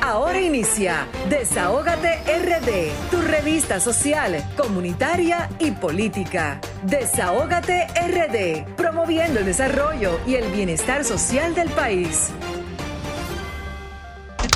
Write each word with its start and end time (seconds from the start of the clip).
Ahora 0.00 0.38
inicia 0.38 1.08
Desahógate 1.30 2.18
RD, 2.26 3.10
tu 3.10 3.22
revista 3.22 3.80
social, 3.80 4.44
comunitaria 4.54 5.48
y 5.58 5.70
política. 5.70 6.60
Desahógate 6.82 7.86
RD, 7.86 8.76
promoviendo 8.76 9.40
el 9.40 9.46
desarrollo 9.46 10.20
y 10.26 10.34
el 10.34 10.52
bienestar 10.52 11.04
social 11.04 11.54
del 11.54 11.70
país. 11.70 12.28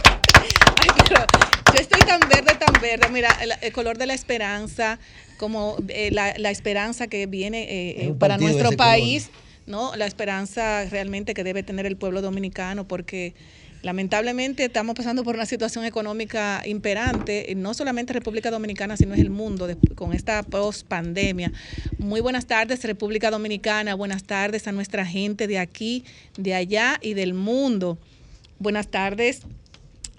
yo 1.74 1.80
estoy 1.80 2.00
tan 2.00 2.20
verde, 2.28 2.54
tan 2.58 2.80
verde. 2.80 3.08
Mira, 3.10 3.30
el, 3.62 3.72
color 3.72 3.96
de 3.96 4.06
la 4.06 4.14
esperanza, 4.14 4.98
como 5.38 5.76
eh, 5.88 6.10
la, 6.12 6.50
esperanza 6.50 7.06
que 7.06 7.26
viene 7.26 7.62
eh, 7.62 8.06
eh, 8.08 8.14
para 8.18 8.36
nuestro 8.36 8.72
país, 8.72 9.30
¿no? 9.66 9.96
La 9.96 10.06
esperanza 10.06 10.84
realmente 10.84 11.34
que 11.34 11.44
debe 11.44 11.62
tener 11.62 11.86
el 11.86 11.96
pueblo 11.96 12.20
dominicano, 12.20 12.86
porque 12.86 13.34
Lamentablemente 13.82 14.64
estamos 14.64 14.96
pasando 14.96 15.22
por 15.22 15.36
una 15.36 15.46
situación 15.46 15.84
económica 15.84 16.62
imperante, 16.66 17.52
no 17.56 17.74
solamente 17.74 18.12
República 18.12 18.50
Dominicana, 18.50 18.96
sino 18.96 19.14
es 19.14 19.20
el 19.20 19.30
mundo 19.30 19.68
con 19.94 20.12
esta 20.12 20.42
post-pandemia. 20.42 21.52
Muy 21.98 22.20
buenas 22.20 22.46
tardes, 22.46 22.82
República 22.82 23.30
Dominicana. 23.30 23.94
Buenas 23.94 24.24
tardes 24.24 24.66
a 24.66 24.72
nuestra 24.72 25.06
gente 25.06 25.46
de 25.46 25.58
aquí, 25.58 26.04
de 26.36 26.54
allá 26.54 26.98
y 27.00 27.14
del 27.14 27.34
mundo. 27.34 27.98
Buenas 28.58 28.88
tardes 28.88 29.42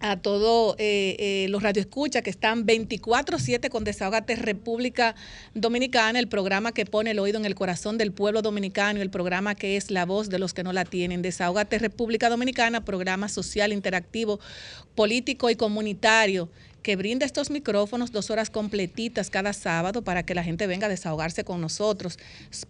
a 0.02 0.18
todos 0.18 0.76
eh, 0.78 1.16
eh, 1.20 1.48
los 1.50 1.62
radioescuchas 1.62 2.22
que 2.22 2.30
están 2.30 2.66
24-7 2.66 3.70
con 3.70 3.84
Desahogate 3.84 4.36
República 4.36 5.16
Dominicana, 5.54 6.20
el 6.20 6.28
programa 6.28 6.72
que 6.72 6.86
pone 6.86 7.12
el 7.12 7.20
oído 7.20 7.38
en 7.38 7.46
el 7.46 7.56
corazón 7.56 7.98
del 7.98 8.12
pueblo 8.12 8.42
dominicano, 8.42 9.02
el 9.02 9.10
programa 9.10 9.56
que 9.56 9.78
es 9.78 9.92
la 9.92 10.06
voz 10.06 10.30
de 10.30 10.40
los 10.40 10.54
que 10.54 10.64
no 10.64 10.74
la 10.74 10.86
tienen. 10.86 11.22
Desahogate 11.22 11.80
República 11.80 12.30
Dominicana, 12.30 12.86
programa 12.86 13.30
social, 13.30 13.74
interactivo, 13.74 14.40
político 14.96 15.50
y 15.50 15.56
comunitario 15.56 16.50
que 16.82 16.96
brinda 16.96 17.26
estos 17.26 17.50
micrófonos 17.50 18.12
dos 18.12 18.30
horas 18.30 18.50
completitas 18.50 19.30
cada 19.30 19.54
sábado 19.54 20.02
para 20.02 20.24
que 20.24 20.34
la 20.34 20.44
gente 20.44 20.66
venga 20.66 20.88
a 20.88 20.90
desahogarse 20.90 21.44
con 21.44 21.62
nosotros, 21.62 22.18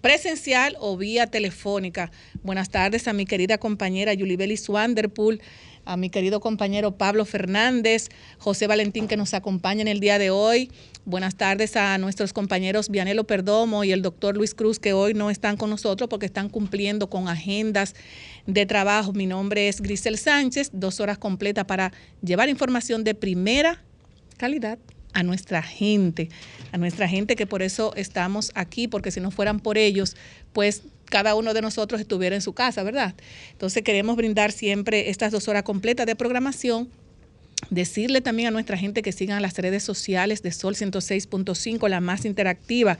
presencial 0.01 0.75
o 0.79 0.97
vía 0.97 1.27
telefónica. 1.27 2.11
Buenas 2.43 2.69
tardes 2.69 3.07
a 3.07 3.13
mi 3.13 3.25
querida 3.25 3.59
compañera 3.59 4.13
Yulibeli 4.13 4.57
Swanderpool 4.57 5.41
a 5.89 5.97
mi 5.97 6.11
querido 6.11 6.39
compañero 6.39 6.97
Pablo 6.97 7.25
Fernández, 7.25 8.09
José 8.37 8.67
Valentín 8.67 9.07
que 9.07 9.17
nos 9.17 9.33
acompaña 9.33 9.81
en 9.81 9.87
el 9.87 9.99
día 9.99 10.19
de 10.19 10.29
hoy. 10.29 10.69
Buenas 11.03 11.35
tardes 11.35 11.75
a 11.75 11.97
nuestros 11.97 12.31
compañeros 12.31 12.89
Vianelo 12.89 13.23
Perdomo 13.23 13.83
y 13.83 13.91
el 13.91 14.03
doctor 14.03 14.37
Luis 14.37 14.53
Cruz 14.53 14.77
que 14.77 14.93
hoy 14.93 15.15
no 15.15 15.31
están 15.31 15.57
con 15.57 15.71
nosotros 15.71 16.07
porque 16.07 16.27
están 16.27 16.47
cumpliendo 16.47 17.09
con 17.09 17.27
agendas 17.27 17.95
de 18.45 18.67
trabajo. 18.67 19.13
Mi 19.13 19.25
nombre 19.25 19.67
es 19.67 19.81
Grisel 19.81 20.19
Sánchez, 20.19 20.69
dos 20.73 20.99
horas 20.99 21.17
completas 21.17 21.65
para 21.65 21.91
llevar 22.21 22.49
información 22.49 23.03
de 23.03 23.15
primera 23.15 23.81
calidad 24.37 24.77
a 25.13 25.23
nuestra 25.23 25.63
gente, 25.63 26.29
a 26.71 26.77
nuestra 26.77 27.07
gente 27.07 27.35
que 27.35 27.47
por 27.47 27.63
eso 27.63 27.93
estamos 27.95 28.51
aquí, 28.53 28.87
porque 28.87 29.09
si 29.09 29.19
no 29.19 29.31
fueran 29.31 29.59
por 29.59 29.79
ellos, 29.79 30.15
pues 30.53 30.83
cada 31.09 31.35
uno 31.35 31.53
de 31.53 31.61
nosotros 31.61 31.99
estuviera 31.99 32.35
en 32.35 32.41
su 32.41 32.53
casa, 32.53 32.83
¿verdad? 32.83 33.15
Entonces 33.51 33.83
queremos 33.83 34.15
brindar 34.15 34.51
siempre 34.51 35.09
estas 35.09 35.31
dos 35.31 35.47
horas 35.47 35.63
completas 35.63 36.05
de 36.05 36.15
programación 36.15 36.89
Decirle 37.69 38.21
también 38.21 38.47
a 38.47 38.51
nuestra 38.51 38.77
gente 38.77 39.01
que 39.01 39.11
sigan 39.11 39.41
las 39.41 39.57
redes 39.57 39.83
sociales 39.83 40.41
de 40.41 40.53
Sol 40.53 40.75
106.5, 40.75 41.89
la 41.89 41.99
más 41.99 42.23
interactiva, 42.25 42.97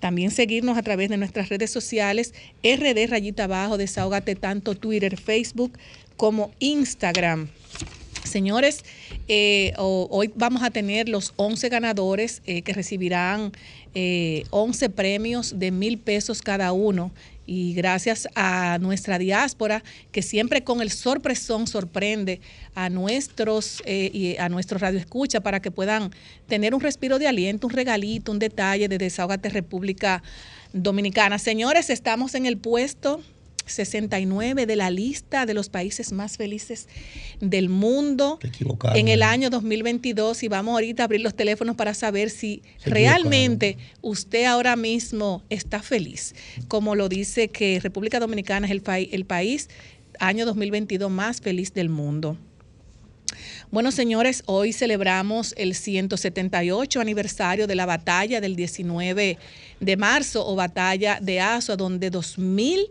También 0.00 0.30
seguirnos 0.30 0.78
a 0.78 0.82
través 0.82 1.08
de 1.08 1.16
nuestras 1.16 1.48
redes 1.48 1.70
sociales, 1.70 2.34
RD 2.62 3.08
Rayita 3.08 3.44
Abajo, 3.44 3.78
Desahógate 3.78 4.36
tanto 4.36 4.74
Twitter, 4.74 5.16
Facebook 5.18 5.72
como 6.16 6.50
Instagram. 6.58 7.48
Señores, 8.24 8.84
eh, 9.26 9.72
hoy 9.78 10.30
vamos 10.34 10.62
a 10.62 10.70
tener 10.70 11.08
los 11.08 11.32
11 11.36 11.68
ganadores 11.70 12.42
eh, 12.44 12.62
que 12.62 12.74
recibirán 12.74 13.52
11 13.94 14.84
eh, 14.84 14.90
premios 14.90 15.58
de 15.58 15.70
mil 15.70 15.98
pesos 15.98 16.42
cada 16.42 16.72
uno 16.72 17.10
y 17.48 17.72
gracias 17.72 18.28
a 18.34 18.76
nuestra 18.78 19.18
diáspora 19.18 19.82
que 20.12 20.20
siempre 20.20 20.62
con 20.62 20.82
el 20.82 20.90
sorpresón 20.90 21.66
sorprende 21.66 22.42
a 22.74 22.90
nuestros 22.90 23.82
eh, 23.86 24.10
y 24.12 24.36
a 24.36 24.50
nuestros 24.50 24.82
radioescucha 24.82 25.40
para 25.40 25.60
que 25.60 25.70
puedan 25.70 26.10
tener 26.46 26.74
un 26.74 26.82
respiro 26.82 27.18
de 27.18 27.26
aliento, 27.26 27.66
un 27.66 27.72
regalito, 27.72 28.30
un 28.30 28.38
detalle 28.38 28.86
de 28.86 28.98
Desahogate 28.98 29.48
República 29.48 30.22
Dominicana. 30.74 31.38
Señores, 31.38 31.88
estamos 31.88 32.34
en 32.34 32.44
el 32.44 32.58
puesto 32.58 33.22
69 33.68 34.66
de 34.66 34.76
la 34.76 34.90
lista 34.90 35.46
de 35.46 35.54
los 35.54 35.68
países 35.68 36.12
más 36.12 36.36
felices 36.36 36.88
del 37.40 37.68
mundo. 37.68 38.38
En 38.94 39.08
el 39.08 39.22
año 39.22 39.50
2022 39.50 40.42
y 40.42 40.48
vamos 40.48 40.72
ahorita 40.72 41.02
a 41.02 41.04
abrir 41.04 41.20
los 41.20 41.34
teléfonos 41.34 41.76
para 41.76 41.94
saber 41.94 42.30
si 42.30 42.62
realmente 42.84 43.76
usted 44.02 44.44
ahora 44.44 44.76
mismo 44.76 45.42
está 45.50 45.82
feliz, 45.82 46.34
como 46.68 46.94
lo 46.94 47.08
dice 47.08 47.48
que 47.48 47.80
República 47.80 48.20
Dominicana 48.20 48.66
es 48.66 48.72
el, 48.72 48.82
el 49.12 49.24
país 49.24 49.68
año 50.20 50.46
2022 50.46 51.10
más 51.10 51.40
feliz 51.40 51.72
del 51.74 51.88
mundo. 51.88 52.36
Bueno, 53.70 53.92
señores, 53.92 54.42
hoy 54.46 54.72
celebramos 54.72 55.54
el 55.58 55.74
178 55.74 57.00
aniversario 57.00 57.66
de 57.66 57.74
la 57.74 57.84
batalla 57.84 58.40
del 58.40 58.56
19 58.56 59.38
de 59.80 59.96
marzo 59.96 60.46
o 60.46 60.56
batalla 60.56 61.18
de 61.20 61.40
Azo, 61.40 61.76
donde 61.76 62.10
2000 62.10 62.88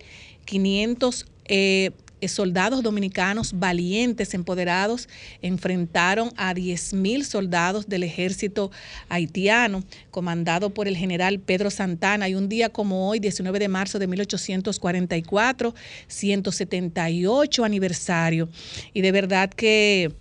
500 0.47 1.25
eh, 1.45 1.91
soldados 2.27 2.81
dominicanos 2.81 3.59
valientes, 3.59 4.33
empoderados, 4.33 5.07
enfrentaron 5.43 6.31
a 6.35 6.55
10.000 6.55 7.23
soldados 7.23 7.87
del 7.87 8.03
ejército 8.03 8.71
haitiano, 9.07 9.83
comandado 10.09 10.71
por 10.71 10.87
el 10.87 10.97
general 10.97 11.39
Pedro 11.39 11.69
Santana. 11.69 12.27
Y 12.27 12.33
un 12.33 12.49
día 12.49 12.69
como 12.69 13.07
hoy, 13.07 13.19
19 13.19 13.59
de 13.59 13.67
marzo 13.67 13.99
de 13.99 14.07
1844, 14.07 15.75
178 16.07 17.63
aniversario. 17.63 18.49
Y 18.93 19.01
de 19.01 19.11
verdad 19.11 19.49
que 19.51 20.11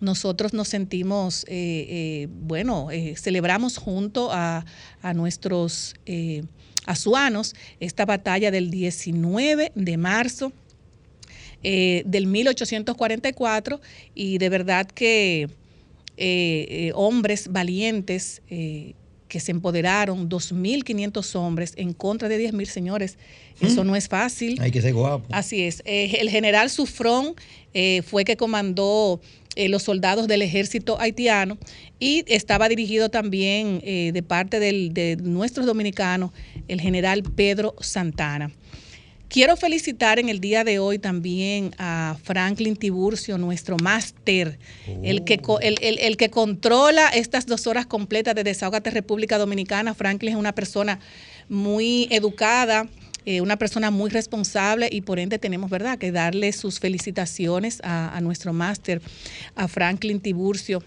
nosotros 0.00 0.52
nos 0.52 0.68
sentimos, 0.68 1.44
eh, 1.48 1.86
eh, 1.88 2.28
bueno, 2.30 2.88
celebramos 3.16 3.78
junto 3.78 4.30
a, 4.32 4.64
a 5.02 5.14
nuestros 5.14 5.94
azuanos, 6.86 7.54
esta 7.80 8.04
batalla 8.04 8.50
del 8.50 8.70
19 8.70 9.72
de 9.74 9.96
marzo 9.96 10.52
eh, 11.62 12.02
del 12.06 12.26
1844 12.26 13.80
y 14.14 14.38
de 14.38 14.48
verdad 14.50 14.86
que 14.86 15.42
eh, 15.42 15.48
eh, 16.16 16.92
hombres 16.94 17.48
valientes 17.50 18.40
que 18.46 19.40
se 19.40 19.50
empoderaron, 19.50 20.28
2.500 20.28 21.34
hombres 21.34 21.72
en 21.76 21.92
contra 21.92 22.28
de 22.28 22.52
10.000 22.52 22.66
señores. 22.66 23.18
Eso 23.60 23.82
mm. 23.82 23.86
no 23.86 23.96
es 23.96 24.06
fácil. 24.06 24.60
Hay 24.60 24.70
que 24.70 24.80
ser 24.80 24.94
guapo. 24.94 25.26
Así 25.32 25.62
es. 25.62 25.82
el 25.84 26.30
general 26.30 26.70
Sufrón 26.70 27.34
fue 28.04 28.24
que 28.24 28.36
comandó 28.36 29.20
eh, 29.56 29.68
los 29.68 29.82
soldados 29.82 30.28
del 30.28 30.42
ejército 30.42 31.00
haitiano 31.00 31.58
y 31.98 32.24
estaba 32.28 32.68
dirigido 32.68 33.08
también 33.08 33.80
eh, 33.82 34.10
de 34.12 34.22
parte 34.22 34.60
de 34.60 35.16
nuestros 35.22 35.66
dominicanos 35.66 36.30
el 36.68 36.80
general 36.80 37.22
Pedro 37.22 37.74
Santana. 37.80 38.52
Quiero 39.28 39.56
felicitar 39.56 40.20
en 40.20 40.28
el 40.28 40.40
día 40.40 40.62
de 40.62 40.78
hoy 40.78 41.00
también 41.00 41.74
a 41.78 42.16
Franklin 42.22 42.76
Tiburcio, 42.76 43.38
nuestro 43.38 43.76
máster, 43.76 44.58
el, 45.02 45.24
que, 45.24 45.40
el, 45.62 45.98
el, 45.98 46.16
que 46.16 46.30
controla 46.30 47.08
estas 47.08 47.44
dos 47.46 47.66
horas 47.66 47.86
completas 47.86 48.36
de 48.36 48.44
Desahogate 48.44 48.90
República 48.90 49.36
Dominicana. 49.36 49.94
Franklin 49.94 50.34
es 50.34 50.38
una 50.38 50.54
persona 50.54 51.00
muy 51.48 52.06
educada, 52.12 52.88
eh, 53.26 53.40
una 53.40 53.56
persona 53.56 53.90
muy 53.90 54.08
responsable 54.08 54.88
y 54.90 55.00
por 55.00 55.18
ende 55.18 55.40
tenemos, 55.40 55.68
¿verdad?, 55.68 55.98
que 55.98 56.12
darle 56.12 56.52
sus 56.52 56.78
felicitaciones 56.78 57.80
a, 57.82 58.20
nuestro 58.20 58.52
máster, 58.52 59.02
a 59.56 59.66
Franklin 59.66 60.20
Tiburcio. 60.20 60.80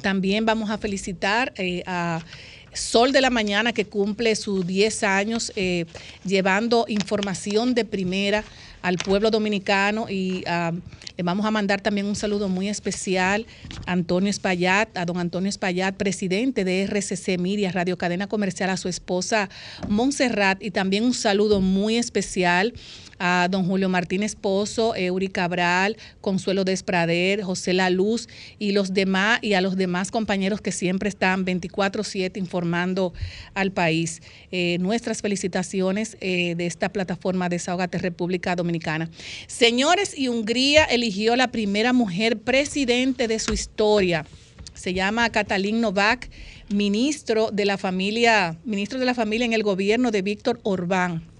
También 0.00 0.46
vamos 0.46 0.70
a 0.70 0.78
felicitar 0.78 1.52
eh, 1.56 1.82
a 1.86 2.24
Sol 2.72 3.10
de 3.10 3.20
la 3.20 3.30
Mañana 3.30 3.72
que 3.72 3.84
cumple 3.84 4.36
sus 4.36 4.64
10 4.64 5.02
años 5.02 5.52
eh, 5.56 5.86
llevando 6.24 6.84
información 6.88 7.74
de 7.74 7.84
primera 7.84 8.44
al 8.84 8.98
pueblo 8.98 9.30
dominicano 9.30 10.10
y 10.10 10.44
a 10.46 10.72
le 11.16 11.22
vamos 11.22 11.46
a 11.46 11.52
mandar 11.52 11.80
también 11.80 12.06
un 12.06 12.16
saludo 12.16 12.48
muy 12.48 12.68
especial 12.68 13.46
a 13.86 13.92
Antonio 13.92 14.28
Espaillat, 14.28 14.96
a 14.98 15.04
don 15.04 15.18
Antonio 15.18 15.48
Espaillat, 15.48 15.94
presidente 15.94 16.64
de 16.64 16.82
RCC 16.86 17.38
Miria, 17.38 17.70
Radio 17.70 17.96
Cadena 17.96 18.26
Comercial, 18.26 18.70
a 18.70 18.76
su 18.76 18.88
esposa 18.88 19.48
Montserrat 19.88 20.60
y 20.60 20.72
también 20.72 21.04
un 21.04 21.14
saludo 21.14 21.60
muy 21.60 21.98
especial 21.98 22.74
a 23.18 23.48
don 23.50 23.66
Julio 23.66 23.88
Martínez 23.88 24.34
Pozo, 24.34 24.94
Eury 24.94 25.28
Cabral, 25.28 25.96
Consuelo 26.20 26.64
Desprader, 26.64 27.42
José 27.42 27.72
La 27.72 27.90
Luz 27.90 28.28
y 28.58 28.72
los 28.72 28.94
demás 28.94 29.38
y 29.42 29.54
a 29.54 29.60
los 29.60 29.76
demás 29.76 30.10
compañeros 30.10 30.60
que 30.60 30.72
siempre 30.72 31.08
están 31.08 31.44
24/7 31.44 32.38
informando 32.38 33.12
al 33.54 33.72
país. 33.72 34.22
Eh, 34.50 34.78
nuestras 34.80 35.22
felicitaciones 35.22 36.16
eh, 36.20 36.54
de 36.56 36.66
esta 36.66 36.90
plataforma 36.90 37.48
Desahogate 37.48 37.98
República 37.98 38.56
Dominicana. 38.56 39.10
Señores, 39.46 40.16
y 40.16 40.28
Hungría 40.28 40.84
eligió 40.84 41.36
la 41.36 41.48
primera 41.48 41.92
mujer 41.92 42.38
presidente 42.38 43.28
de 43.28 43.38
su 43.38 43.52
historia. 43.52 44.26
Se 44.74 44.92
llama 44.92 45.30
Katalin 45.30 45.80
Novak, 45.80 46.28
ministro 46.68 47.50
de 47.52 47.64
la 47.64 47.78
familia, 47.78 48.56
ministro 48.64 48.98
de 48.98 49.06
la 49.06 49.14
familia 49.14 49.46
en 49.46 49.52
el 49.52 49.62
gobierno 49.62 50.10
de 50.10 50.22
Víctor 50.22 50.60
Orbán 50.64 51.33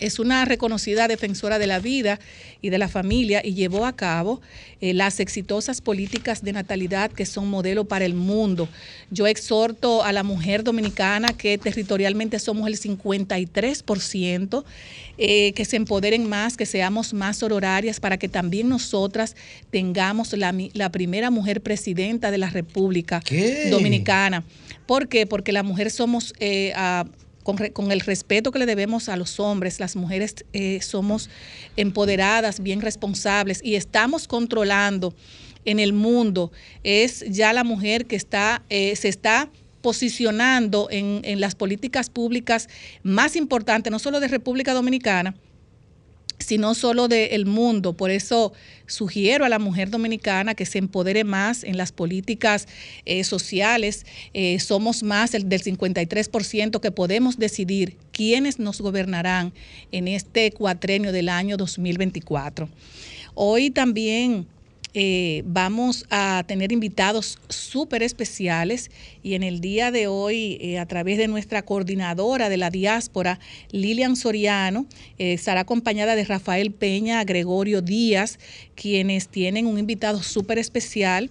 es 0.00 0.18
una 0.18 0.44
reconocida 0.44 1.06
defensora 1.08 1.58
de 1.58 1.66
la 1.66 1.78
vida 1.78 2.18
y 2.62 2.70
de 2.70 2.78
la 2.78 2.88
familia 2.88 3.42
y 3.44 3.54
llevó 3.54 3.86
a 3.86 3.94
cabo 3.94 4.40
eh, 4.80 4.94
las 4.94 5.20
exitosas 5.20 5.80
políticas 5.80 6.42
de 6.42 6.52
natalidad 6.52 7.10
que 7.10 7.26
son 7.26 7.48
modelo 7.48 7.84
para 7.84 8.04
el 8.04 8.14
mundo. 8.14 8.68
Yo 9.10 9.26
exhorto 9.26 10.02
a 10.02 10.12
la 10.12 10.22
mujer 10.22 10.64
dominicana 10.64 11.28
que 11.28 11.58
territorialmente 11.58 12.38
somos 12.38 12.66
el 12.66 12.78
53%, 12.78 14.64
eh, 15.18 15.52
que 15.52 15.64
se 15.64 15.76
empoderen 15.76 16.28
más, 16.28 16.56
que 16.56 16.66
seamos 16.66 17.12
más 17.12 17.42
horarias 17.42 18.00
para 18.00 18.18
que 18.18 18.28
también 18.28 18.68
nosotras 18.68 19.36
tengamos 19.70 20.32
la, 20.32 20.90
primera 20.90 21.30
mujer 21.30 21.60
presidenta 21.60 22.30
de 22.30 22.38
la 22.38 22.50
República 22.50 23.22
Dominicana. 23.70 24.44
¿Por 24.86 25.08
qué? 25.08 25.26
Porque 25.26 25.52
la 25.52 25.62
mujer 25.62 25.90
somos... 25.90 26.34
Eh, 26.40 26.72
con, 27.42 27.90
el 27.92 28.00
respeto 28.00 28.52
que 28.52 28.58
le 28.58 28.66
debemos 28.66 29.08
a 29.08 29.16
los 29.16 29.40
hombres, 29.40 29.80
las 29.80 29.96
mujeres 29.96 30.34
eh, 30.52 30.80
somos 30.82 31.30
empoderadas, 31.76 32.60
bien 32.60 32.80
responsables 32.80 33.60
y 33.62 33.76
estamos 33.76 34.28
controlando 34.28 35.14
en 35.64 35.78
el 35.78 35.92
mundo. 35.92 36.52
Es 36.84 37.24
ya 37.28 37.52
la 37.52 37.64
mujer 37.64 38.06
que 38.06 38.16
está, 38.16 38.62
eh, 38.68 38.94
se 38.96 39.08
está 39.08 39.50
posicionando 39.80 40.88
en, 40.90 41.20
en 41.24 41.40
las 41.40 41.54
políticas 41.54 42.10
públicas 42.10 42.68
más 43.02 43.36
importantes, 43.36 43.90
no 43.90 43.98
solo 43.98 44.20
de 44.20 44.28
República 44.28 44.74
Dominicana, 44.74 45.34
sino 46.40 46.74
solo 46.74 47.06
del 47.06 47.46
mundo. 47.46 47.92
Por 47.92 48.10
eso 48.10 48.52
sugiero 48.86 49.44
a 49.44 49.48
la 49.48 49.58
mujer 49.58 49.90
dominicana 49.90 50.54
que 50.54 50.66
se 50.66 50.78
empodere 50.78 51.22
más 51.22 51.62
en 51.62 51.76
las 51.76 51.92
políticas 51.92 52.66
eh, 53.04 53.22
sociales. 53.24 54.04
Eh, 54.34 54.58
somos 54.58 55.02
más 55.02 55.32
del 55.32 55.48
53% 55.48 56.80
que 56.80 56.90
podemos 56.90 57.38
decidir 57.38 57.96
quiénes 58.12 58.58
nos 58.58 58.80
gobernarán 58.80 59.52
en 59.92 60.08
este 60.08 60.50
cuatrenio 60.50 61.12
del 61.12 61.28
año 61.28 61.56
2024. 61.56 62.68
Hoy 63.34 63.70
también 63.70 64.46
eh, 64.92 65.42
vamos 65.46 66.04
a 66.10 66.42
tener 66.48 66.72
invitados 66.72 67.38
súper 67.48 68.02
especiales 68.02 68.90
y 69.22 69.34
en 69.34 69.44
el 69.44 69.60
día 69.60 69.92
de 69.92 70.08
hoy, 70.08 70.58
eh, 70.60 70.80
a 70.80 70.86
través 70.86 71.16
de 71.16 71.28
nuestra 71.28 71.62
coordinadora 71.62 72.48
de 72.48 72.56
la 72.56 72.70
diáspora, 72.70 73.38
Lilian 73.70 74.16
Soriano, 74.16 74.86
eh, 75.18 75.34
estará 75.34 75.60
acompañada 75.60 76.16
de 76.16 76.24
Rafael 76.24 76.72
Peña, 76.72 77.22
Gregorio 77.22 77.82
Díaz, 77.82 78.40
quienes 78.74 79.28
tienen 79.28 79.66
un 79.66 79.78
invitado 79.78 80.22
súper 80.22 80.58
especial. 80.58 81.30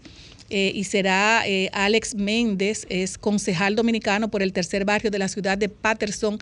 y 0.52 0.84
será 0.86 1.44
Alex 1.74 2.16
Méndez, 2.16 2.88
es 2.90 3.20
concejal 3.20 3.76
dominicano 3.76 4.32
por 4.32 4.42
el 4.42 4.52
tercer 4.52 4.84
barrio 4.84 5.12
de 5.12 5.20
la 5.20 5.28
ciudad 5.28 5.60
de 5.60 5.70
Patterson, 5.70 6.40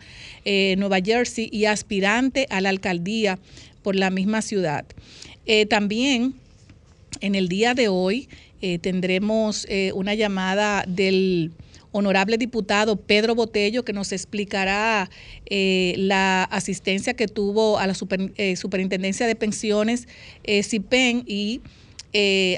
Nueva 0.78 1.00
Jersey, 1.04 1.50
y 1.52 1.66
aspirante 1.66 2.48
a 2.50 2.62
la 2.62 2.70
alcaldía 2.70 3.38
por 3.84 3.98
la 3.98 4.10
misma 4.10 4.42
ciudad. 4.42 4.86
también 5.68 6.36
en 7.22 7.36
el 7.36 7.50
día 7.50 7.74
de 7.74 7.88
hoy 7.88 8.30
eh, 8.62 8.80
tendremos 8.80 9.66
eh, 9.70 9.92
una 9.94 10.14
llamada 10.14 10.84
del 10.88 11.52
honorable 11.92 12.38
diputado 12.38 12.96
Pedro 12.96 13.36
Botello 13.36 13.84
que 13.84 13.94
nos 13.94 14.12
explicará 14.12 15.10
eh, 15.46 15.96
la 15.98 16.44
asistencia 16.44 17.14
que 17.14 17.28
tuvo 17.28 17.80
a 17.80 17.88
la 17.88 17.94
Superintendencia 17.94 19.26
de 19.26 19.36
Pensiones 19.36 20.08
CIPEN 20.46 21.24
y 21.26 21.62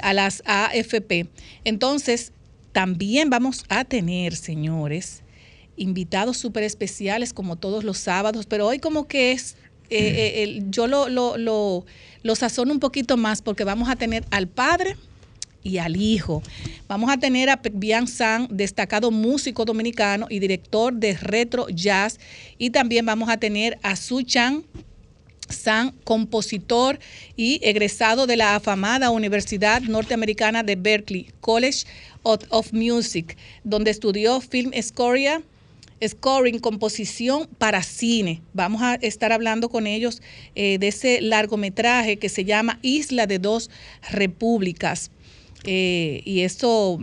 a 0.01 0.13
las 0.13 0.41
AFP. 0.45 1.27
Entonces, 1.63 2.33
también 2.71 3.29
vamos 3.29 3.65
a 3.69 3.85
tener, 3.85 4.35
señores, 4.35 5.23
invitados 5.75 6.37
súper 6.37 6.63
especiales 6.63 7.33
como 7.33 7.55
todos 7.55 7.83
los 7.83 7.97
sábados, 7.97 8.45
pero 8.45 8.67
hoy 8.67 8.79
como 8.79 9.07
que 9.07 9.31
es, 9.31 9.57
yo 10.69 10.87
lo, 10.87 11.07
lo, 11.07 11.37
lo 11.37 11.85
lo 12.23 12.35
sazono 12.35 12.71
un 12.71 12.79
poquito 12.79 13.17
más 13.17 13.41
porque 13.41 13.63
vamos 13.63 13.89
a 13.89 13.95
tener 13.95 14.25
al 14.31 14.47
padre 14.47 14.95
y 15.63 15.77
al 15.77 15.95
hijo. 15.97 16.41
Vamos 16.87 17.09
a 17.11 17.17
tener 17.17 17.49
a 17.49 17.59
Bian 17.73 18.07
San, 18.07 18.47
destacado 18.49 19.11
músico 19.11 19.65
dominicano 19.65 20.27
y 20.29 20.39
director 20.39 20.93
de 20.93 21.15
retro 21.15 21.67
jazz. 21.69 22.19
Y 22.57 22.69
también 22.69 23.05
vamos 23.05 23.29
a 23.29 23.37
tener 23.37 23.77
a 23.83 23.95
Su 23.95 24.21
Chan 24.21 24.63
San, 25.49 25.91
compositor 26.03 26.99
y 27.35 27.59
egresado 27.63 28.27
de 28.27 28.37
la 28.37 28.55
afamada 28.55 29.09
Universidad 29.09 29.81
Norteamericana 29.81 30.63
de 30.63 30.75
Berkeley, 30.75 31.31
College 31.41 31.85
of, 32.23 32.73
Music, 32.73 33.35
donde 33.63 33.91
estudió 33.91 34.41
film 34.41 34.71
scoria 34.81 35.41
scoring, 36.05 36.59
composición 36.59 37.47
para 37.57 37.83
cine. 37.83 38.41
Vamos 38.53 38.81
a 38.81 38.95
estar 38.95 39.31
hablando 39.31 39.69
con 39.69 39.87
ellos 39.87 40.21
eh, 40.55 40.77
de 40.79 40.87
ese 40.87 41.21
largometraje 41.21 42.17
que 42.17 42.29
se 42.29 42.45
llama 42.45 42.79
Isla 42.81 43.27
de 43.27 43.39
dos 43.39 43.69
Repúblicas. 44.09 45.11
Eh, 45.63 46.21
y 46.25 46.41
esto 46.41 46.99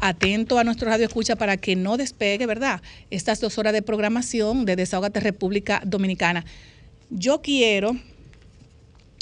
atento 0.00 0.58
a 0.58 0.64
nuestro 0.64 0.88
radio 0.88 1.06
escucha 1.06 1.36
para 1.36 1.56
que 1.56 1.76
no 1.76 1.96
despegue, 1.96 2.46
¿verdad? 2.46 2.80
Estas 3.10 3.40
dos 3.40 3.58
horas 3.58 3.72
de 3.72 3.82
programación 3.82 4.64
de 4.64 4.76
Desahogate 4.76 5.20
República 5.20 5.82
Dominicana. 5.84 6.44
Yo 7.10 7.42
quiero 7.42 7.96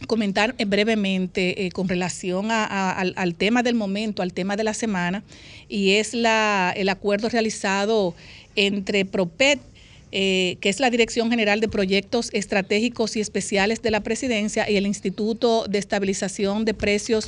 comentar 0.06 0.54
brevemente 0.66 1.66
eh, 1.66 1.70
con 1.70 1.88
relación 1.88 2.50
al, 2.50 3.34
tema 3.36 3.62
del 3.62 3.74
momento, 3.74 4.22
al 4.22 4.32
tema 4.32 4.56
de 4.56 4.64
la 4.64 4.74
semana, 4.74 5.24
y 5.68 5.92
es 5.92 6.12
el 6.14 6.88
acuerdo 6.88 7.28
realizado 7.28 8.14
entre 8.56 9.04
PROPET, 9.04 9.60
eh, 10.12 10.56
que 10.60 10.68
es 10.68 10.80
la 10.80 10.88
Dirección 10.90 11.30
General 11.30 11.60
de 11.60 11.68
Proyectos 11.68 12.30
Estratégicos 12.32 13.16
y 13.16 13.20
Especiales 13.20 13.82
de 13.82 13.90
la 13.90 14.00
Presidencia, 14.00 14.68
y 14.70 14.76
el 14.76 14.86
Instituto 14.86 15.66
de 15.68 15.78
Estabilización 15.78 16.64
de 16.64 16.74
Precios 16.74 17.26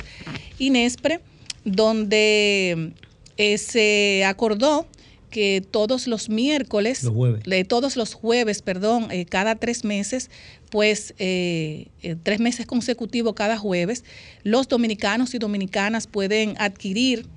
INESPRE, 0.57 1.19
donde 1.65 2.93
eh, 3.37 3.57
se 3.57 4.23
acordó 4.25 4.87
que 5.29 5.61
todos 5.69 6.07
los 6.07 6.29
miércoles, 6.29 7.05
de 7.45 7.63
todos 7.63 7.95
los 7.95 8.15
jueves, 8.15 8.63
perdón, 8.63 9.11
eh, 9.11 9.25
cada 9.25 9.55
tres 9.55 9.83
meses, 9.83 10.31
pues 10.71 11.13
tres 11.17 12.39
meses 12.39 12.65
consecutivos 12.65 13.33
cada 13.35 13.57
jueves, 13.57 14.03
los 14.43 14.67
dominicanos 14.67 15.33
y 15.35 15.37
dominicanas 15.37 16.07
pueden 16.07 16.55
adquirir 16.57 17.27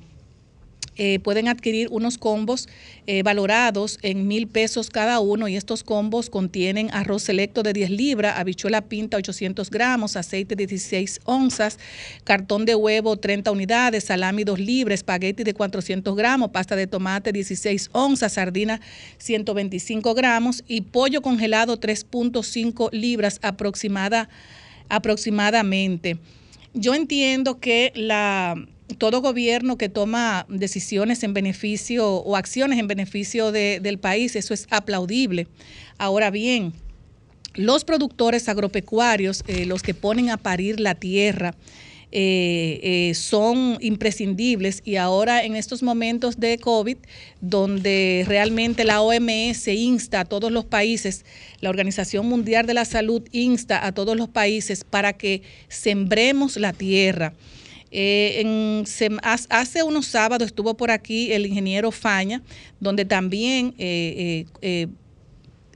eh, 0.97 1.19
pueden 1.21 1.49
adquirir 1.49 1.89
unos 1.91 2.19
combos 2.19 2.69
eh, 3.07 3.23
valorados 3.23 3.99
en 4.03 4.29
mil 4.29 4.47
pesos 4.47 4.91
cada 4.91 5.21
uno 5.21 5.49
y 5.49 5.57
estos 5.57 5.83
combos 5.85 6.29
contienen 6.29 6.91
arroz 6.93 7.23
selecto 7.23 7.63
de 7.63 7.73
10 7.73 7.91
libras, 7.91 8.39
habichuela 8.39 8.83
pinta 8.83 9.17
800 9.17 9.71
gramos, 9.71 10.17
aceite 10.17 10.55
de 10.55 10.67
16 10.67 11.21
onzas, 11.25 11.79
cartón 12.25 12.67
de 12.67 12.75
huevo 12.75 13.17
30 13.17 13.51
unidades, 13.51 14.05
salami 14.05 14.45
2 14.45 14.59
libras, 14.59 15.01
espagueti 15.01 15.45
de 15.45 15.55
400 15.55 16.15
gramos, 16.15 16.51
pasta 16.51 16.77
de 16.77 16.87
tomate 16.87 17.33
16 17.33 17.91
onzas, 17.93 18.35
sardina 18.35 18.81
125 19.19 20.15
gramos 20.15 20.63
y 20.69 20.83
pollo 20.83 21.23
congelado 21.23 21.81
3.5 21.81 22.91
libras 22.93 23.39
aproximada, 23.43 24.29
aproximadamente. 24.89 26.19
Yo 26.75 26.95
entiendo 26.95 27.61
que 27.61 27.93
la 27.95 28.57
todo 28.95 29.21
gobierno 29.21 29.77
que 29.77 29.89
toma 29.89 30.47
decisiones 30.49 31.23
en 31.23 31.35
beneficio 31.35 32.09
o 32.09 32.37
acciones 32.37 32.79
en 32.79 32.89
beneficio 32.89 33.53
del 33.53 33.99
país, 33.99 34.37
eso 34.37 34.55
es 34.55 34.67
aplaudible. 34.71 35.47
Ahora 35.99 36.31
bien, 36.31 36.73
los 37.55 37.85
productores 37.85 38.49
agropecuarios, 38.49 39.45
eh, 39.47 39.67
los 39.67 39.83
que 39.83 39.95
ponen 39.95 40.31
a 40.31 40.37
parir 40.37 40.81
la 40.81 40.95
tierra, 40.95 41.55
eh, 42.15 42.79
eh, 42.83 43.15
son 43.15 43.79
imprescindibles 43.81 44.83
y 44.85 44.97
ahora 44.97 45.45
en 45.45 45.57
estos 45.57 45.83
momentos 45.83 46.39
de 46.39 46.59
COVID, 46.59 46.99
donde 47.41 48.27
realmente 48.29 48.85
la 48.85 49.01
OMS 49.01 49.69
insta 49.69 50.21
a 50.21 50.25
todos 50.27 50.53
los 50.53 50.67
países, 50.67 51.25
la 51.63 51.71
Organización 51.71 52.27
Mundial 52.27 52.67
de 52.67 52.75
la 52.75 52.85
Salud 52.85 53.23
insta 53.33 53.87
a 53.87 53.93
todos 53.93 54.15
los 54.15 54.29
países 54.29 54.85
para 54.85 55.15
que 55.15 55.41
sembremos 55.69 56.59
la 56.59 56.75
tierra. 56.75 57.33
Eh, 57.93 58.83
hace 59.51 59.83
unos 59.83 60.07
sábados 60.07 60.47
estuvo 60.47 60.75
por 60.75 60.91
aquí 60.91 61.33
el 61.33 61.47
ingeniero 61.47 61.91
Faña, 61.91 62.43
donde 62.81 63.05
también 63.05 63.75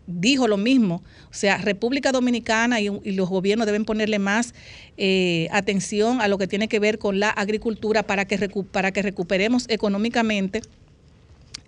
dijo 0.07 0.49
lo 0.49 0.57
mismo. 0.57 1.03
O 1.31 1.35
sea, 1.35 1.59
República 1.59 2.13
Dominicana 2.13 2.81
y, 2.81 2.89
los 2.89 3.29
gobiernos 3.29 3.67
deben 3.67 3.85
ponerle 3.85 4.19
más 4.19 4.55
eh, 4.97 5.49
atención 5.51 6.21
a 6.21 6.29
lo 6.29 6.39
que 6.39 6.47
tiene 6.47 6.69
que 6.69 6.79
ver 6.79 6.99
con 6.99 7.21
la 7.21 7.31
agricultura 7.31 8.05
para 8.05 8.27
que, 8.27 8.49
para 8.71 8.93
que 8.93 9.03
recuperemos 9.03 9.67
económicamente 9.69 10.63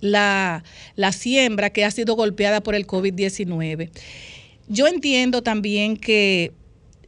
la, 0.00 0.62
la 0.95 1.12
siembra 1.12 1.71
que 1.71 1.85
ha 1.85 1.90
sido 1.90 2.14
golpeada 2.14 2.62
por 2.62 2.75
el 2.75 2.87
COVID-19. 2.87 3.90
Yo 4.69 4.87
entiendo 4.87 5.43
también 5.43 5.97
que 5.97 6.52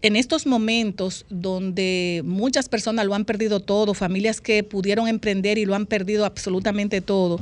en 0.02 0.16
estos 0.16 0.46
momentos 0.46 1.26
donde 1.28 2.22
muchas 2.24 2.68
personas 2.68 3.06
lo 3.06 3.14
han 3.14 3.24
perdido 3.24 3.60
todo, 3.60 3.92
familias 3.94 4.40
que 4.40 4.62
pudieron 4.62 5.08
emprender 5.08 5.58
y 5.58 5.66
lo 5.66 5.74
han 5.74 5.86
perdido 5.86 6.24
absolutamente 6.24 7.00
todo, 7.00 7.40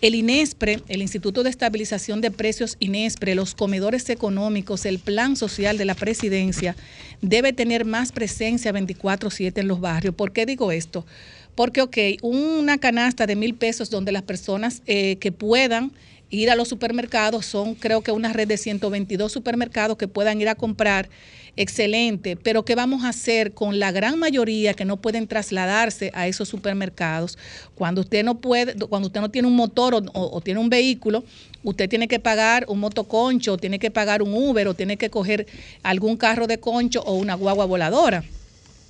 el 0.00 0.16
INESPRE, 0.16 0.80
el 0.88 1.00
Instituto 1.00 1.44
de 1.44 1.50
Estabilización 1.50 2.20
de 2.20 2.32
Precios 2.32 2.76
INESPRE, 2.80 3.36
los 3.36 3.54
comedores 3.54 4.10
económicos, 4.10 4.84
el 4.84 4.98
plan 4.98 5.36
social 5.36 5.78
de 5.78 5.84
la 5.84 5.94
presidencia, 5.94 6.74
debe 7.20 7.52
tener 7.52 7.84
más 7.84 8.10
presencia 8.10 8.72
24/7 8.72 9.60
en 9.60 9.68
los 9.68 9.80
barrios. 9.80 10.16
¿Por 10.16 10.32
qué 10.32 10.44
digo 10.44 10.72
esto? 10.72 11.06
Porque, 11.54 11.82
ok, 11.82 11.96
una 12.22 12.78
canasta 12.78 13.26
de 13.26 13.36
mil 13.36 13.54
pesos 13.54 13.90
donde 13.90 14.10
las 14.10 14.22
personas 14.22 14.82
eh, 14.86 15.18
que 15.20 15.30
puedan 15.30 15.92
ir 16.30 16.50
a 16.50 16.56
los 16.56 16.66
supermercados 16.66 17.46
son 17.46 17.74
creo 17.74 18.00
que 18.00 18.10
una 18.10 18.32
red 18.32 18.48
de 18.48 18.56
122 18.56 19.30
supermercados 19.30 19.98
que 19.98 20.08
puedan 20.08 20.40
ir 20.40 20.48
a 20.48 20.54
comprar 20.54 21.10
excelente, 21.56 22.36
pero 22.36 22.64
¿qué 22.64 22.74
vamos 22.74 23.04
a 23.04 23.10
hacer 23.10 23.52
con 23.52 23.78
la 23.78 23.92
gran 23.92 24.18
mayoría 24.18 24.74
que 24.74 24.84
no 24.84 24.96
pueden 24.96 25.26
trasladarse 25.26 26.10
a 26.14 26.26
esos 26.26 26.48
supermercados? 26.48 27.38
Cuando 27.74 28.00
usted 28.00 28.24
no 28.24 28.40
puede, 28.40 28.74
cuando 28.86 29.08
usted 29.08 29.20
no 29.20 29.30
tiene 29.30 29.48
un 29.48 29.56
motor 29.56 30.02
o, 30.12 30.40
tiene 30.40 30.60
un 30.60 30.70
vehículo, 30.70 31.24
usted 31.62 31.88
tiene 31.88 32.08
que 32.08 32.18
pagar 32.18 32.64
un 32.68 32.80
motoconcho, 32.80 33.58
tiene 33.58 33.78
que 33.78 33.90
pagar 33.90 34.22
un 34.22 34.32
Uber 34.32 34.68
o 34.68 34.74
tiene 34.74 34.96
que 34.96 35.10
coger 35.10 35.46
algún 35.82 36.16
carro 36.16 36.46
de 36.46 36.58
concho 36.58 37.02
o 37.02 37.14
una 37.14 37.34
guagua 37.34 37.66
voladora. 37.66 38.24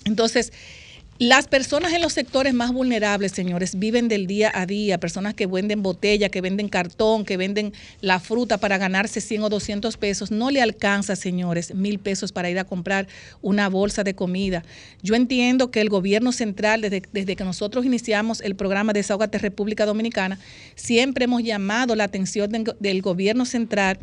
Entonces, 0.05 0.53
las 1.19 1.47
personas 1.47 1.93
en 1.93 2.03
los 2.03 2.15
sectores 2.15 2.53
más 2.53 2.73
vulnerables, 2.73 3.33
señores, 3.33 3.79
viven 3.79 4.09
del 4.09 4.27
día 4.27 4.51
a 4.53 4.67
día, 4.67 4.99
personas 4.99 5.35
que 5.35 5.47
venden 5.47 5.83
botella, 5.83 6.31
que 6.31 6.41
venden 6.41 6.69
cartón, 6.69 7.25
que 7.25 7.37
venden 7.37 7.73
la 8.01 8.19
fruta 8.19 8.59
para 8.59 8.77
ganarse 8.77 9.21
100 9.21 9.45
o 9.45 9.49
200 9.49 9.97
pesos, 9.99 10.31
no 10.33 10.51
le 10.51 10.61
alcanza, 10.63 11.15
señores, 11.15 11.75
mil 11.75 12.01
pesos 12.01 12.33
para 12.33 12.51
ir 12.51 12.59
a 12.59 12.65
comprar 12.65 13.07
una 13.41 13.69
bolsa 13.69 14.03
de 14.03 14.15
comida. 14.15 14.65
Yo 15.03 15.15
entiendo 15.15 15.71
que 15.71 15.81
el 15.81 15.91
gobierno 15.91 16.33
central, 16.33 16.81
desde, 16.81 17.03
desde 17.13 17.37
que 17.37 17.45
nosotros 17.45 17.85
iniciamos 17.85 18.41
el 18.41 18.57
programa 18.57 18.93
Desahogate 18.93 19.39
República 19.39 19.87
Dominicana, 19.87 20.41
siempre 20.75 21.27
hemos 21.27 21.45
llamado 21.45 21.95
la 21.95 22.05
atención 22.05 22.51
del 22.51 23.03
gobierno 23.03 23.45
central 23.45 23.99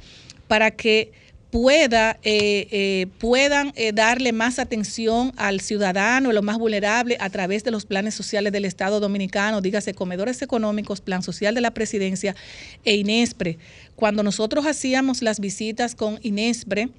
para 0.47 0.71
que 0.71 1.11
pueda, 1.51 2.19
eh, 2.23 2.67
eh, 2.71 3.07
puedan 3.17 3.73
eh, 3.75 3.91
darle 3.91 4.33
más 4.33 4.59
atención 4.59 5.33
al 5.35 5.61
ciudadano, 5.61 6.31
lo 6.31 6.41
más 6.41 6.57
vulnerable, 6.57 7.17
a 7.19 7.29
través 7.29 7.63
de 7.63 7.71
los 7.71 7.85
planes 7.85 8.13
sociales 8.13 8.53
del 8.53 8.65
Estado 8.65 8.99
Dominicano, 8.99 9.61
dígase 9.61 9.93
comedores 9.93 10.41
económicos, 10.41 11.01
plan 11.01 11.23
social 11.23 11.55
de 11.55 11.61
la 11.61 11.71
presidencia 11.71 12.35
e 12.85 12.95
INESPRE. 12.95 13.57
Cuando 13.95 14.21
nosotros 14.21 14.65
hacíamos 14.65 15.21
las 15.21 15.39
visitas 15.39 15.95
con 15.95 16.19
INESPRE, 16.21 16.89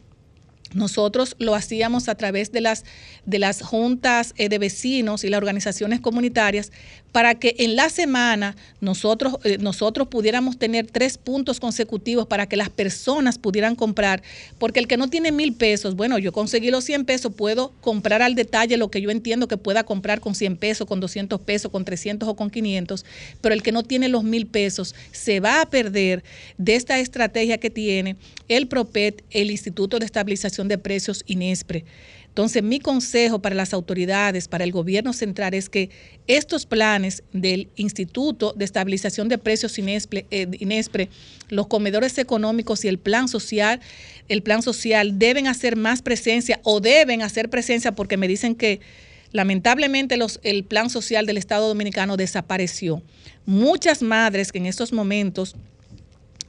nosotros 0.74 1.34
lo 1.38 1.54
hacíamos 1.54 2.08
a 2.08 2.14
través 2.14 2.52
de 2.52 2.60
las, 2.60 2.84
de 3.26 3.40
las 3.40 3.60
juntas 3.60 4.34
de 4.36 4.58
vecinos 4.58 5.24
y 5.24 5.28
las 5.28 5.38
organizaciones 5.38 5.98
comunitarias 5.98 6.70
para 7.12 7.34
que 7.34 7.56
en 7.58 7.76
la 7.76 7.88
semana 7.88 8.56
nosotros, 8.80 9.36
eh, 9.44 9.58
nosotros 9.58 10.08
pudiéramos 10.08 10.58
tener 10.58 10.86
tres 10.86 11.18
puntos 11.18 11.60
consecutivos 11.60 12.26
para 12.26 12.46
que 12.46 12.56
las 12.56 12.70
personas 12.70 13.38
pudieran 13.38 13.74
comprar, 13.74 14.22
porque 14.58 14.80
el 14.80 14.86
que 14.86 14.96
no 14.96 15.08
tiene 15.08 15.32
mil 15.32 15.54
pesos, 15.54 15.96
bueno, 15.96 16.18
yo 16.18 16.32
conseguí 16.32 16.70
los 16.70 16.84
100 16.84 17.04
pesos, 17.04 17.32
puedo 17.34 17.72
comprar 17.80 18.22
al 18.22 18.34
detalle 18.34 18.76
lo 18.76 18.90
que 18.90 19.00
yo 19.00 19.10
entiendo 19.10 19.48
que 19.48 19.56
pueda 19.56 19.84
comprar 19.84 20.20
con 20.20 20.34
100 20.34 20.56
pesos, 20.56 20.86
con 20.86 21.00
200 21.00 21.40
pesos, 21.40 21.70
con 21.70 21.84
300 21.84 22.28
o 22.28 22.36
con 22.36 22.50
500, 22.50 23.04
pero 23.40 23.54
el 23.54 23.62
que 23.62 23.72
no 23.72 23.82
tiene 23.82 24.08
los 24.08 24.24
mil 24.24 24.46
pesos 24.46 24.94
se 25.12 25.40
va 25.40 25.60
a 25.60 25.70
perder 25.70 26.22
de 26.58 26.76
esta 26.76 26.98
estrategia 26.98 27.58
que 27.58 27.70
tiene 27.70 28.16
el 28.48 28.68
PROPET, 28.68 29.24
el 29.30 29.50
Instituto 29.50 29.98
de 29.98 30.06
Estabilización 30.06 30.68
de 30.68 30.78
Precios 30.78 31.22
INESPRE. 31.26 31.84
Entonces, 32.30 32.62
mi 32.62 32.78
consejo 32.78 33.42
para 33.42 33.56
las 33.56 33.74
autoridades, 33.74 34.46
para 34.46 34.62
el 34.62 34.70
gobierno 34.70 35.12
central, 35.12 35.52
es 35.52 35.68
que 35.68 35.90
estos 36.28 36.64
planes 36.64 37.24
del 37.32 37.68
Instituto 37.74 38.54
de 38.56 38.64
Estabilización 38.64 39.28
de 39.28 39.36
Precios 39.36 39.76
eh, 39.76 40.48
INESPRE, 40.60 41.08
los 41.48 41.66
comedores 41.66 42.16
económicos 42.18 42.84
y 42.84 42.88
el 42.88 42.98
plan 42.98 43.26
social, 43.26 43.80
el 44.28 44.44
plan 44.44 44.62
social 44.62 45.18
deben 45.18 45.48
hacer 45.48 45.74
más 45.74 46.02
presencia 46.02 46.60
o 46.62 46.80
deben 46.80 47.22
hacer 47.22 47.50
presencia 47.50 47.92
porque 47.96 48.16
me 48.16 48.28
dicen 48.28 48.54
que 48.54 48.80
lamentablemente 49.32 50.16
el 50.44 50.64
plan 50.64 50.88
social 50.88 51.26
del 51.26 51.36
Estado 51.36 51.66
Dominicano 51.66 52.16
desapareció. 52.16 53.02
Muchas 53.44 54.02
madres 54.02 54.52
que 54.52 54.58
en 54.58 54.66
estos 54.66 54.92
momentos 54.92 55.56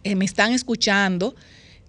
eh, 0.03 0.15
me 0.15 0.25
están 0.25 0.53
escuchando 0.53 1.35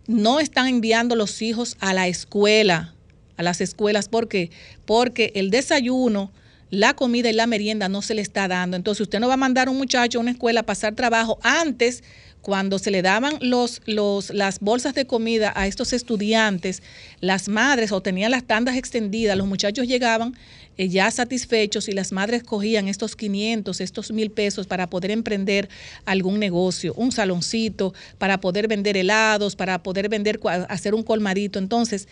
no 0.06 0.40
están 0.40 0.66
enviando 0.66 1.14
los 1.14 1.42
hijos 1.42 1.76
a 1.78 1.92
la 1.94 2.08
escuela 2.08 2.94
a 3.36 3.42
las 3.42 3.60
escuelas. 3.60 4.08
¿Por 4.08 4.28
qué? 4.28 4.50
Porque 4.84 5.32
el 5.34 5.50
desayuno, 5.50 6.30
la 6.70 6.94
comida 6.94 7.28
y 7.28 7.34
la 7.34 7.46
merienda 7.46 7.88
no 7.88 8.02
se 8.02 8.14
le 8.14 8.22
está 8.22 8.48
dando. 8.48 8.76
Entonces 8.76 9.02
usted 9.02 9.20
no 9.20 9.28
va 9.28 9.34
a 9.34 9.38
mandar 9.38 9.68
a 9.68 9.70
un 9.70 9.78
muchacho 9.78 10.18
a 10.18 10.22
una 10.22 10.30
escuela 10.30 10.60
a 10.60 10.66
pasar 10.66 10.94
trabajo 10.94 11.38
antes 11.42 12.02
cuando 12.42 12.78
se 12.78 12.90
le 12.90 13.02
daban 13.02 13.34
los, 13.40 13.80
los, 13.86 14.30
las 14.30 14.58
bolsas 14.58 14.94
de 14.94 15.06
comida 15.06 15.52
a 15.54 15.68
estos 15.68 15.92
estudiantes, 15.92 16.82
las 17.20 17.48
madres 17.48 17.92
o 17.92 18.00
tenían 18.00 18.32
las 18.32 18.44
tandas 18.44 18.76
extendidas, 18.76 19.38
los 19.38 19.46
muchachos 19.46 19.86
llegaban 19.86 20.34
eh, 20.76 20.88
ya 20.88 21.10
satisfechos 21.10 21.88
y 21.88 21.92
las 21.92 22.12
madres 22.12 22.42
cogían 22.42 22.88
estos 22.88 23.14
500, 23.14 23.80
estos 23.80 24.10
mil 24.10 24.30
pesos 24.30 24.66
para 24.66 24.88
poder 24.88 25.10
emprender 25.12 25.68
algún 26.04 26.40
negocio, 26.40 26.94
un 26.96 27.12
saloncito, 27.12 27.94
para 28.18 28.40
poder 28.40 28.66
vender 28.68 28.96
helados, 28.96 29.54
para 29.54 29.82
poder 29.82 30.08
vender, 30.08 30.40
hacer 30.68 30.94
un 30.94 31.04
colmadito. 31.04 31.58
Entonces, 31.58 32.08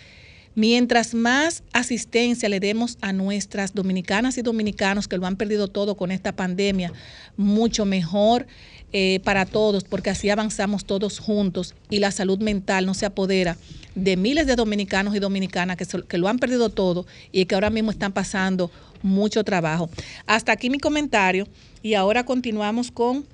Mientras 0.56 1.14
más 1.14 1.62
asistencia 1.72 2.48
le 2.48 2.58
demos 2.58 2.98
a 3.00 3.12
nuestras 3.12 3.72
dominicanas 3.72 4.36
y 4.36 4.42
dominicanos 4.42 5.06
que 5.06 5.16
lo 5.16 5.26
han 5.26 5.36
perdido 5.36 5.68
todo 5.68 5.96
con 5.96 6.10
esta 6.10 6.32
pandemia, 6.32 6.92
mucho 7.36 7.84
mejor 7.84 8.48
eh, 8.92 9.20
para 9.22 9.46
todos, 9.46 9.84
porque 9.84 10.10
así 10.10 10.28
avanzamos 10.28 10.84
todos 10.84 11.20
juntos 11.20 11.76
y 11.88 12.00
la 12.00 12.10
salud 12.10 12.40
mental 12.40 12.84
no 12.84 12.94
se 12.94 13.06
apodera 13.06 13.56
de 13.94 14.16
miles 14.16 14.48
de 14.48 14.56
dominicanos 14.56 15.14
y 15.14 15.20
dominicanas 15.20 15.76
que, 15.76 15.86
que 15.86 16.18
lo 16.18 16.26
han 16.26 16.40
perdido 16.40 16.68
todo 16.68 17.06
y 17.30 17.44
que 17.44 17.54
ahora 17.54 17.70
mismo 17.70 17.92
están 17.92 18.12
pasando 18.12 18.72
mucho 19.02 19.44
trabajo. 19.44 19.88
Hasta 20.26 20.50
aquí 20.50 20.68
mi 20.68 20.78
comentario 20.78 21.46
y 21.80 21.94
ahora 21.94 22.24
continuamos 22.24 22.90
con 22.90 23.24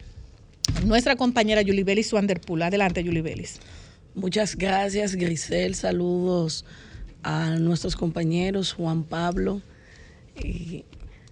nuestra 0.84 1.16
compañera 1.16 1.62
Yulibelis 1.62 2.12
Wanderpool. 2.12 2.62
Adelante, 2.62 3.02
Yulibelis. 3.02 3.58
Muchas 4.14 4.54
gracias, 4.56 5.14
Grisel. 5.14 5.74
Saludos 5.74 6.66
a 7.26 7.56
nuestros 7.58 7.96
compañeros 7.96 8.72
Juan 8.72 9.02
Pablo, 9.02 9.60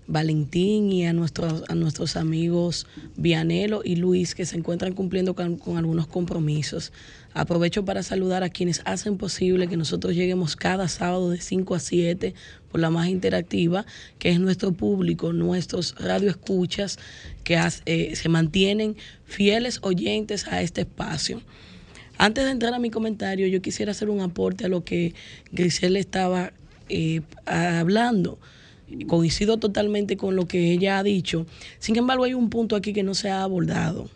Valentín 0.09 0.91
y 0.91 1.07
a 1.07 1.13
nuestros, 1.13 1.63
a 1.69 1.77
nuestros 1.77 2.17
amigos 2.17 2.89
Vianelo 3.17 3.81
y 3.85 3.95
Luis 3.95 4.35
que 4.35 4.45
se 4.45 4.57
encuentran 4.57 4.93
cumpliendo 4.93 5.35
con, 5.37 5.57
algunos 5.77 6.09
compromisos. 6.09 6.93
Aprovecho 7.33 7.85
para 7.85 8.03
saludar 8.03 8.43
a 8.43 8.49
quienes 8.49 8.83
hacen 8.87 9.17
posible 9.19 9.69
que 9.69 9.77
nosotros 9.77 10.17
lleguemos 10.17 10.57
cada 10.57 10.89
sábado 10.89 11.31
de 11.31 11.41
5 11.41 11.77
a 11.77 11.79
7 11.79 12.35
por 12.73 12.81
la 12.81 12.91
más 12.91 13.07
interactiva, 13.07 13.87
que 14.19 14.31
es 14.31 14.41
nuestro 14.41 14.73
público, 14.73 15.33
nuestros 15.33 15.95
radioescuchas 15.97 16.99
que 17.45 17.57
eh, 17.87 18.17
se 18.17 18.29
mantienen 18.29 18.97
fieles 19.27 19.79
oyentes 19.83 20.49
a 20.49 20.61
este 20.61 20.81
espacio. 20.81 21.41
Antes 22.16 22.44
de 22.44 22.52
entrar 22.52 22.75
a 22.75 22.78
mi 22.78 22.90
comentario, 22.90 23.47
yo 23.49 23.61
quisiera 23.61 23.92
hacer 23.92 24.09
un 24.09 24.21
aporte 24.21 24.66
a 24.66 24.68
lo 24.68 24.85
que 24.85 25.14
Grisel 25.50 25.97
estaba 25.97 26.52
eh, 26.88 27.23
hablando. 27.47 28.38
Coincido 29.09 29.59
totalmente 29.59 30.16
con 30.16 30.37
lo 30.37 30.47
que 30.47 30.73
ella 30.73 30.99
ha 30.99 31.02
dicho. 31.02 31.47
Sin 31.78 31.97
embargo, 31.97 32.25
hay 32.25 32.35
un 32.35 32.50
punto 32.50 32.76
aquí 32.76 32.92
que 32.92 33.02
no 33.02 33.14
se 33.14 33.30
ha 33.30 33.42
abordado. 33.42 34.09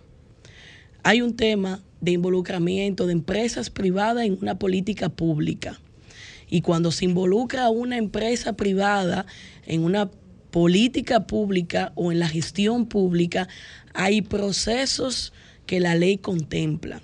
Hay 1.03 1.23
un 1.23 1.37
tema 1.37 1.83
de 2.01 2.13
involucramiento 2.13 3.07
de 3.07 3.13
empresas 3.15 3.71
privadas 3.71 4.25
en 4.25 4.39
una 4.41 4.59
política 4.59 5.09
pública. 5.09 5.81
Y 6.49 6.61
cuando 6.61 6.93
se 6.93 7.05
involucra 7.05 7.69
una 7.71 7.99
empresa 7.99 8.55
privada 8.55 9.27
en 9.67 9.83
una 9.83 10.11
política 10.51 11.27
pública 11.27 11.93
o 11.95 12.13
en 12.13 12.21
la 12.21 12.29
gestión 12.29 12.87
pública 12.87 13.49
hay 13.93 14.23
procesos 14.23 15.33
que 15.67 15.81
la 15.81 15.95
ley 15.95 16.19
contempla. 16.19 17.03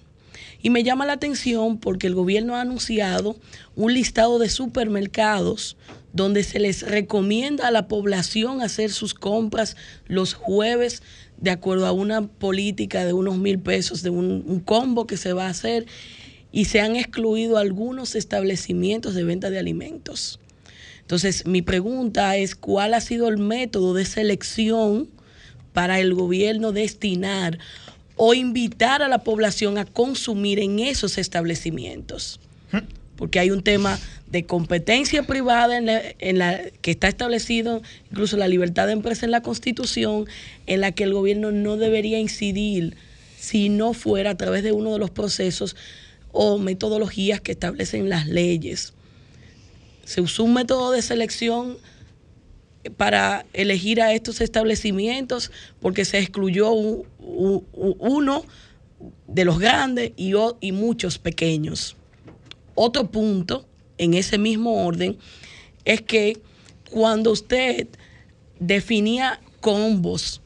Y 0.65 0.71
me 0.71 0.83
llama 0.83 1.05
la 1.05 1.13
atención 1.13 1.77
porque 1.77 2.07
el 2.07 2.15
gobierno 2.15 2.57
ha 2.57 2.63
anunciado 2.63 3.37
un 3.77 3.93
listado 3.93 4.39
de 4.39 4.49
supermercados 4.49 5.77
donde 6.15 6.43
se 6.43 6.59
les 6.59 6.81
recomienda 6.81 7.69
a 7.69 7.71
la 7.71 7.87
población 7.87 8.63
hacer 8.63 8.91
sus 8.91 9.13
compras 9.13 9.77
los 10.07 10.33
jueves 10.33 11.03
de 11.37 11.51
acuerdo 11.51 11.87
a 11.87 11.93
una 11.93 12.29
política 12.29 13.05
de 13.05 13.13
unos 13.13 13.37
mil 13.37 13.59
pesos, 13.59 14.03
de 14.03 14.09
un, 14.09 14.63
combo 14.65 15.07
que 15.07 15.19
se 15.19 15.35
va 15.35 15.49
a 15.49 15.51
hacer, 15.51 15.85
y 16.51 16.65
se 16.65 16.81
han 16.81 16.97
excluido 16.97 17.59
algunos 17.59 18.15
establecimientos 18.15 19.15
de 19.15 19.25
venta 19.25 19.51
de 19.51 19.59
alimentos. 19.59 20.41
Entonces, 21.03 21.45
mi 21.47 21.61
pregunta 21.61 22.39
es, 22.39 22.55
¿cuál 22.55 22.95
ha 22.95 23.03
sido 23.03 23.29
el 23.29 23.37
método 23.37 23.93
de 23.93 24.07
selección 24.07 25.11
para 25.75 26.01
el 26.01 26.15
gobierno 26.15 26.73
destinar 26.73 27.59
o 28.17 28.35
invitar 28.35 29.03
a 29.03 29.09
la 29.09 29.19
población 29.19 29.79
a 29.79 29.85
consumir 29.85 30.61
en 30.61 30.79
esos 30.79 31.19
establecimientos. 31.19 32.41
Porque 33.17 33.39
hay 33.39 33.53
un 33.53 33.63
tema 33.63 33.99
de 34.27 34.45
competencia 34.45 35.23
privada 35.23 35.79
en 35.79 36.39
la, 36.39 36.61
que 36.83 36.91
está 36.91 37.07
establecido, 37.07 37.81
incluso 38.11 38.37
la 38.37 38.49
libertad 38.49 38.89
de 38.89 38.93
empresa 38.93 39.25
en 39.25 39.31
la 39.31 39.43
Constitución, 39.43 40.27
en 40.67 40.81
la 40.81 40.91
que 40.91 41.05
el 41.05 41.15
gobierno 41.15 41.53
no 41.53 41.77
debería 41.77 42.19
incidir 42.19 42.97
si 43.39 43.69
no 43.69 43.93
fuera 43.93 44.31
a 44.31 44.37
través 44.37 44.65
de 44.65 44.73
uno 44.73 44.93
de 44.93 44.99
los 44.99 45.11
procesos 45.11 45.77
o 46.33 46.59
metodologías 46.59 47.41
que 47.41 47.53
establecen 47.53 48.09
las 48.09 48.27
leyes. 48.27 48.95
Se 50.05 50.21
usó 50.21 50.43
un 50.43 50.55
método 50.55 50.91
de 50.91 51.01
selección 51.01 51.79
para 52.91 53.47
elegir 53.53 54.01
a 54.01 54.13
estos 54.13 54.41
establecimientos 54.41 55.51
porque 55.81 56.05
se 56.05 56.19
excluyó 56.19 56.71
uno 56.73 58.45
de 59.27 59.45
los 59.45 59.59
grandes 59.59 60.13
y, 60.17 60.33
y 60.61 60.73
muchos 60.73 61.19
pequeños. 61.19 61.97
Otro 62.75 63.11
punto 63.11 63.67
en 63.99 64.15
ese 64.15 64.39
mismo 64.39 64.87
orden 64.87 65.17
es 65.85 66.01
que 66.03 66.41
cuando 66.91 67.33
usted 67.33 67.89
definía 68.59 69.41
combos 69.61 70.41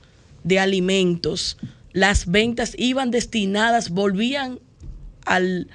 de 0.45 0.59
alimentos, 0.59 1.57
las 1.93 2.27
ventas 2.27 2.75
iban 2.79 3.11
destinadas, 3.11 3.91
volvían 3.91 4.61
al, 5.25 5.69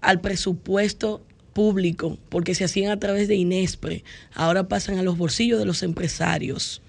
al 0.00 0.20
presupuesto 0.20 1.22
público, 1.58 2.16
porque 2.28 2.54
se 2.54 2.62
hacían 2.62 2.92
a 2.92 3.00
través 3.00 3.26
de 3.26 3.34
Inespre, 3.34 4.04
ahora 4.32 4.68
pasan 4.68 4.96
a 4.96 5.02
los 5.02 5.18
bolsillos 5.18 5.58
de 5.58 5.64
los 5.64 5.82
empresarios. 5.82 6.82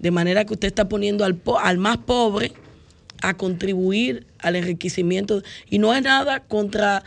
De 0.00 0.10
manera 0.10 0.44
que 0.44 0.54
usted 0.54 0.66
está 0.66 0.88
poniendo 0.88 1.24
al, 1.24 1.40
al 1.62 1.78
más 1.78 1.98
pobre 1.98 2.50
a 3.22 3.36
contribuir 3.36 4.26
al 4.40 4.56
enriquecimiento. 4.56 5.44
Y 5.68 5.78
no 5.78 5.94
es 5.94 6.02
nada 6.02 6.40
contra, 6.40 7.04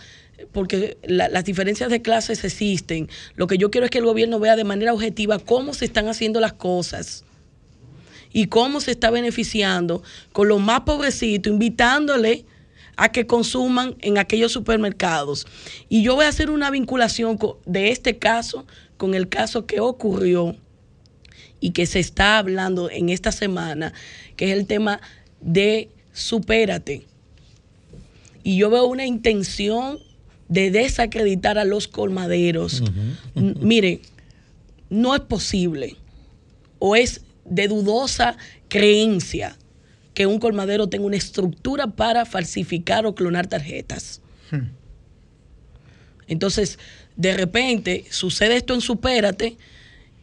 porque 0.53 0.95
las 1.03 1.43
diferencias 1.43 1.89
de 1.89 2.01
clases 2.01 2.41
existen. 2.45 3.09
Lo 3.35 3.47
que 3.47 3.57
yo 3.57 3.69
quiero 3.69 3.83
es 3.83 3.91
que 3.91 3.97
el 3.97 4.05
gobierno 4.05 4.39
vea 4.39 4.55
de 4.55 4.63
manera 4.63 4.93
objetiva 4.93 5.39
cómo 5.39 5.73
se 5.73 5.83
están 5.83 6.07
haciendo 6.07 6.39
las 6.39 6.53
cosas 6.53 7.25
y 8.31 8.45
cómo 8.45 8.79
se 8.79 8.91
está 8.91 9.09
beneficiando 9.09 10.03
con 10.31 10.47
los 10.47 10.61
más 10.61 10.83
pobrecitos, 10.83 11.51
invitándole 11.51 12.45
a 12.95 13.11
que 13.11 13.25
consuman 13.25 13.95
en 14.01 14.17
aquellos 14.17 14.51
supermercados. 14.51 15.47
Y 15.89 16.03
yo 16.03 16.15
voy 16.15 16.25
a 16.25 16.29
hacer 16.29 16.49
una 16.49 16.69
vinculación 16.69 17.37
de 17.65 17.91
este 17.91 18.17
caso 18.17 18.65
con 18.97 19.13
el 19.15 19.29
caso 19.29 19.65
que 19.65 19.79
ocurrió 19.79 20.55
y 21.59 21.71
que 21.71 21.85
se 21.85 21.99
está 21.99 22.37
hablando 22.37 22.89
en 22.89 23.09
esta 23.09 23.31
semana, 23.31 23.93
que 24.35 24.51
es 24.51 24.57
el 24.57 24.67
tema 24.67 25.01
de 25.41 25.89
supérate. 26.11 27.05
Y 28.43 28.57
yo 28.57 28.69
veo 28.69 28.85
una 28.85 29.05
intención 29.05 29.99
de 30.49 30.69
desacreditar 30.69 31.57
a 31.57 31.65
los 31.65 31.87
colmaderos. 31.87 32.83
Mire, 33.33 34.01
no 34.89 35.15
es 35.15 35.21
posible 35.21 35.95
o 36.79 36.95
es 36.95 37.21
de 37.45 37.67
dudosa 37.67 38.37
creencia 38.67 39.57
que 40.13 40.27
un 40.27 40.39
colmadero 40.39 40.87
tenga 40.87 41.05
una 41.05 41.17
estructura 41.17 41.87
para 41.87 42.25
falsificar 42.25 43.05
o 43.05 43.15
clonar 43.15 43.47
tarjetas. 43.47 44.21
Hmm. 44.51 44.69
Entonces, 46.27 46.79
de 47.15 47.35
repente 47.35 48.05
sucede 48.09 48.55
esto 48.55 48.73
en 48.73 48.81
Supérate 48.81 49.57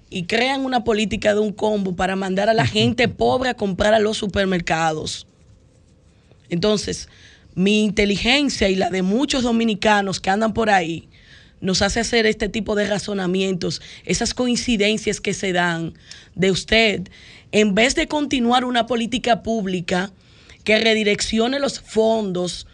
y 0.09 0.25
crean 0.25 0.65
una 0.65 0.83
política 0.83 1.35
de 1.35 1.41
un 1.41 1.53
combo 1.53 1.95
para 1.95 2.17
mandar 2.17 2.49
a 2.49 2.55
la 2.55 2.67
gente 2.79 3.09
pobre 3.09 3.51
a 3.51 3.55
comprar 3.55 3.95
a 3.95 3.99
los 3.99 4.17
supermercados. 4.17 5.27
Entonces, 6.49 7.09
mi 7.55 7.85
inteligencia 7.85 8.69
y 8.69 8.77
la 8.77 8.91
de 8.91 9.03
muchos 9.03 9.43
dominicanos 9.43 10.21
que 10.21 10.31
andan 10.31 10.53
por 10.53 10.71
ahí 10.71 11.09
nos 11.61 11.83
hace 11.83 12.01
hacer 12.01 12.27
este 12.27 12.49
tipo 12.49 12.75
de 12.75 12.87
razonamientos, 12.87 13.83
esas 14.05 14.35
coincidencias 14.35 15.21
que 15.21 15.35
se 15.35 15.53
dan 15.53 15.93
de 16.35 16.51
usted 16.51 17.03
en 17.53 17.75
vez 17.75 17.95
de 17.95 18.09
continuar 18.09 18.65
una 18.65 18.87
política 18.87 19.43
pública 19.43 20.11
que 20.65 20.79
redireccione 20.79 21.59
los 21.59 21.81
fondos 21.81 22.67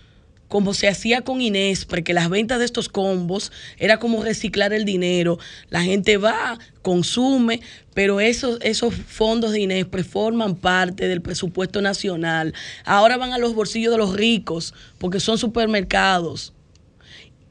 como 0.48 0.74
se 0.74 0.88
hacía 0.88 1.22
con 1.22 1.40
Inés, 1.40 1.84
porque 1.84 2.14
las 2.14 2.28
ventas 2.28 2.58
de 2.58 2.64
estos 2.64 2.88
combos 2.88 3.50
era 3.78 3.98
como 3.98 4.22
reciclar 4.22 4.72
el 4.72 4.84
dinero. 4.84 5.38
La 5.70 5.82
gente 5.82 6.18
va, 6.18 6.58
consume, 6.82 7.60
pero 7.94 8.20
esos, 8.20 8.58
esos 8.62 8.94
fondos 8.94 9.52
de 9.52 9.60
Inés 9.60 9.86
forman 10.08 10.54
parte 10.54 11.08
del 11.08 11.20
presupuesto 11.20 11.82
nacional. 11.82 12.54
Ahora 12.84 13.16
van 13.16 13.32
a 13.32 13.38
los 13.38 13.54
bolsillos 13.54 13.92
de 13.92 13.98
los 13.98 14.14
ricos, 14.14 14.72
porque 14.98 15.20
son 15.20 15.38
supermercados. 15.38 16.52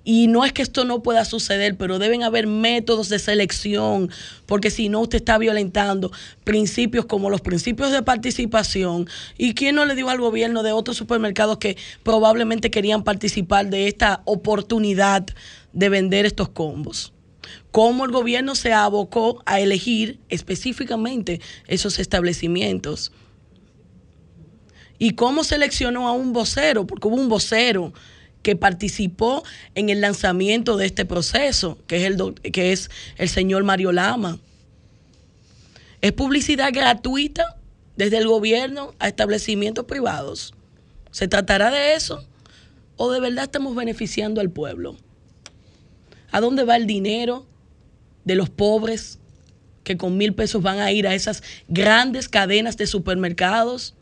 Y 0.08 0.28
no 0.28 0.46
es 0.46 0.54
que 0.54 0.62
esto 0.62 0.86
no 0.86 1.02
pueda 1.02 1.26
suceder, 1.26 1.78
pero 1.78 1.98
deben 1.98 2.22
haber 2.22 2.46
métodos 2.46 3.10
de 3.10 3.18
selección, 3.18 4.12
porque 4.46 4.70
si 4.70 4.88
no, 4.88 5.02
usted 5.02 5.18
está 5.18 5.40
violentando 5.40 6.12
principios 6.44 7.08
como 7.08 7.32
los 7.32 7.42
principios 7.42 7.92
de 7.92 8.04
participación. 8.04 9.10
¿Y 9.36 9.56
quién 9.56 9.74
no 9.74 9.84
le 9.84 9.96
dio 9.96 10.10
al 10.10 10.22
gobierno 10.22 10.62
de 10.62 10.74
otros 10.74 10.96
supermercados 10.96 11.58
que 11.58 11.76
probablemente 12.04 12.70
querían 12.70 13.04
participar 13.04 13.72
de 13.72 13.88
esta 13.88 14.22
oportunidad 14.26 15.26
de 15.74 15.90
vender 15.90 16.28
estos 16.28 16.50
combos? 16.50 17.12
¿Cómo 17.72 18.06
el 18.06 18.12
gobierno 18.12 18.54
se 18.54 18.74
abocó 18.74 19.42
a 19.48 19.60
elegir 19.60 20.20
específicamente 20.30 21.42
esos 21.66 21.98
establecimientos? 21.98 23.12
¿Y 25.00 25.12
cómo 25.12 25.44
seleccionó 25.44 26.08
a 26.08 26.12
un 26.12 26.32
vocero? 26.32 26.86
Porque 26.86 27.08
hubo 27.08 27.16
un 27.16 27.28
vocero 27.28 27.92
que 28.46 28.56
participó 28.56 29.44
en 29.74 29.90
el 29.90 30.02
lanzamiento 30.02 30.78
de 30.78 30.86
este 30.86 31.04
proceso, 31.04 31.80
que 31.88 31.98
es 31.98 32.04
el, 32.04 32.36
que 32.52 32.74
es 32.74 32.92
el 33.18 33.28
señor 33.28 33.64
Mario 33.64 33.92
Lama. 33.92 34.38
Es 36.02 36.12
publicidad 36.12 36.72
gratuita 36.72 37.58
desde 37.98 38.20
el 38.20 38.28
gobierno 38.28 38.94
a 39.00 39.08
establecimientos 39.08 39.86
privados. 39.86 40.54
¿Se 41.10 41.28
tratará 41.28 41.72
de 41.72 41.96
eso? 41.96 42.24
¿O 42.98 43.12
de 43.12 43.20
verdad 43.20 43.46
estamos 43.46 43.76
beneficiando 43.76 44.42
al 44.42 44.52
pueblo? 44.52 44.96
¿A 46.30 46.40
dónde 46.40 46.66
va 46.66 46.76
el 46.76 46.86
dinero 46.86 47.48
de 48.26 48.36
los 48.36 48.52
pobres 48.52 49.18
que 49.84 49.98
con 49.98 50.18
mil 50.18 50.36
pesos 50.36 50.62
van 50.62 50.82
a 50.82 50.92
ir 50.92 51.08
a 51.08 51.16
esas 51.16 51.42
grandes 51.68 52.30
cadenas 52.30 52.78
de 52.78 52.86
supermercados? 52.86 53.96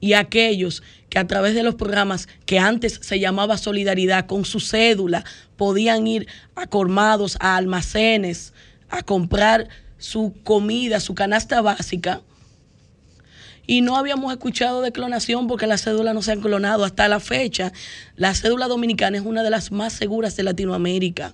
y 0.00 0.12
aquellos 0.12 0.82
que 1.16 1.20
a 1.20 1.26
través 1.26 1.54
de 1.54 1.62
los 1.62 1.76
programas 1.76 2.28
que 2.44 2.58
antes 2.58 3.00
se 3.00 3.18
llamaba 3.18 3.56
Solidaridad 3.56 4.26
con 4.26 4.44
su 4.44 4.60
cédula 4.60 5.24
podían 5.56 6.06
ir 6.06 6.26
a 6.54 6.66
colmados, 6.66 7.38
a 7.40 7.56
almacenes, 7.56 8.52
a 8.90 9.02
comprar 9.02 9.66
su 9.96 10.34
comida, 10.44 11.00
su 11.00 11.14
canasta 11.14 11.62
básica. 11.62 12.20
Y 13.66 13.80
no 13.80 13.96
habíamos 13.96 14.30
escuchado 14.30 14.82
de 14.82 14.92
clonación 14.92 15.46
porque 15.46 15.66
las 15.66 15.84
cédulas 15.84 16.12
no 16.12 16.20
se 16.20 16.32
han 16.32 16.42
clonado 16.42 16.84
hasta 16.84 17.08
la 17.08 17.18
fecha. 17.18 17.72
La 18.16 18.34
cédula 18.34 18.68
dominicana 18.68 19.16
es 19.16 19.24
una 19.24 19.42
de 19.42 19.48
las 19.48 19.72
más 19.72 19.94
seguras 19.94 20.36
de 20.36 20.42
Latinoamérica. 20.42 21.32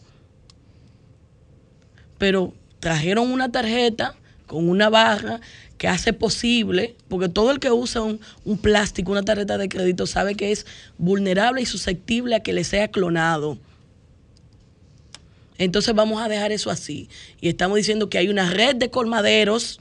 Pero 2.18 2.54
trajeron 2.78 3.32
una 3.32 3.50
tarjeta 3.50 4.14
con 4.46 4.68
una 4.68 4.90
barra 4.90 5.40
que 5.82 5.88
hace 5.88 6.12
posible, 6.12 6.94
porque 7.08 7.28
todo 7.28 7.50
el 7.50 7.58
que 7.58 7.72
usa 7.72 8.02
un, 8.02 8.20
plástico, 8.58 9.10
una 9.10 9.24
tarjeta 9.24 9.58
de 9.58 9.68
crédito, 9.68 10.06
sabe 10.06 10.36
que 10.36 10.52
es 10.52 10.64
vulnerable 10.96 11.60
y 11.60 11.66
susceptible 11.66 12.36
a 12.36 12.40
que 12.40 12.52
le 12.52 12.62
sea 12.62 12.86
clonado. 12.86 13.58
Entonces 15.58 15.92
vamos 15.92 16.22
a 16.22 16.28
dejar 16.28 16.52
eso 16.52 16.70
así. 16.70 17.08
Y 17.40 17.48
estamos 17.48 17.78
diciendo 17.78 18.08
que 18.08 18.18
hay 18.18 18.28
una 18.28 18.48
red 18.48 18.76
de 18.76 18.90
colmaderos 18.90 19.80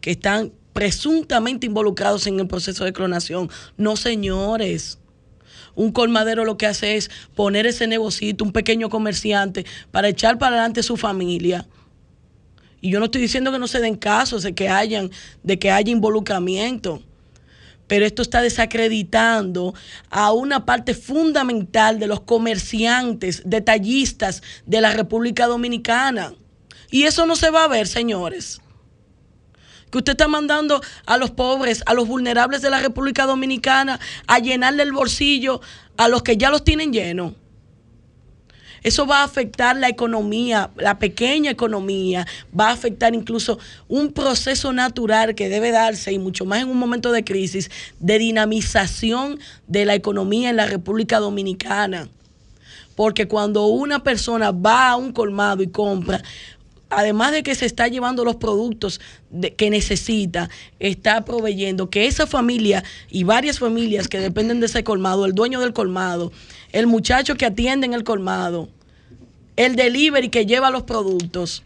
que 0.00 0.12
están 0.12 0.52
presuntamente 0.72 1.66
involucrados 1.66 2.28
en 2.28 2.38
el 2.38 2.46
proceso 2.46 2.84
de 2.84 2.92
clonación. 2.92 3.50
No, 3.76 3.96
señores. 3.96 5.00
Un 5.74 5.90
colmadero 5.90 6.44
lo 6.44 6.58
que 6.58 6.66
hace 6.66 6.94
es 6.94 7.10
poner 7.34 7.66
ese 7.66 7.88
negocito, 7.88 8.44
un 8.44 8.52
pequeño 8.52 8.88
comerciante, 8.88 9.66
para 9.90 10.06
echar 10.06 10.38
para 10.38 10.54
adelante 10.54 10.84
su 10.84 10.96
familia 10.96 11.66
Y 12.80 12.90
yo 12.90 12.98
no 12.98 13.06
estoy 13.06 13.20
diciendo 13.20 13.52
que 13.52 13.58
no 13.58 13.68
se 13.68 13.80
den 13.80 13.96
casos 13.96 14.42
de 14.42 14.54
que 14.54 14.68
hayan, 14.68 15.10
de 15.42 15.58
que 15.58 15.70
haya 15.70 15.90
involucramiento. 15.90 17.02
Pero 17.86 18.06
esto 18.06 18.22
está 18.22 18.40
desacreditando 18.40 19.74
a 20.10 20.32
una 20.32 20.64
parte 20.64 20.94
fundamental 20.94 21.98
de 21.98 22.06
los 22.06 22.20
comerciantes, 22.20 23.42
detallistas 23.44 24.42
de 24.64 24.80
la 24.80 24.92
República 24.92 25.46
Dominicana. 25.46 26.34
Y 26.90 27.02
eso 27.02 27.26
no 27.26 27.36
se 27.36 27.50
va 27.50 27.64
a 27.64 27.68
ver, 27.68 27.86
señores. 27.86 28.60
Que 29.90 29.98
usted 29.98 30.12
está 30.12 30.28
mandando 30.28 30.80
a 31.04 31.16
los 31.16 31.32
pobres, 31.32 31.82
a 31.84 31.94
los 31.94 32.06
vulnerables 32.06 32.62
de 32.62 32.70
la 32.70 32.78
República 32.78 33.26
Dominicana 33.26 33.98
a 34.28 34.38
llenarle 34.38 34.84
el 34.84 34.92
bolsillo 34.92 35.60
a 35.96 36.08
los 36.08 36.22
que 36.22 36.36
ya 36.36 36.48
los 36.48 36.62
tienen 36.62 36.92
llenos. 36.92 37.34
Eso 38.82 39.06
va 39.06 39.20
a 39.20 39.24
afectar 39.24 39.76
la 39.76 39.88
economía, 39.88 40.70
la 40.76 40.98
pequeña 40.98 41.50
economía, 41.50 42.26
va 42.58 42.68
a 42.68 42.72
afectar 42.72 43.14
incluso 43.14 43.58
un 43.88 44.12
proceso 44.12 44.72
natural 44.72 45.34
que 45.34 45.48
debe 45.48 45.70
darse, 45.70 46.12
y 46.12 46.18
mucho 46.18 46.44
más 46.44 46.62
en 46.62 46.68
un 46.68 46.78
momento 46.78 47.12
de 47.12 47.24
crisis, 47.24 47.70
de 47.98 48.18
dinamización 48.18 49.38
de 49.66 49.84
la 49.84 49.94
economía 49.94 50.50
en 50.50 50.56
la 50.56 50.66
República 50.66 51.18
Dominicana. 51.18 52.08
Porque 52.96 53.28
cuando 53.28 53.66
una 53.66 54.02
persona 54.02 54.50
va 54.50 54.90
a 54.90 54.96
un 54.96 55.12
colmado 55.12 55.62
y 55.62 55.68
compra, 55.68 56.22
además 56.90 57.32
de 57.32 57.42
que 57.42 57.54
se 57.54 57.66
está 57.66 57.88
llevando 57.88 58.24
los 58.24 58.36
productos 58.36 59.00
que 59.56 59.70
necesita, 59.70 60.50
está 60.78 61.24
proveyendo 61.24 61.88
que 61.88 62.06
esa 62.06 62.26
familia 62.26 62.84
y 63.08 63.24
varias 63.24 63.58
familias 63.58 64.08
que 64.08 64.18
dependen 64.18 64.60
de 64.60 64.66
ese 64.66 64.84
colmado, 64.84 65.24
el 65.24 65.32
dueño 65.32 65.60
del 65.60 65.72
colmado, 65.72 66.32
el 66.72 66.86
muchacho 66.86 67.36
que 67.36 67.46
atiende 67.46 67.86
en 67.86 67.94
el 67.94 68.04
colmado, 68.04 68.68
el 69.56 69.76
delivery 69.76 70.28
que 70.28 70.46
lleva 70.46 70.70
los 70.70 70.82
productos 70.82 71.62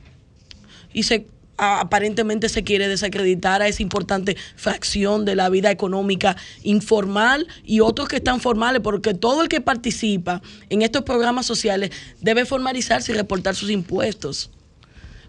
y 0.93 1.05
se 1.05 1.27
aparentemente 1.57 2.49
se 2.49 2.65
quiere 2.65 2.89
desacreditar 2.89 3.63
a 3.63 3.69
esa 3.69 3.83
importante 3.83 4.37
fracción 4.57 5.25
de 5.25 5.37
la 5.37 5.49
vida 5.49 5.71
económica 5.71 6.37
informal 6.65 7.47
y 7.65 7.79
otros 7.79 8.09
que 8.09 8.17
están 8.17 8.41
formales, 8.41 8.81
porque 8.83 9.15
todo 9.15 9.43
el 9.43 9.49
que 9.49 9.61
participa 9.61 10.43
en 10.69 10.83
estos 10.83 11.03
programas 11.03 11.47
sociales 11.47 11.91
debe 12.21 12.45
formalizarse 12.45 13.13
y 13.13 13.15
reportar 13.15 13.55
sus 13.55 13.71
impuestos. 13.71 14.51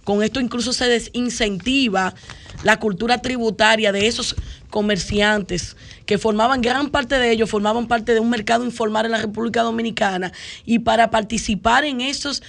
Con 0.05 0.21
esto 0.21 0.39
incluso 0.39 0.71
se 0.71 0.85
desincentiva 0.85 2.13
la 2.63 2.79
cultura 2.79 3.17
tributaria 3.17 3.91
de 3.91 4.05
esos 4.07 4.35
comerciantes 4.69 5.75
que 6.05 6.19
formaban 6.19 6.61
gran 6.61 6.91
parte 6.91 7.17
de 7.17 7.31
ellos, 7.31 7.49
formaban 7.49 7.87
parte 7.87 8.13
de 8.13 8.19
un 8.19 8.29
mercado 8.29 8.63
informal 8.63 9.07
en 9.07 9.13
la 9.13 9.17
República 9.17 9.63
Dominicana 9.63 10.31
y 10.63 10.79
para 10.79 11.09
participar 11.09 11.85
en, 11.85 12.01
esos, 12.01 12.43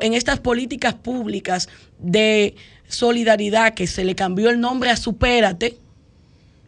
en 0.00 0.14
estas 0.14 0.38
políticas 0.38 0.94
públicas 0.94 1.68
de 1.98 2.54
solidaridad 2.86 3.74
que 3.74 3.88
se 3.88 4.04
le 4.04 4.14
cambió 4.14 4.48
el 4.48 4.60
nombre 4.60 4.90
a 4.90 4.96
Supérate 4.96 5.78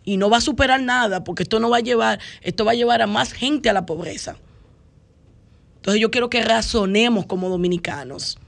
y 0.05 0.16
no 0.16 0.28
va 0.28 0.38
a 0.38 0.40
superar 0.40 0.83
nada 0.83 1.22
porque 1.22 1.44
esto 1.44 1.61
no 1.61 1.70
va 1.70 1.76
a 1.76 1.81
llevar, 1.81 2.18
esto 2.40 2.64
va 2.64 2.72
a 2.72 2.74
llevar 2.74 3.00
a 3.00 3.07
más 3.07 3.33
gente 3.33 3.70
a 3.70 3.72
la 3.72 3.87
pobreza. 3.87 4.37
Entonces 5.76 6.00
yo 6.00 6.11
quiero 6.11 6.28
que 6.31 6.42
razonemos 6.42 7.26
como 7.26 7.48
dominicanos 7.48 8.38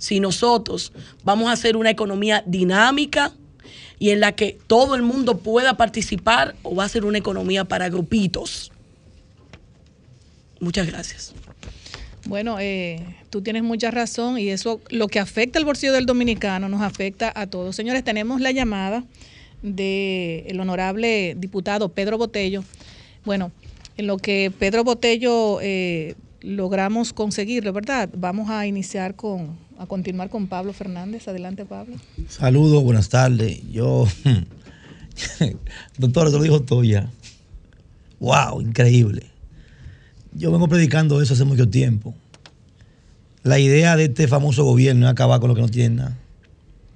si 0.00 0.18
nosotros 0.18 0.92
vamos 1.22 1.48
a 1.48 1.52
hacer 1.52 1.76
una 1.76 1.90
economía 1.90 2.42
dinámica 2.46 3.32
y 3.98 4.10
en 4.10 4.20
la 4.20 4.32
que 4.32 4.58
todo 4.66 4.94
el 4.94 5.02
mundo 5.02 5.38
pueda 5.38 5.76
participar 5.76 6.56
o 6.62 6.74
va 6.74 6.84
a 6.84 6.88
ser 6.88 7.04
una 7.04 7.18
economía 7.18 7.66
para 7.66 7.88
grupitos. 7.90 8.72
Muchas 10.58 10.86
gracias. 10.86 11.34
Bueno, 12.24 12.56
eh, 12.58 13.04
tú 13.28 13.42
tienes 13.42 13.62
mucha 13.62 13.90
razón 13.90 14.38
y 14.38 14.48
eso 14.48 14.80
lo 14.88 15.08
que 15.08 15.20
afecta 15.20 15.58
al 15.58 15.66
bolsillo 15.66 15.92
del 15.92 16.06
dominicano 16.06 16.68
nos 16.68 16.80
afecta 16.80 17.30
a 17.34 17.46
todos. 17.46 17.76
Señores, 17.76 18.02
tenemos 18.02 18.40
la 18.40 18.52
llamada 18.52 19.04
del 19.62 20.58
honorable 20.58 21.34
diputado 21.36 21.90
Pedro 21.90 22.16
Botello. 22.16 22.64
Bueno, 23.26 23.52
en 23.98 24.06
lo 24.06 24.16
que 24.16 24.50
Pedro 24.58 24.82
Botello 24.82 25.60
eh, 25.60 26.14
logramos 26.40 27.12
conseguirlo, 27.12 27.74
¿verdad? 27.74 28.08
Vamos 28.14 28.48
a 28.48 28.66
iniciar 28.66 29.14
con, 29.14 29.58
a 29.80 29.86
continuar 29.86 30.28
con 30.28 30.46
Pablo 30.46 30.74
Fernández. 30.74 31.26
Adelante, 31.26 31.64
Pablo. 31.64 31.96
Saludos, 32.28 32.84
buenas 32.84 33.08
tardes. 33.08 33.62
Yo, 33.72 34.06
doctor, 35.98 36.30
te 36.30 36.36
lo 36.36 36.42
dijo 36.42 36.60
Toya. 36.60 37.10
¡Wow! 38.18 38.60
Increíble. 38.60 39.22
Yo 40.34 40.52
vengo 40.52 40.68
predicando 40.68 41.22
eso 41.22 41.32
hace 41.32 41.44
mucho 41.44 41.70
tiempo. 41.70 42.14
La 43.42 43.58
idea 43.58 43.96
de 43.96 44.04
este 44.04 44.28
famoso 44.28 44.64
gobierno 44.64 45.06
es 45.06 45.12
acabar 45.12 45.40
con 45.40 45.48
lo 45.48 45.54
que 45.54 45.62
no 45.62 45.68
tiene 45.70 45.96
nada. 45.96 46.18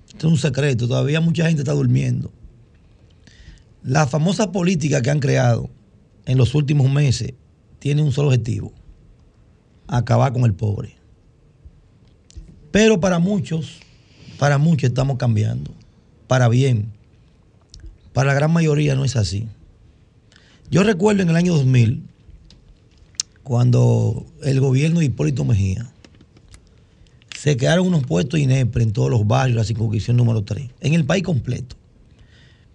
Esto 0.08 0.26
es 0.26 0.32
un 0.34 0.38
secreto. 0.38 0.86
Todavía 0.86 1.22
mucha 1.22 1.46
gente 1.46 1.62
está 1.62 1.72
durmiendo. 1.72 2.30
La 3.82 4.06
famosa 4.06 4.52
política 4.52 5.00
que 5.00 5.08
han 5.08 5.20
creado 5.20 5.70
en 6.26 6.36
los 6.36 6.54
últimos 6.54 6.90
meses 6.90 7.32
tiene 7.78 8.02
un 8.02 8.12
solo 8.12 8.28
objetivo. 8.28 8.74
Acabar 9.86 10.34
con 10.34 10.44
el 10.44 10.52
pobre. 10.52 11.03
Pero 12.74 12.98
para 12.98 13.20
muchos, 13.20 13.78
para 14.36 14.58
muchos 14.58 14.88
estamos 14.88 15.16
cambiando, 15.16 15.70
para 16.26 16.48
bien. 16.48 16.90
Para 18.12 18.26
la 18.26 18.34
gran 18.34 18.52
mayoría 18.52 18.96
no 18.96 19.04
es 19.04 19.14
así. 19.14 19.46
Yo 20.72 20.82
recuerdo 20.82 21.22
en 21.22 21.28
el 21.28 21.36
año 21.36 21.54
2000, 21.54 22.02
cuando 23.44 24.26
el 24.42 24.58
gobierno 24.58 24.98
de 24.98 25.04
Hipólito 25.04 25.44
Mejía, 25.44 25.88
se 27.38 27.56
quedaron 27.56 27.86
unos 27.86 28.04
puestos 28.06 28.40
INEPRE 28.40 28.82
en 28.82 28.92
todos 28.92 29.08
los 29.08 29.24
barrios, 29.24 29.56
la 29.56 29.62
circunscripción 29.62 30.16
número 30.16 30.42
3, 30.42 30.68
en 30.80 30.94
el 30.94 31.04
país 31.04 31.22
completo. 31.22 31.76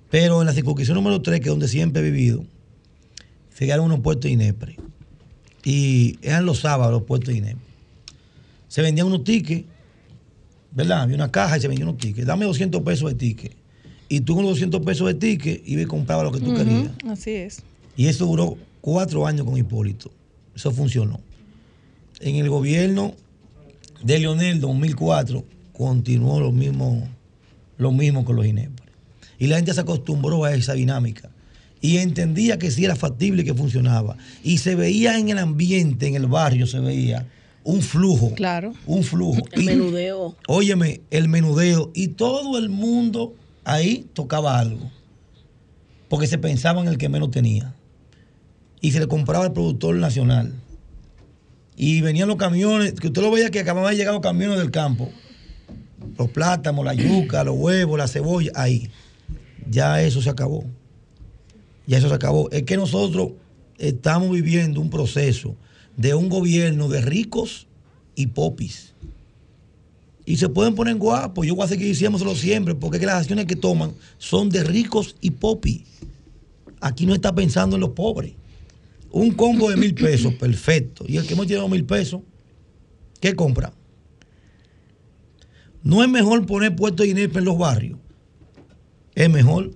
Pero 0.09 0.39
en 0.39 0.47
la 0.47 0.53
circunscripción 0.53 0.95
número 0.95 1.21
3, 1.21 1.41
que 1.41 1.47
es 1.47 1.51
donde 1.51 1.67
siempre 1.67 2.01
he 2.01 2.09
vivido, 2.09 2.45
se 3.53 3.65
quedaron 3.65 3.87
unos 3.87 3.99
puestos 3.99 4.31
INEPRE. 4.31 4.77
Y 5.65 6.19
eran 6.21 6.45
los 6.45 6.59
sábados 6.59 6.93
los 6.93 7.03
puestos 7.03 7.35
INEPRE. 7.35 7.67
Se 8.69 8.81
vendían 8.81 9.07
unos 9.07 9.25
tickets 9.25 9.65
¿verdad? 10.71 11.01
Había 11.01 11.15
una 11.15 11.31
caja 11.31 11.57
y 11.57 11.61
se 11.61 11.67
vendía 11.67 11.85
unos 11.85 11.97
tickets. 11.97 12.27
Dame 12.27 12.45
200 12.45 12.81
pesos 12.81 13.09
de 13.09 13.15
ticket. 13.15 13.55
Y 14.07 14.21
tú 14.21 14.35
con 14.35 14.43
los 14.43 14.53
200 14.53 14.81
pesos 14.81 15.07
de 15.07 15.13
ticket 15.13 15.61
ibas 15.67 15.83
y 15.83 15.87
comprabas 15.87 16.25
lo 16.25 16.31
que 16.31 16.39
tú 16.39 16.53
querías. 16.53 16.91
Así 17.07 17.31
es. 17.31 17.61
Y 17.95 18.07
eso 18.07 18.25
duró 18.25 18.57
cuatro 18.81 19.27
años 19.27 19.45
con 19.45 19.57
Hipólito. 19.57 20.11
Eso 20.55 20.71
funcionó. 20.71 21.19
En 22.19 22.35
el 22.35 22.49
gobierno 22.49 23.13
de 24.03 24.19
Leonel 24.19 24.59
2004 24.59 25.45
continuó 25.73 26.39
lo 26.39 26.51
mismo, 26.51 27.07
lo 27.77 27.91
mismo 27.91 28.25
con 28.25 28.35
los 28.35 28.45
INEPRE. 28.45 28.89
Y 29.37 29.47
la 29.47 29.57
gente 29.57 29.73
se 29.73 29.81
acostumbró 29.81 30.43
a 30.43 30.53
esa 30.53 30.73
dinámica. 30.73 31.29
Y 31.81 31.97
entendía 31.97 32.59
que 32.59 32.71
sí 32.71 32.83
era 32.83 32.95
factible 32.95 33.43
y 33.43 33.45
que 33.45 33.53
funcionaba. 33.53 34.17
Y 34.43 34.57
se 34.57 34.75
veía 34.75 35.17
en 35.17 35.29
el 35.29 35.37
ambiente, 35.37 36.07
en 36.07 36.15
el 36.15 36.27
barrio, 36.27 36.67
se 36.67 36.79
veía 36.79 37.25
un 37.63 37.81
flujo. 37.81 38.33
Claro. 38.35 38.73
Un 38.85 39.03
flujo. 39.03 39.41
El 39.51 39.63
menudeo. 39.63 40.35
Óyeme, 40.47 41.01
el 41.11 41.27
menudeo. 41.27 41.91
Y 41.93 42.09
todo 42.09 42.57
el 42.57 42.69
mundo 42.69 43.35
ahí 43.63 44.07
tocaba 44.13 44.59
algo. 44.59 44.91
Porque 46.07 46.27
se 46.27 46.37
pensaba 46.37 46.81
en 46.81 46.87
el 46.87 46.97
que 46.97 47.09
menos 47.09 47.31
tenía. 47.31 47.75
Y 48.81 48.91
se 48.91 48.99
le 48.99 49.07
compraba 49.07 49.45
al 49.45 49.53
productor 49.53 49.95
nacional. 49.95 50.53
Y 51.75 52.01
venían 52.01 52.27
los 52.27 52.37
camiones, 52.37 52.93
que 52.93 53.07
usted 53.07 53.21
lo 53.21 53.31
veía 53.31 53.51
que 53.51 53.59
acababan 53.59 53.91
de 53.91 53.97
llegar 53.97 54.13
los 54.13 54.23
camiones 54.23 54.57
del 54.57 54.71
campo. 54.71 55.09
Los 56.17 56.29
plátanos, 56.29 56.83
la 56.83 56.93
yuca, 56.93 57.43
los 57.43 57.55
huevos, 57.57 57.97
la 57.97 58.07
cebolla, 58.07 58.51
ahí. 58.55 58.89
Ya 59.69 60.01
eso 60.01 60.21
se 60.21 60.29
acabó. 60.29 60.65
Ya 61.85 61.97
eso 61.97 62.09
se 62.09 62.15
acabó. 62.15 62.49
Es 62.51 62.63
que 62.63 62.77
nosotros 62.77 63.31
estamos 63.77 64.31
viviendo 64.31 64.81
un 64.81 64.89
proceso 64.89 65.55
de 65.99 66.15
un 66.15 66.29
gobierno 66.29 66.87
de 66.87 67.01
ricos 67.01 67.67
y 68.15 68.27
popis. 68.27 68.93
Y 70.25 70.37
se 70.37 70.47
pueden 70.47 70.73
poner 70.73 70.95
guapos. 70.95 71.45
Yo 71.45 71.55
voy 71.55 71.65
a 71.65 71.67
seguir 71.67 71.87
diciéndoselo 71.87 72.35
siempre, 72.35 72.73
porque 72.73 73.05
las 73.05 73.15
acciones 73.15 73.47
que 73.47 73.57
toman 73.57 73.91
son 74.17 74.49
de 74.49 74.63
ricos 74.63 75.17
y 75.19 75.31
popis. 75.31 75.81
Aquí 76.79 77.05
no 77.05 77.13
está 77.13 77.35
pensando 77.35 77.75
en 77.75 77.81
los 77.81 77.89
pobres. 77.89 78.31
Un 79.11 79.31
combo 79.31 79.69
de 79.69 79.75
mil 79.75 79.93
pesos, 79.93 80.33
perfecto. 80.39 81.03
Y 81.05 81.17
el 81.17 81.27
que 81.27 81.33
hemos 81.33 81.47
llegado 81.47 81.67
mil 81.67 81.83
pesos, 81.83 82.21
¿qué 83.19 83.35
compra? 83.35 83.73
No 85.83 86.01
es 86.01 86.09
mejor 86.09 86.45
poner 86.45 86.77
puestos 86.77 87.05
de 87.05 87.13
dinero 87.13 87.37
en 87.37 87.43
los 87.43 87.57
barrios. 87.57 87.99
Es 89.15 89.29
mejor. 89.29 89.71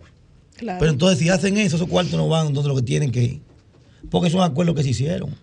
Pero 0.58 0.88
entonces, 0.88 1.20
si 1.20 1.28
hacen 1.28 1.58
eso, 1.58 1.76
esos 1.76 1.90
cuartos 1.90 2.14
no 2.14 2.30
van 2.30 2.54
donde 2.54 2.70
lo 2.70 2.76
que 2.78 2.82
tienen 2.82 3.12
que 3.12 3.24
ir. 3.24 3.42
Porque 4.10 4.30
son 4.30 4.42
acuerdos 4.42 4.74
que 4.76 4.84
se 4.84 4.92
hicieron. 4.92 5.43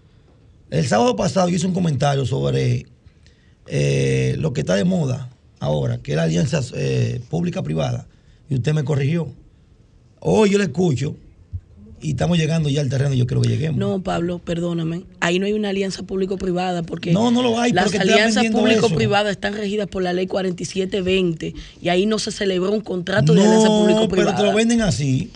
El 0.70 0.87
sábado 0.87 1.16
pasado 1.16 1.48
yo 1.48 1.56
hice 1.56 1.66
un 1.66 1.74
comentario 1.74 2.24
sobre 2.24 2.87
eh, 3.66 4.37
lo 4.38 4.52
que 4.52 4.61
está 4.61 4.74
de 4.74 4.85
moda 4.85 5.28
ahora, 5.59 5.98
que 5.98 6.12
es 6.12 6.16
la 6.16 6.24
alianza 6.24 6.61
eh, 6.74 7.20
pública-privada, 7.28 8.06
y 8.48 8.54
usted 8.54 8.72
me 8.72 8.85
corrigió. 8.85 9.28
Hoy 10.20 10.50
yo 10.50 10.59
le 10.59 10.64
escucho 10.64 11.16
y 12.00 12.11
estamos 12.11 12.38
llegando 12.38 12.68
ya 12.68 12.80
al 12.80 12.88
terreno, 12.88 13.14
yo 13.14 13.26
creo 13.26 13.42
que 13.42 13.48
lleguemos. 13.48 13.78
No, 13.78 14.00
Pablo, 14.00 14.38
perdóname. 14.38 15.04
Ahí 15.18 15.38
no 15.38 15.46
hay 15.46 15.52
una 15.52 15.70
alianza 15.70 16.02
público-privada 16.04 16.83
porque 16.83 17.12
No, 17.12 17.30
no 17.30 17.42
lo 17.42 17.61
hay, 17.61 17.72
las 17.72 17.94
alianzas 17.94 18.46
público-privadas 18.46 19.33
están 19.33 19.54
regidas 19.54 19.88
por 19.88 20.02
la 20.02 20.12
ley 20.12 20.26
4720 20.26 21.54
y 21.83 21.88
ahí 21.88 22.06
no 22.06 22.18
se 22.18 22.30
celebró 22.30 22.72
un 22.72 22.80
contrato 22.80 23.35
de 23.35 23.40
alianza 23.40 23.68
no, 23.68 23.85
pero 23.85 23.96
público-privada. 23.96 24.37
te 24.37 24.42
lo 24.44 24.54
venden 24.54 24.83
así. 24.83 25.30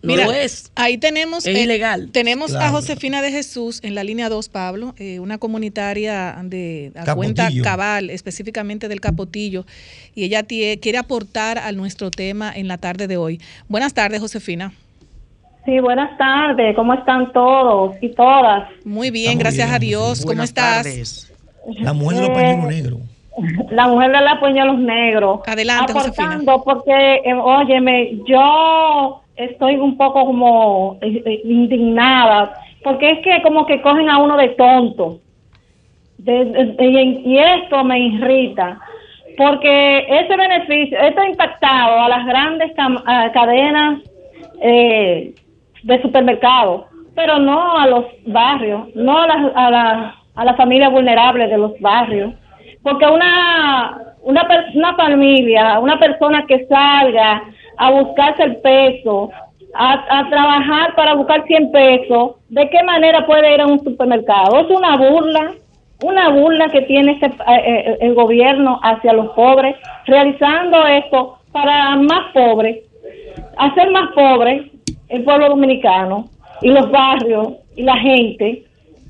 No 0.00 0.12
Mira, 0.12 0.26
lo 0.26 0.32
es. 0.32 0.70
ahí 0.76 0.96
tenemos. 0.96 1.44
Es 1.44 1.58
ilegal. 1.58 2.10
Tenemos 2.12 2.54
a. 2.54 2.68
Josefina 2.70 3.20
de 3.20 3.32
Jesús 3.32 3.80
en 3.82 3.96
la 3.96 4.04
línea 4.04 4.28
2, 4.28 4.48
Pablo, 4.48 4.94
eh, 4.96 5.18
una 5.18 5.38
comunitaria 5.38 6.36
de 6.44 6.92
a 6.94 7.14
cuenta 7.16 7.48
cabal, 7.64 8.10
específicamente 8.10 8.86
del 8.88 9.00
Capotillo, 9.00 9.66
y 10.14 10.22
ella 10.24 10.42
tie- 10.46 10.78
quiere 10.80 10.98
aportar 10.98 11.58
a 11.58 11.72
nuestro 11.72 12.12
tema 12.12 12.52
en 12.54 12.68
la 12.68 12.78
tarde 12.78 13.08
de 13.08 13.16
hoy. 13.16 13.40
Buenas 13.68 13.92
tardes, 13.92 14.20
Josefina. 14.20 14.72
Sí, 15.64 15.80
buenas 15.80 16.16
tardes. 16.16 16.76
¿Cómo 16.76 16.94
están 16.94 17.32
todos 17.32 17.96
y 18.00 18.10
todas? 18.14 18.70
Muy 18.84 19.10
bien, 19.10 19.32
Estamos 19.32 19.42
gracias 19.42 19.66
bien, 19.68 19.74
a 19.74 19.78
Dios. 19.80 20.08
Josefina. 20.20 20.32
¿Cómo 20.32 20.42
estás? 20.44 20.82
tardes. 20.84 21.32
La 21.80 21.92
mujer 21.92 22.20
de 22.20 22.28
los 22.28 22.30
Eh, 22.30 22.34
pañuelos 22.34 22.68
negros. 22.70 23.00
La 23.70 23.86
mujer 23.88 24.10
de 24.10 24.20
la 24.20 24.64
los 24.64 24.78
negros. 24.78 25.40
Adelante, 25.46 25.92
Aportando 25.92 26.62
porque, 26.64 27.16
eh, 27.24 27.34
óyeme, 27.34 28.18
yo 28.26 29.22
estoy 29.38 29.76
un 29.76 29.96
poco 29.96 30.24
como 30.24 30.98
eh, 31.00 31.22
eh, 31.24 31.40
indignada 31.44 32.52
porque 32.82 33.10
es 33.10 33.18
que 33.20 33.42
como 33.42 33.66
que 33.66 33.80
cogen 33.80 34.10
a 34.10 34.18
uno 34.18 34.36
de 34.36 34.48
tonto. 34.50 35.20
Y, 36.24 37.38
esto 37.38 37.84
me 37.84 37.98
irrita 38.00 38.80
porque 39.36 39.98
ese 40.08 40.36
beneficio, 40.36 40.98
esto 40.98 41.20
ha 41.20 41.28
impactado 41.28 42.00
a 42.00 42.08
las 42.08 42.26
grandes 42.26 42.72
cadenas 43.32 44.00
eh, 44.60 45.32
de 45.84 46.02
supermercados, 46.02 46.86
pero 47.14 47.38
no 47.38 47.78
a 47.78 47.86
los 47.86 48.04
barrios, 48.26 48.92
no 48.96 49.16
a 49.16 49.26
las 49.28 49.52
a 49.54 49.70
la, 49.70 50.14
a 50.34 50.44
las 50.44 50.56
familias 50.56 50.90
vulnerables 50.90 51.48
de 51.50 51.58
los 51.58 51.78
barrios, 51.78 52.34
porque 52.82 53.06
una 53.06 54.08
una, 54.22 54.48
una 54.74 54.96
familia, 54.96 55.78
una 55.78 55.98
persona 55.98 56.44
que 56.46 56.66
salga 56.66 57.44
a 57.78 57.90
buscarse 57.90 58.42
el 58.42 58.56
peso, 58.56 59.30
a, 59.74 60.20
a 60.20 60.28
trabajar 60.28 60.94
para 60.94 61.14
buscar 61.14 61.44
100 61.46 61.70
pesos, 61.70 62.36
¿de 62.48 62.68
qué 62.68 62.82
manera 62.82 63.26
puede 63.26 63.54
ir 63.54 63.60
a 63.60 63.66
un 63.66 63.82
supermercado? 63.82 64.60
Es 64.60 64.70
una 64.70 64.96
burla, 64.96 65.54
una 66.02 66.28
burla 66.30 66.68
que 66.68 66.82
tiene 66.82 67.12
este, 67.12 67.26
eh, 67.26 67.32
eh, 67.46 67.98
el 68.00 68.14
gobierno 68.14 68.80
hacia 68.82 69.12
los 69.12 69.28
pobres, 69.30 69.76
realizando 70.06 70.86
esto 70.86 71.38
para 71.52 71.96
más 71.96 72.32
pobres, 72.32 72.84
hacer 73.56 73.90
más 73.90 74.12
pobre 74.12 74.70
el 75.08 75.24
pueblo 75.24 75.48
dominicano 75.48 76.26
y 76.62 76.70
los 76.70 76.90
barrios 76.90 77.54
y 77.76 77.82
la 77.82 77.96
gente. 77.96 78.64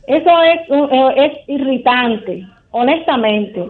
Eso 0.07 0.43
es, 0.43 0.61
eh, 0.71 1.15
es 1.17 1.49
irritante, 1.49 2.47
honestamente. 2.71 3.67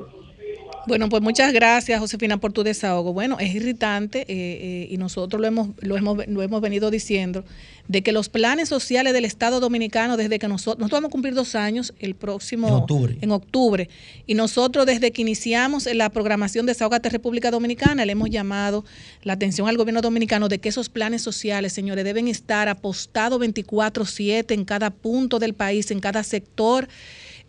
Bueno, 0.89 1.11
pues 1.11 1.23
muchas 1.23 1.53
gracias, 1.53 2.01
Josefina, 2.01 2.39
por 2.39 2.53
tu 2.53 2.63
desahogo. 2.63 3.13
Bueno, 3.13 3.39
es 3.39 3.55
irritante 3.55 4.21
eh, 4.23 4.25
eh, 4.29 4.89
y 4.91 4.97
nosotros 4.97 5.39
lo 5.39 5.47
hemos, 5.47 5.69
lo, 5.81 5.99
hemos, 5.99 6.27
lo 6.27 6.43
hemos 6.43 6.61
venido 6.63 6.91
diciendo, 6.91 7.45
de 7.89 8.03
que 8.03 8.11
los 8.11 8.31
planes 8.31 8.71
sociales 8.71 9.13
del 9.13 9.27
Estado 9.27 9.61
Dominicano, 9.61 10.17
desde 10.17 10.39
que 10.39 10.49
nosotros, 10.49 10.79
nosotros 10.79 10.99
vamos 10.99 11.09
a 11.11 11.13
cumplir 11.13 11.35
dos 11.35 11.55
años 11.55 11.93
el 12.01 12.15
próximo, 12.15 12.69
En 12.69 12.75
octubre. 12.75 13.17
en 13.21 13.31
octubre, 13.31 13.89
y 14.27 14.35
nosotros 14.35 14.87
desde 14.87 15.11
que 15.11 15.21
iniciamos 15.21 15.87
la 15.95 16.09
programación 16.09 16.65
de 16.65 16.73
Desahogate 16.73 17.11
República 17.11 17.51
Dominicana, 17.51 18.07
le 18.07 18.13
hemos 18.13 18.31
llamado 18.31 18.85
la 19.25 19.35
atención 19.35 19.69
al 19.69 19.77
gobierno 19.77 20.01
dominicano 20.01 20.49
de 20.49 20.59
que 20.59 20.71
esos 20.71 20.89
planes 20.89 21.21
sociales, 21.21 21.75
señores, 21.75 22.05
deben 22.05 22.29
estar 22.29 22.69
apostados 22.69 23.39
24/7 23.41 24.55
en 24.55 24.65
cada 24.65 24.89
punto 24.91 25.39
del 25.39 25.53
país, 25.53 25.91
en 25.91 26.01
cada 26.01 26.23
sector 26.23 26.89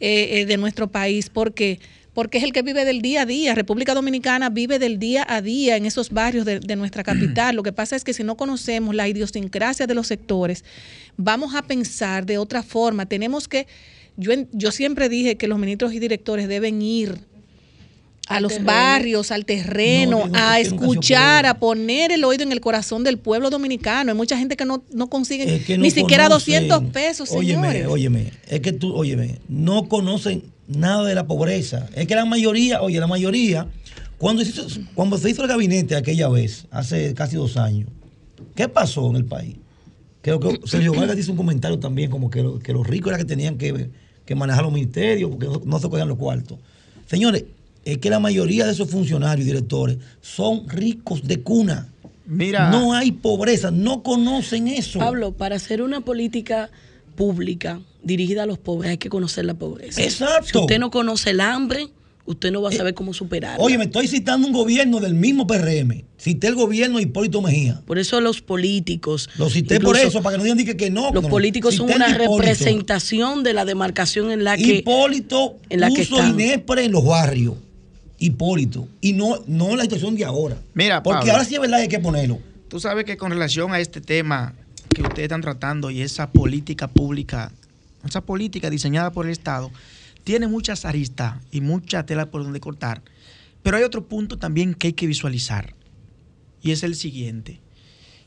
eh, 0.02 0.40
eh, 0.40 0.46
de 0.46 0.58
nuestro 0.58 0.88
país. 0.88 1.30
¿Por 1.30 1.54
qué? 1.54 1.80
Porque 2.14 2.40
es 2.40 2.44
el 2.44 2.52
que 2.54 2.62
vive 2.64 2.86
del 2.86 3.02
día 3.02 3.22
a 3.22 3.26
día. 3.26 3.54
República 3.56 3.94
Dominicana 3.94 4.50
vive 4.50 4.80
del 4.80 4.98
día 5.00 5.26
a 5.30 5.42
día 5.42 5.78
en 5.78 5.86
esos 5.86 6.10
barrios 6.10 6.46
de, 6.46 6.60
de 6.60 6.76
nuestra 6.76 7.04
capital. 7.04 7.56
Lo 7.56 7.64
que 7.64 7.72
pasa 7.72 7.96
es 7.96 8.04
que 8.04 8.14
si 8.14 8.24
no 8.24 8.36
conocemos 8.36 8.96
la 8.96 9.08
idiosincrasia 9.08 9.86
de 9.88 9.94
los 9.94 10.08
sectores, 10.08 10.66
vamos 11.18 11.54
a 11.56 11.62
pensar 11.62 12.26
de 12.26 12.38
otra 12.38 12.64
forma. 12.64 13.06
Tenemos 13.06 13.48
que, 13.48 13.68
yo, 14.18 14.32
en- 14.32 14.50
yo 14.52 14.72
siempre 14.72 15.08
dije 15.08 15.36
que 15.38 15.48
los 15.48 15.60
ministros 15.60 15.94
y 15.94 16.00
directores 16.00 16.48
deben 16.48 16.82
ir 16.82 17.20
a 18.28 18.40
los 18.42 18.52
terreno. 18.54 18.72
barrios, 18.72 19.32
al 19.32 19.46
terreno, 19.46 20.28
No, 20.28 20.32
a 20.38 20.60
escuchar, 20.60 21.46
a 21.48 21.60
poner 21.60 22.12
el 22.12 22.24
oído 22.24 22.44
en 22.44 22.52
el 22.52 22.60
corazón 22.62 23.04
del 23.04 23.18
pueblo 23.18 23.50
dominicano. 23.50 24.12
Hay 24.12 24.18
mucha 24.18 24.38
gente 24.38 24.56
que 24.56 24.66
no, 24.66 24.84
no 24.94 25.08
consigue 25.10 25.56
Es 25.56 25.66
que 25.66 25.78
no 25.78 25.84
ni 25.84 25.90
siquiera 25.92 26.26
conocen. 26.28 26.68
200 26.68 26.92
pesos, 26.94 27.32
Óyeme, 27.32 27.68
señores. 27.72 27.88
óyeme, 27.88 28.34
es 28.48 28.60
que 28.62 28.72
tú, 28.72 28.94
óyeme, 28.96 29.40
no 29.48 29.88
conocen 29.88 30.44
nada 30.70 31.04
de 31.06 31.16
la 31.16 31.28
pobreza. 31.28 31.88
Es 31.96 32.08
que 32.08 32.16
la 32.16 32.26
mayoría, 32.26 32.82
oye, 32.82 33.00
la 33.00 33.08
mayoría, 33.08 33.68
cuando 34.18 34.44
se 34.46 34.52
hizo, 34.52 34.68
cuando 34.96 35.18
se 35.18 35.30
hizo 35.30 35.42
el 35.42 35.48
gabinete 35.50 35.96
aquella 35.96 36.30
vez, 36.30 36.66
hace 36.72 37.14
casi 37.14 37.36
dos 37.36 37.58
años, 37.58 37.90
¿qué 38.56 38.70
pasó 38.70 39.10
en 39.10 39.16
el 39.18 39.26
país? 39.26 39.56
Creo 40.22 40.40
que 40.40 40.60
Sergio 40.66 40.94
Vargas 40.94 41.16
dice 41.18 41.32
un 41.32 41.38
comentario 41.38 41.80
también, 41.80 42.12
como 42.12 42.30
que, 42.30 42.44
lo- 42.44 42.60
que 42.60 42.74
los 42.74 42.86
ricos 42.86 43.10
eran 43.10 43.22
que 43.22 43.26
tenían 43.28 43.58
que, 43.58 43.90
que 44.26 44.36
manejar 44.36 44.64
los 44.64 44.72
ministerios, 44.74 45.30
porque 45.32 45.48
no, 45.48 45.62
no 45.66 45.80
se 45.80 45.90
cogían 45.90 46.08
los 46.08 46.18
cuartos. 46.18 46.60
Señores, 47.08 47.46
es 47.86 47.98
que 47.98 48.10
la 48.10 48.20
mayoría 48.20 48.66
de 48.66 48.74
esos 48.74 48.90
funcionarios 48.90 49.46
y 49.48 49.50
directores 49.52 49.98
son 50.22 50.68
ricos 50.70 51.26
de 51.26 51.42
cuna. 51.42 51.88
Mira, 52.28 52.70
No 52.70 52.94
hay 52.94 53.12
pobreza, 53.14 53.72
no 53.72 54.04
conocen 54.04 54.68
eso. 54.68 55.00
Pablo, 55.00 55.32
para 55.32 55.56
hacer 55.56 55.82
una 55.82 56.02
política 56.02 56.70
pública 57.20 57.82
dirigida 58.02 58.44
a 58.44 58.46
los 58.46 58.58
pobres 58.58 58.92
hay 58.92 58.98
que 58.98 59.10
conocer 59.10 59.44
la 59.44 59.54
pobreza. 59.54 60.02
Exacto. 60.02 60.48
Si 60.48 60.58
usted 60.58 60.80
no 60.80 60.90
conoce 60.90 61.32
el 61.32 61.42
hambre, 61.42 61.90
usted 62.24 62.50
no 62.50 62.62
va 62.62 62.70
a 62.70 62.72
saber 62.72 62.94
cómo 62.94 63.14
superarla. 63.14 63.62
Oye, 63.62 63.78
me 63.78 63.84
estoy 63.84 64.08
citando 64.08 64.48
un 64.48 64.54
gobierno 64.54 65.02
del 65.02 65.16
mismo 65.16 65.46
PRM. 65.46 66.06
Cité 66.18 66.48
el 66.48 66.56
gobierno 66.56 66.96
de 66.96 67.04
Hipólito 67.04 67.42
Mejía. 67.42 67.82
Por 67.86 68.00
eso 68.00 68.22
los 68.22 68.42
políticos. 68.42 69.30
Lo 69.38 69.50
cité 69.50 69.82
por 69.82 69.98
eso, 69.98 70.22
para 70.22 70.38
que 70.38 70.38
no 70.38 70.44
digan 70.46 70.66
que, 70.66 70.78
que 70.78 70.90
no. 70.90 71.12
Los 71.12 71.24
no, 71.24 71.30
políticos 71.30 71.76
son 71.76 71.92
una 71.92 72.08
representación 72.08 73.44
de 73.44 73.52
la 73.52 73.66
demarcación 73.66 74.32
en 74.32 74.46
la 74.46 74.56
que. 74.56 74.76
Hipólito 74.76 75.58
en 75.68 75.82
la 75.82 75.90
que 75.90 76.06
puso. 76.06 76.26
INEPRE 76.26 76.86
en 76.86 76.94
los 76.94 77.04
barrios. 77.04 77.56
Hipólito. 78.18 78.88
Y 79.02 79.12
no, 79.12 79.44
no 79.46 79.76
la 79.76 79.84
situación 79.84 80.16
de 80.16 80.24
ahora. 80.24 80.56
Mira, 80.74 81.04
Porque 81.04 81.20
Pablo. 81.20 81.34
ahora 81.34 81.44
sí 81.44 81.56
es 81.56 81.60
verdad 81.60 81.78
que 81.80 81.84
hay 81.84 81.90
que 81.90 82.00
ponerlo. 82.00 82.40
tú 82.70 82.80
sabes 82.80 83.04
que 83.04 83.18
con 83.18 83.30
relación 83.30 83.74
a 83.74 83.82
este 83.82 84.00
tema 84.00 84.56
que 85.04 85.08
ustedes 85.08 85.26
están 85.28 85.42
tratando 85.42 85.92
y 85.92 86.02
esa 86.02 86.32
política 86.32 86.88
pública, 86.88 87.52
esa 88.06 88.22
política 88.22 88.70
diseñada 88.70 89.12
por 89.12 89.26
el 89.26 89.32
Estado, 89.32 89.72
tiene 90.24 90.48
muchas 90.48 90.86
aristas 90.86 91.36
y 91.52 91.62
mucha 91.62 92.06
tela 92.06 92.30
por 92.30 92.44
donde 92.44 92.60
cortar. 92.60 93.02
Pero 93.64 93.78
hay 93.78 93.84
otro 93.84 94.08
punto 94.08 94.38
también 94.38 94.74
que 94.74 94.88
hay 94.88 94.94
que 94.94 95.08
visualizar. 95.08 95.74
Y 96.62 96.72
es 96.72 96.84
el 96.84 96.96
siguiente. 96.96 97.62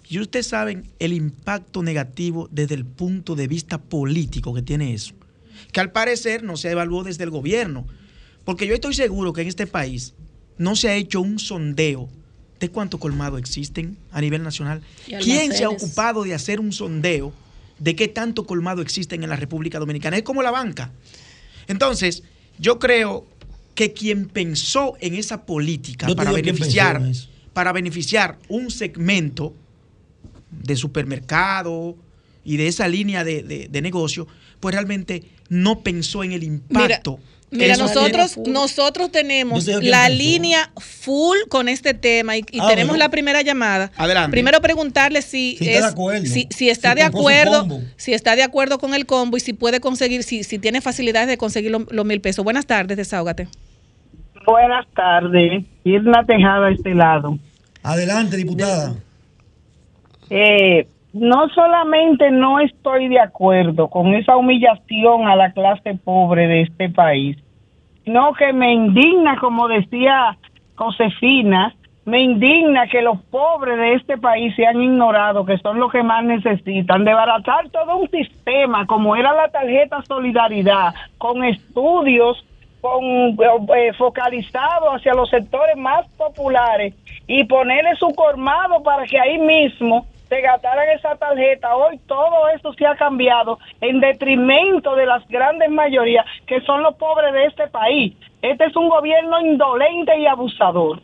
Y 0.09 0.19
ustedes 0.19 0.47
saben 0.47 0.91
el 0.99 1.13
impacto 1.13 1.83
negativo 1.83 2.49
desde 2.51 2.75
el 2.75 2.85
punto 2.85 3.35
de 3.35 3.49
vista 3.49 3.79
político 3.79 4.55
que 4.55 4.63
tiene 4.63 4.95
eso. 4.95 5.15
Que 5.73 5.81
al 5.81 5.93
parecer 5.93 6.43
no 6.43 6.57
se 6.57 6.71
evaluó 6.71 7.05
desde 7.05 7.25
el 7.25 7.31
gobierno. 7.31 7.87
Porque 8.45 8.67
yo 8.67 8.75
estoy 8.75 8.95
seguro 8.95 9.33
que 9.33 9.43
en 9.43 9.49
este 9.49 9.67
país 9.67 10.15
no 10.59 10.77
se 10.77 10.89
ha 10.89 10.97
hecho 10.97 11.21
un 11.21 11.39
sondeo 11.39 12.09
de 12.63 12.71
cuántos 12.71 13.01
colmados 13.01 13.39
existen 13.41 13.97
a 14.13 14.21
nivel 14.21 14.43
nacional. 14.43 14.81
¿Quién 15.21 15.53
se 15.53 15.65
ha 15.65 15.69
ocupado 15.69 16.23
de 16.23 16.33
hacer 16.33 16.61
un 16.61 16.73
sondeo 16.73 17.33
de 17.79 17.97
qué 17.97 18.07
tanto 18.09 18.47
colmado 18.47 18.81
existen 18.83 19.23
en 19.25 19.29
la 19.31 19.37
República 19.37 19.79
Dominicana? 19.81 20.17
Es 20.17 20.23
como 20.23 20.43
la 20.43 20.53
banca. 20.53 20.93
Entonces, 21.67 22.23
yo 22.59 22.79
creo 22.79 23.27
que 23.75 23.93
quien 23.93 24.27
pensó 24.29 24.95
en 25.01 25.15
esa 25.15 25.45
política 25.45 26.07
Yo 26.07 26.15
para 26.15 26.31
beneficiar, 26.31 27.03
para 27.53 27.73
beneficiar 27.73 28.39
un 28.49 28.71
segmento 28.71 29.55
de 30.51 30.77
supermercado 30.77 31.97
y 32.45 32.59
de 32.59 32.69
esa 32.69 32.87
línea 32.87 33.25
de, 33.25 33.43
de- 33.43 33.69
de 33.69 33.83
negocio, 33.83 34.29
pues 34.61 34.73
realmente 34.75 35.25
no 35.49 35.81
pensó 35.81 36.23
en 36.23 36.31
el 36.33 36.45
impacto. 36.45 37.19
Mira, 37.53 37.77
nosotros, 37.77 38.39
nosotros 38.47 39.13
tenemos 39.13 39.67
la 39.67 40.07
pensó. 40.07 40.09
línea 40.23 40.71
full 40.79 41.37
con 41.49 41.69
este 41.69 41.95
tema 41.95 42.37
y, 42.37 42.41
y 42.51 42.61
Ah, 42.61 42.69
tenemos 42.69 42.89
bueno. 42.93 43.05
la 43.05 43.11
primera 43.11 43.43
llamada. 43.43 43.93
Adelante. 43.97 44.31
Primero 44.31 44.61
preguntarle 44.61 45.21
si, 45.23 45.57
Si 45.59 45.67
está 45.69 45.71
es- 45.79 45.85
de 45.85 45.91
acuerdo. 45.91 46.27
si, 46.27 46.49
si 46.51 46.69
está 46.71 46.91
Si 46.91 46.97
de 46.97 47.03
acuerdo, 47.03 47.61
combo. 47.61 47.81
si 47.97 48.15
está 48.15 48.35
de 48.37 48.43
acuerdo 48.43 48.79
con 48.79 48.95
el 48.95 49.05
combo 49.07 49.37
y 49.37 49.41
si 49.41 49.53
puede 49.53 49.81
conseguir, 49.81 50.23
si, 50.23 50.45
si 50.45 50.59
tiene 50.59 50.81
facilidades 50.81 51.29
de 51.29 51.37
conseguir 51.37 51.71
lo- 51.71 51.87
los 51.91 52.05
mil 52.07 52.21
pesos. 52.21 52.43
Buenas 52.45 52.67
tardes, 52.67 52.97
desahógate. 52.97 53.49
Buenas 54.47 54.87
tardes. 54.97 55.65
Irna 55.85 56.25
Tejada 56.27 56.69
a 56.69 56.71
este 56.73 56.95
lado. 56.95 57.39
Adelante, 57.83 58.37
diputada. 58.37 58.95
Eh, 60.31 60.87
no 61.13 61.49
solamente 61.51 62.31
no 62.31 62.61
estoy 62.61 63.09
de 63.09 63.21
acuerdo 63.21 63.89
con 63.89 64.15
esa 64.15 64.37
humillación 64.37 65.29
a 65.29 65.37
la 65.37 65.53
clase 65.53 65.95
pobre 65.95 66.47
de 66.47 66.63
este 66.63 66.89
país, 66.89 67.37
sino 68.05 68.33
que 68.33 68.53
me 68.53 68.73
indigna, 68.73 69.37
como 69.39 69.69
decía 69.69 70.37
Josefina, 70.75 71.75
me 72.05 72.21
indigna 72.21 72.89
que 72.89 73.03
los 73.03 73.21
pobres 73.31 73.77
de 73.77 73.95
este 73.95 74.19
país 74.19 74.55
sean 74.57 74.83
ignorados, 74.83 75.47
que 75.47 75.59
son 75.59 75.79
los 75.79 75.93
que 75.93 76.03
más 76.03 76.25
necesitan, 76.25 77.05
de 77.05 77.15
baratar 77.15 77.69
todo 77.69 77.97
un 77.99 78.11
sistema 78.11 78.87
como 78.87 79.15
era 79.15 79.33
la 79.33 79.49
tarjeta 79.49 80.03
Solidaridad, 80.03 80.95
con 81.19 81.45
estudios 81.45 82.45
con 82.81 83.05
eh, 83.05 83.93
hacia 84.93 85.15
los 85.15 85.31
sectores 85.31 85.77
más 85.77 86.09
populares 86.19 86.95
y 87.29 87.45
ponerle 87.45 87.95
su 87.95 88.09
colmado 88.09 88.83
para 88.83 89.05
que 89.05 89.21
ahí 89.21 89.39
mismo 89.39 90.05
se 90.35 90.41
gastaran 90.41 90.89
esa 90.97 91.15
tarjeta. 91.17 91.77
Hoy 91.77 91.99
todo 92.07 92.49
esto 92.55 92.73
se 92.75 92.87
ha 92.87 92.97
cambiado 92.97 93.59
en 93.83 94.01
detrimento 94.01 94.95
de 94.97 95.05
las 95.05 95.27
grandes 95.29 95.69
mayorías 95.71 96.25
que 96.47 96.61
son 96.63 96.83
los 96.83 96.95
pobres 96.97 97.33
de 97.35 97.45
este 97.47 97.67
país. 97.69 98.15
Este 98.41 98.65
es 98.65 98.75
un 98.77 98.89
gobierno 98.89 99.41
indolente 99.41 100.19
y 100.19 100.27
abusador. 100.27 101.03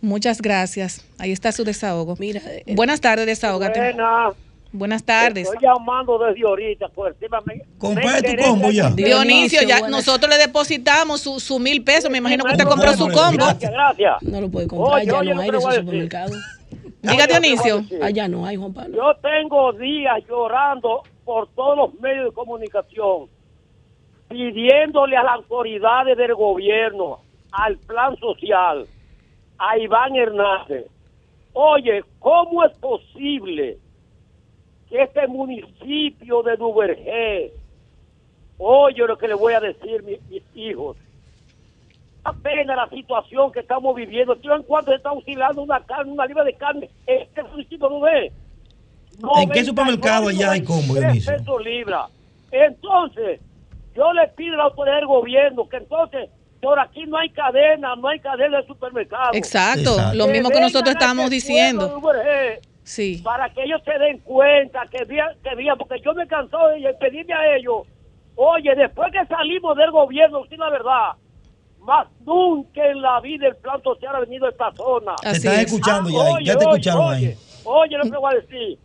Muchas 0.00 0.40
gracias. 0.42 1.04
Ahí 1.18 1.32
está 1.32 1.50
su 1.52 1.64
desahogo. 1.64 2.14
Mira, 2.18 2.40
eh, 2.44 2.62
Buenas 2.74 3.00
tardes, 3.00 3.26
desahógate. 3.26 3.80
Buenas. 3.80 4.34
Buenas 4.70 5.02
tardes. 5.02 5.48
Estoy 5.48 5.62
llamando 5.66 6.18
desde 6.18 6.46
ahorita. 6.46 6.88
Pues, 6.94 7.14
encima 7.14 7.40
me- 7.46 7.62
Compré 7.78 8.06
me 8.06 8.22
tu 8.22 8.42
combo 8.42 8.70
ya. 8.70 8.90
Dionisio, 8.90 9.62
ya 9.62 9.80
buenas- 9.80 9.90
nosotros 10.06 10.30
le 10.30 10.36
depositamos 10.36 11.22
su, 11.22 11.40
su 11.40 11.58
mil 11.58 11.82
pesos. 11.82 12.10
Me 12.10 12.18
imagino 12.18 12.44
que 12.44 12.52
usted 12.52 12.66
compró 12.66 12.92
su 12.92 13.08
combo. 13.08 13.46
Gracias, 13.46 13.72
gracias. 13.72 14.22
no 14.22 14.42
lo 14.42 14.50
puede 14.50 14.68
comprar, 14.68 14.96
Oye, 15.00 15.06
ya 15.06 15.18
oye, 15.18 15.34
no 15.34 15.40
hay 15.40 15.50
de 15.50 15.56
decir. 15.56 15.72
supermercado. 15.72 16.34
Diga, 17.02 17.26
Dionisio. 17.26 17.82
Allá 18.02 18.26
no 18.28 18.44
hay, 18.44 18.56
Juan 18.56 18.72
Pablo. 18.74 18.96
Yo 18.96 19.14
tengo 19.20 19.72
días 19.72 20.18
llorando 20.28 21.02
por 21.24 21.48
todos 21.54 21.76
los 21.76 22.00
medios 22.00 22.26
de 22.26 22.32
comunicación, 22.32 23.28
pidiéndole 24.28 25.16
a 25.16 25.22
las 25.22 25.34
autoridades 25.36 26.16
del 26.16 26.34
gobierno, 26.34 27.18
al 27.52 27.76
plan 27.78 28.16
social, 28.18 28.86
a 29.58 29.78
Iván 29.78 30.14
Hernández, 30.16 30.86
oye, 31.52 32.04
¿cómo 32.18 32.64
es 32.64 32.76
posible 32.78 33.78
que 34.88 35.02
este 35.02 35.26
municipio 35.28 36.42
de 36.42 36.56
Duvergé, 36.56 37.52
oye 38.58 39.06
lo 39.06 39.16
que 39.18 39.28
le 39.28 39.34
voy 39.34 39.52
a 39.54 39.60
decir 39.60 40.02
mi- 40.02 40.18
mis 40.30 40.42
hijos, 40.54 40.96
apenas 42.28 42.76
la 42.76 42.88
situación 42.88 43.52
que 43.52 43.60
estamos 43.60 43.94
viviendo. 43.94 44.36
Tío, 44.36 44.54
en 44.54 44.62
cuanto 44.62 44.90
se 44.90 44.96
está 44.96 45.12
oscilando 45.12 45.62
una 45.62 45.80
carne, 45.80 46.12
una 46.12 46.26
libra 46.26 46.44
de 46.44 46.54
carne, 46.54 46.88
este 47.06 47.42
municipio 47.42 47.88
no 47.88 48.00
ve. 48.00 48.32
¿En 49.42 49.50
qué 49.50 49.64
supermercado 49.64 50.28
allá 50.28 50.52
hay 50.52 50.62
combo, 50.62 50.94
93 50.94 51.02
Dionisio? 51.02 51.32
pesos 51.32 51.64
libra. 51.64 52.06
Entonces, 52.50 53.40
yo 53.94 54.12
le 54.12 54.28
pido 54.28 54.54
a 54.54 54.58
la 54.58 54.64
autoridad 54.64 54.96
del 54.96 55.06
gobierno 55.06 55.68
que 55.68 55.76
entonces, 55.78 56.30
por 56.62 56.78
aquí 56.78 57.04
no 57.06 57.18
hay 57.18 57.30
cadena, 57.30 57.96
no 57.96 58.08
hay 58.08 58.20
cadena 58.20 58.60
de 58.60 58.66
supermercado. 58.66 59.30
Exacto, 59.32 59.90
Exacto. 59.94 60.16
lo 60.16 60.28
mismo 60.28 60.50
que 60.50 60.60
nosotros 60.60 60.94
este 60.98 61.30
diciendo. 61.30 62.00
Sí. 62.84 63.20
Para 63.22 63.50
que 63.50 63.64
ellos 63.64 63.82
se 63.84 63.98
den 63.98 64.18
cuenta 64.20 64.86
que 64.90 65.04
vean, 65.04 65.36
que 65.42 65.54
vean, 65.54 65.76
porque 65.76 66.00
yo 66.02 66.14
me 66.14 66.26
cansó 66.26 66.68
de 66.68 66.94
pedirle 66.94 67.34
a 67.34 67.56
ellos, 67.56 67.82
oye, 68.34 68.74
después 68.74 69.12
que 69.12 69.26
salimos 69.26 69.76
del 69.76 69.90
gobierno, 69.90 70.44
sí 70.48 70.56
la 70.56 70.70
verdad, 70.70 71.10
más 71.88 72.06
nunca 72.24 72.84
en 72.86 73.00
la 73.02 73.18
vida 73.20 73.48
el 73.48 73.56
plan 73.56 73.82
social 73.82 74.14
ha 74.14 74.20
venido 74.20 74.46
a 74.46 74.50
esta 74.50 74.70
zona. 74.72 75.16
Te 75.16 75.28
Así 75.28 75.38
están 75.38 75.54
es. 75.54 75.60
escuchando 75.66 76.10
ya, 76.10 76.18
Ah, 76.20 76.38
ya 76.42 76.56
te 76.56 76.64
oye, 76.66 76.70
escucharon 76.76 77.04
oye, 77.06 77.26
ahí. 77.28 77.34
Oye, 77.64 77.96
lo 77.98 78.04
que 78.04 78.16
voy 78.18 78.32
a 78.34 78.40
decir. 78.40 78.78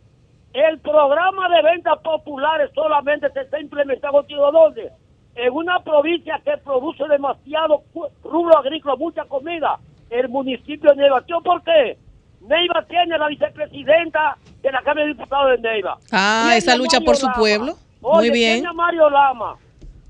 El 0.53 0.79
programa 0.79 1.49
de 1.49 1.61
ventas 1.63 1.99
populares 2.03 2.71
solamente 2.73 3.29
se 3.31 3.41
está 3.41 3.59
implementando 3.59 4.23
¿tío, 4.23 4.51
dónde? 4.51 4.91
En 5.35 5.51
una 5.51 5.79
provincia 5.79 6.39
que 6.45 6.57
produce 6.63 7.03
demasiado 7.09 7.81
rubro 8.23 8.57
agrícola, 8.57 8.95
mucha 8.95 9.25
comida. 9.25 9.79
El 10.09 10.29
municipio 10.29 10.91
de 10.91 10.95
Neiva. 10.97 11.21
¿Tío, 11.21 11.41
¿Por 11.41 11.61
qué? 11.63 11.97
Neiva 12.41 12.85
tiene 12.87 13.17
la 13.17 13.27
vicepresidenta 13.29 14.37
de 14.61 14.71
la 14.71 14.79
Cámara 14.83 15.01
de 15.01 15.07
Diputados 15.13 15.51
de 15.51 15.57
Neiva. 15.69 15.97
Ah, 16.11 16.53
esa 16.55 16.75
lucha 16.75 16.97
Mario 16.99 17.05
por 17.05 17.15
su 17.17 17.25
Lama. 17.25 17.37
pueblo. 17.39 17.73
Oye, 18.01 18.29
Muy 18.29 18.37
bien. 18.39 18.53
Tiene 18.55 18.69
a 18.69 18.73
Mario 18.73 19.09
Lama. 19.09 19.55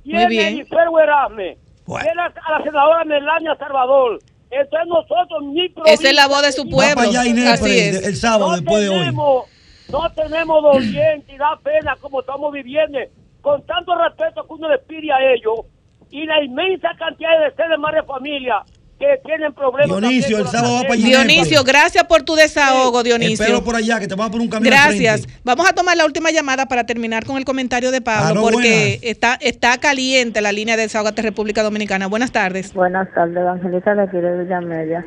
Tiene 0.03 0.27
bien. 0.27 0.55
Giselle 0.57 0.91
Erasme. 1.01 1.57
Bueno. 1.85 2.21
A 2.21 2.57
la 2.59 2.63
senadora 2.63 3.03
Melania 3.05 3.55
Salvador. 3.57 4.19
Entonces 4.51 4.87
nosotros 4.87 5.43
ni 5.43 5.65
Esa 5.85 6.09
es 6.09 6.15
la 6.15 6.27
voz 6.27 6.43
de 6.43 6.51
su 6.51 6.61
provincia, 6.69 6.93
pueblo. 6.95 6.95
Va 6.95 6.95
para 6.95 7.21
allá 7.21 7.29
Inés 7.29 7.47
Así 7.61 7.79
es. 7.79 8.07
el 8.07 8.15
sábado 8.15 8.51
no 8.51 8.55
después 8.57 8.81
de 8.83 8.89
hoy. 8.89 8.99
tenemos, 8.99 9.45
No 9.89 10.11
tenemos 10.11 10.63
doliente 10.63 11.33
y 11.33 11.37
da 11.37 11.59
pena 11.63 11.95
como 11.99 12.19
estamos 12.21 12.51
viviendo, 12.53 12.99
con 13.41 13.65
tanto 13.65 13.95
respeto 13.95 14.45
que 14.45 14.53
uno 14.53 14.69
les 14.69 14.81
pide 14.81 15.11
a 15.11 15.33
ellos 15.33 15.65
y 16.11 16.25
la 16.25 16.43
inmensa 16.43 16.89
cantidad 16.99 17.31
de 17.39 17.45
decenas 17.45 17.79
más 17.79 17.93
de 17.95 18.03
familias 18.03 18.63
que 18.99 19.19
tienen 19.25 19.53
problemas. 19.53 19.99
Dionisio, 19.99 20.37
el 20.37 20.47
sábado 20.47 20.75
va 20.75 20.81
para 20.81 20.93
allá. 20.93 21.05
Dionisio, 21.05 21.63
gracias 21.63 22.03
por 22.05 22.23
tu 22.23 22.35
desahogo, 22.35 23.03
Dionisio. 23.03 23.43
Espero 23.43 23.63
por 23.63 23.75
allá 23.75 23.99
que 23.99 24.07
te 24.07 24.15
vas 24.15 24.29
por 24.29 24.39
un 24.39 24.47
camino 24.49 24.69
Gracias. 24.71 25.23
frente. 25.23 25.41
Vamos 25.43 25.69
a 25.69 25.73
tomar 25.73 25.97
la 25.97 26.05
última 26.05 26.31
llamada 26.31 26.67
para 26.67 26.85
terminar 26.85 27.25
con 27.25 27.37
el 27.37 27.45
comentario 27.45 27.91
de 27.91 28.01
Pablo, 28.01 28.27
Aló, 28.29 28.41
porque 28.41 28.99
buenas. 28.99 29.03
está, 29.03 29.37
está 29.41 29.77
caliente 29.77 30.41
la 30.41 30.51
línea 30.51 30.75
de 30.77 30.83
Desahogate 30.83 31.21
República 31.21 31.63
Dominicana. 31.63 32.07
Buenas 32.07 32.31
tardes. 32.31 32.73
Buenas 32.73 33.11
tardes, 33.13 33.37
Evangelista 33.37 33.95
de 33.95 34.03
aquí 34.03 34.17
de 34.17 34.43
Villa 34.43 34.61
Media. 34.61 35.05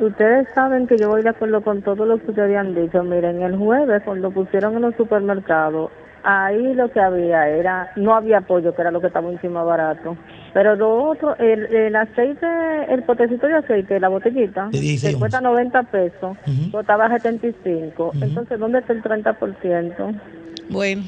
Ustedes 0.00 0.48
saben 0.54 0.86
que 0.86 0.96
yo 0.96 1.08
voy 1.08 1.22
de 1.22 1.28
acuerdo 1.28 1.62
con 1.62 1.82
todo 1.82 2.06
lo 2.06 2.18
que 2.18 2.30
ustedes 2.30 2.56
han 2.56 2.74
dicho. 2.74 3.02
Miren, 3.04 3.42
el 3.42 3.56
jueves 3.56 4.02
cuando 4.04 4.30
pusieron 4.30 4.74
en 4.76 4.82
los 4.82 4.94
supermercados, 4.96 5.90
ahí 6.24 6.74
lo 6.74 6.90
que 6.90 7.00
había 7.00 7.48
era, 7.48 7.92
no 7.96 8.14
había 8.14 8.38
apoyo, 8.38 8.74
que 8.74 8.80
era 8.80 8.90
lo 8.90 9.00
que 9.00 9.08
estaba 9.08 9.30
encima 9.30 9.62
barato. 9.62 10.16
Pero 10.52 10.74
lo 10.74 11.10
otro, 11.10 11.36
el, 11.38 11.66
el 11.74 11.94
aceite, 11.96 12.46
el 12.88 13.02
potecito 13.04 13.46
de 13.46 13.54
aceite, 13.54 14.00
la 14.00 14.08
botellita, 14.08 14.68
De 14.72 14.80
16 14.80 15.14
que 15.14 15.18
cuesta 15.20 15.40
90 15.40 15.82
pesos, 15.84 16.36
Ujú. 16.46 16.70
costaba 16.72 17.08
75. 17.08 18.12
Entonces, 18.20 18.58
¿dónde 18.58 18.80
está 18.80 18.92
el 18.92 19.02
30%? 19.02 20.20
Bueno, 20.68 21.04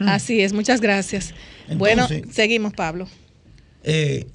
así 0.00 0.40
es. 0.40 0.52
Muchas 0.52 0.80
gracias. 0.80 1.34
bueno, 1.76 2.06
seguimos, 2.30 2.72
Pablo. 2.72 3.06
Eh, 3.82 4.26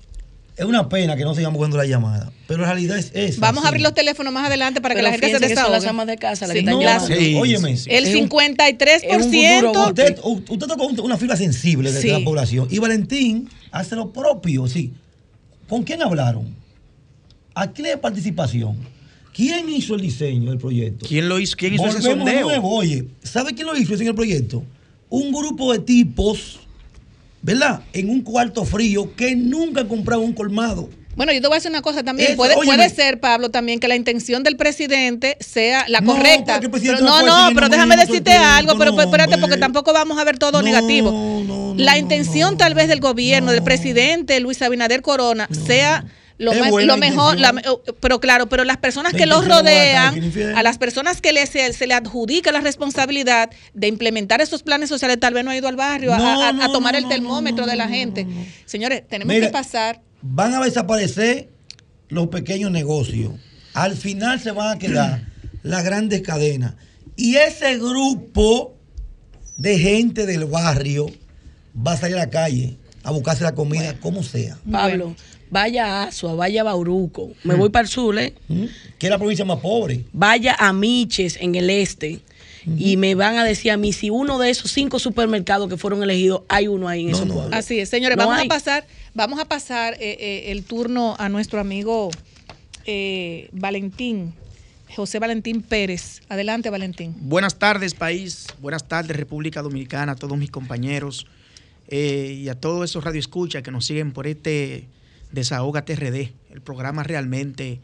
es 0.58 0.66
una 0.66 0.90
pena 0.90 1.16
que 1.16 1.24
no 1.24 1.34
sigamos 1.34 1.58
cogiendo 1.58 1.78
la 1.78 1.86
llamada, 1.86 2.32
pero 2.48 2.62
la 2.62 2.68
realidad 2.68 2.98
es 2.98 3.12
esa. 3.16 3.42
Vamos 3.42 3.62
sí. 3.62 3.66
a 3.66 3.70
abrir 3.70 3.82
los 3.82 3.94
teléfonos 3.94 4.32
más 4.32 4.46
adelante 4.46 4.80
para 4.82 4.94
que 4.96 5.02
la 5.02 5.12
gente 5.12 5.30
se 5.32 5.40
desahogue. 5.40 5.72
las 5.72 5.86
amas 5.88 6.06
de 6.08 6.18
casa 6.18 6.46
Sí. 6.48 6.62
No. 6.64 6.80
Sí, 7.00 7.36
Óyeme. 7.40 7.72
El 7.88 8.06
Es 8.06 8.16
un- 8.16 8.30
53%. 8.30 9.18
es 9.18 9.26
un 9.64 9.74
golpe. 9.74 10.02
Usted, 10.04 10.20
usted 10.24 10.68
tocó 10.68 10.86
un- 10.86 11.00
una 11.00 11.18
fibra 11.18 11.36
sensible 11.36 11.92
de 11.92 12.02
Sí. 12.02 12.10
la 12.10 12.20
población 12.20 12.68
y 12.70 12.78
Valentín 12.80 13.50
hace 13.72 13.96
lo 13.96 14.12
propio, 14.12 14.68
sí. 14.68 14.94
¿Con 15.68 15.84
quién 15.84 16.02
hablaron? 16.02 16.54
¿A 17.54 17.72
quién 17.72 18.00
participación? 18.00 18.78
¿Quién 19.34 19.70
hizo 19.70 19.96
el 19.96 20.02
diseño 20.02 20.50
del 20.50 20.60
proyecto? 20.60 21.06
¿Quién 21.08 21.30
lo 21.30 21.40
hizo? 21.40 21.56
¿Quién 21.58 21.74
hizo 21.74 21.86
ese 21.86 22.00
Volvemos 22.00 22.26
de 22.26 22.32
sondeo? 22.32 22.48
nuevo, 22.48 22.76
oye, 22.76 23.08
¿sabe 23.24 23.54
quién 23.54 23.68
lo 23.68 23.78
hizo 23.78 23.94
ese 23.94 24.04
en 24.04 24.10
el 24.10 24.16
proyecto? 24.16 24.64
Un 25.10 25.32
grupo 25.32 25.72
de 25.72 25.80
tipos, 25.80 26.60
¿verdad? 27.42 27.82
En 27.94 28.10
un 28.10 28.22
cuarto 28.22 28.66
frío 28.66 29.16
que 29.16 29.36
nunca 29.36 29.82
han 29.82 29.88
comprado 29.88 30.22
un 30.22 30.34
colmado. 30.34 30.90
Bueno, 31.16 31.34
yo 31.34 31.42
te 31.42 31.48
voy 31.48 31.56
a 31.56 31.58
decir 31.58 31.72
una 31.72 31.82
cosa 31.82 32.04
también. 32.04 32.32
Eso, 32.32 32.38
puede, 32.38 32.90
ser, 32.90 33.20
Pablo, 33.20 33.50
también 33.50 33.80
que 33.80 33.88
la 33.88 33.96
intención 33.96 34.44
del 34.44 34.56
presidente 34.58 35.38
sea 35.40 35.86
la 35.88 36.00
No, 36.02 36.14
correcta. 36.14 36.60
Pero 36.60 37.00
no 37.02 37.22
no, 37.26 37.50
pero 37.54 37.70
déjame 37.70 37.98
decirte 37.98 38.32
algo, 38.34 38.78
pero 38.78 38.92
no, 38.92 39.02
espérate, 39.02 39.38
porque 39.38 39.58
tampoco 39.58 39.94
vamos 39.94 40.18
a 40.18 40.24
ver 40.24 40.38
todo 40.38 40.54
No, 40.54 40.62
negativo. 40.62 41.12
no, 41.12 41.74
no, 41.74 41.76
la 41.78 41.98
intención 41.98 42.58
tal 42.58 42.74
vez 42.74 42.88
del 42.88 43.00
gobierno, 43.02 43.52
del 43.52 43.64
presidente 43.64 44.40
Luis 44.40 44.62
Abinader 44.62 45.02
Corona, 45.02 45.48
sea 45.66 46.06
lo, 46.38 46.54
más, 46.56 46.72
mejor, 46.98 47.38
la- 47.40 47.54
pero 48.00 48.20
claro, 48.20 48.50
pero 48.50 48.64
las 48.64 48.78
personas 48.78 49.14
que 49.14 49.28
los 49.28 49.48
rodean, 49.48 50.32
a 50.56 50.64
las 50.64 50.78
personas 50.80 51.22
que 51.22 51.46
se, 51.46 51.86
le 51.88 51.94
adjudica 51.94 52.52
la 52.52 52.62
responsabilidad 52.62 53.52
de 53.76 53.88
implementar 53.88 54.42
esos 54.42 54.64
planes 54.64 54.90
sociales, 54.90 55.20
tal 55.20 55.34
vez 55.36 55.44
no 55.44 55.52
ha 55.52 55.58
ido 55.58 55.68
al 55.68 55.76
barrio 55.76 56.14
a- 56.14 56.18
No, 56.18 56.42
a, 56.42 56.48
a 56.50 56.54
no, 56.54 56.72
tomar 56.72 56.94
no, 56.94 57.00
el 57.00 57.08
termómetro 57.08 57.68
de 57.68 57.76
la 57.76 57.88
gente. 57.88 58.26
Señores, 58.66 59.04
tenemos 59.08 59.34
Mira, 59.36 59.48
que 59.48 59.54
pasar 59.54 60.02
Van 60.22 60.54
a 60.54 60.64
desaparecer 60.64 61.50
los 62.10 62.28
pequeños 62.28 62.72
negocios. 62.72 63.34
Al 63.74 63.96
final 63.96 64.40
se 64.40 64.52
van 64.52 64.76
a 64.76 64.80
quedar 64.80 65.26
las 65.64 65.84
grandes 65.84 66.22
cadenas. 66.22 66.74
Y 67.16 67.36
ese 67.36 67.78
grupo 67.78 68.74
de 69.58 69.78
gente 69.78 70.26
del 70.26 70.46
barrio 70.46 71.08
va 71.76 71.94
a 71.94 71.98
salir 71.98 72.16
a 72.18 72.20
la 72.20 72.30
calle 72.30 72.78
a 73.04 73.12
buscarse 73.12 73.44
la 73.44 73.54
comida 73.56 73.96
como 74.00 74.24
sea. 74.24 74.58
Pablo, 74.70 75.16
vaya 75.50 75.86
a 75.86 76.04
Asua, 76.08 76.36
vaya 76.36 76.62
a 76.62 76.64
Bauruco. 76.66 77.32
Me 77.44 77.56
voy 77.56 77.70
para 77.70 77.84
el 77.84 77.90
sur, 77.90 78.18
¿eh? 78.20 78.34
¿Mm? 78.48 78.66
Que 79.00 79.08
es 79.08 79.10
la 79.10 79.18
provincia 79.18 79.46
más 79.46 79.60
pobre. 79.60 80.06
Vaya 80.14 80.56
a 80.60 80.72
Miches 80.74 81.38
en 81.40 81.56
el 81.56 81.70
este. 81.70 82.20
Y 82.78 82.96
me 82.98 83.16
van 83.16 83.38
a 83.40 83.44
decir 83.44 83.72
a 83.72 83.78
mí 83.78 83.92
si 83.92 84.12
uno 84.12 84.38
de 84.38 84.52
esos 84.52 84.72
cinco 84.72 85.00
supermercados 85.00 85.68
que 85.68 85.78
fueron 85.78 86.04
elegidos, 86.04 86.44
hay 86.48 86.68
uno 86.68 86.88
ahí 86.88 87.02
en 87.06 87.10
No, 87.12 87.16
esos 87.18 87.28
no. 87.28 87.34
pueblos. 87.34 87.54
Así 87.58 87.80
es, 87.80 87.90
señores, 87.90 88.16
No 88.18 88.26
vamos 88.28 88.40
hay. 88.40 88.46
a 88.46 88.50
pasar, 88.50 88.86
vamos 89.14 89.40
a 89.40 89.46
pasar 89.46 89.96
eh, 89.96 90.18
eh, 90.20 90.52
el 90.52 90.64
turno 90.64 91.16
a 91.20 91.30
nuestro 91.30 91.60
amigo 91.60 92.12
eh, 92.86 93.50
Valentín, 93.52 94.34
José 94.96 95.20
Valentín 95.20 95.62
Pérez. 95.62 96.22
Adelante, 96.30 96.70
Valentín. 96.70 97.16
Buenas 97.20 97.58
tardes, 97.58 97.94
país. 97.94 98.48
Buenas 98.60 98.88
tardes, 98.88 99.16
República 99.16 99.62
Dominicana, 99.62 100.14
a 100.14 100.16
todos 100.16 100.38
mis 100.38 100.52
compañeros 100.52 101.28
y 101.90 102.48
a 102.48 102.56
todos 102.56 102.90
esos 102.90 103.04
radioescuchas 103.04 103.64
que 103.64 103.72
nos 103.72 103.86
siguen 103.86 104.14
por 104.14 104.26
este 104.26 104.88
Desahoga 105.34 105.84
TRD, 105.84 106.32
el 106.52 106.62
programa 106.62 107.04
realmente 107.04 107.82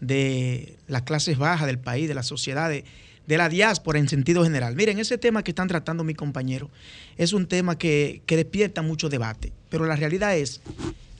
de 0.00 0.76
las 0.86 1.02
clases 1.02 1.38
bajas 1.38 1.66
del 1.66 1.78
país, 1.78 2.06
de 2.06 2.14
la 2.14 2.22
sociedad, 2.22 2.68
de, 2.68 2.84
de 3.28 3.36
la 3.36 3.50
diáspora 3.50 3.98
en 3.98 4.08
sentido 4.08 4.42
general. 4.42 4.74
Miren, 4.74 4.98
ese 4.98 5.18
tema 5.18 5.44
que 5.44 5.50
están 5.50 5.68
tratando 5.68 6.02
mi 6.02 6.14
compañero 6.14 6.70
es 7.18 7.34
un 7.34 7.46
tema 7.46 7.76
que, 7.76 8.22
que 8.24 8.36
despierta 8.36 8.80
mucho 8.80 9.10
debate, 9.10 9.52
pero 9.68 9.84
la 9.84 9.96
realidad 9.96 10.34
es, 10.34 10.62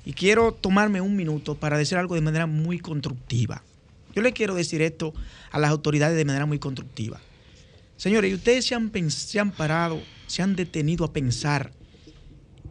y 0.07 0.15
quiero 0.15 0.53
tomarme 0.53 1.03
un 1.03 1.15
minuto 1.15 1.55
para 1.55 1.77
decir 1.77 1.99
algo 1.99 2.15
de 2.15 2.23
manera 2.23 2.47
muy 2.47 2.79
constructiva. 2.79 3.63
Yo 4.15 4.23
le 4.23 4.33
quiero 4.33 4.55
decir 4.55 4.81
esto 4.81 5.13
a 5.51 5.59
las 5.59 5.71
autoridades 5.71 6.17
de 6.17 6.25
manera 6.25 6.47
muy 6.47 6.59
constructiva. 6.59 7.21
Señores, 7.99 8.31
¿y 8.31 8.35
ustedes 8.35 8.65
se 8.65 8.75
han, 8.75 8.91
se 9.11 9.39
han 9.39 9.51
parado, 9.51 10.01
se 10.27 10.41
han 10.41 10.57
detenido 10.57 11.05
a 11.05 11.13
pensar 11.13 11.73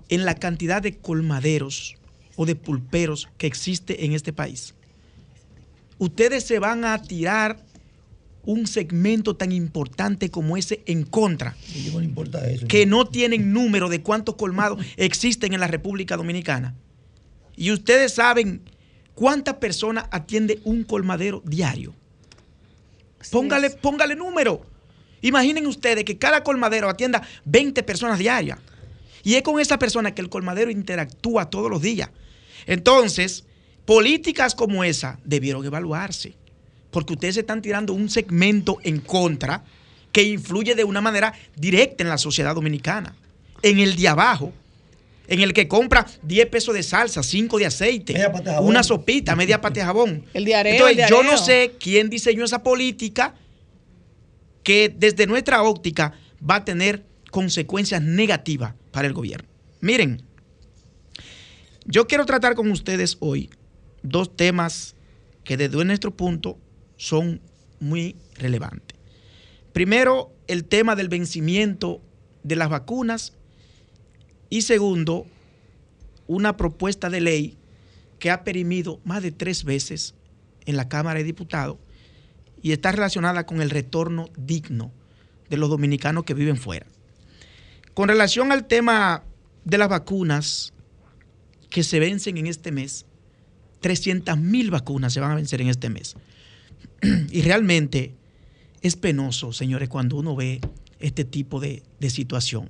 en 0.09 0.25
la 0.25 0.33
cantidad 0.33 0.81
de 0.81 0.97
colmaderos 0.97 1.95
o 2.37 2.47
de 2.47 2.55
pulperos 2.55 3.29
que 3.37 3.45
existe 3.45 4.03
en 4.03 4.13
este 4.13 4.33
país? 4.33 4.73
Ustedes 5.99 6.43
se 6.43 6.57
van 6.57 6.85
a 6.85 6.99
tirar 7.03 7.63
un 8.47 8.65
segmento 8.65 9.35
tan 9.35 9.51
importante 9.51 10.31
como 10.31 10.55
ese 10.55 10.81
en 10.85 11.03
contra, 11.03 11.55
no 11.91 12.01
importa 12.01 12.49
eso. 12.49 12.65
que 12.65 12.85
no 12.85 13.05
tienen 13.05 13.51
número 13.51 13.89
de 13.89 14.01
cuántos 14.01 14.35
colmados 14.35 14.83
existen 14.97 15.53
en 15.53 15.59
la 15.59 15.67
República 15.67 16.15
Dominicana. 16.15 16.73
Y 17.57 17.71
ustedes 17.71 18.13
saben 18.13 18.61
cuántas 19.15 19.55
personas 19.55 20.05
atiende 20.11 20.61
un 20.63 20.85
colmadero 20.85 21.43
diario. 21.45 21.93
Póngale, 23.31 23.71
póngale 23.71 24.15
número. 24.15 24.65
Imaginen 25.21 25.67
ustedes 25.67 26.05
que 26.05 26.17
cada 26.17 26.41
colmadero 26.43 26.87
atienda 26.87 27.21
20 27.43 27.83
personas 27.83 28.17
diarias. 28.17 28.59
Y 29.23 29.35
es 29.35 29.41
con 29.41 29.59
esa 29.59 29.77
persona 29.77 30.15
que 30.15 30.21
el 30.21 30.29
colmadero 30.29 30.71
interactúa 30.71 31.49
todos 31.49 31.69
los 31.69 31.81
días. 31.81 32.11
Entonces, 32.65 33.43
políticas 33.83 34.55
como 34.55 34.85
esa 34.85 35.19
debieron 35.25 35.65
evaluarse. 35.65 36.35
Porque 36.91 37.13
ustedes 37.13 37.35
se 37.35 37.41
están 37.41 37.61
tirando 37.61 37.93
un 37.93 38.09
segmento 38.09 38.77
en 38.83 38.99
contra 38.99 39.63
que 40.11 40.23
influye 40.23 40.75
de 40.75 40.83
una 40.83 41.01
manera 41.01 41.33
directa 41.55 42.03
en 42.03 42.09
la 42.09 42.17
sociedad 42.17 42.55
dominicana. 42.55 43.15
En 43.61 43.79
el 43.79 43.95
de 43.95 44.07
abajo, 44.07 44.53
en 45.27 45.41
el 45.41 45.53
que 45.53 45.67
compra 45.67 46.05
10 46.23 46.47
pesos 46.47 46.73
de 46.73 46.83
salsa, 46.83 47.21
5 47.21 47.57
de 47.59 47.65
aceite, 47.65 48.13
Media 48.13 48.31
pata 48.31 48.49
de 48.49 48.55
jabón. 48.55 48.69
una 48.69 48.83
sopita, 48.83 49.35
media 49.35 49.61
pata 49.61 49.79
de 49.79 49.85
jabón. 49.85 50.25
El 50.33 50.45
diareo, 50.45 50.73
Entonces, 50.73 51.03
el 51.03 51.09
yo 51.09 51.23
no 51.23 51.37
sé 51.37 51.75
quién 51.79 52.09
diseñó 52.09 52.45
esa 52.45 52.63
política 52.63 53.35
que 54.63 54.93
desde 54.95 55.27
nuestra 55.27 55.63
óptica 55.63 56.13
va 56.49 56.55
a 56.55 56.65
tener 56.65 57.05
consecuencias 57.31 58.01
negativas 58.01 58.73
para 58.91 59.07
el 59.07 59.13
gobierno. 59.13 59.47
Miren, 59.81 60.23
yo 61.85 62.07
quiero 62.07 62.25
tratar 62.25 62.55
con 62.55 62.71
ustedes 62.71 63.17
hoy 63.19 63.49
dos 64.03 64.35
temas 64.35 64.95
que 65.43 65.55
desde 65.57 65.83
nuestro 65.85 66.15
punto 66.15 66.57
son 66.97 67.41
muy 67.79 68.15
relevantes. 68.35 68.97
Primero, 69.73 70.31
el 70.47 70.65
tema 70.65 70.95
del 70.95 71.09
vencimiento 71.09 72.01
de 72.43 72.55
las 72.55 72.69
vacunas 72.69 73.33
y 74.49 74.63
segundo, 74.63 75.27
una 76.27 76.57
propuesta 76.57 77.09
de 77.09 77.21
ley 77.21 77.57
que 78.19 78.31
ha 78.31 78.43
perimido 78.43 78.99
más 79.03 79.21
de 79.21 79.31
tres 79.31 79.63
veces 79.63 80.15
en 80.65 80.77
la 80.77 80.89
Cámara 80.89 81.19
de 81.19 81.25
Diputados 81.25 81.77
y 82.61 82.71
está 82.71 82.91
relacionada 82.91 83.45
con 83.45 83.61
el 83.61 83.69
retorno 83.69 84.29
digno 84.37 84.91
de 85.49 85.57
los 85.57 85.69
dominicanos 85.69 86.23
que 86.23 86.33
viven 86.33 86.57
fuera. 86.57 86.87
Con 87.93 88.09
relación 88.09 88.51
al 88.51 88.67
tema 88.67 89.23
de 89.63 89.77
las 89.77 89.89
vacunas 89.89 90.73
que 91.69 91.83
se 91.83 91.99
vencen 91.99 92.37
en 92.37 92.47
este 92.47 92.71
mes, 92.71 93.05
300 93.81 94.37
mil 94.37 94.71
vacunas 94.71 95.13
se 95.13 95.19
van 95.19 95.31
a 95.31 95.35
vencer 95.35 95.61
en 95.61 95.67
este 95.67 95.89
mes. 95.89 96.15
Y 97.31 97.41
realmente 97.41 98.13
es 98.81 98.95
penoso, 98.95 99.53
señores, 99.53 99.89
cuando 99.89 100.17
uno 100.17 100.35
ve 100.35 100.61
este 100.99 101.25
tipo 101.25 101.59
de, 101.59 101.83
de 101.99 102.09
situación. 102.09 102.69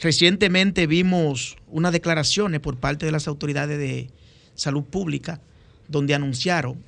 Recientemente 0.00 0.86
vimos 0.86 1.56
unas 1.68 1.92
declaraciones 1.92 2.60
por 2.60 2.76
parte 2.78 3.06
de 3.06 3.12
las 3.12 3.28
autoridades 3.28 3.78
de 3.78 4.10
salud 4.54 4.84
pública 4.84 5.40
donde 5.88 6.14
anunciaron 6.14 6.82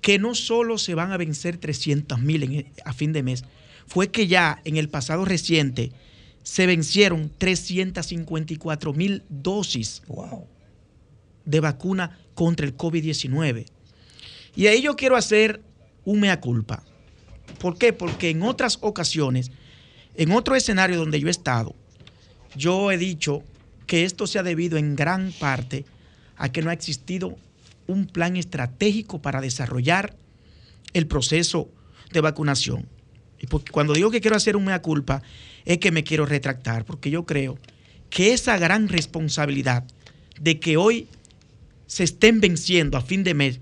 que 0.00 0.18
no 0.18 0.34
solo 0.34 0.78
se 0.78 0.94
van 0.94 1.12
a 1.12 1.16
vencer 1.16 1.58
300 1.58 2.20
mil 2.20 2.66
a 2.84 2.92
fin 2.92 3.12
de 3.12 3.22
mes, 3.22 3.44
fue 3.86 4.10
que 4.10 4.26
ya 4.26 4.60
en 4.64 4.76
el 4.76 4.88
pasado 4.88 5.24
reciente 5.24 5.92
se 6.42 6.66
vencieron 6.66 7.30
354 7.36 8.92
mil 8.94 9.22
dosis 9.28 10.02
Wow. 10.06 10.46
de 11.44 11.60
vacuna 11.60 12.18
contra 12.34 12.66
el 12.66 12.76
COVID-19. 12.76 13.66
Y 14.60 14.66
ahí 14.66 14.82
yo 14.82 14.94
quiero 14.94 15.16
hacer 15.16 15.62
un 16.04 16.20
mea 16.20 16.38
culpa. 16.38 16.82
¿Por 17.60 17.78
qué? 17.78 17.94
Porque 17.94 18.28
en 18.28 18.42
otras 18.42 18.76
ocasiones, 18.82 19.50
en 20.16 20.32
otro 20.32 20.54
escenario 20.54 20.98
donde 20.98 21.18
yo 21.18 21.28
he 21.28 21.30
estado, 21.30 21.74
yo 22.54 22.92
he 22.92 22.98
dicho 22.98 23.42
que 23.86 24.04
esto 24.04 24.26
se 24.26 24.38
ha 24.38 24.42
debido 24.42 24.76
en 24.76 24.96
gran 24.96 25.32
parte 25.32 25.86
a 26.36 26.52
que 26.52 26.60
no 26.60 26.68
ha 26.68 26.74
existido 26.74 27.38
un 27.86 28.04
plan 28.04 28.36
estratégico 28.36 29.22
para 29.22 29.40
desarrollar 29.40 30.14
el 30.92 31.06
proceso 31.06 31.70
de 32.12 32.20
vacunación. 32.20 32.86
Y 33.40 33.46
porque 33.46 33.72
cuando 33.72 33.94
digo 33.94 34.10
que 34.10 34.20
quiero 34.20 34.36
hacer 34.36 34.56
un 34.56 34.66
mea 34.66 34.82
culpa, 34.82 35.22
es 35.64 35.78
que 35.78 35.90
me 35.90 36.04
quiero 36.04 36.26
retractar, 36.26 36.84
porque 36.84 37.08
yo 37.08 37.24
creo 37.24 37.58
que 38.10 38.34
esa 38.34 38.58
gran 38.58 38.88
responsabilidad 38.88 39.84
de 40.38 40.60
que 40.60 40.76
hoy 40.76 41.08
se 41.86 42.04
estén 42.04 42.42
venciendo 42.42 42.98
a 42.98 43.00
fin 43.00 43.24
de 43.24 43.32
mes 43.32 43.60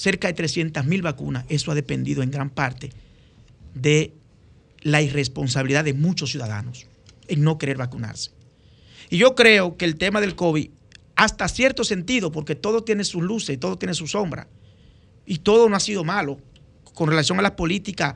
cerca 0.00 0.28
de 0.28 0.34
300 0.34 0.86
mil 0.86 1.02
vacunas, 1.02 1.44
eso 1.48 1.70
ha 1.70 1.74
dependido 1.74 2.22
en 2.22 2.30
gran 2.30 2.48
parte 2.48 2.90
de 3.74 4.14
la 4.80 5.02
irresponsabilidad 5.02 5.84
de 5.84 5.92
muchos 5.92 6.30
ciudadanos 6.30 6.86
en 7.28 7.42
no 7.42 7.58
querer 7.58 7.76
vacunarse. 7.76 8.30
Y 9.10 9.18
yo 9.18 9.34
creo 9.34 9.76
que 9.76 9.84
el 9.84 9.96
tema 9.96 10.20
del 10.20 10.36
COVID, 10.36 10.70
hasta 11.16 11.48
cierto 11.48 11.84
sentido, 11.84 12.32
porque 12.32 12.54
todo 12.54 12.82
tiene 12.82 13.04
sus 13.04 13.22
luces, 13.22 13.60
todo 13.60 13.76
tiene 13.76 13.92
su 13.92 14.06
sombra, 14.06 14.48
y 15.26 15.38
todo 15.38 15.68
no 15.68 15.76
ha 15.76 15.80
sido 15.80 16.02
malo 16.02 16.38
con 16.94 17.08
relación 17.08 17.38
a 17.38 17.42
las 17.42 17.52
políticas 17.52 18.14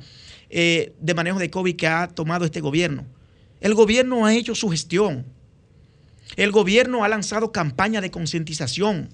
eh, 0.49 0.95
de 1.01 1.15
manejo 1.15 1.39
de 1.39 1.51
COVID 1.51 1.77
que 1.77 1.87
ha 1.87 2.09
tomado 2.09 2.45
este 2.45 2.61
gobierno. 2.61 3.05
El 3.61 3.75
gobierno 3.75 4.25
ha 4.25 4.35
hecho 4.35 4.55
su 4.55 4.71
gestión. 4.71 5.27
El 6.37 6.51
gobierno 6.51 7.05
ha 7.05 7.09
lanzado 7.09 7.53
campañas 7.53 8.03
de 8.03 8.11
concientización. 8.11 9.11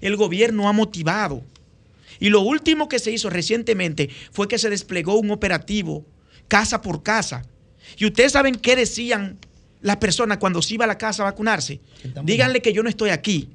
El 0.00 0.16
gobierno 0.16 0.68
ha 0.68 0.72
motivado. 0.72 1.42
Y 2.22 2.30
lo 2.30 2.40
último 2.40 2.88
que 2.88 3.00
se 3.00 3.10
hizo 3.10 3.30
recientemente 3.30 4.08
fue 4.30 4.46
que 4.46 4.56
se 4.56 4.70
desplegó 4.70 5.16
un 5.16 5.32
operativo 5.32 6.06
casa 6.46 6.80
por 6.80 7.02
casa. 7.02 7.42
Y 7.98 8.06
ustedes 8.06 8.30
saben 8.30 8.54
qué 8.54 8.76
decían 8.76 9.38
las 9.80 9.96
personas 9.96 10.38
cuando 10.38 10.62
se 10.62 10.74
iba 10.74 10.84
a 10.84 10.86
la 10.86 10.98
casa 10.98 11.24
a 11.24 11.26
vacunarse. 11.26 11.80
Están 12.04 12.24
Díganle 12.24 12.62
que 12.62 12.72
yo 12.72 12.84
no 12.84 12.88
estoy 12.88 13.10
aquí. 13.10 13.48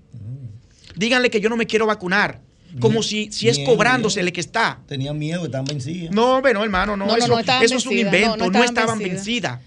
Díganle 0.98 1.30
que 1.30 1.40
yo 1.40 1.48
no 1.48 1.56
me 1.56 1.66
quiero 1.66 1.86
vacunar. 1.86 2.42
Como 2.82 3.02
si, 3.04 3.32
si 3.32 3.48
es 3.48 3.56
miedo, 3.56 3.72
cobrándosele 3.72 4.34
que 4.34 4.42
está. 4.42 4.82
Tenían 4.86 5.18
miedo, 5.18 5.46
estaban 5.46 5.66
vencidas. 5.66 6.14
No, 6.14 6.42
bueno, 6.42 6.62
hermano, 6.62 6.98
no, 6.98 7.16
eso, 7.16 7.26
no 7.26 7.40
eso 7.40 7.78
es 7.78 7.86
un 7.86 7.98
invento, 7.98 8.36
no, 8.36 8.46
estaban 8.48 8.66
estaban 8.66 9.00
vencidas. 9.00 9.60
vencidas. 9.60 9.62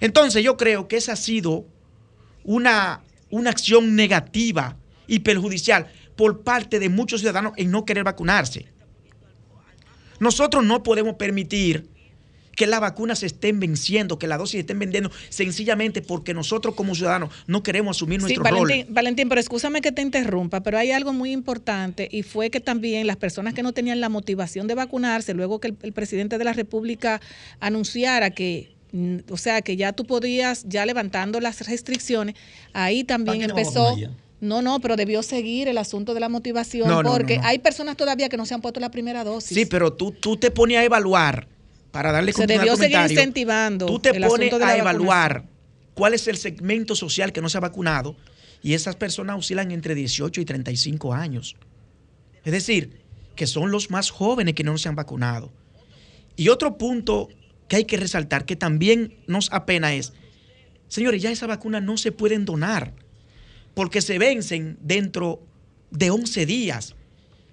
Entonces 0.00 0.44
yo 0.44 0.58
creo 0.58 0.88
que 0.88 0.98
esa 0.98 1.14
ha 1.14 1.16
sido 1.16 1.64
una, 2.44 3.00
una 3.30 3.48
acción 3.48 3.96
negativa 3.96 4.76
y 5.06 5.20
perjudicial 5.20 5.86
por 6.16 6.42
parte 6.42 6.78
de 6.78 6.88
muchos 6.88 7.20
ciudadanos 7.20 7.52
en 7.56 7.70
no 7.70 7.84
querer 7.84 8.04
vacunarse. 8.04 8.66
Nosotros 10.18 10.64
no 10.64 10.82
podemos 10.82 11.14
permitir 11.16 11.88
que 12.56 12.66
las 12.66 12.80
vacunas 12.80 13.18
se 13.18 13.26
estén 13.26 13.60
venciendo, 13.60 14.18
que 14.18 14.26
las 14.26 14.38
dosis 14.38 14.52
se 14.52 14.60
estén 14.60 14.78
vendiendo, 14.78 15.10
sencillamente 15.28 16.00
porque 16.00 16.32
nosotros 16.32 16.74
como 16.74 16.94
ciudadanos 16.94 17.30
no 17.46 17.62
queremos 17.62 17.98
asumir 17.98 18.18
Sí, 18.20 18.34
nuestro 18.34 18.42
Valentín, 18.42 18.86
rol. 18.86 18.94
Valentín, 18.94 19.28
pero 19.28 19.40
escúchame 19.40 19.82
que 19.82 19.92
te 19.92 20.00
interrumpa, 20.00 20.62
pero 20.62 20.78
hay 20.78 20.90
algo 20.90 21.12
muy 21.12 21.32
importante 21.32 22.08
y 22.10 22.22
fue 22.22 22.50
que 22.50 22.60
también 22.60 23.06
las 23.06 23.16
personas 23.16 23.52
que 23.52 23.62
no 23.62 23.72
tenían 23.72 24.00
la 24.00 24.08
motivación 24.08 24.66
de 24.66 24.74
vacunarse, 24.74 25.34
luego 25.34 25.60
que 25.60 25.68
el, 25.68 25.76
el 25.82 25.92
presidente 25.92 26.38
de 26.38 26.44
la 26.44 26.54
República 26.54 27.20
anunciara 27.60 28.30
que, 28.30 28.74
mm, 28.92 29.18
o 29.30 29.36
sea, 29.36 29.60
que 29.60 29.76
ya 29.76 29.92
tú 29.92 30.06
podías, 30.06 30.64
ya 30.66 30.86
levantando 30.86 31.40
las 31.40 31.68
restricciones, 31.68 32.36
ahí 32.72 33.04
también 33.04 33.40
¿Para 33.40 33.48
qué 33.48 33.52
no 33.52 33.58
empezó... 33.58 33.96
No, 34.40 34.60
no, 34.60 34.80
pero 34.80 34.96
debió 34.96 35.22
seguir 35.22 35.68
el 35.68 35.78
asunto 35.78 36.12
de 36.12 36.20
la 36.20 36.28
motivación 36.28 36.88
No, 36.88 37.02
porque 37.02 37.36
no, 37.36 37.42
no. 37.42 37.48
hay 37.48 37.58
personas 37.58 37.96
todavía 37.96 38.28
que 38.28 38.36
no 38.36 38.44
se 38.44 38.54
han 38.54 38.60
puesto 38.60 38.80
la 38.80 38.90
primera 38.90 39.24
dosis. 39.24 39.56
Sí, 39.56 39.64
pero 39.64 39.92
tú, 39.92 40.12
tú 40.12 40.36
te 40.36 40.50
pones 40.50 40.78
a 40.78 40.84
evaluar, 40.84 41.48
para 41.90 42.12
darle 42.12 42.32
Se 42.32 42.42
al 42.42 42.48
debió 42.48 42.76
seguir 42.76 42.98
incentivando 43.00 43.86
Tú 43.86 43.98
te 43.98 44.10
el 44.10 44.26
pones 44.26 44.52
a 44.52 44.76
evaluar 44.76 45.44
cuál 45.94 46.12
es 46.12 46.28
el 46.28 46.36
segmento 46.36 46.94
social 46.94 47.32
que 47.32 47.40
no 47.40 47.48
se 47.48 47.56
ha 47.56 47.60
vacunado 47.60 48.16
y 48.62 48.74
esas 48.74 48.96
personas 48.96 49.38
oscilan 49.38 49.70
entre 49.70 49.94
18 49.94 50.40
y 50.40 50.44
35 50.44 51.14
años. 51.14 51.56
Es 52.44 52.52
decir, 52.52 53.00
que 53.34 53.46
son 53.46 53.70
los 53.70 53.90
más 53.90 54.10
jóvenes 54.10 54.54
que 54.54 54.64
no 54.64 54.76
se 54.76 54.88
han 54.88 54.96
vacunado. 54.96 55.52
Y 56.36 56.48
otro 56.48 56.76
punto 56.76 57.28
que 57.68 57.76
hay 57.76 57.84
que 57.84 57.96
resaltar, 57.96 58.44
que 58.44 58.56
también 58.56 59.16
nos 59.26 59.52
apena 59.52 59.94
es, 59.94 60.12
señores, 60.88 61.22
ya 61.22 61.30
esas 61.30 61.48
vacunas 61.48 61.82
no 61.82 61.96
se 61.96 62.12
pueden 62.12 62.44
donar 62.44 62.92
porque 63.76 64.00
se 64.00 64.18
vencen 64.18 64.78
dentro 64.80 65.42
de 65.90 66.10
11 66.10 66.46
días. 66.46 66.94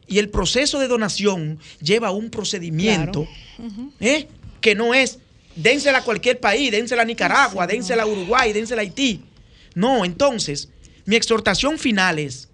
Y 0.08 0.20
el 0.20 0.30
proceso 0.30 0.80
de 0.80 0.88
donación 0.88 1.60
lleva 1.82 2.12
un 2.12 2.30
procedimiento 2.30 3.28
¿eh? 4.00 4.30
que 4.62 4.74
no 4.74 4.94
es 4.94 5.20
dénsela 5.58 5.98
a 5.98 6.04
cualquier 6.06 6.40
país, 6.40 6.72
dénsela 6.72 7.02
a 7.02 7.06
Nicaragua, 7.06 7.68
dénsela 7.68 8.04
a 8.04 8.08
Uruguay, 8.08 8.54
dénsela 8.54 8.82
a 8.82 8.86
Haití. 8.86 9.22
No, 9.76 10.06
entonces, 10.06 10.70
mi 11.06 11.18
exhortación 11.18 11.78
final 11.78 12.20
es, 12.20 12.48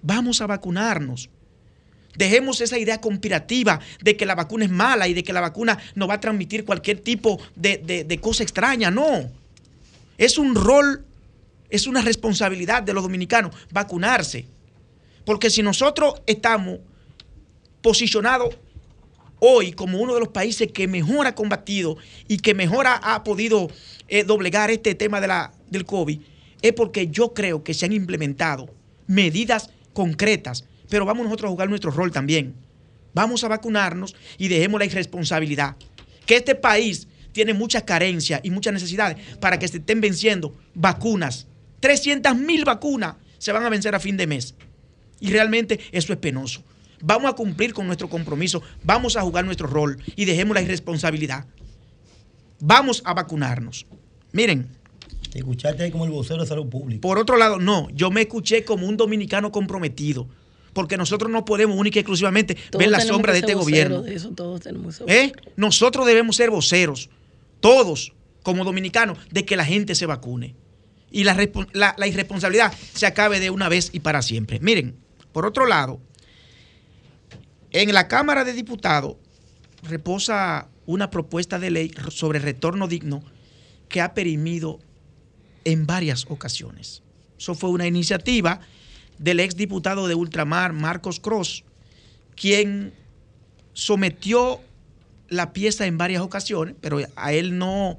vamos 0.00 0.40
a 0.40 0.46
vacunarnos. 0.46 1.28
Dejemos 2.16 2.62
esa 2.62 2.78
idea 2.78 3.02
conspirativa 3.02 3.80
de 4.02 4.16
que 4.16 4.24
la 4.24 4.34
vacuna 4.34 4.64
es 4.64 4.70
mala 4.70 5.08
y 5.08 5.14
de 5.14 5.22
que 5.22 5.34
la 5.34 5.42
vacuna 5.42 5.78
no 5.94 6.06
va 6.08 6.14
a 6.14 6.20
transmitir 6.20 6.64
cualquier 6.64 7.00
tipo 7.00 7.38
de, 7.54 7.76
de- 7.76 8.04
de 8.04 8.18
cosa 8.18 8.42
extraña. 8.42 8.90
No. 8.90 9.30
Es 10.16 10.38
un 10.38 10.54
rol, 10.54 11.04
es 11.70 11.86
una 11.86 12.02
responsabilidad 12.02 12.82
de 12.82 12.94
los 12.94 13.02
dominicanos 13.02 13.54
vacunarse. 13.70 14.46
Porque 15.24 15.50
si 15.50 15.62
nosotros 15.62 16.14
estamos 16.26 16.78
posicionados 17.82 18.56
hoy 19.40 19.72
como 19.72 19.98
uno 19.98 20.14
de 20.14 20.20
los 20.20 20.28
países 20.30 20.72
que 20.72 20.88
mejor 20.88 21.26
ha 21.26 21.34
combatido 21.34 21.96
y 22.26 22.38
que 22.38 22.54
mejor 22.54 22.86
ha, 22.86 23.22
podido 23.24 23.68
eh, 24.08 24.24
doblegar 24.24 24.70
este 24.70 24.94
tema 24.94 25.20
de 25.20 25.28
la, 25.28 25.52
del 25.70 25.84
COVID, 25.84 26.20
es 26.62 26.72
porque 26.72 27.08
yo 27.08 27.34
creo 27.34 27.62
que 27.62 27.74
se 27.74 27.86
han 27.86 27.92
implementado 27.92 28.68
medidas 29.06 29.70
concretas, 29.92 30.64
pero 30.88 31.04
vamos 31.04 31.24
nosotros 31.24 31.48
a 31.48 31.52
jugar 31.52 31.68
nuestro 31.68 31.90
rol 31.90 32.10
también. 32.10 32.54
Vamos 33.14 33.42
a 33.44 33.48
vacunarnos 33.48 34.14
y 34.38 34.48
dejemos 34.48 34.78
la 34.78 34.86
irresponsabilidad. 34.86 35.76
Que 36.26 36.36
este 36.36 36.54
país 36.54 37.08
tiene 37.32 37.54
muchas 37.54 37.82
carencias 37.84 38.40
y 38.42 38.50
muchas 38.50 38.72
necesidades 38.72 39.18
para 39.38 39.58
que 39.58 39.68
se 39.68 39.78
estén 39.78 40.00
venciendo 40.00 40.54
vacunas. 40.74 41.46
300 41.80 42.36
mil 42.36 42.64
vacunas 42.64 43.16
se 43.38 43.52
van 43.52 43.64
a 43.64 43.68
vencer 43.68 43.94
a 43.94 44.00
fin 44.00 44.16
de 44.16 44.26
mes. 44.26 44.54
Y 45.20 45.30
realmente 45.30 45.80
eso 45.92 46.12
es 46.12 46.18
penoso. 46.18 46.62
Vamos 47.00 47.30
a 47.30 47.34
cumplir 47.34 47.72
con 47.72 47.86
nuestro 47.86 48.08
compromiso, 48.08 48.62
vamos 48.82 49.16
a 49.16 49.22
jugar 49.22 49.44
nuestro 49.44 49.68
rol 49.68 50.02
y 50.16 50.24
dejemos 50.24 50.54
la 50.54 50.62
irresponsabilidad. 50.62 51.46
Vamos 52.60 53.02
a 53.04 53.14
vacunarnos. 53.14 53.86
Miren, 54.32 54.68
Te 55.30 55.38
escuchaste 55.38 55.84
ahí 55.84 55.90
como 55.92 56.04
el 56.04 56.10
vocero 56.10 56.42
de 56.42 56.48
salud 56.48 56.68
pública. 56.68 57.00
por 57.00 57.18
otro 57.18 57.36
lado, 57.36 57.58
no, 57.58 57.88
yo 57.90 58.10
me 58.10 58.22
escuché 58.22 58.64
como 58.64 58.86
un 58.86 58.96
dominicano 58.96 59.52
comprometido, 59.52 60.26
porque 60.72 60.96
nosotros 60.96 61.30
no 61.30 61.44
podemos 61.44 61.78
única 61.78 61.98
y 61.98 62.00
exclusivamente 62.00 62.54
Todos 62.54 62.80
ver 62.80 62.90
la 62.90 63.00
sombra 63.00 63.32
de 63.32 63.40
este 63.40 63.54
gobierno. 63.54 64.02
de 64.02 64.14
eso, 64.14 64.30
todos 64.30 64.60
tenemos 64.60 65.00
¿Eh? 65.06 65.32
Nosotros 65.56 66.04
debemos 66.06 66.34
ser 66.34 66.50
voceros, 66.50 67.10
todos 67.60 68.12
como 68.42 68.64
dominicanos, 68.64 69.18
de 69.30 69.44
que 69.44 69.56
la 69.56 69.64
gente 69.64 69.94
se 69.94 70.06
vacune 70.06 70.56
y 71.10 71.24
la, 71.24 71.34
respo- 71.36 71.68
la- 71.72 71.94
la 71.98 72.06
irresponsabilidad 72.06 72.72
se 72.94 73.06
acabe 73.06 73.40
de 73.40 73.50
una 73.50 73.68
vez 73.68 73.90
y 73.92 74.00
para 74.00 74.22
siempre. 74.22 74.60
Miren, 74.60 74.96
por 75.32 75.46
otro 75.46 75.66
lado, 75.66 76.00
en 77.70 77.92
la 77.92 78.08
Cámara 78.08 78.44
de 78.44 78.52
Diputados 78.52 79.16
reposa 79.82 80.68
una 80.86 81.10
propuesta 81.10 81.58
de 81.58 81.70
ley 81.70 81.92
sobre 82.10 82.38
retorno 82.38 82.88
digno 82.88 83.22
que 83.88 84.00
ha 84.00 84.14
perimido 84.14 84.80
en 85.64 85.86
varias 85.86 86.26
ocasiones. 86.28 87.02
Eso 87.38 87.54
fue 87.54 87.70
una 87.70 87.86
iniciativa 87.86 88.60
del 89.18 89.40
exdiputado 89.40 90.08
de 90.08 90.14
Ultramar, 90.14 90.72
Marcos 90.72 91.20
Cross, 91.20 91.64
quien 92.36 92.94
sometió 93.74 94.60
la 95.28 95.52
pieza 95.52 95.86
en 95.86 95.98
varias 95.98 96.22
ocasiones, 96.22 96.74
pero 96.80 97.00
a 97.16 97.32
él 97.32 97.58
no, 97.58 97.98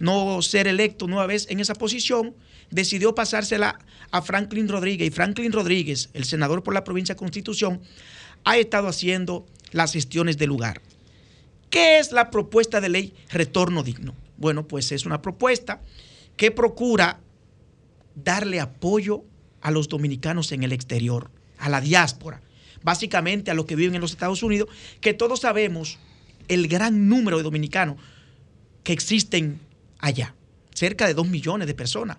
no 0.00 0.42
ser 0.42 0.66
electo 0.66 1.06
nueva 1.06 1.26
vez 1.26 1.46
en 1.50 1.60
esa 1.60 1.74
posición, 1.74 2.34
decidió 2.70 3.14
pasársela 3.14 3.78
a 4.10 4.22
Franklin 4.22 4.68
Rodríguez. 4.68 5.08
Y 5.08 5.10
Franklin 5.10 5.52
Rodríguez, 5.52 6.10
el 6.14 6.24
senador 6.24 6.64
por 6.64 6.74
la 6.74 6.82
provincia 6.82 7.14
de 7.14 7.18
Constitución, 7.18 7.80
ha 8.44 8.56
estado 8.56 8.88
haciendo 8.88 9.46
las 9.70 9.92
gestiones 9.92 10.38
del 10.38 10.48
lugar. 10.48 10.80
¿Qué 11.68 11.98
es 11.98 12.12
la 12.12 12.30
propuesta 12.30 12.80
de 12.80 12.88
ley 12.88 13.14
retorno 13.30 13.82
digno? 13.82 14.14
Bueno, 14.38 14.66
pues 14.66 14.90
es 14.90 15.04
una 15.06 15.22
propuesta 15.22 15.82
que 16.36 16.50
procura 16.50 17.20
darle 18.14 18.58
apoyo 18.58 19.22
a 19.60 19.70
los 19.70 19.88
dominicanos 19.88 20.50
en 20.52 20.62
el 20.62 20.72
exterior, 20.72 21.30
a 21.58 21.68
la 21.68 21.82
diáspora, 21.82 22.40
básicamente 22.82 23.50
a 23.50 23.54
los 23.54 23.66
que 23.66 23.76
viven 23.76 23.94
en 23.94 24.00
los 24.00 24.12
Estados 24.12 24.42
Unidos, 24.42 24.68
que 25.02 25.12
todos 25.12 25.40
sabemos 25.40 25.98
el 26.48 26.66
gran 26.66 27.08
número 27.08 27.36
de 27.36 27.42
dominicanos 27.42 27.96
que 28.82 28.94
existen 28.94 29.60
allá, 30.00 30.34
cerca 30.74 31.06
de 31.06 31.14
dos 31.14 31.28
millones 31.28 31.66
de 31.66 31.74
personas, 31.74 32.16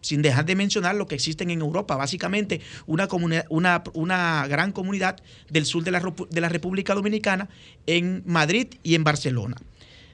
sin 0.00 0.22
dejar 0.22 0.44
de 0.44 0.54
mencionar 0.54 0.94
lo 0.94 1.06
que 1.06 1.14
existen 1.14 1.50
en 1.50 1.60
Europa, 1.60 1.96
básicamente 1.96 2.60
una, 2.86 3.08
una, 3.50 3.82
una 3.94 4.46
gran 4.46 4.72
comunidad 4.72 5.16
del 5.50 5.66
sur 5.66 5.82
de 5.82 5.90
la, 5.90 6.00
de 6.30 6.40
la 6.40 6.48
República 6.48 6.94
Dominicana, 6.94 7.48
en 7.86 8.22
Madrid 8.26 8.68
y 8.82 8.94
en 8.94 9.04
Barcelona. 9.04 9.56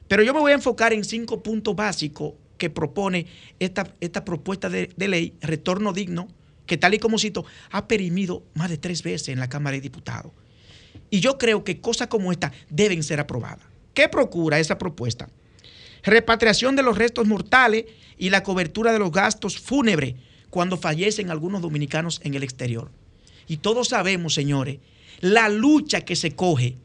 Pero 0.09 0.23
yo 0.23 0.35
me 0.35 0.41
voy 0.41 0.53
a 0.53 0.55
enfocar 0.55 0.93
en 0.93 1.05
cinco 1.05 1.43
puntos 1.43 1.77
básicos 1.77 2.35
que 2.59 2.71
propone 2.71 3.27
esta, 3.59 3.95
esta 4.01 4.25
propuesta 4.25 4.69
de, 4.69 4.91
de 4.97 5.09
ley, 5.09 5.35
retorno 5.41 5.93
digno, 5.93 6.29
que 6.67 6.79
tal 6.79 6.95
y 6.95 6.99
como 6.99 7.19
cito, 7.19 7.45
ha 7.71 7.87
perimido 7.89 8.43
más 8.55 8.71
de 8.71 8.79
tres 8.79 9.03
veces 9.03 9.29
en 9.29 9.39
la 9.39 9.49
Cámara 9.49 9.75
de 9.75 9.83
Diputados. 9.83 10.33
Y 11.11 11.21
yo 11.21 11.37
creo 11.37 11.63
que 11.63 11.81
cosas 11.81 12.09
como 12.09 12.33
esta 12.33 12.53
deben 12.71 13.03
ser 13.03 13.21
aprobadas. 13.21 13.67
¿Qué 13.93 14.09
procura 14.09 14.59
esa 14.59 14.79
propuesta? 14.79 15.29
Repatriación 16.05 16.77
de 16.77 16.83
los 16.83 16.99
restos 16.99 17.27
mortales 17.27 17.87
y 18.19 18.31
la 18.31 18.43
cobertura 18.43 18.93
de 18.93 18.99
los 18.99 19.11
gastos 19.11 19.59
fúnebres 19.59 20.15
cuando 20.51 20.77
fallecen 20.77 21.31
algunos 21.31 21.63
dominicanos 21.63 22.21
en 22.23 22.35
el 22.35 22.43
exterior. 22.43 22.91
Y 23.49 23.59
todos 23.59 23.89
sabemos, 23.89 24.35
señores, 24.35 24.79
la 25.21 25.49
lucha 25.49 26.03
que 26.03 26.17
se 26.17 26.33
coge, 26.33 26.77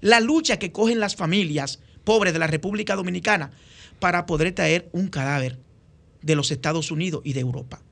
la 0.00 0.20
lucha 0.20 0.58
que 0.58 0.72
cogen 0.72 1.00
las 1.00 1.16
familias 1.16 1.80
pobres 2.04 2.32
de 2.32 2.38
la 2.38 2.46
República 2.46 2.94
Dominicana 2.94 3.50
para 3.98 4.26
poder 4.26 4.52
traer 4.52 4.88
un 4.92 5.08
cadáver 5.08 5.58
de 6.22 6.36
los 6.36 6.50
Estados 6.50 6.90
Unidos 6.90 7.22
y 7.24 7.32
de 7.32 7.40
Europa. 7.40 7.82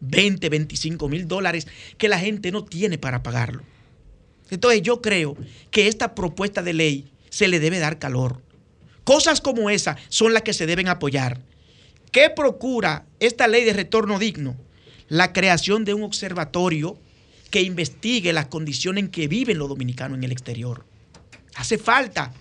20, 0.00 0.48
25 0.48 1.08
mil 1.08 1.26
dólares 1.26 1.66
que 1.98 2.08
la 2.08 2.18
gente 2.18 2.52
no 2.52 2.64
tiene 2.64 2.98
para 2.98 3.22
pagarlo. 3.22 3.62
Entonces 4.50 4.82
yo 4.82 5.00
creo 5.02 5.36
que 5.70 5.88
esta 5.88 6.14
propuesta 6.14 6.62
de 6.62 6.72
ley 6.72 7.12
se 7.30 7.48
le 7.48 7.60
debe 7.60 7.78
dar 7.78 7.98
calor. 7.98 8.42
Cosas 9.06 9.40
como 9.40 9.70
esa 9.70 9.96
son 10.08 10.34
las 10.34 10.42
que 10.42 10.52
se 10.52 10.66
deben 10.66 10.88
apoyar. 10.88 11.40
¿Qué 12.10 12.28
procura 12.28 13.06
esta 13.20 13.46
ley 13.46 13.62
de 13.62 13.72
retorno 13.72 14.18
digno? 14.18 14.56
La 15.06 15.32
creación 15.32 15.84
de 15.84 15.94
un 15.94 16.02
observatorio 16.02 16.98
que 17.52 17.62
investigue 17.62 18.32
las 18.32 18.48
condiciones 18.48 19.04
en 19.04 19.10
que 19.12 19.28
viven 19.28 19.58
los 19.58 19.68
dominicanos 19.68 20.18
en 20.18 20.24
el 20.24 20.32
exterior. 20.32 20.84
Hace 21.54 21.78
falta 21.78 22.34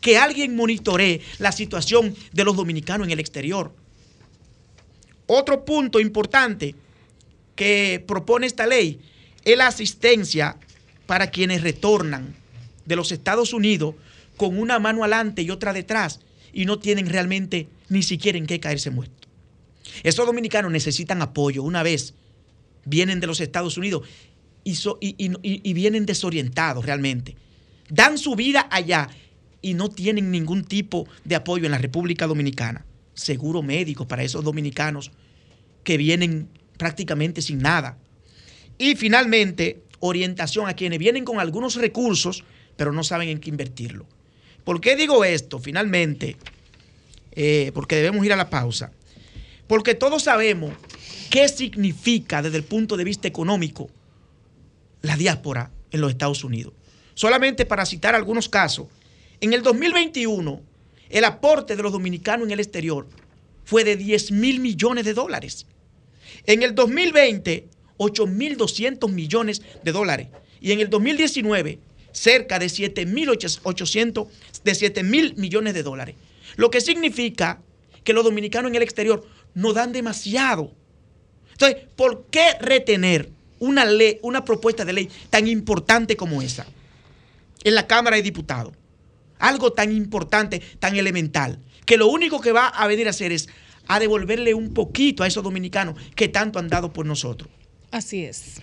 que 0.00 0.16
alguien 0.16 0.54
monitoree 0.54 1.20
la 1.40 1.50
situación 1.50 2.14
de 2.30 2.44
los 2.44 2.54
dominicanos 2.54 3.08
en 3.08 3.12
el 3.12 3.18
exterior. 3.18 3.74
Otro 5.26 5.64
punto 5.64 5.98
importante 5.98 6.76
que 7.56 8.04
propone 8.06 8.46
esta 8.46 8.68
ley 8.68 9.00
es 9.44 9.58
la 9.58 9.66
asistencia 9.66 10.58
para 11.06 11.32
quienes 11.32 11.62
retornan 11.62 12.36
de 12.86 12.94
los 12.94 13.10
Estados 13.10 13.52
Unidos 13.52 13.96
con 14.36 14.58
una 14.58 14.78
mano 14.78 15.02
adelante 15.02 15.42
y 15.42 15.50
otra 15.50 15.72
detrás 15.72 16.20
y 16.52 16.66
no 16.66 16.78
tienen 16.78 17.08
realmente 17.08 17.68
ni 17.88 18.02
siquiera 18.02 18.38
en 18.38 18.46
qué 18.46 18.60
caerse 18.60 18.90
muertos. 18.90 19.28
Esos 20.02 20.26
dominicanos 20.26 20.72
necesitan 20.72 21.22
apoyo 21.22 21.62
una 21.62 21.82
vez 21.82 22.14
vienen 22.84 23.20
de 23.20 23.26
los 23.26 23.40
Estados 23.40 23.76
Unidos 23.76 24.06
y, 24.64 25.72
vienen 25.74 26.06
desorientados 26.06 26.84
realmente. 26.84 27.36
Dan 27.88 28.18
su 28.18 28.34
vida 28.34 28.66
allá 28.70 29.08
y 29.60 29.74
no 29.74 29.90
tienen 29.90 30.30
ningún 30.30 30.64
tipo 30.64 31.06
de 31.24 31.34
apoyo 31.34 31.66
en 31.66 31.72
la 31.72 31.78
República 31.78 32.26
Dominicana. 32.26 32.84
Seguro 33.14 33.62
médico 33.62 34.08
para 34.08 34.22
esos 34.22 34.42
dominicanos 34.42 35.12
que 35.84 35.96
vienen 35.96 36.48
prácticamente 36.78 37.42
sin 37.42 37.58
nada. 37.58 37.98
Y 38.78 38.96
finalmente, 38.96 39.82
orientación 40.00 40.68
a 40.68 40.74
quienes 40.74 40.98
vienen 40.98 41.24
con 41.24 41.38
algunos 41.38 41.76
recursos, 41.76 42.42
pero 42.76 42.92
no 42.92 43.04
saben 43.04 43.28
en 43.28 43.40
qué 43.40 43.50
invertirlo. 43.50 44.06
¿Por 44.64 44.80
qué 44.80 44.96
digo 44.96 45.24
esto? 45.24 45.58
Finalmente, 45.58 46.36
eh, 47.32 47.70
porque 47.74 47.96
debemos 47.96 48.24
ir 48.24 48.32
a 48.32 48.36
la 48.36 48.50
pausa. 48.50 48.92
Porque 49.66 49.94
todos 49.94 50.24
sabemos 50.24 50.74
qué 51.30 51.48
significa 51.48 52.42
desde 52.42 52.56
el 52.56 52.64
punto 52.64 52.96
de 52.96 53.04
vista 53.04 53.28
económico 53.28 53.90
la 55.02 55.16
diáspora 55.16 55.70
en 55.90 56.00
los 56.00 56.10
Estados 56.10 56.44
Unidos. 56.44 56.72
Solamente 57.14 57.66
para 57.66 57.86
citar 57.86 58.14
algunos 58.14 58.48
casos, 58.48 58.88
en 59.40 59.52
el 59.52 59.62
2021 59.62 60.62
el 61.10 61.24
aporte 61.24 61.76
de 61.76 61.82
los 61.82 61.92
dominicanos 61.92 62.46
en 62.46 62.52
el 62.52 62.60
exterior 62.60 63.06
fue 63.64 63.84
de 63.84 63.96
10 63.96 64.32
mil 64.32 64.60
millones 64.60 65.04
de 65.04 65.14
dólares. 65.14 65.66
En 66.46 66.62
el 66.62 66.74
2020, 66.74 67.68
8.200 67.98 69.10
millones 69.10 69.62
de 69.82 69.92
dólares. 69.92 70.28
Y 70.60 70.72
en 70.72 70.80
el 70.80 70.90
2019, 70.90 71.78
cerca 72.14 72.58
de 72.58 72.66
7.800, 72.66 74.28
de 74.64 74.74
7 74.74 75.02
mil 75.02 75.34
millones 75.36 75.74
de 75.74 75.82
dólares. 75.82 76.16
Lo 76.56 76.70
que 76.70 76.80
significa 76.80 77.60
que 78.02 78.14
los 78.14 78.24
dominicanos 78.24 78.70
en 78.70 78.76
el 78.76 78.82
exterior 78.82 79.26
no 79.52 79.74
dan 79.74 79.92
demasiado. 79.92 80.72
Entonces, 81.52 81.82
¿por 81.94 82.24
qué 82.30 82.54
retener 82.60 83.28
una 83.58 83.84
ley, 83.84 84.18
una 84.22 84.44
propuesta 84.44 84.84
de 84.84 84.92
ley 84.92 85.10
tan 85.30 85.46
importante 85.48 86.16
como 86.16 86.42
esa 86.42 86.66
en 87.64 87.74
la 87.74 87.86
Cámara 87.86 88.16
de 88.16 88.22
Diputados. 88.22 88.74
Algo 89.38 89.72
tan 89.72 89.90
importante, 89.90 90.60
tan 90.78 90.96
elemental, 90.96 91.58
que 91.86 91.96
lo 91.96 92.08
único 92.08 92.40
que 92.40 92.52
va 92.52 92.68
a 92.68 92.86
venir 92.86 93.06
a 93.06 93.10
hacer 93.10 93.32
es 93.32 93.48
a 93.86 93.98
devolverle 93.98 94.54
un 94.54 94.72
poquito 94.72 95.22
a 95.22 95.26
esos 95.26 95.42
dominicanos 95.42 95.96
que 96.14 96.28
tanto 96.28 96.58
han 96.58 96.68
dado 96.68 96.92
por 96.92 97.04
nosotros. 97.04 97.50
Así 97.90 98.24
es. 98.24 98.60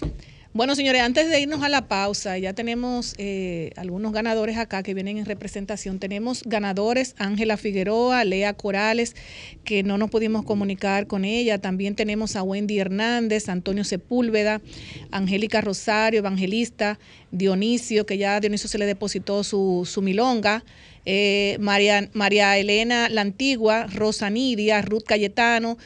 Bueno, 0.54 0.76
señores, 0.76 1.02
antes 1.02 1.30
de 1.30 1.40
irnos 1.40 1.64
a 1.64 1.70
la 1.70 1.88
pausa, 1.88 2.38
ya 2.38 2.52
tenemos 2.52 3.16
eh, 3.18 3.72
algunos 3.78 4.12
ganadores 4.12 4.58
acá 4.58 4.84
que 4.84 4.94
vienen 4.94 5.18
en 5.18 5.26
representación. 5.26 5.98
Tenemos 5.98 6.44
ganadores, 6.44 7.16
Ángela 7.18 7.56
Figueroa, 7.56 8.26
Lea 8.26 8.54
Corales, 8.54 9.16
que 9.64 9.82
no 9.84 9.98
nos 9.98 10.10
pudimos 10.10 10.44
comunicar 10.44 11.08
con 11.08 11.24
ella. 11.24 11.58
También 11.60 11.96
tenemos 11.96 12.36
a 12.36 12.44
Wendy 12.44 12.80
Hernández, 12.80 13.48
Antonio 13.48 13.86
Sepúlveda, 13.86 14.62
Angélica 15.10 15.62
Rosario, 15.62 16.20
Evangelista, 16.20 17.00
Dionisio, 17.32 18.06
que 18.06 18.18
ya 18.18 18.36
a 18.36 18.40
Dionisio 18.42 18.68
se 18.68 18.78
le 18.78 18.86
depositó 18.86 19.46
su, 19.46 19.88
su 19.90 20.02
milonga. 20.02 20.66
eh, 21.06 21.56
María, 21.62 22.10
María 22.12 22.58
Elena 22.58 23.08
La 23.08 23.22
Antigua, 23.22 23.88
Rosa 23.88 24.30
Nidia, 24.30 24.82
Ruth 24.82 25.06
Cayetano, 25.06 25.78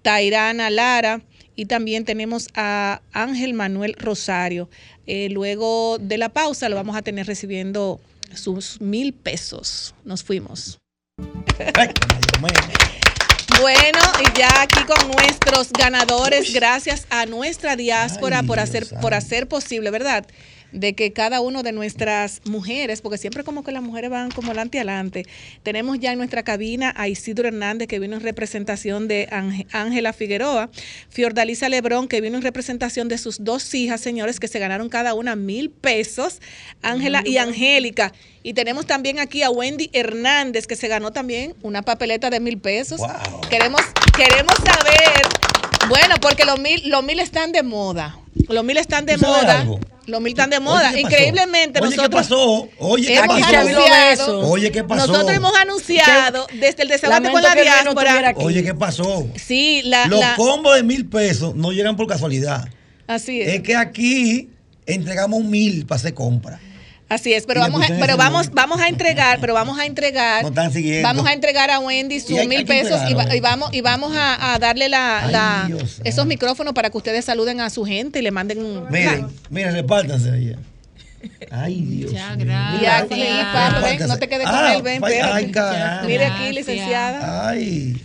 Tairana 0.00 0.70
Lara 0.70 1.20
y 1.56 1.66
también 1.66 2.04
tenemos 2.04 2.48
a 2.54 3.00
Ángel 3.12 3.54
Manuel 3.54 3.94
Rosario. 3.98 4.68
Eh, 5.06 5.28
luego 5.30 5.98
de 5.98 6.18
la 6.18 6.30
pausa 6.30 6.68
lo 6.68 6.76
vamos 6.76 6.96
a 6.96 7.02
tener 7.02 7.26
recibiendo 7.26 8.00
sus 8.34 8.80
mil 8.80 9.12
pesos. 9.12 9.94
Nos 10.04 10.22
fuimos. 10.22 10.78
Bueno, 13.60 14.00
y 14.20 14.38
ya 14.38 14.62
aquí 14.62 14.82
con 14.84 15.10
nuestros 15.12 15.70
ganadores, 15.72 16.52
gracias 16.52 17.06
a 17.10 17.26
nuestra 17.26 17.76
diáspora 17.76 18.40
Ay, 18.40 18.46
por 18.46 18.56
Dios 18.56 18.68
hacer, 18.68 18.86
por 19.00 19.14
hacer 19.14 19.46
posible, 19.46 19.90
¿verdad? 19.90 20.26
De 20.74 20.94
que 20.94 21.12
cada 21.12 21.40
uno 21.40 21.62
de 21.62 21.70
nuestras 21.70 22.40
mujeres, 22.44 23.00
porque 23.00 23.16
siempre 23.16 23.44
como 23.44 23.62
que 23.62 23.70
las 23.70 23.80
mujeres 23.82 24.10
van 24.10 24.32
como 24.32 24.48
adelante 24.48 24.78
y 24.78 24.80
adelante, 24.80 25.24
tenemos 25.62 26.00
ya 26.00 26.10
en 26.10 26.18
nuestra 26.18 26.42
cabina 26.42 26.92
a 26.96 27.06
Isidro 27.06 27.46
Hernández, 27.46 27.86
que 27.86 28.00
vino 28.00 28.16
en 28.16 28.22
representación 28.22 29.06
de 29.06 29.28
Ángel- 29.30 29.68
Ángela 29.70 30.12
Figueroa, 30.12 30.70
Fiordalisa 31.10 31.68
Lebrón, 31.68 32.08
que 32.08 32.20
vino 32.20 32.36
en 32.36 32.42
representación 32.42 33.06
de 33.06 33.18
sus 33.18 33.44
dos 33.44 33.72
hijas, 33.72 34.00
señores, 34.00 34.40
que 34.40 34.48
se 34.48 34.58
ganaron 34.58 34.88
cada 34.88 35.14
una 35.14 35.36
mil 35.36 35.70
pesos, 35.70 36.40
Ángela 36.82 37.22
y 37.24 37.36
Angélica. 37.36 38.12
Y 38.42 38.54
tenemos 38.54 38.84
también 38.84 39.20
aquí 39.20 39.44
a 39.44 39.50
Wendy 39.50 39.90
Hernández, 39.92 40.66
que 40.66 40.74
se 40.74 40.88
ganó 40.88 41.12
también 41.12 41.54
una 41.62 41.82
papeleta 41.82 42.30
de 42.30 42.40
mil 42.40 42.58
pesos. 42.58 43.00
Queremos, 43.48 43.80
queremos 44.16 44.56
saber, 44.56 45.22
bueno, 45.88 46.16
porque 46.20 46.44
los 46.44 46.58
mil, 46.58 46.82
los 46.90 47.04
mil 47.04 47.20
están 47.20 47.52
de 47.52 47.62
moda. 47.62 48.18
Los 48.48 48.64
mil 48.64 48.76
están 48.76 49.06
de 49.06 49.14
¿Tú 49.14 49.20
sabes 49.20 49.42
moda. 49.44 49.60
algo? 49.60 49.80
Los 50.06 50.20
mil 50.20 50.32
están 50.32 50.50
de 50.50 50.60
moda. 50.60 50.90
Oye, 50.90 50.96
¿qué 50.96 51.02
pasó? 51.02 51.14
Increíblemente, 51.14 51.80
Oye, 51.80 51.90
¿qué 51.90 51.96
nosotros 51.96 52.22
pasó? 52.22 52.68
Oye, 52.78 53.06
¿qué 53.06 53.16
hemos 53.16 53.40
pasó? 53.40 53.56
anunciado. 53.56 54.40
Oye, 54.50 54.70
¿qué 54.72 54.84
pasó? 54.84 55.06
Nosotros 55.06 55.36
hemos 55.36 55.56
anunciado 55.56 56.46
desde 56.52 56.82
el 56.82 56.88
desahogo 56.88 57.30
con 57.30 57.42
la 57.42 57.54
no 57.54 57.62
diáspora. 57.62 58.34
Oye, 58.36 58.62
¿qué 58.62 58.74
pasó? 58.74 59.26
Sí, 59.36 59.80
la, 59.84 60.06
Los 60.06 60.20
la- 60.20 60.36
combos 60.36 60.76
de 60.76 60.82
mil 60.82 61.06
pesos 61.06 61.54
no 61.54 61.72
llegan 61.72 61.96
por 61.96 62.06
casualidad. 62.06 62.68
así 63.06 63.40
es. 63.40 63.54
Es 63.54 63.60
que 63.62 63.76
aquí 63.76 64.50
entregamos 64.86 65.42
mil 65.44 65.86
para 65.86 65.96
hacer 65.96 66.12
compra. 66.14 66.60
Así 67.08 67.34
es, 67.34 67.44
pero 67.46 67.60
Y 67.60 67.64
vamos 67.64 67.82
a, 67.82 67.86
pero 68.00 68.16
vamos, 68.16 68.50
vamos 68.52 68.80
a 68.80 68.88
entregar, 68.88 69.38
pero 69.40 69.52
vamos 69.54 69.78
a 69.78 69.84
entregar, 69.84 70.42
No 70.42 70.48
están 70.48 70.72
siguiendo. 70.72 71.06
vamos 71.06 71.26
a 71.26 71.32
entregar 71.34 71.70
a 71.70 71.78
Wendy 71.78 72.18
sus 72.18 72.30
Y 72.30 72.38
hay- 72.38 72.48
mil 72.48 72.58
hay 72.58 72.64
pesos 72.64 72.98
y, 73.08 73.14
va- 73.14 73.34
y 73.36 73.40
vamos 73.40 73.72
y 73.74 73.82
vamos 73.82 74.16
a, 74.16 74.54
a 74.54 74.58
darle 74.58 74.88
la, 74.88 75.24
Ay, 75.26 75.32
la- 75.32 75.64
Dios 75.66 76.00
esos 76.02 76.24
micrófonos 76.26 76.72
para 76.72 76.88
que 76.90 76.96
ustedes 76.96 77.24
saluden 77.26 77.60
a 77.60 77.68
su 77.70 77.84
gente 77.84 78.18
y 78.18 78.22
le 78.22 78.30
manden 78.30 78.58
un 78.64 78.90
Miren, 78.90 79.26
miren, 79.50 79.74
repártanse 79.74 80.30
ella. 80.36 80.58
Ay, 81.50 81.80
Dios. 81.82 82.12
Ya, 82.12 82.36
mío. 82.36 82.46
gracias. 82.46 83.10
El 83.18 83.46
Pablo, 83.52 83.80
ven, 83.82 84.08
no 84.08 84.18
te 84.18 84.28
quedes 84.28 84.46
con 84.46 84.54
Ah, 84.56 84.74
él, 84.74 84.82
ven, 84.82 85.00
fa- 85.00 85.08
espérate. 85.08 85.32
Ay, 85.34 85.50
caramba. 85.52 86.02
Mire 86.06 86.24
aquí, 86.26 86.52
licenciada. 86.52 87.48
Ay. 87.48 88.02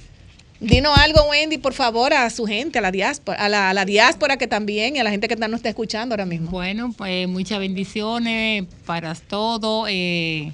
Dinos 0.60 0.97
algo, 0.97 1.22
Wendy, 1.30 1.57
por 1.57 1.74
favor, 1.74 2.14
a 2.14 2.30
su 2.30 2.45
gente, 2.45 2.80
a 2.80 2.82
la 2.82 2.91
diáspora, 2.91 3.38
a 3.45 3.74
la, 3.74 3.86
diáspora 3.86 4.36
que 4.38 4.45
también 4.45 4.95
y 4.95 4.99
a 4.99 5.03
la 5.03 5.12
gente 5.12 5.30
que 5.30 5.38
no 5.38 5.47
nos 5.47 5.60
está 5.60 5.70
escuchando 5.70 6.14
ahora 6.14 6.26
mismo. 6.26 6.51
Bueno, 6.51 6.93
pues 6.97 7.28
muchas 7.30 7.60
bendiciones 7.60 8.66
para 8.86 9.16
todo. 9.16 9.86
eh, 9.88 10.51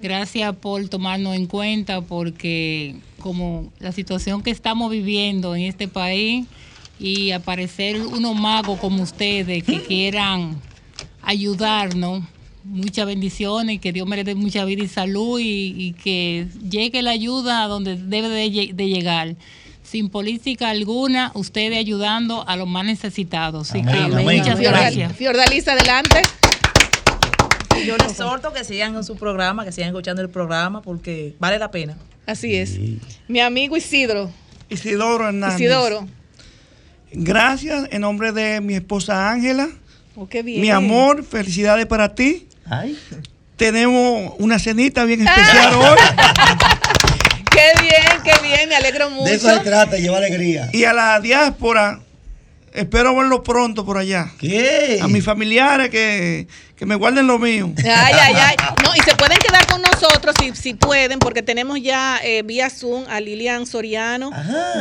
gracias 0.00 0.54
por 0.56 0.88
tomarnos 0.88 1.34
en 1.34 1.46
cuenta 1.46 2.00
porque 2.00 2.96
como 3.18 3.70
la 3.80 3.92
situación 3.92 4.42
que 4.42 4.50
estamos 4.50 4.90
viviendo 4.90 5.54
en 5.54 5.62
este 5.62 5.88
país 5.88 6.46
y 6.98 7.32
aparecer 7.32 8.00
unos 8.00 8.36
magos 8.36 8.78
como 8.78 9.02
ustedes 9.02 9.64
que 9.64 9.82
quieran 9.82 10.60
ayudarnos, 11.22 12.22
muchas 12.64 13.06
bendiciones 13.06 13.76
y 13.76 13.78
que 13.78 13.92
Dios 13.92 14.06
me 14.06 14.22
dé 14.22 14.34
mucha 14.34 14.64
vida 14.64 14.82
y 14.82 14.88
salud 14.88 15.38
y, 15.40 15.74
y 15.76 15.92
que 15.92 16.46
llegue 16.68 17.02
la 17.02 17.10
ayuda 17.10 17.64
a 17.64 17.66
donde 17.68 17.96
debe 17.96 18.28
de, 18.28 18.46
lle- 18.48 18.74
de 18.74 18.88
llegar. 18.88 19.36
Sin 19.82 20.08
política 20.08 20.70
alguna, 20.70 21.32
ustedes 21.34 21.76
ayudando 21.78 22.46
a 22.46 22.54
los 22.56 22.68
más 22.68 22.84
necesitados. 22.84 23.70
Así 23.70 23.82
que 23.82 23.88
Amén, 23.90 24.38
muchas 24.38 24.60
gracias. 24.60 25.16
Fiordalisa, 25.16 25.72
adelante. 25.72 26.22
Yo 27.86 27.96
les 27.96 28.08
exhorto 28.12 28.52
que 28.52 28.62
sigan 28.62 28.94
en 28.94 29.04
su 29.04 29.16
programa, 29.16 29.64
que 29.64 29.72
sigan 29.72 29.88
escuchando 29.88 30.20
el 30.22 30.28
programa 30.28 30.82
porque 30.82 31.34
vale 31.40 31.58
la 31.58 31.70
pena. 31.70 31.96
Así 32.26 32.54
es. 32.54 32.78
Mi 33.26 33.40
amigo 33.40 33.76
Isidro. 33.76 34.30
Isidoro 34.68 35.26
Hernández. 35.28 35.58
Isidoro. 35.60 36.06
Gracias 37.12 37.88
en 37.90 38.02
nombre 38.02 38.32
de 38.32 38.60
mi 38.60 38.74
esposa 38.74 39.30
Ángela. 39.30 39.68
Oh, 40.14 40.28
qué 40.28 40.42
bien. 40.42 40.60
Mi 40.60 40.70
amor, 40.70 41.24
felicidades 41.24 41.86
para 41.86 42.14
ti. 42.14 42.46
Ay. 42.70 42.96
Tenemos 43.56 44.32
una 44.38 44.58
cenita 44.58 45.04
bien 45.04 45.22
Ah. 45.28 45.34
especial 45.36 45.74
hoy. 45.74 45.98
Qué 47.50 47.82
bien, 47.82 48.22
qué 48.24 48.32
bien, 48.46 48.68
me 48.68 48.76
alegro 48.76 49.10
mucho. 49.10 49.24
De 49.24 49.34
eso 49.34 49.52
se 49.54 49.60
trata, 49.60 49.96
lleva 49.98 50.16
alegría. 50.18 50.70
Y 50.72 50.84
a 50.84 50.92
la 50.94 51.20
diáspora, 51.20 52.00
espero 52.72 53.14
verlo 53.14 53.42
pronto 53.42 53.84
por 53.84 53.98
allá. 53.98 54.30
¿Qué? 54.38 54.98
A 55.02 55.08
mis 55.08 55.24
familiares 55.24 55.90
que, 55.90 56.46
que 56.76 56.86
me 56.86 56.94
guarden 56.94 57.26
lo 57.26 57.38
mío. 57.38 57.70
Ay, 57.78 58.14
ay, 58.18 58.34
ay. 58.36 58.56
No, 58.82 58.94
y 58.96 59.00
se 59.00 59.14
pueden 59.14 59.36
quedar 59.38 59.66
con 59.66 59.82
nosotros 59.82 60.34
si, 60.40 60.54
si 60.54 60.74
pueden, 60.74 61.18
porque 61.18 61.42
tenemos 61.42 61.80
ya 61.82 62.18
eh, 62.24 62.42
vía 62.42 62.70
Zoom 62.70 63.04
a 63.10 63.20
Lilian 63.20 63.66
Soriano, 63.66 64.30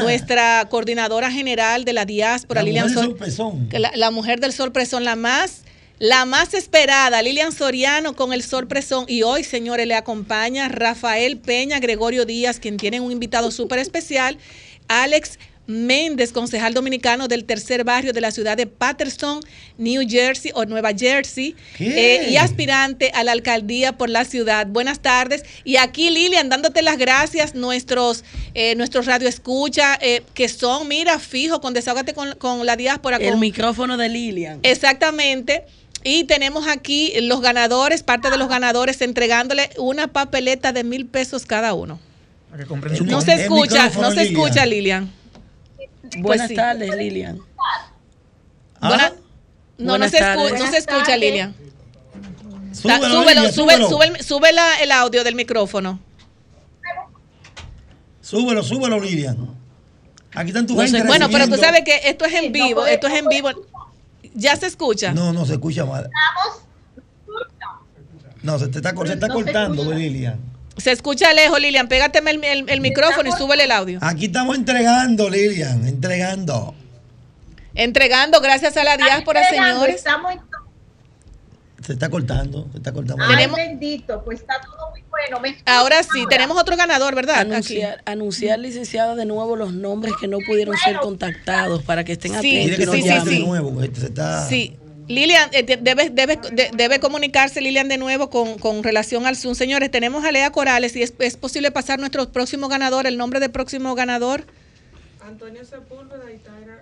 nuestra 0.02 0.66
coordinadora 0.70 1.32
general 1.32 1.84
de 1.86 1.94
la 1.94 2.06
diáspora, 2.06 2.62
La 2.62 2.66
Lilian 2.66 2.88
mujer 2.88 3.04
sorpresón. 3.06 3.68
que 3.68 3.78
la, 3.80 3.92
la 3.96 4.10
mujer 4.12 4.40
del 4.40 4.54
sorpresón, 4.54 5.04
la 5.04 5.16
más, 5.16 5.64
la 6.00 6.26
más 6.26 6.54
esperada, 6.54 7.22
Lilian 7.22 7.52
Soriano 7.52 8.16
con 8.16 8.34
el 8.34 8.42
sorpresón. 8.42 9.06
Y 9.08 9.24
hoy, 9.24 9.44
señores, 9.44 9.86
le 9.86 9.96
acompaña 9.96 10.70
Rafael 10.70 11.38
Peña, 11.38 11.80
Gregorio 11.80 12.26
Díaz, 12.26 12.60
quien 12.60 12.78
tiene 12.78 13.02
un 13.02 13.12
invitado 13.12 13.52
súper 13.52 13.80
especial, 13.80 14.38
Alex 14.88 15.38
Méndez, 15.70 16.32
concejal 16.32 16.74
dominicano 16.74 17.28
del 17.28 17.46
tercer 17.46 17.84
barrio 17.84 18.12
de 18.12 18.22
la 18.22 18.32
ciudad 18.32 18.58
de 18.58 18.66
Patterson, 18.66 19.40
New 19.78 20.02
Jersey 20.10 20.52
o 20.56 20.66
Nueva 20.66 20.94
Jersey, 20.98 21.56
eh, 21.78 22.28
y 22.32 22.38
aspirante 22.38 23.12
a 23.14 23.24
la 23.24 23.34
alcaldía 23.34 23.96
por 23.96 24.10
la 24.10 24.26
ciudad. 24.26 24.66
Buenas 24.66 25.00
tardes. 25.00 25.44
Y 25.64 25.76
aquí, 25.76 26.10
Lilian, 26.10 26.50
dándote 26.50 26.82
las 26.82 26.98
gracias, 26.98 27.54
nuestros, 27.54 28.24
eh, 28.56 28.74
nuestros 28.76 29.06
radio 29.06 29.28
escucha, 29.28 30.00
eh, 30.02 30.24
que 30.34 30.50
son, 30.50 30.88
mira, 30.88 31.20
fijo, 31.20 31.62
con 31.62 31.76
Desahógate 31.76 32.16
con, 32.16 32.34
con 32.38 32.66
la 32.66 32.76
diáspora. 32.76 33.18
El 33.18 33.32
con, 33.32 33.40
micrófono 33.40 33.96
de 33.96 34.10
Lilian. 34.10 34.60
Exactamente. 34.64 35.66
Y 36.04 36.24
tenemos 36.26 36.68
aquí 36.68 37.14
los 37.22 37.42
ganadores, 37.42 38.04
parte 38.04 38.30
de 38.30 38.38
los 38.38 38.48
ganadores, 38.48 39.02
entregándole 39.02 39.70
una 39.78 40.08
papeleta 40.08 40.72
de 40.72 40.84
mil 40.84 41.06
pesos 41.06 41.46
cada 41.46 41.74
uno. 41.74 42.00
Para 42.50 42.64
que 42.64 42.68
compren 42.70 42.96
su 42.96 43.06
No 43.06 43.22
se 43.22 43.34
escucha, 43.34 43.90
no 43.90 44.12
se 44.12 44.24
Lilian. 44.24 44.26
escucha, 44.38 44.66
Lilian. 44.66 45.12
Buenas 46.20 46.48
sí. 46.48 46.56
tardes, 46.56 46.96
Lilian. 46.96 47.40
Buena- 48.82 49.10
no, 49.10 49.86
no 49.86 49.90
Buenas 49.92 50.12
se, 50.12 50.18
escu- 50.18 50.22
tardes. 50.48 50.60
no 50.60 50.72
se 50.72 50.78
escucha, 50.78 51.18
Lilian. 51.18 51.54
Súbelo, 52.72 53.10
súbelo, 53.10 53.52
sube, 53.52 53.78
súbelo. 53.88 54.24
sube, 54.24 54.52
la- 54.54 54.76
el 54.82 54.92
audio 54.92 55.24
del 55.24 55.36
micrófono. 55.36 56.00
Súbelo, 58.22 58.64
súbelo, 58.64 59.00
Lilian. 59.00 59.38
Aquí 60.34 60.50
están 60.50 60.68
tus 60.68 60.76
No 60.78 60.84
gente 60.84 61.04
Bueno, 61.08 61.28
pero 61.32 61.48
tú 61.48 61.58
sabes 61.58 61.82
que 61.84 62.02
esto 62.06 62.26
es 62.26 62.34
en 62.36 62.52
vivo, 62.52 62.86
esto 62.86 63.08
es 63.08 63.14
en 63.16 63.28
vivo. 63.28 63.50
¿Ya 64.34 64.56
se 64.56 64.68
escucha? 64.68 65.14
No, 65.14 65.34
no 65.34 65.46
se 65.46 65.54
escucha 65.54 65.86
mal. 65.86 66.10
No, 68.42 68.58
se 68.58 68.68
te 68.70 68.78
está, 68.80 68.94
se 69.06 69.14
está 69.14 69.28
cortando, 69.28 69.92
Lilian. 69.94 70.40
Se 70.78 70.92
escucha 70.92 71.34
lejos, 71.34 71.60
Lilian. 71.60 71.88
Pégateme 71.90 72.32
el, 72.32 72.44
el- 72.44 72.70
el 72.70 72.82
micrófono 72.82 73.28
y 73.28 73.32
súbele 73.34 73.66
el 73.66 73.72
audio. 73.72 74.00
Aquí 74.02 74.26
estamos 74.28 74.56
entregando, 74.56 75.30
Lilian, 75.30 75.86
entregando. 75.86 76.74
Entregando 77.76 78.40
gracias 78.40 78.78
a 78.78 78.84
la 78.84 78.96
diáspora, 78.98 79.44
señores. 79.50 80.04
Se 81.86 81.94
está 81.94 82.10
cortando, 82.10 82.68
se 82.72 82.78
está 82.78 82.92
cortando. 82.94 83.26
Tenemos- 83.28 83.58
bendito, 83.58 84.22
pues 84.24 84.40
está 84.42 84.60
todo 84.62 84.90
muy 84.92 85.02
bueno, 85.28 85.40
me 85.42 85.58
Ahora 85.66 86.02
sí, 86.04 86.26
tenemos 86.30 86.58
otro 86.60 86.76
ganador, 86.78 87.16
¿verdad? 87.16 87.40
Anunciar, 87.40 88.02
anunciar, 88.06 88.60
licenciada, 88.60 89.16
de 89.16 89.26
nuevo 89.26 89.56
los 89.56 89.74
nombres 89.74 90.14
que 90.20 90.28
no 90.28 90.38
pudieron 90.46 90.76
ser 90.78 90.98
contactados 91.00 91.84
para 91.84 92.04
que 92.04 92.14
estén 92.14 92.40
Sí, 92.42 92.72
atentos. 92.72 92.96
sí, 92.96 93.04
sí. 93.30 93.40
nuevo, 93.46 93.82
este 93.84 94.00
se 94.02 94.06
está... 94.08 94.48
Sí. 94.48 94.76
Lilian, 95.08 95.50
eh, 95.54 95.64
de- 95.64 95.78
debe, 95.78 96.12
debe, 96.12 96.36
de- 96.36 96.70
debe 96.76 97.00
comunicarse 97.00 97.62
Lilian 97.62 97.88
de 97.88 97.98
nuevo 97.98 98.30
con, 98.30 98.60
con 98.60 98.84
relación 98.84 99.26
al 99.26 99.36
Zoom. 99.36 99.56
Señores, 99.56 99.90
tenemos 99.90 100.24
a 100.24 100.32
Lea 100.32 100.52
Corales 100.52 100.96
y 100.96 101.02
es, 101.02 101.14
es 101.18 101.36
posible 101.36 101.72
pasar 101.72 101.98
nuestro 102.00 102.30
próximo 102.32 102.68
ganador, 102.68 103.08
el 103.08 103.18
nombre 103.18 103.40
del 103.40 103.50
próximo 103.50 103.96
ganador. 103.96 104.44
Antonio 105.26 105.66
Sepúlveda 105.66 106.32
y 106.32 106.38
Taira. 106.38 106.82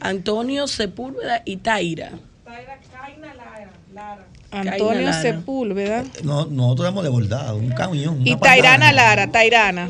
Antonio 0.00 0.66
Sepúlveda 0.68 1.42
y 1.44 1.56
Taira. 1.56 2.12
Taira 2.44 2.78
Caina 2.92 3.34
Lara. 3.34 3.70
Lara. 3.92 4.24
Antonio 4.52 5.00
Lara. 5.02 5.22
Sepúlveda 5.22 6.04
No, 6.22 6.46
nosotros 6.46 6.88
hemos 6.88 7.02
desbordado, 7.04 7.56
un 7.56 7.70
camión. 7.70 8.26
y 8.26 8.36
Tairana. 8.36 8.92
Lara, 8.92 9.30
Tairana. 9.32 9.88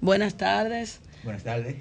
Buenas 0.00 0.34
tardes. 0.34 1.00
Buenas 1.22 1.44
tardes. 1.44 1.76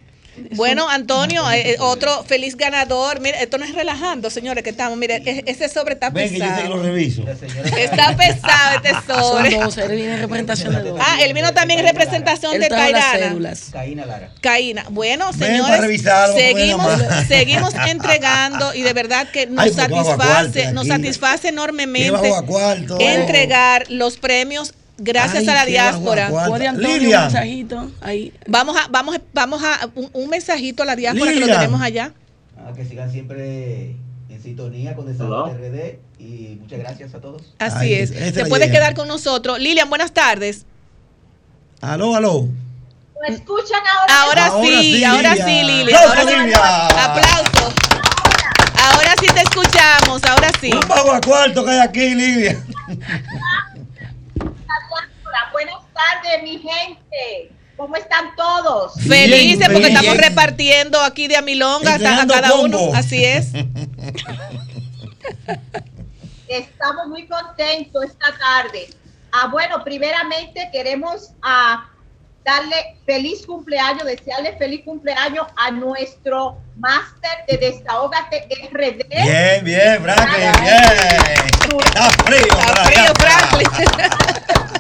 Bueno, 0.52 0.90
Antonio, 0.90 1.50
eh, 1.52 1.72
eh, 1.72 1.76
otro 1.80 2.24
feliz 2.24 2.56
ganador. 2.58 3.20
Mire, 3.20 3.42
esto 3.44 3.58
no 3.58 3.66
es 3.66 3.76
relajando, 3.76 4.30
señores, 4.30 4.64
que 4.64 4.72
estamos. 4.72 4.98
Mire, 4.98 5.22
ese 5.46 5.70
sobre 5.70 5.94
está 5.94 6.10
Ven 6.10 6.30
que 6.30 6.40
yo 6.40 6.46
sé 6.46 6.50
que 6.50 6.56
pesado. 6.56 6.76
lo 6.76 6.84
reviso. 6.84 7.24
Está 7.78 8.16
pesado 8.18 8.76
este 8.76 9.14
sobre. 9.14 9.52
Son 9.52 9.60
dos, 9.62 9.78
él 9.78 9.92
viene 9.92 10.14
en 10.16 10.20
representación 10.22 10.74
de 10.74 10.90
dos. 10.90 11.00
Ah, 11.02 11.18
él 11.22 11.34
vino 11.34 11.54
también 11.54 11.80
en 11.80 11.86
representación 11.86 12.56
Él 12.56 12.62
de 12.62 12.70
cédulas. 12.70 13.70
Caína 13.72 14.06
Lara. 14.06 14.32
Caína. 14.42 14.86
Bueno, 14.90 15.32
señores, 15.34 15.80
revisarlo, 15.80 16.36
seguimos, 16.36 16.92
seguimos 17.28 17.74
entregando 17.88 18.74
y 18.74 18.82
de 18.82 18.94
verdad 18.94 19.28
que 19.30 19.46
nos 19.48 19.66
Ay, 19.66 19.72
cuarto 19.72 20.04
satisface, 20.04 20.72
nos 20.72 20.88
satisface 20.88 21.50
enormemente 21.50 22.34
cuarto. 22.46 22.98
entregar 23.00 23.86
los 23.90 24.18
premios 24.18 24.74
gracias 25.04 25.44
Ay, 25.44 25.50
a 25.50 25.54
la 25.54 25.66
diáspora. 25.66 26.30
cuarto. 26.30 26.50
¿Puede 26.52 26.68
Antonio 26.68 26.98
Lilian. 26.98 27.20
un 27.28 27.34
mensajito? 27.34 27.92
Ahí. 28.02 28.34
Vamos 28.48 28.76
a, 28.78 28.88
vamos, 28.90 29.16
a- 29.16 29.22
vamos 29.34 29.64
a 29.64 29.90
un, 29.96 30.10
un 30.14 30.30
mensajito 30.30 30.84
a 30.84 30.86
la 30.86 30.96
diáspora 30.96 31.32
que 31.32 31.40
lo 31.40 31.46
Lilian. 31.46 31.60
tenemos 31.60 31.82
allá. 31.82 32.12
Ah, 32.58 32.72
que 32.76 32.86
sigan 32.86 33.12
siempre 33.12 33.96
en 34.30 34.42
sintonía 34.42 34.96
con 34.96 35.06
Desahogo 35.06 35.48
RD 35.48 36.00
y 36.20 36.58
muchas 36.62 36.80
gracias 36.80 37.14
a 37.14 37.20
todos. 37.22 37.54
Así 37.60 37.78
Ay, 37.86 37.94
es. 37.96 38.12
Te 38.34 38.46
puedes 38.46 38.68
llega. 38.68 38.80
quedar 38.80 38.94
con 38.96 39.08
nosotros. 39.08 39.60
Lilian, 39.60 39.90
buenas 39.90 40.12
tardes. 40.14 40.66
Aló, 41.82 42.16
aló. 42.16 42.48
¿Me 43.28 43.36
escuchan 43.36 43.80
ahora? 43.86 44.22
Ahora, 44.22 44.46
Ahora 44.48 44.68
sí, 44.82 44.94
sí, 44.96 45.04
ahora 45.04 45.30
Lilian. 45.36 45.48
sí, 45.48 45.64
Lilian. 45.64 45.98
¡Aplauso, 45.98 46.08
Ahora 46.10 46.22
sí. 46.32 46.38
Lilian! 46.40 46.62
Aplausos. 47.00 47.74
Ahora 48.86 49.14
sí 49.20 49.28
te 49.34 49.42
escuchamos, 49.42 50.24
ahora 50.26 50.50
sí. 50.60 50.72
Un 50.74 50.88
bajo 50.88 51.12
a 51.14 51.22
cuarto 51.22 51.64
que 51.64 51.72
hay 51.72 51.80
aquí, 51.80 52.16
Lidia. 52.16 52.64
Hola, 55.34 55.50
Buenas 55.52 55.82
tardes, 55.94 56.44
mi 56.44 56.60
gente. 56.60 57.52
¿Cómo 57.76 57.96
están 57.96 58.36
todos? 58.36 58.94
Felices 59.02 59.58
Bien, 59.58 59.72
porque 59.72 59.88
bien. 59.88 59.98
estamos 59.98 60.18
repartiendo 60.18 61.02
aquí 61.02 61.28
de 61.28 61.38
Amilonga 61.38 61.96
a, 61.96 62.28
cada 62.28 62.54
uno. 62.54 62.94
Así 62.94 63.26
es. 63.26 63.48
Estamos 66.48 67.08
muy 67.08 67.26
contentos 67.26 68.04
esta 68.06 68.28
tarde. 68.38 68.90
Ah, 69.32 69.48
bueno, 69.48 69.84
primeramente 69.84 70.70
queremos 70.72 71.32
ah, 71.42 71.90
darle 72.46 72.76
feliz 73.08 73.44
cumpleaños, 73.44 74.06
desearle 74.06 74.56
feliz 74.58 74.82
cumpleaños 74.86 75.48
a 75.56 75.72
nuestro 75.72 76.60
máster 76.78 77.32
de 77.48 77.58
Desahógate 77.58 78.48
RD. 78.72 79.08
Bien, 79.10 79.66
bien, 79.66 80.04
Franklin, 80.04 80.52
bien. 80.62 80.84
Está 81.86 82.12
frío. 82.24 82.46
Está 82.46 82.86
frío, 82.86 83.14
Franklin. 83.16 83.70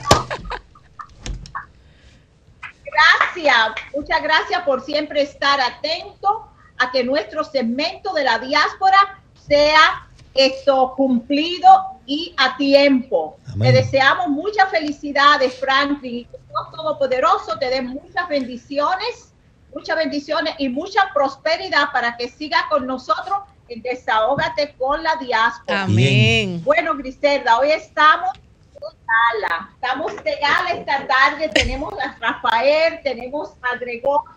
Gracias, 2.93 3.73
muchas 3.95 4.21
gracias 4.21 4.61
por 4.63 4.83
siempre 4.83 5.21
estar 5.21 5.59
atento 5.59 6.47
a 6.77 6.91
que 6.91 7.03
nuestro 7.03 7.43
segmento 7.43 8.13
de 8.13 8.23
la 8.23 8.39
diáspora 8.39 9.21
sea 9.47 10.07
esto 10.33 10.93
cumplido 10.95 11.69
y 12.05 12.33
a 12.37 12.57
tiempo. 12.57 13.37
Amén. 13.47 13.71
Te 13.71 13.81
deseamos 13.81 14.27
muchas 14.29 14.69
felicidades, 14.69 15.55
Franklin, 15.59 16.27
Dios 16.29 16.71
Todopoderoso 16.71 17.57
te 17.59 17.69
dé 17.69 17.81
muchas 17.81 18.27
bendiciones, 18.27 19.33
muchas 19.73 19.97
bendiciones 19.97 20.55
y 20.57 20.69
mucha 20.69 21.09
prosperidad 21.13 21.91
para 21.91 22.15
que 22.17 22.29
siga 22.29 22.65
con 22.69 22.85
nosotros 22.85 23.39
en 23.69 23.81
Desahógate 23.81 24.75
con 24.77 25.03
la 25.03 25.15
diáspora. 25.15 25.83
Amén. 25.83 26.63
Bueno, 26.63 26.95
Griselda, 26.95 27.59
hoy 27.59 27.71
estamos 27.71 28.29
gala. 28.91 29.69
Estamos 29.73 30.15
de 30.23 30.35
gala 30.35 30.69
esta 30.71 31.07
tarde. 31.07 31.49
Tenemos 31.49 31.93
a 31.99 32.15
Rafael, 32.19 32.99
tenemos 33.03 33.53
a 33.61 33.75
Gregorio 33.77 34.29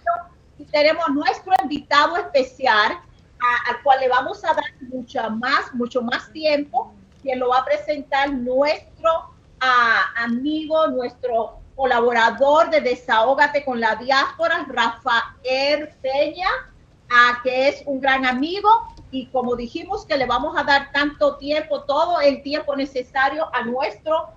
y 0.59 0.65
tenemos 0.65 1.09
nuestro 1.11 1.53
invitado 1.63 2.17
especial 2.17 2.93
a- 2.93 3.71
al 3.71 3.83
cual 3.83 4.01
le 4.01 4.09
vamos 4.09 4.43
a 4.45 4.55
dar 4.55 4.65
mucho 4.81 5.31
más, 5.31 5.75
mucho 5.75 6.01
más 6.03 6.33
tiempo, 6.33 6.95
quien 7.23 7.39
lo 7.39 7.49
va 7.51 7.59
a 7.59 7.65
presentar 7.65 8.31
nuestro 8.33 9.35
ah, 9.61 10.03
amigo, 10.19 10.87
nuestro 10.89 11.59
colaborador 11.75 12.69
de 12.71 12.81
Desahógate 12.83 13.65
con 13.65 13.81
la 13.81 13.97
Diáspora, 13.97 14.67
Rafael 14.69 15.89
Peña, 16.03 16.49
ah, 17.11 17.41
que 17.43 17.69
es 17.69 17.83
un 17.87 18.01
gran 18.01 18.27
amigo 18.27 18.69
y 19.11 19.27
como 19.29 19.57
dijimos 19.57 20.05
que 20.05 20.17
le 20.19 20.27
vamos 20.27 20.57
a 20.59 20.63
dar 20.65 20.91
tanto 20.93 21.37
tiempo, 21.37 21.83
todo 21.85 22.21
el 22.21 22.43
tiempo 22.43 22.77
necesario 22.77 23.49
a 23.55 23.63
nuestro 23.63 24.29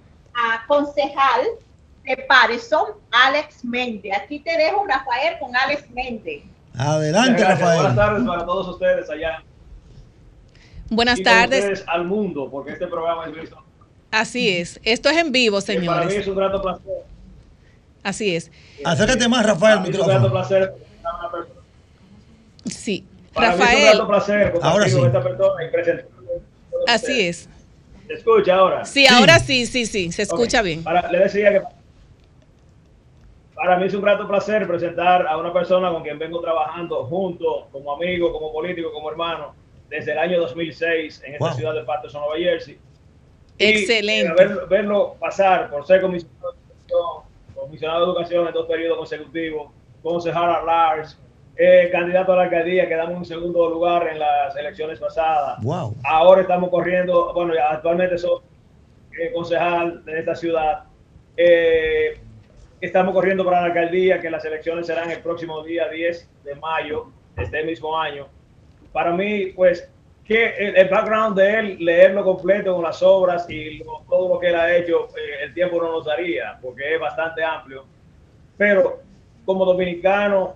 concejal 0.68 1.42
de 2.04 2.18
Patterson, 2.28 2.88
Alex 3.12 3.64
Méndez. 3.64 4.14
Aquí 4.18 4.40
te 4.40 4.58
dejo, 4.58 4.86
Rafael, 4.88 5.38
con 5.40 5.56
Alex 5.56 5.90
Méndez. 5.92 6.44
Adelante, 6.78 7.42
Gracias. 7.42 7.60
Buenas 7.60 7.84
Rafael. 7.84 7.96
tardes 7.96 8.28
para 8.28 8.46
todos 8.46 8.68
ustedes 8.70 9.10
allá. 9.10 9.44
Buenas 10.90 11.20
Y 11.20 11.24
tardes. 11.24 11.60
ustedes 11.66 11.84
al 11.88 12.06
mundo, 12.06 12.50
porque 12.50 12.72
este 12.72 12.88
programa 12.88 13.26
es 13.28 13.34
visto. 13.34 13.58
Así 14.12 14.50
es. 14.50 14.80
Esto 14.84 15.10
es 15.10 15.18
en 15.18 15.32
vivo, 15.32 15.60
Que 15.60 15.66
Para 15.66 15.80
mí 15.80 15.86
señores. 15.86 16.16
es 16.16 16.28
un 16.28 16.36
grato 16.36 16.62
placer. 16.62 16.94
Así 18.02 18.36
es. 18.36 18.52
Acércate 18.84 19.28
más, 19.28 19.46
Rafael, 19.46 19.80
es 19.88 20.00
un 20.00 20.08
grato 20.08 20.32
placer. 20.32 20.74
Sí. 22.66 23.06
Para 23.34 23.50
mí 23.50 23.54
es 23.54 23.60
un 23.60 23.62
Rafael, 23.68 23.90
grato 23.98 24.08
placer 24.08 24.54
Ahora 24.62 24.90
sí. 24.90 25.00
esta 25.00 25.22
persona 25.22 25.64
y 25.64 26.90
así 26.90 27.22
es. 27.28 27.50
¿Se 28.10 28.16
escucha 28.16 28.56
ahora? 28.56 28.86
Sí, 28.86 29.06
ahora 29.06 29.38
sí, 29.38 29.68
sí, 29.68 29.86
sí. 29.86 30.12
Se 30.12 30.24
escucha 30.24 30.64
bien. 30.64 30.84
Para- 30.84 31.12
le 31.12 31.20
decía 31.20 31.52
que 31.52 31.62
para 33.54 33.78
mí 33.78 33.86
es 33.86 33.94
un 33.94 34.02
grato 34.02 34.28
placer 34.28 34.66
presentar 34.68 35.28
a 35.28 35.38
una 35.38 35.54
persona 35.54 35.92
con 35.92 36.02
quien 36.02 36.18
vengo 36.18 36.42
trabajando 36.42 37.06
junto, 37.06 37.68
como 37.72 37.94
amigo, 37.94 38.32
como 38.34 38.52
político, 38.52 38.92
como 38.92 39.12
hermano, 39.12 39.54
desde 39.90 40.14
el 40.14 40.18
año 40.18 40.40
2006 40.42 41.22
en 41.24 41.34
esta 41.34 41.46
Wow. 41.50 41.56
ciudad 41.56 41.74
de 41.76 41.84
Patterson, 41.84 42.22
Nueva 42.22 42.38
Jersey. 42.38 42.80
Y, 43.60 43.64
Excelente. 43.66 44.32
eh, 44.32 44.48
ver- 44.48 44.66
verlo 44.68 45.16
pasar 45.20 45.70
por 45.70 45.86
ser 45.86 46.02
comisionado 46.02 46.54
de 46.54 46.58
educación, 46.74 47.24
comisionado 47.54 48.00
de 48.00 48.12
educación 48.12 48.48
en 48.48 48.54
dos 48.56 48.66
periodos 48.66 48.98
consecutivos, 48.98 49.72
concejal 50.02 50.50
a 50.50 50.64
Lars, 50.64 51.20
eh, 51.62 51.90
candidato 51.92 52.32
a 52.32 52.38
la 52.38 52.42
alcaldía, 52.44 52.88
quedamos 52.88 53.18
en 53.18 53.26
segundo 53.26 53.70
lugar 53.70 54.08
en 54.08 54.18
las 54.18 54.56
elecciones 54.56 54.98
pasadas. 54.98 55.62
Wow. 55.62 55.94
Ahora 56.06 56.42
estamos 56.42 56.70
corriendo, 56.70 57.34
bueno, 57.34 57.54
actualmente 57.70 58.18
soy 58.18 58.40
eh, 59.20 59.32
concejal 59.34 60.04
de 60.06 60.20
esta 60.20 60.36
ciudad. 60.36 60.84
Eh, 61.36 62.18
estamos 62.80 63.14
corriendo 63.14 63.44
para 63.44 63.60
la 63.60 63.68
alcaldía, 63.68 64.22
que 64.22 64.30
las 64.30 64.46
elecciones 64.46 64.88
serán 64.88 65.12
el 65.12 65.20
próximo 65.20 65.62
día 65.64 65.90
10 65.90 66.30
de 66.46 66.56
mayo 66.56 67.08
de 67.36 67.44
este 67.44 67.64
mismo 67.64 68.00
año. 68.00 68.28
Para 68.94 69.12
mí, 69.12 69.48
pues, 69.48 69.92
que 70.24 70.46
el, 70.58 70.78
el 70.78 70.88
background 70.88 71.38
de 71.38 71.60
él, 71.60 71.78
leerlo 71.80 72.24
completo 72.24 72.74
con 72.76 72.84
las 72.84 73.04
obras 73.04 73.50
y 73.50 73.80
lo- 73.80 74.02
todo 74.10 74.30
lo 74.36 74.40
que 74.40 74.48
él 74.48 74.56
ha 74.56 74.74
hecho, 74.78 75.08
eh, 75.10 75.44
el 75.44 75.54
tiempo 75.54 75.82
no 75.82 75.92
nos 75.92 76.06
daría, 76.06 76.58
porque 76.62 76.96
es 76.96 77.02
bastante 77.02 77.44
amplio. 77.44 77.84
Pero 78.58 79.00
como 79.46 79.66
dominicano 79.66 80.56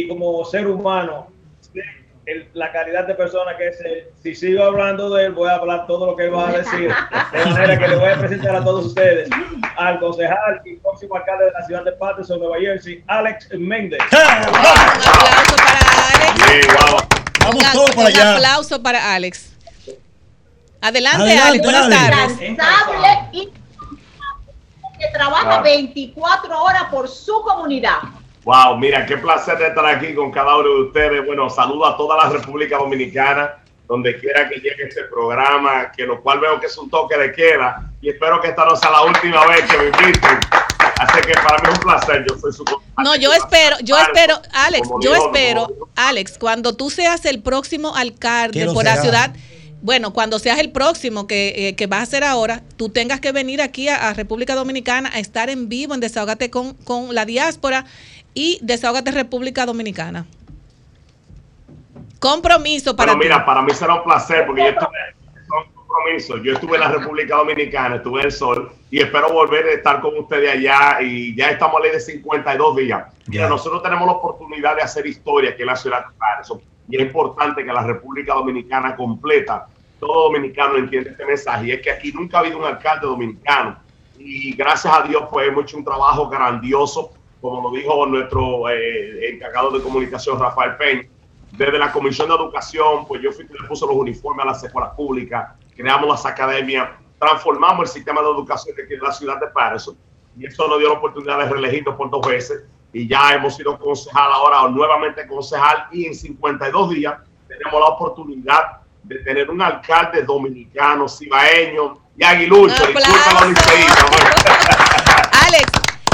y 0.00 0.08
como 0.08 0.44
ser 0.44 0.66
humano, 0.66 1.28
el- 2.26 2.48
la 2.54 2.72
calidad 2.72 3.06
de 3.06 3.14
persona 3.14 3.56
que 3.56 3.68
es 3.68 3.80
él, 3.82 4.04
si 4.22 4.34
sigo 4.34 4.62
hablando 4.64 5.08
de 5.14 5.26
él, 5.26 5.32
voy 5.32 5.48
a 5.48 5.54
hablar 5.54 5.86
todo 5.86 6.06
lo 6.06 6.16
que 6.16 6.24
él 6.24 6.34
va 6.34 6.48
a 6.48 6.52
decir. 6.52 6.92
De 7.32 7.44
manera 7.46 7.78
que 7.78 7.88
le 7.88 7.96
voy 7.96 8.08
a 8.10 8.18
presentar 8.18 8.56
a 8.56 8.64
todos 8.64 8.86
ustedes 8.86 9.28
al 9.76 10.00
concejal 10.00 10.60
y 10.64 10.74
próximo 10.76 11.14
alcalde 11.16 11.44
de 11.46 11.50
la 11.52 11.64
ciudad 11.66 11.84
de 11.84 11.92
Patterson, 11.92 12.40
Nueva 12.40 12.56
Jersey, 12.58 13.02
Alex 13.06 13.48
Méndez. 13.58 14.00
Un 14.12 14.18
aplauso 14.18 15.56
para 15.56 15.78
Alex. 16.12 16.66
Vamos 17.40 17.54
Un- 17.64 17.72
todos 17.72 17.90
para 17.90 18.00
Un 18.00 18.06
allá. 18.08 18.34
aplauso 18.34 18.82
para 18.82 19.14
Alex. 19.14 19.52
Adelante, 20.80 21.22
Adelante, 21.22 21.48
Alex. 21.48 21.64
Buenas 21.64 21.88
tardes. 21.90 22.42
Incansable 22.50 23.08
y 23.32 23.46
que 24.98 25.06
trabaja 25.12 25.58
Ah. 25.58 25.62
24 25.62 26.60
horas 26.62 26.84
por 26.90 27.08
su 27.08 27.40
comunidad. 27.42 27.98
Wow, 28.46 28.78
mira, 28.78 29.04
qué 29.04 29.16
placer 29.16 29.58
de 29.58 29.66
estar 29.66 29.84
aquí 29.84 30.14
con 30.14 30.30
cada 30.30 30.56
uno 30.56 30.68
de 30.68 30.80
ustedes. 30.82 31.26
Bueno, 31.26 31.50
saludo 31.50 31.84
a 31.84 31.96
toda 31.96 32.16
la 32.16 32.30
República 32.30 32.78
Dominicana 32.78 33.56
donde 33.88 34.16
quiera 34.20 34.48
que 34.48 34.54
llegue 34.60 34.84
este 34.88 35.02
programa, 35.10 35.90
que 35.90 36.06
lo 36.06 36.22
cual 36.22 36.38
veo 36.38 36.60
que 36.60 36.66
es 36.66 36.78
un 36.78 36.88
toque 36.88 37.18
de 37.18 37.32
queda 37.32 37.90
y 38.00 38.08
espero 38.08 38.40
que 38.40 38.48
esta 38.48 38.64
no 38.64 38.76
sea 38.76 38.92
la 38.92 39.02
última 39.02 39.44
vez 39.46 39.62
que 39.62 39.76
me 39.78 39.86
inviten. 39.86 40.38
Así 40.78 41.20
que 41.26 41.32
para 41.32 41.58
mí 41.60 41.68
es 41.72 41.74
un 41.74 41.80
placer, 41.80 42.24
yo 42.28 42.38
soy 42.38 42.52
su 42.52 42.64
No, 43.02 43.16
yo 43.16 43.32
espero, 43.32 43.78
yo 43.82 43.98
espero, 43.98 44.40
Alex, 44.52 44.88
Como 44.88 45.02
yo 45.02 45.14
espero, 45.16 45.66
como 45.66 45.88
Alex, 45.96 46.38
cuando 46.38 46.76
tú 46.76 46.88
seas 46.88 47.24
el 47.24 47.42
próximo 47.42 47.96
alcalde 47.96 48.60
¿Qué 48.60 48.64
lo 48.66 48.74
por 48.74 48.84
la 48.84 48.96
ciudad, 49.02 49.34
bueno, 49.82 50.12
cuando 50.12 50.38
seas 50.38 50.58
el 50.58 50.70
próximo 50.70 51.26
que, 51.26 51.68
eh, 51.68 51.74
que 51.74 51.86
vas 51.86 52.00
a 52.00 52.02
hacer 52.02 52.24
ahora, 52.24 52.62
tú 52.76 52.88
tengas 52.90 53.20
que 53.20 53.32
venir 53.32 53.60
aquí 53.60 53.88
a, 53.88 54.08
a 54.08 54.14
República 54.14 54.54
Dominicana 54.54 55.10
a 55.12 55.18
estar 55.18 55.50
en 55.50 55.68
vivo 55.68 55.94
en 55.94 56.00
Desahogate 56.00 56.48
con, 56.48 56.74
con 56.74 57.14
la 57.14 57.24
diáspora 57.24 57.84
y 58.36 58.58
Desahogate 58.60 59.10
República 59.10 59.64
Dominicana. 59.64 60.26
Compromiso 62.20 62.94
para 62.94 63.12
Bueno, 63.12 63.24
mira, 63.24 63.44
para 63.44 63.62
mí 63.62 63.72
será 63.72 63.94
un 63.94 64.04
placer 64.04 64.44
porque 64.46 64.62
yo 64.62 64.68
estuve 64.68 64.88
son 65.48 65.72
compromisos. 65.72 66.40
Yo 66.44 66.52
estuve 66.52 66.74
en 66.74 66.80
la 66.80 66.88
República 66.88 67.36
Dominicana, 67.36 67.96
estuve 67.96 68.20
en 68.20 68.26
el 68.26 68.32
Sol 68.32 68.72
y 68.90 69.00
espero 69.00 69.32
volver 69.32 69.64
a 69.66 69.72
estar 69.72 70.00
con 70.02 70.18
ustedes 70.18 70.52
allá 70.52 71.00
y 71.00 71.34
ya 71.34 71.50
estamos 71.50 71.80
a 71.80 71.82
ley 71.82 71.92
de 71.92 72.00
52 72.00 72.76
días. 72.76 73.04
Mira, 73.26 73.48
nosotros 73.48 73.82
tenemos 73.82 74.06
la 74.06 74.12
oportunidad 74.12 74.76
de 74.76 74.82
hacer 74.82 75.06
historia 75.06 75.50
aquí 75.50 75.62
en 75.62 75.68
la 75.68 75.76
ciudad 75.76 76.06
de 76.06 76.14
Patterson 76.18 76.60
y 76.90 76.96
es 76.96 77.02
importante 77.02 77.64
que 77.64 77.72
la 77.72 77.82
República 77.82 78.34
Dominicana 78.34 78.94
completa, 78.96 79.66
todo 79.98 80.24
dominicano 80.24 80.76
entiende 80.76 81.10
este 81.10 81.24
mensaje 81.24 81.68
y 81.68 81.70
es 81.72 81.80
que 81.80 81.90
aquí 81.90 82.12
nunca 82.12 82.36
ha 82.36 82.40
habido 82.40 82.58
un 82.58 82.64
alcalde 82.64 83.06
dominicano 83.06 83.78
y 84.18 84.54
gracias 84.54 84.92
a 84.92 85.02
Dios 85.02 85.24
pues 85.30 85.48
hemos 85.48 85.64
hecho 85.64 85.78
un 85.78 85.84
trabajo 85.84 86.28
grandioso, 86.28 87.12
como 87.50 87.70
lo 87.70 87.76
dijo 87.76 88.06
nuestro 88.06 88.68
eh, 88.70 89.30
encargado 89.30 89.70
de 89.70 89.82
comunicación 89.82 90.38
Rafael 90.38 90.76
Peña, 90.76 91.08
desde 91.52 91.78
la 91.78 91.92
Comisión 91.92 92.28
de 92.28 92.34
Educación, 92.34 93.06
pues 93.06 93.22
yo 93.22 93.32
fui 93.32 93.46
quien 93.46 93.62
le 93.62 93.68
puso 93.68 93.86
los 93.86 93.96
uniformes 93.96 94.44
a 94.44 94.48
las 94.48 94.64
escuelas 94.64 94.94
públicas, 94.94 95.52
creamos 95.74 96.08
las 96.08 96.26
academias, 96.26 96.90
transformamos 97.18 97.88
el 97.88 97.94
sistema 97.94 98.20
de 98.20 98.28
educación 98.28 98.76
de 98.76 98.98
la 98.98 99.12
ciudad 99.12 99.40
de 99.40 99.46
Patterson 99.48 99.96
y 100.38 100.46
eso 100.46 100.68
nos 100.68 100.78
dio 100.78 100.88
la 100.88 100.94
oportunidad 100.94 101.38
de 101.38 101.48
reelegirnos 101.48 101.94
por 101.94 102.10
dos 102.10 102.26
veces 102.26 102.64
y 102.92 103.08
ya 103.08 103.34
hemos 103.34 103.56
sido 103.56 103.78
concejal 103.78 104.32
ahora 104.32 104.68
nuevamente 104.68 105.26
concejal 105.26 105.86
y 105.92 106.06
en 106.06 106.14
52 106.14 106.90
días 106.90 107.16
tenemos 107.48 107.80
la 107.80 107.86
oportunidad 107.86 108.80
de 109.02 109.18
tener 109.20 109.50
un 109.50 109.62
alcalde 109.62 110.22
dominicano, 110.22 111.08
cibaeño 111.08 111.98
y 112.16 112.24
aguilucho. 112.24 112.86
Disculpa 112.86 113.40
los 113.40 113.48
liceístas, 113.50 114.04
Alex, 114.20 114.45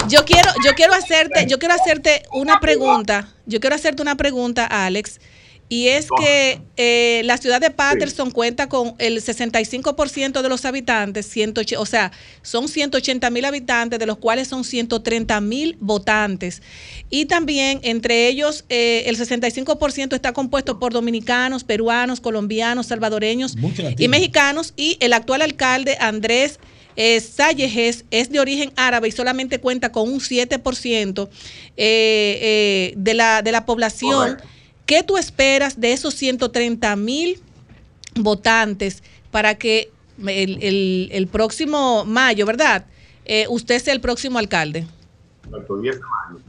yo 0.09 0.25
quiero, 0.25 0.51
yo 0.65 0.75
quiero 0.75 0.95
hacerte, 0.95 1.47
yo 1.47 1.59
quiero 1.59 1.75
hacerte 1.75 2.23
una 2.33 2.61
pregunta. 2.61 3.29
Yo 3.47 3.61
quiero 3.61 3.77
hacerte 3.77 4.03
una 4.03 4.17
pregunta, 4.17 4.67
Alex. 4.67 5.21
Y 5.69 5.89
es 5.89 6.09
que 6.19 6.61
eh, 6.77 7.23
la 7.25 7.39
ciudad 7.39 7.59
de 7.59 7.71
Patterson 7.71 8.31
cuenta 8.31 8.69
con 8.69 8.95
el 8.99 9.23
65% 9.23 10.43
de 10.43 10.49
los 10.51 10.67
habitantes, 10.67 11.25
180, 11.25 11.81
o 11.81 11.87
sea, 11.87 12.13
son 12.43 12.69
180 12.69 13.31
mil 13.31 13.47
habitantes, 13.47 13.99
de 13.99 14.05
los 14.05 14.19
cuales 14.19 14.49
son 14.49 14.65
130 14.65 15.41
mil 15.41 15.79
votantes. 15.81 16.61
Y 17.09 17.25
también 17.25 17.81
entre 17.85 18.29
ellos 18.29 18.67
eh, 18.69 19.05
el 19.07 19.17
65% 19.17 20.15
está 20.15 20.35
compuesto 20.35 20.79
por 20.79 20.93
dominicanos, 20.93 21.65
peruanos, 21.65 22.21
colombianos, 22.21 22.89
salvadoreños 22.89 23.57
y 23.97 24.09
mexicanos. 24.09 24.75
Y 24.77 24.99
el 25.01 25.15
actual 25.15 25.41
alcalde 25.41 25.97
Andrés 25.99 26.59
eh, 26.97 27.21
Sallejes 27.21 28.05
es 28.11 28.31
de 28.31 28.41
origen 28.41 28.73
árabe 28.77 29.09
y 29.09 29.13
solamente 29.13 29.59
cuenta 29.61 29.93
con 29.93 30.09
un 30.13 30.21
7% 30.21 31.29
eh, 31.29 31.33
eh, 31.77 32.95
de, 32.97 33.15
la, 33.15 33.43
de 33.43 33.53
la 33.53 33.65
población. 33.67 34.39
¿Qué 34.87 35.03
tú 35.03 35.17
esperas 35.17 35.81
de 35.81 35.93
esos 35.93 36.15
130 36.15 36.97
mil 36.97 37.41
votantes 38.15 39.03
para 39.31 39.55
que 39.57 39.91
el, 40.27 40.63
el- 40.63 41.09
el 41.13 41.27
próximo 41.29 42.05
mayo, 42.05 42.45
¿verdad? 42.47 42.85
Eh, 43.25 43.47
usted 43.49 43.79
sea 43.81 43.95
el 43.95 44.01
próximo 44.01 44.39
alcalde. 44.39 44.87
Exacto, 45.47 45.79
10 45.79 45.95
de 45.97 46.01
mayo. 46.03 46.45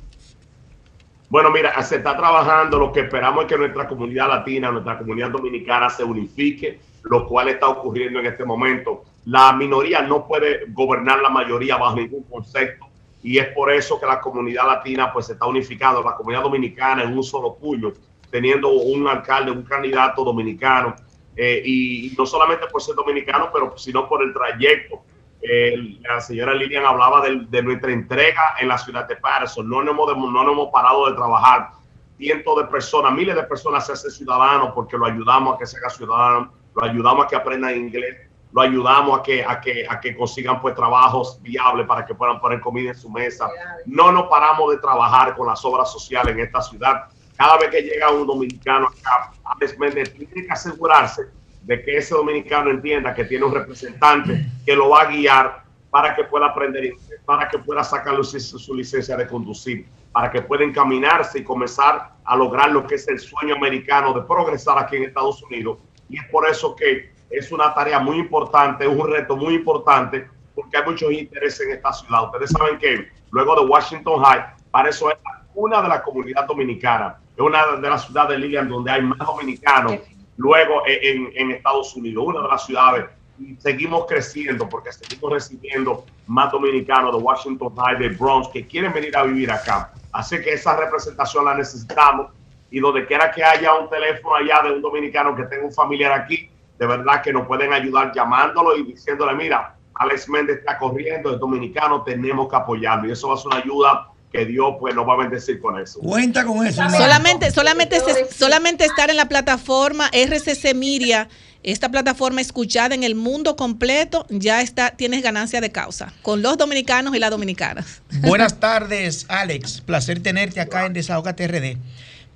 Bueno, 1.30 1.50
mira, 1.52 1.82
se 1.84 1.96
está 1.96 2.16
trabajando, 2.16 2.78
lo 2.78 2.92
que 2.92 3.02
esperamos 3.02 3.46
es 3.46 3.50
que 3.50 3.58
nuestra 3.58 3.88
comunidad 3.88 4.28
latina, 4.28 4.72
nuestra 4.72 5.00
comunidad 5.00 5.32
dominicana 5.32 5.90
se 5.90 6.04
unifique, 6.04 6.80
lo 7.04 7.28
cual 7.28 7.50
está 7.50 7.68
ocurriendo 7.70 8.20
en 8.20 8.28
este 8.28 8.46
momento. 8.46 9.04
La 9.26 9.54
minoría 9.54 10.02
no 10.02 10.28
puede 10.28 10.66
gobernar 10.70 11.22
la 11.22 11.30
mayoría 11.30 11.78
bajo 11.78 11.96
ningún 11.96 12.24
concepto. 12.24 12.88
Y 13.24 13.38
es 13.38 13.48
por 13.50 13.72
eso 13.72 14.00
que 14.00 14.06
la 14.06 14.20
comunidad 14.20 14.68
latina 14.68 15.12
pues 15.14 15.28
se 15.28 15.34
está 15.34 15.46
unificando, 15.46 16.04
la 16.04 16.16
comunidad 16.16 16.44
dominicana 16.44 17.04
en 17.04 17.14
un 17.14 17.24
solo 17.24 17.56
puño, 17.56 17.94
teniendo 18.30 18.70
un 18.70 19.08
alcalde, 19.08 19.52
un 19.52 19.64
candidato 19.64 20.26
dominicano. 20.26 20.94
Eh, 21.36 21.62
y, 21.66 22.14
no 22.18 22.26
solamente 22.26 22.68
por 22.68 22.82
ser 22.82 22.96
dominicano, 22.96 23.50
pero 23.52 23.78
sino 23.78 24.08
por 24.08 24.22
el 24.24 24.34
trayecto. 24.34 25.02
Eh, 25.42 26.00
la 26.02 26.22
señora 26.22 26.54
Lilian 26.54 26.86
hablaba 26.86 27.22
de, 27.22 27.64
nuestra 27.64 27.92
entrega 27.92 28.56
en 28.60 28.68
la 28.68 28.78
ciudad 28.78 29.08
de 29.08 29.16
Patterson. 29.16 29.70
No 29.70 29.82
nos 29.84 29.94
hemos, 29.94 30.18
no 30.18 30.44
nos 30.44 30.54
hemos 30.54 30.70
parado 30.70 31.10
de 31.10 31.16
trabajar. 31.16 31.72
Cientos 32.18 32.58
de 32.58 32.66
personas, 32.66 33.14
miles 33.14 33.36
de 33.36 33.44
personas 33.44 33.86
se 33.86 33.94
hacen 33.94 34.12
ciudadanos 34.12 34.72
porque 34.76 34.98
lo 34.98 35.06
ayudamos 35.06 35.56
a 35.56 35.58
que 35.58 35.66
se 35.66 35.78
haga 35.78 35.90
ciudadano, 35.90 36.54
lo 36.76 36.84
ayudamos 36.84 37.26
a 37.26 37.28
que 37.28 37.36
aprendan 37.36 37.76
inglés, 37.76 38.30
lo 38.54 38.62
ayudamos 38.62 39.20
a 39.20 39.24
que, 39.24 39.44
a 39.44 39.60
que, 39.60 39.86
a 39.90 40.00
que 40.00 40.16
consigan 40.16 40.62
pues 40.62 40.76
trabajos 40.76 41.42
viables 41.42 41.88
para 41.88 42.06
que 42.06 42.14
puedan 42.14 42.40
poner 42.40 42.60
comida 42.62 42.92
en 42.92 42.96
su 42.96 43.10
mesa. 43.10 43.50
No 43.88 44.12
nos 44.12 44.28
paramos 44.28 44.72
de 44.72 44.78
trabajar 44.78 45.36
con 45.36 45.48
las 45.48 45.66
obras 45.66 45.92
sociales 45.92 46.34
en 46.36 46.42
esta 46.42 46.62
ciudad. 46.62 47.06
Cada 47.36 47.58
vez 47.58 47.70
que 47.70 47.82
llega 47.82 48.12
un 48.12 48.28
dominicano 48.28 48.88
acá, 48.88 49.32
Alex 49.44 49.80
Méndez 49.80 50.14
tiene 50.14 50.46
que 50.46 50.52
asegurarse 50.52 51.24
de 51.64 51.84
que 51.84 51.98
ese 51.98 52.14
dominicano 52.14 52.70
entienda 52.70 53.14
que 53.16 53.26
tiene 53.26 53.44
un 53.44 53.54
representante 53.56 54.46
que 54.64 54.76
lo 54.76 54.90
va 54.90 55.02
a 55.02 55.06
guiar 55.06 55.64
para 55.90 56.16
que 56.16 56.24
pueda 56.26 56.48
aprender 56.48 56.94
para 57.26 57.48
que 57.48 57.58
pueda 57.58 57.84
sacar 57.84 58.24
su 58.24 58.76
licencia 58.76 59.18
de 59.18 59.28
conducir, 59.28 59.88
para 60.12 60.30
que 60.30 60.42
pueda 60.42 60.64
encaminarse 60.64 61.40
y 61.40 61.44
comenzar 61.44 62.12
a 62.24 62.36
lograr 62.36 62.72
lo 62.72 62.86
que 62.86 62.96
es 62.96 63.08
el 63.08 63.20
sueño 63.20 63.56
americano 63.56 64.14
de 64.14 64.22
progresar 64.22 64.78
aquí 64.78 64.98
en 64.98 65.04
Estados 65.06 65.42
Unidos. 65.42 65.80
Y 66.10 66.18
es 66.18 66.26
por 66.26 66.48
eso 66.48 66.76
que 66.76 67.13
es 67.34 67.52
una 67.52 67.74
tarea 67.74 68.00
muy 68.00 68.18
importante, 68.18 68.86
es 68.86 68.90
un 68.90 69.10
reto 69.10 69.36
muy 69.36 69.56
importante, 69.56 70.28
porque 70.54 70.78
hay 70.78 70.84
muchos 70.86 71.12
intereses 71.12 71.62
en 71.68 71.74
esta 71.74 71.92
ciudad. 71.92 72.26
Ustedes 72.26 72.52
saben 72.52 72.78
que 72.78 73.10
luego 73.32 73.56
de 73.60 73.66
Washington 73.66 74.24
High, 74.24 74.44
para 74.70 74.90
eso 74.90 75.10
es 75.10 75.18
una 75.56 75.82
de 75.82 75.90
las 75.90 76.02
comunidades 76.02 76.48
dominicanas, 76.48 77.16
es 77.36 77.40
una 77.40 77.76
de 77.78 77.90
las 77.90 78.06
ciudades 78.06 78.32
de 78.32 78.38
Lilian 78.38 78.70
donde 78.70 78.92
hay 78.92 79.02
más 79.02 79.18
dominicanos 79.20 80.00
luego 80.38 80.84
en, 80.86 81.32
en 81.36 81.52
Estados 81.52 81.96
Unidos, 81.96 82.24
una 82.28 82.42
de 82.42 82.48
las 82.48 82.66
ciudades. 82.66 83.06
Y 83.40 83.56
seguimos 83.56 84.06
creciendo 84.06 84.70
porque 84.70 84.92
seguimos 84.92 85.34
recibiendo 85.34 86.06
más 86.28 86.52
dominicanos 86.52 87.16
de 87.16 87.24
Washington 87.24 87.76
High, 87.76 87.98
de 87.98 88.10
Bronx, 88.10 88.48
que 88.50 88.68
quieren 88.68 88.94
venir 88.94 89.18
a 89.18 89.24
vivir 89.24 89.50
acá. 89.50 89.92
Así 90.12 90.40
que 90.42 90.54
esa 90.54 90.78
representación 90.78 91.46
la 91.46 91.56
necesitamos 91.56 92.28
y 92.70 92.80
donde 92.80 93.06
quiera 93.08 93.32
que 93.32 93.44
haya 93.44 93.74
un 93.74 93.90
teléfono 93.90 94.36
allá 94.36 94.62
de 94.64 94.76
un 94.76 94.82
dominicano 94.82 95.36
que 95.36 95.44
tenga 95.44 95.66
un 95.66 95.74
familiar 95.74 96.12
aquí, 96.12 96.50
de 96.84 96.88
verdad 96.88 97.22
que 97.22 97.32
nos 97.32 97.48
pueden 97.48 97.72
ayudar 97.72 98.12
llamándolo 98.14 98.76
y 98.76 98.84
diciéndole, 98.84 99.34
mira, 99.36 99.74
Alex 99.96 100.28
Méndez 100.28 100.58
está 100.60 100.78
corriendo, 100.78 101.34
es 101.34 101.40
dominicano, 101.40 102.04
tenemos 102.04 102.50
que 102.50 102.58
apoyarlo. 102.58 103.08
Y 103.08 103.14
eso 103.14 103.30
va 103.30 103.36
a 103.36 103.38
ser 103.38 103.48
una 103.48 103.58
ayuda 103.58 104.08
que 104.34 104.46
Dios 104.46 104.76
pues 104.82 104.94
nos 104.94 105.08
va 105.08 105.14
a 105.14 105.18
bendecir 105.18 105.62
con 105.62 105.80
eso. 105.80 106.02
Cuenta 106.02 106.44
con 106.44 106.68
eso. 106.68 106.82
hermano. 106.82 106.98
Solamente, 106.98 107.52
solamente, 107.52 108.02
solamente 108.32 108.84
estar 108.84 109.10
en 109.10 109.16
la 109.16 109.30
plataforma 109.30 110.10
RCC 110.12 110.76
Miria, 110.76 111.30
esta 111.62 111.90
plataforma 111.90 112.42
escuchada 112.42 112.94
en 112.96 113.04
el 113.04 113.16
mundo 113.16 113.56
completo, 113.56 114.26
ya 114.30 114.60
está, 114.60 114.90
tienes 114.90 115.24
ganancia 115.24 115.62
de 115.62 115.72
causa 115.72 116.12
con 116.22 116.42
los 116.42 116.58
dominicanos 116.58 117.16
y 117.16 117.20
las 117.20 117.32
dominicanas. 117.32 118.02
Buenas 118.20 118.60
tardes, 118.60 119.26
Alex. 119.30 119.80
Placer 119.80 120.22
tenerte 120.22 120.60
acá 120.60 120.86
en 120.86 120.92
Desahogate 120.92 121.48
RD. 121.48 121.78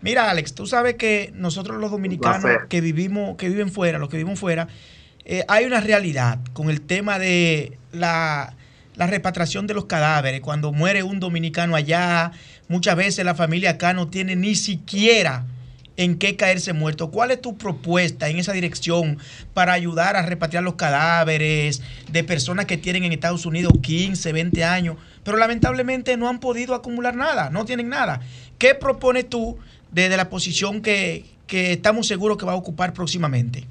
Mira, 0.01 0.29
Alex, 0.29 0.53
tú 0.53 0.67
sabes 0.67 0.95
que 0.95 1.31
nosotros 1.33 1.77
los 1.77 1.91
dominicanos 1.91 2.45
que 2.69 2.81
vivimos, 2.81 3.35
que 3.37 3.49
viven 3.49 3.71
fuera, 3.71 3.97
los 3.97 4.09
que 4.09 4.17
vivimos 4.17 4.39
fuera, 4.39 4.67
eh, 5.25 5.43
hay 5.47 5.65
una 5.65 5.81
realidad 5.81 6.39
con 6.53 6.69
el 6.69 6.81
tema 6.81 7.19
de 7.19 7.77
la, 7.91 8.55
la 8.95 9.07
repatriación 9.07 9.67
de 9.67 9.73
los 9.73 9.85
cadáveres. 9.85 10.41
Cuando 10.41 10.71
muere 10.71 11.03
un 11.03 11.19
dominicano 11.19 11.75
allá, 11.75 12.31
muchas 12.67 12.95
veces 12.95 13.25
la 13.25 13.35
familia 13.35 13.71
acá 13.71 13.93
no 13.93 14.07
tiene 14.07 14.35
ni 14.35 14.55
siquiera 14.55 15.45
en 15.97 16.17
qué 16.17 16.35
caerse 16.35 16.73
muerto. 16.73 17.11
¿Cuál 17.11 17.31
es 17.31 17.41
tu 17.41 17.57
propuesta 17.57 18.29
en 18.29 18.37
esa 18.37 18.53
dirección 18.53 19.17
para 19.53 19.73
ayudar 19.73 20.15
a 20.15 20.21
repatriar 20.21 20.63
los 20.63 20.75
cadáveres 20.75 21.81
de 22.11 22.23
personas 22.23 22.65
que 22.65 22.77
tienen 22.77 23.03
en 23.03 23.11
Estados 23.11 23.45
Unidos 23.45 23.73
15, 23.81 24.31
20 24.31 24.63
años, 24.63 24.97
pero 25.23 25.37
lamentablemente 25.37 26.15
no 26.15 26.29
han 26.29 26.39
podido 26.39 26.75
acumular 26.75 27.15
nada, 27.15 27.49
no 27.49 27.65
tienen 27.65 27.89
nada? 27.89 28.21
¿Qué 28.59 28.75
propones 28.75 29.27
tú 29.27 29.57
desde 29.91 30.17
la 30.17 30.29
posición 30.29 30.81
que, 30.81 31.25
que 31.47 31.73
estamos 31.73 32.07
seguros 32.07 32.37
que 32.37 32.45
va 32.45 32.53
a 32.53 32.55
ocupar 32.55 32.93
próximamente? 32.93 33.65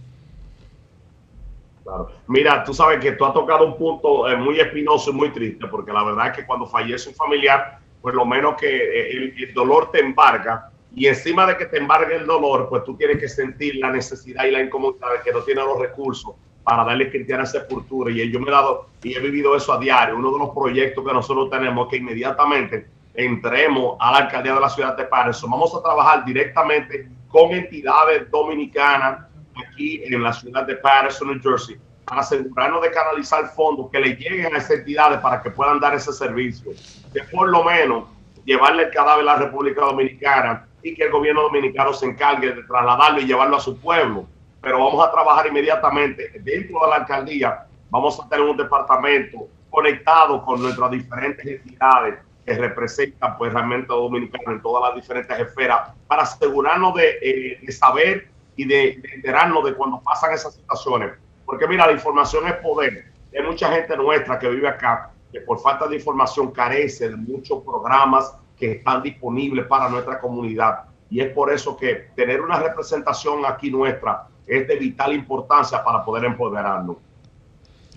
Claro. 1.85 2.11
Mira, 2.27 2.65
tú 2.65 2.75
sabes 2.75 2.99
que 2.99 3.13
tú 3.13 3.25
has 3.25 3.33
tocado 3.33 3.65
un 3.65 3.77
punto 3.77 4.29
eh, 4.29 4.37
muy 4.37 4.59
espinoso 4.59 5.11
y 5.11 5.13
muy 5.13 5.31
triste, 5.31 5.69
porque 5.69 5.93
la 5.93 6.03
verdad 6.03 6.29
es 6.29 6.37
que 6.37 6.47
cuando 6.47 6.67
fallece 6.67 7.11
un 7.11 7.15
familiar, 7.15 7.79
pues 8.01 8.15
lo 8.15 8.25
menos 8.25 8.57
que 8.57 8.69
eh, 8.69 9.35
el, 9.37 9.55
dolor 9.55 9.91
te 9.93 10.01
embarga 10.01 10.71
Y 10.95 11.07
encima 11.07 11.47
de 11.47 11.57
que 11.57 11.67
te 11.67 11.79
embargue 11.79 12.17
el 12.17 12.27
dolor, 12.27 12.69
pues 12.69 12.83
tú 12.85 12.97
tienes 12.97 13.19
que 13.19 13.29
sentir 13.29 13.77
la 13.77 13.93
necesidad 13.93 14.45
y 14.47 14.51
la 14.51 14.63
incomodidad 14.63 15.13
de 15.13 15.23
que 15.25 15.33
no 15.33 15.41
tienes 15.43 15.65
los 15.65 15.79
recursos 15.79 16.35
para 16.65 16.85
darle 16.85 17.11
cristiana 17.11 17.47
sepultura. 17.47 18.11
Y 18.11 18.31
yo 18.31 18.41
me 18.41 18.49
he 18.49 18.51
dado 18.51 18.89
y 19.03 19.15
he 19.15 19.21
vivido 19.21 19.55
eso 19.55 19.73
a 19.73 19.79
diario. 19.79 20.17
Uno 20.17 20.33
de 20.33 20.39
los 20.39 20.51
proyectos 20.51 21.07
que 21.07 21.13
nosotros 21.13 21.51
tenemos 21.51 21.87
es 21.87 21.91
que 21.91 21.97
inmediatamente 21.99 22.87
entremos 23.17 23.97
a 23.99 24.13
la 24.13 24.19
alcaldía 24.19 24.55
de 24.55 24.61
la 24.61 24.69
ciudad 24.69 24.97
de 24.97 25.05
Patterson. 25.05 25.51
Vamos 25.51 25.75
a 25.75 25.83
trabajar 25.83 26.25
directamente 26.25 27.09
con 27.29 27.51
entidades 27.51 28.31
dominicanas 28.31 29.27
aquí 29.57 30.03
en 30.05 30.23
la 30.23 30.33
ciudad 30.33 30.67
de 30.67 30.77
Patterson, 30.77 31.29
New 31.29 31.41
Jersey, 31.43 31.77
para 32.05 32.21
asegurarnos 32.21 32.83
de 32.83 32.91
canalizar 32.91 33.47
fondos 33.49 33.91
que 33.91 34.01
le 34.01 34.11
lleguen 34.11 34.55
a 34.55 34.59
esas 34.59 34.79
entidades 34.79 35.19
para 35.21 35.43
que 35.43 35.51
puedan 35.51 35.81
dar 35.81 35.95
ese 35.95 36.13
servicio. 36.13 36.73
De 37.13 37.23
por 37.25 37.49
lo 37.49 37.65
menos 37.65 38.05
llevarle 38.45 38.85
el 38.85 38.91
cadáver 38.91 39.23
a 39.23 39.33
la 39.33 39.37
República 39.37 39.81
Dominicana 39.81 40.69
y 40.83 40.95
que 40.95 41.05
el 41.05 41.11
gobierno 41.11 41.43
dominicano 41.43 41.93
se 41.93 42.07
encargue 42.07 42.53
de 42.53 42.63
trasladarlo 42.63 43.21
y 43.21 43.27
llevarlo 43.27 43.57
a 43.57 43.61
su 43.61 43.81
pueblo. 43.81 44.27
Pero 44.61 44.85
vamos 44.85 45.05
a 45.05 45.11
trabajar 45.11 45.47
inmediatamente 45.47 46.31
dentro 46.41 46.81
de 46.81 46.89
la 46.91 46.97
alcaldía. 46.97 47.67
Vamos 47.91 48.21
a 48.21 48.29
tener 48.29 48.45
un 48.45 48.57
departamento 48.57 49.49
conectado 49.71 50.45
con 50.45 50.63
nuestras 50.63 50.91
diferentes 50.91 51.47
entidades 51.47 52.26
que 52.47 52.55
representan 52.55 53.37
pues 53.37 53.53
realmente 53.53 53.93
a 53.93 53.97
Dominicana 53.97 54.53
en 54.53 54.63
todas 54.63 54.89
las 54.89 54.95
diferentes 54.95 55.39
esferas 55.39 55.91
para 56.07 56.23
asegurarnos 56.23 56.95
de, 56.95 57.19
eh, 57.21 57.59
de 57.61 57.73
saber 57.73 58.29
y 58.55 58.65
de, 58.65 59.01
de 59.03 59.15
enterarnos 59.15 59.65
de 59.65 59.75
cuando 59.75 60.01
pasan 60.01 60.33
esas 60.33 60.55
situaciones. 60.55 61.13
Porque 61.45 61.67
mira, 61.67 61.87
la 61.87 61.93
información 61.93 62.47
es 62.47 62.55
poder. 62.55 63.13
Hay 63.37 63.43
mucha 63.45 63.71
gente 63.73 63.97
nuestra 63.97 64.39
que 64.39 64.49
vive 64.49 64.69
acá 64.69 65.11
que 65.33 65.41
por 65.41 65.59
falta 65.59 65.89
de 65.89 65.97
información 65.97 66.53
carece 66.53 67.09
de 67.09 67.17
muchos 67.17 67.63
programas 67.65 68.37
que 68.57 68.73
están 68.73 69.03
disponibles 69.03 69.67
para 69.67 69.89
nuestra 69.89 70.21
comunidad. 70.21 70.85
Y 71.11 71.21
es 71.21 71.33
por 71.33 71.53
eso 71.53 71.77
que 71.77 72.11
tener 72.15 72.41
una 72.41 72.59
representación 72.59 73.45
aquí 73.45 73.71
nuestra 73.71 74.29
es 74.47 74.67
de 74.69 74.77
vital 74.77 75.13
importancia 75.13 75.83
para 75.83 76.05
poder 76.05 76.25
empoderarnos. 76.25 76.97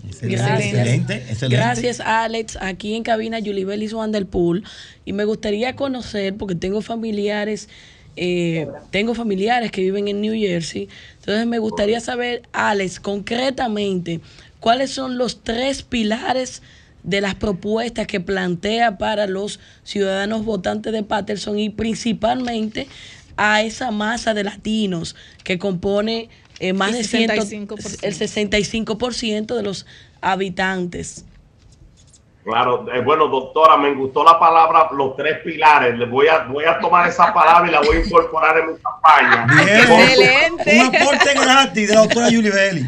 Gracias. 0.02 0.22
Excelente, 0.22 1.14
excelente. 1.14 1.56
Gracias, 1.56 2.00
Alex. 2.00 2.58
Aquí 2.60 2.94
en 2.94 3.02
cabina 3.02 3.38
Yulibelis 3.38 3.92
Juan 3.92 4.12
del 4.12 4.26
Pool. 4.26 4.64
Y 5.04 5.12
me 5.12 5.24
gustaría 5.24 5.76
conocer, 5.76 6.36
porque 6.36 6.54
tengo 6.54 6.82
familiares, 6.82 7.68
eh, 8.16 8.68
tengo 8.90 9.14
familiares 9.14 9.70
que 9.70 9.82
viven 9.82 10.08
en 10.08 10.20
New 10.20 10.34
Jersey. 10.34 10.88
Entonces 11.20 11.46
me 11.46 11.58
gustaría 11.58 12.00
saber, 12.00 12.42
Alex, 12.52 13.00
concretamente, 13.00 14.20
cuáles 14.60 14.90
son 14.90 15.18
los 15.18 15.42
tres 15.42 15.82
pilares 15.82 16.62
de 17.02 17.20
las 17.20 17.34
propuestas 17.34 18.06
que 18.06 18.20
plantea 18.20 18.98
para 18.98 19.26
los 19.26 19.58
ciudadanos 19.84 20.44
votantes 20.44 20.92
de 20.92 21.02
Patterson 21.02 21.58
y 21.58 21.70
principalmente 21.70 22.88
a 23.36 23.62
esa 23.62 23.90
masa 23.90 24.34
de 24.34 24.44
latinos 24.44 25.16
que 25.44 25.58
compone 25.58 26.28
eh, 26.60 26.72
más 26.72 26.90
El 26.90 26.98
de 26.98 27.04
100 27.04 27.68
65%. 27.68 27.98
el 28.02 28.14
65% 28.14 29.56
de 29.56 29.62
los 29.62 29.86
habitantes. 30.20 31.24
Claro, 32.44 32.86
eh, 32.92 33.00
bueno, 33.00 33.28
doctora, 33.28 33.76
me 33.76 33.92
gustó 33.94 34.24
la 34.24 34.38
palabra 34.38 34.88
los 34.92 35.16
tres 35.16 35.38
pilares. 35.40 35.98
Le 35.98 36.06
voy 36.06 36.26
a, 36.28 36.44
voy 36.44 36.64
a 36.64 36.78
tomar 36.78 37.08
esa 37.08 37.32
palabra 37.34 37.68
y 37.68 37.72
la 37.72 37.80
voy 37.80 37.96
a 37.96 38.00
incorporar 38.04 38.58
en 38.58 38.72
mi 38.72 38.78
campaña. 38.78 39.46
Un 40.66 40.94
aporte 40.94 41.34
gratis 41.34 41.88
de 41.88 41.94
la 41.94 42.00
doctora 42.00 42.26
Julie 42.26 42.50
Belli. 42.50 42.86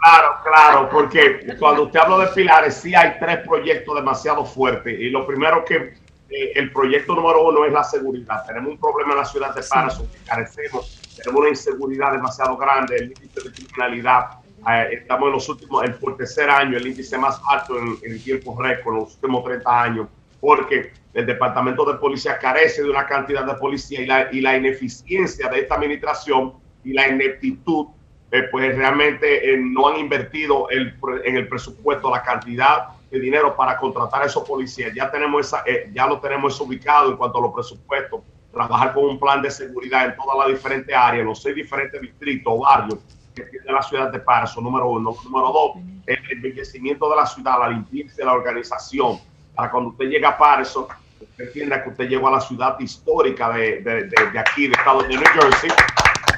Claro, 0.00 0.36
claro, 0.44 0.88
porque 0.88 1.56
cuando 1.58 1.84
usted 1.84 1.98
habla 1.98 2.26
de 2.26 2.32
pilares, 2.32 2.74
sí 2.74 2.94
hay 2.94 3.16
tres 3.18 3.38
proyectos 3.38 3.96
demasiado 3.96 4.44
fuertes. 4.44 4.98
Y 5.00 5.10
lo 5.10 5.26
primero 5.26 5.64
que 5.64 5.94
eh, 6.28 6.52
el 6.54 6.72
proyecto 6.72 7.14
número 7.14 7.42
uno 7.42 7.64
es 7.64 7.72
la 7.72 7.82
seguridad. 7.82 8.44
Tenemos 8.46 8.72
un 8.72 8.78
problema 8.78 9.12
en 9.12 9.18
la 9.18 9.24
ciudad 9.24 9.54
de 9.54 9.62
Patterson 9.62 10.06
que 10.06 10.18
carecemos. 10.24 11.00
Tenemos 11.16 11.40
una 11.40 11.48
inseguridad 11.50 12.12
demasiado 12.12 12.56
grande, 12.56 12.96
el 12.96 13.04
índice 13.04 13.40
de 13.40 13.52
criminalidad. 13.52 14.40
eh, 14.70 14.88
estamos 14.92 15.26
en 15.28 15.32
los 15.32 15.48
últimos, 15.48 15.84
el, 15.84 15.94
por 15.94 16.16
tercer 16.16 16.50
año, 16.50 16.76
el 16.76 16.86
índice 16.86 17.16
más 17.16 17.40
alto 17.48 17.78
en, 17.78 17.96
en 18.02 18.22
tiempo 18.22 18.60
récord, 18.60 18.94
en 18.94 19.00
los 19.00 19.14
últimos 19.14 19.44
30 19.44 19.82
años, 19.82 20.08
porque 20.40 20.92
el 21.14 21.24
Departamento 21.24 21.84
de 21.90 21.98
Policía 21.98 22.38
carece 22.38 22.82
de 22.82 22.90
una 22.90 23.06
cantidad 23.06 23.44
de 23.44 23.54
policía 23.54 24.28
y 24.30 24.40
la, 24.42 24.56
ineficiencia 24.56 25.48
de 25.48 25.60
esta 25.60 25.76
administración 25.76 26.52
y 26.84 26.92
la 26.92 27.08
ineptitud 27.08 27.86
eh, 28.30 28.42
pues 28.50 28.76
realmente 28.76 29.54
eh, 29.54 29.56
no 29.56 29.88
han 29.88 29.98
invertido 29.98 30.68
en 30.70 31.36
el 31.36 31.48
presupuesto 31.48 32.10
la 32.10 32.22
cantidad 32.22 32.88
de 33.10 33.18
dinero 33.18 33.56
para 33.56 33.78
contratar 33.78 34.24
a 34.24 34.26
esos 34.26 34.46
policías. 34.46 34.92
Ya 34.94 35.10
tenemos 35.10 35.46
esa, 35.46 35.64
ya 35.92 36.06
lo 36.06 36.20
tenemos 36.20 36.60
ubicado 36.60 37.10
en 37.10 37.16
cuanto 37.16 37.38
a 37.38 37.40
los 37.40 37.54
presupuestos. 37.54 38.20
Trabajar 38.56 38.94
con 38.94 39.04
un 39.04 39.20
plan 39.20 39.42
de 39.42 39.50
seguridad 39.50 40.06
en 40.06 40.16
todas 40.16 40.38
las 40.38 40.48
diferentes 40.56 40.96
áreas, 40.96 41.26
los 41.26 41.42
seis 41.42 41.54
diferentes 41.54 42.00
distritos 42.00 42.50
o 42.56 42.60
barrios 42.60 43.00
que 43.34 43.42
tiene 43.42 43.70
la 43.70 43.82
ciudad 43.82 44.10
de 44.10 44.18
Parso, 44.18 44.62
número 44.62 44.88
uno. 44.88 45.14
Número 45.24 45.52
dos, 45.52 45.72
el 46.06 46.18
embellecimiento 46.30 47.10
de 47.10 47.16
la 47.16 47.26
ciudad, 47.26 47.58
la 47.58 47.68
limpieza 47.68 48.14
de 48.16 48.24
la 48.24 48.32
organización. 48.32 49.18
Para 49.54 49.70
cuando 49.70 49.90
usted 49.90 50.06
llega 50.06 50.30
a 50.30 50.38
Parso, 50.38 50.88
usted 51.20 51.44
entienda 51.48 51.82
que 51.84 51.90
usted 51.90 52.08
llegó 52.08 52.28
a 52.28 52.30
la 52.30 52.40
ciudad 52.40 52.80
histórica 52.80 53.50
de, 53.50 53.82
de, 53.82 54.04
de- 54.04 54.38
aquí, 54.38 54.68
de 54.68 54.72
estado 54.72 55.02
de 55.02 55.08
New 55.08 55.20
Jersey. 55.34 55.70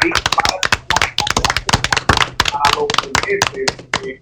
Y 0.05 0.11
para 2.51 2.69
los 2.75 2.89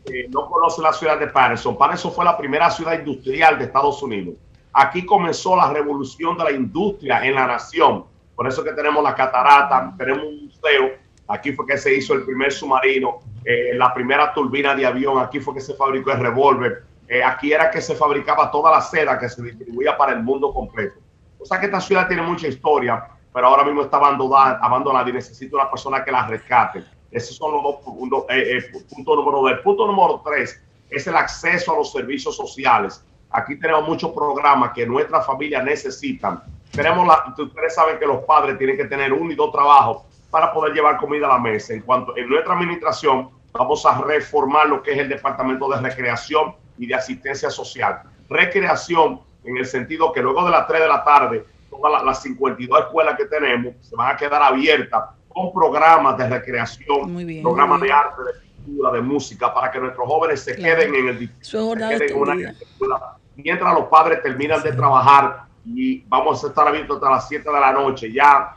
que 0.05 0.29
no 0.29 0.51
conocen 0.51 0.85
la 0.85 0.93
ciudad 0.93 1.19
de 1.19 1.29
Patterson, 1.29 1.79
Patterson 1.79 2.13
fue 2.13 2.27
la 2.27 2.37
primera 2.37 2.71
ciudad 2.71 2.99
industrial 2.99 3.59
de 3.59 3.65
Estados 3.65 4.03
Unidos. 4.03 4.35
Aquí 4.79 5.07
comenzó 5.07 5.57
la 5.57 5.73
revolución 5.73 6.37
de 6.37 6.45
la 6.45 6.53
industria 6.53 7.25
en 7.25 7.35
la 7.35 7.47
nación. 7.47 8.05
Por 8.35 8.47
eso 8.47 8.63
que 8.63 8.73
tenemos 8.73 9.03
la 9.03 9.15
catarata, 9.15 9.95
tenemos 9.97 10.25
un 10.27 10.45
museo. 10.45 10.91
Aquí 11.29 11.53
fue 11.53 11.65
que 11.67 11.79
se 11.79 11.95
hizo 11.95 12.13
el 12.13 12.27
primer 12.27 12.53
submarino, 12.53 13.21
eh, 13.43 13.73
la 13.75 13.95
primera 13.95 14.35
turbina 14.35 14.75
de 14.75 14.85
avión. 14.85 15.19
Aquí 15.19 15.41
fue 15.41 15.55
que 15.55 15.63
se 15.63 15.73
fabricó 15.73 16.13
el 16.13 16.21
revólver. 16.21 16.85
Eh, 17.09 17.25
aquí 17.25 17.55
era 17.55 17.71
que 17.71 17.81
se 17.81 17.95
fabricaba 17.95 18.51
toda 18.51 18.71
la 18.71 18.83
seda 18.83 19.19
que 19.19 19.31
se 19.31 19.43
distribuía 19.43 19.97
para 19.97 20.13
el 20.13 20.23
mundo 20.23 20.53
completo. 20.53 21.01
O 21.39 21.47
sea 21.47 21.59
que 21.59 21.67
esta 21.67 21.81
ciudad 21.81 22.07
tiene 22.07 22.23
mucha 22.23 22.47
historia, 22.47 23.03
pero 23.33 23.47
ahora 23.47 23.65
mismo 23.65 23.81
está 23.81 23.97
abandonada, 23.97 24.59
abandonada 24.61 25.09
y 25.09 25.15
necesita 25.15 25.57
una 25.57 25.71
persona 25.71 26.05
que 26.05 26.13
la 26.13 26.27
rescate. 26.27 26.85
Esos 27.11 27.35
son 27.35 27.53
los 27.53 27.63
dos 27.63 27.77
puntos. 27.77 28.25
Eh, 28.29 28.59
eh, 28.59 28.83
punto 28.95 29.17
número 29.17 29.41
dos. 29.41 29.53
Punto 29.65 29.87
número 29.87 30.21
tres 30.23 30.63
es 30.91 31.07
el 31.07 31.17
acceso 31.17 31.73
a 31.73 31.77
los 31.77 31.93
servicios 31.93 32.37
sociales. 32.37 33.03
Aquí 33.31 33.57
tenemos 33.57 33.87
muchos 33.87 34.13
programas 34.13 34.73
que 34.73 34.87
nuestras 34.87 35.27
familias 35.27 35.65
necesitan. 35.65 36.43
Tenemos 36.71 37.07
la, 37.07 37.35
ustedes 37.37 37.75
saben 37.75 37.99
que 37.99 38.07
los 38.07 38.25
padres 38.25 38.59
tienen 38.59 38.77
que 38.77 38.85
tener 38.85 39.13
un 39.13 39.31
y 39.31 39.35
dos 39.35 39.53
trabajos 39.53 40.03
para 40.31 40.53
poder 40.53 40.75
llevar 40.75 40.97
comida 40.99 41.27
a 41.27 41.31
la 41.31 41.39
mesa. 41.39 41.75
En 41.75 41.83
cuanto 41.83 42.17
en 42.17 42.29
nuestra 42.29 42.55
administración 42.55 43.31
vamos 43.53 43.85
a 43.87 44.01
reformar 44.03 44.69
lo 44.69 44.83
que 44.83 44.93
es 44.93 44.99
el 44.99 45.09
departamento 45.09 45.69
de 45.69 45.81
recreación 45.81 46.55
y 46.79 46.87
de 46.87 46.95
asistencia 46.95 47.51
social. 47.51 48.03
Recreación 48.29 49.21
en 49.45 49.57
el 49.57 49.67
sentido 49.67 50.13
que 50.13 50.21
luego 50.21 50.45
de 50.45 50.51
las 50.51 50.67
3 50.67 50.81
de 50.81 50.89
la 50.89 51.05
tarde, 51.05 51.45
todas 51.71 51.93
las, 51.93 52.05
las 52.05 52.23
52 52.23 52.81
escuelas 52.81 53.17
que 53.17 53.27
tenemos 53.27 53.75
se 53.81 53.97
van 53.97 54.15
a 54.15 54.17
quedar 54.17 54.43
abiertas 54.43 55.05
con 55.29 55.53
programas 55.53 56.17
de 56.17 56.29
recreación, 56.29 57.43
programas 57.43 57.81
de 57.81 57.93
arte, 57.93 58.23
de 58.23 58.46
pintura, 58.67 58.93
de 58.93 59.01
música, 59.01 59.55
para 59.55 59.71
que 59.71 59.81
nuestros 59.81 60.07
jóvenes 60.07 60.41
se 60.41 60.57
queden 60.57 60.95
en 60.95 61.09
el 61.09 61.31
se 61.41 61.59
queden 61.59 62.11
en 62.11 62.17
una 62.17 63.17
mientras 63.37 63.75
los 63.75 63.85
padres 63.85 64.23
terminan 64.23 64.63
de 64.63 64.73
trabajar 64.73 65.45
y 65.65 66.01
vamos 66.07 66.43
a 66.43 66.49
estar 66.49 66.67
abiertos 66.67 66.97
hasta 66.97 67.11
las 67.11 67.29
7 67.29 67.51
de 67.51 67.61
la 67.61 67.73
noche, 67.73 68.13
ya 68.13 68.57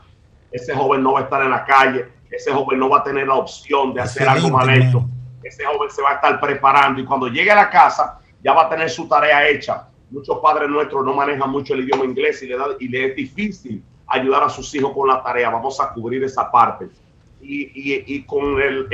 ese 0.50 0.74
joven 0.74 1.02
no 1.02 1.12
va 1.12 1.20
a 1.20 1.22
estar 1.24 1.42
en 1.42 1.50
la 1.50 1.64
calle, 1.64 2.08
ese 2.30 2.52
joven 2.52 2.78
no 2.78 2.88
va 2.88 2.98
a 2.98 3.04
tener 3.04 3.26
la 3.26 3.34
opción 3.34 3.92
de 3.92 4.00
hacer 4.00 4.28
algo 4.28 4.48
mal 4.50 4.70
hecho, 4.70 5.04
ese 5.42 5.64
joven 5.64 5.90
se 5.90 6.02
va 6.02 6.10
a 6.10 6.14
estar 6.14 6.40
preparando 6.40 7.00
y 7.00 7.04
cuando 7.04 7.28
llegue 7.28 7.50
a 7.50 7.56
la 7.56 7.70
casa 7.70 8.18
ya 8.42 8.52
va 8.52 8.62
a 8.62 8.68
tener 8.68 8.88
su 8.88 9.06
tarea 9.06 9.48
hecha. 9.48 9.86
Muchos 10.10 10.38
padres 10.38 10.68
nuestros 10.68 11.04
no 11.04 11.12
manejan 11.12 11.50
mucho 11.50 11.74
el 11.74 11.80
idioma 11.80 12.04
inglés 12.04 12.42
y 12.42 12.46
le, 12.46 12.56
da, 12.56 12.66
y 12.80 12.88
le 12.88 13.06
es 13.06 13.16
difícil 13.16 13.82
ayudar 14.06 14.42
a 14.42 14.48
sus 14.48 14.74
hijos 14.74 14.92
con 14.92 15.06
la 15.06 15.22
tarea. 15.22 15.50
Vamos 15.50 15.80
a 15.80 15.92
cubrir 15.92 16.24
esa 16.24 16.50
parte. 16.50 16.88
Y, 17.42 18.22
con 18.24 18.60
el, 18.60 18.88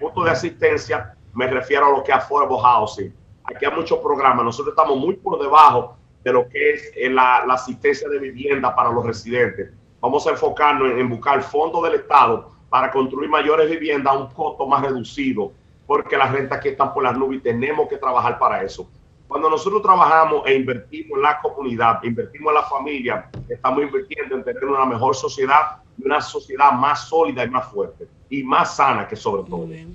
punto 0.00 0.24
de 0.24 0.30
asistencia 0.30 1.14
me 1.32 1.46
refiero 1.46 1.86
a 1.86 1.90
lo 1.90 2.02
que 2.02 2.12
es 2.12 2.18
affordable 2.18 2.58
housing. 2.60 3.14
Aquí 3.44 3.64
hay 3.64 3.72
muchos 3.74 3.98
programas. 3.98 4.44
Nosotros 4.44 4.72
estamos 4.76 4.96
muy 4.98 5.16
por 5.16 5.40
debajo 5.40 5.96
de 6.22 6.32
lo 6.32 6.48
que 6.48 6.74
es 6.74 6.92
eh, 6.96 7.10
la, 7.10 7.38
asistencia 7.50 8.08
de 8.08 8.18
vivienda 8.18 8.74
para 8.74 8.90
los 8.90 9.04
residentes. 9.04 9.70
Vamos 10.00 10.26
a 10.26 10.30
enfocarnos 10.30 10.90
en, 10.90 10.98
en 10.98 11.08
buscar 11.10 11.42
fondos 11.42 11.82
del 11.84 11.94
Estado 11.94 12.52
para 12.68 12.90
construir 12.90 13.28
mayores 13.28 13.70
viviendas 13.70 14.14
a 14.14 14.18
un 14.18 14.26
costo 14.28 14.66
más 14.66 14.82
reducido, 14.82 15.52
porque 15.86 16.16
las 16.16 16.32
rentas 16.32 16.60
que 16.60 16.70
están 16.70 16.92
por 16.92 17.02
las 17.02 17.16
nubes 17.16 17.42
tenemos 17.42 17.88
que 17.88 17.98
trabajar 17.98 18.38
para 18.38 18.62
eso. 18.62 18.88
Cuando 19.28 19.50
nosotros 19.50 19.82
trabajamos 19.82 20.46
e 20.46 20.54
invertimos 20.54 21.16
en 21.16 21.22
la 21.22 21.40
comunidad, 21.40 22.02
invertimos 22.02 22.50
en 22.50 22.54
la 22.54 22.62
familia, 22.62 23.30
estamos 23.48 23.82
invirtiendo 23.82 24.36
en 24.36 24.44
tener 24.44 24.64
una 24.64 24.84
mejor 24.84 25.14
sociedad 25.16 25.82
y 25.98 26.04
una 26.04 26.20
sociedad 26.20 26.72
más 26.72 27.08
sólida 27.08 27.44
y 27.44 27.50
más 27.50 27.66
fuerte 27.70 28.06
y 28.30 28.42
más 28.42 28.76
sana 28.76 29.06
que 29.06 29.16
sobre 29.16 29.48
todo. 29.48 29.66
Me 29.66 29.86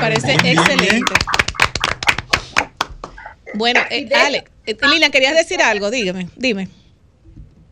parece 0.00 0.34
excelente. 0.34 1.14
Bueno, 3.54 3.80
eh, 3.90 4.08
Alex, 4.14 4.50
eh, 4.66 4.76
Lina, 4.88 5.10
¿querías 5.10 5.34
decir 5.34 5.62
algo? 5.62 5.90
Dígame, 5.90 6.28
dime. 6.36 6.68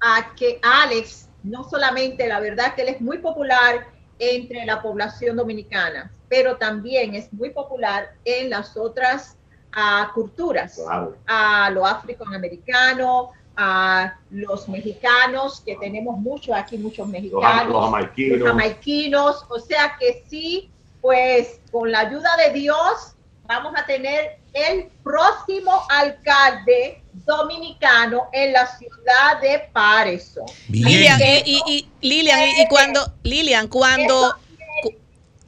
a 0.00 0.34
que 0.34 0.58
Alex 0.62 1.28
no 1.42 1.64
solamente, 1.64 2.26
la 2.26 2.40
verdad 2.40 2.74
que 2.74 2.82
él 2.82 2.88
es 2.88 3.00
muy 3.00 3.18
popular 3.18 3.86
entre 4.18 4.64
la 4.64 4.80
población 4.82 5.36
dominicana, 5.36 6.10
pero 6.28 6.56
también 6.56 7.14
es 7.14 7.32
muy 7.32 7.50
popular 7.50 8.12
en 8.24 8.50
las 8.50 8.76
otras 8.76 9.36
ah, 9.72 10.10
culturas, 10.14 10.76
Claro. 10.76 11.16
a 11.26 11.70
los 11.70 11.84
afroamericanos, 11.86 13.28
a 13.56 14.14
los 14.30 14.68
mexicanos, 14.68 15.60
que 15.64 15.76
tenemos 15.76 16.18
muchos 16.18 16.54
aquí, 16.56 16.76
muchos 16.78 17.06
mexicanos, 17.08 17.72
los 17.72 17.84
jamaiquinos. 17.84 18.38
los 18.40 18.48
jamaiquinos, 18.48 19.44
o 19.48 19.58
sea 19.60 19.96
que 19.98 20.24
sí, 20.28 20.70
pues 21.00 21.60
con 21.70 21.90
la 21.92 22.00
ayuda 22.00 22.30
de 22.36 22.52
Dios 22.52 23.14
vamos 23.46 23.74
a 23.76 23.84
tener 23.86 24.38
el 24.54 24.88
próximo 25.02 25.82
alcalde 25.90 27.02
dominicano 27.26 28.28
en 28.32 28.52
la 28.52 28.66
ciudad 28.76 29.40
de 29.42 29.68
Pareso. 29.72 30.44
Lilian, 30.68 31.20
y, 31.20 31.42
y- 31.44 31.62
y- 31.66 31.88
Lilian, 32.00 32.40
y, 32.40 32.62
y 32.62 32.66
cuando, 32.68 33.12
Lilian, 33.22 33.68
cuando, 33.68 34.32
cu- 34.32 34.43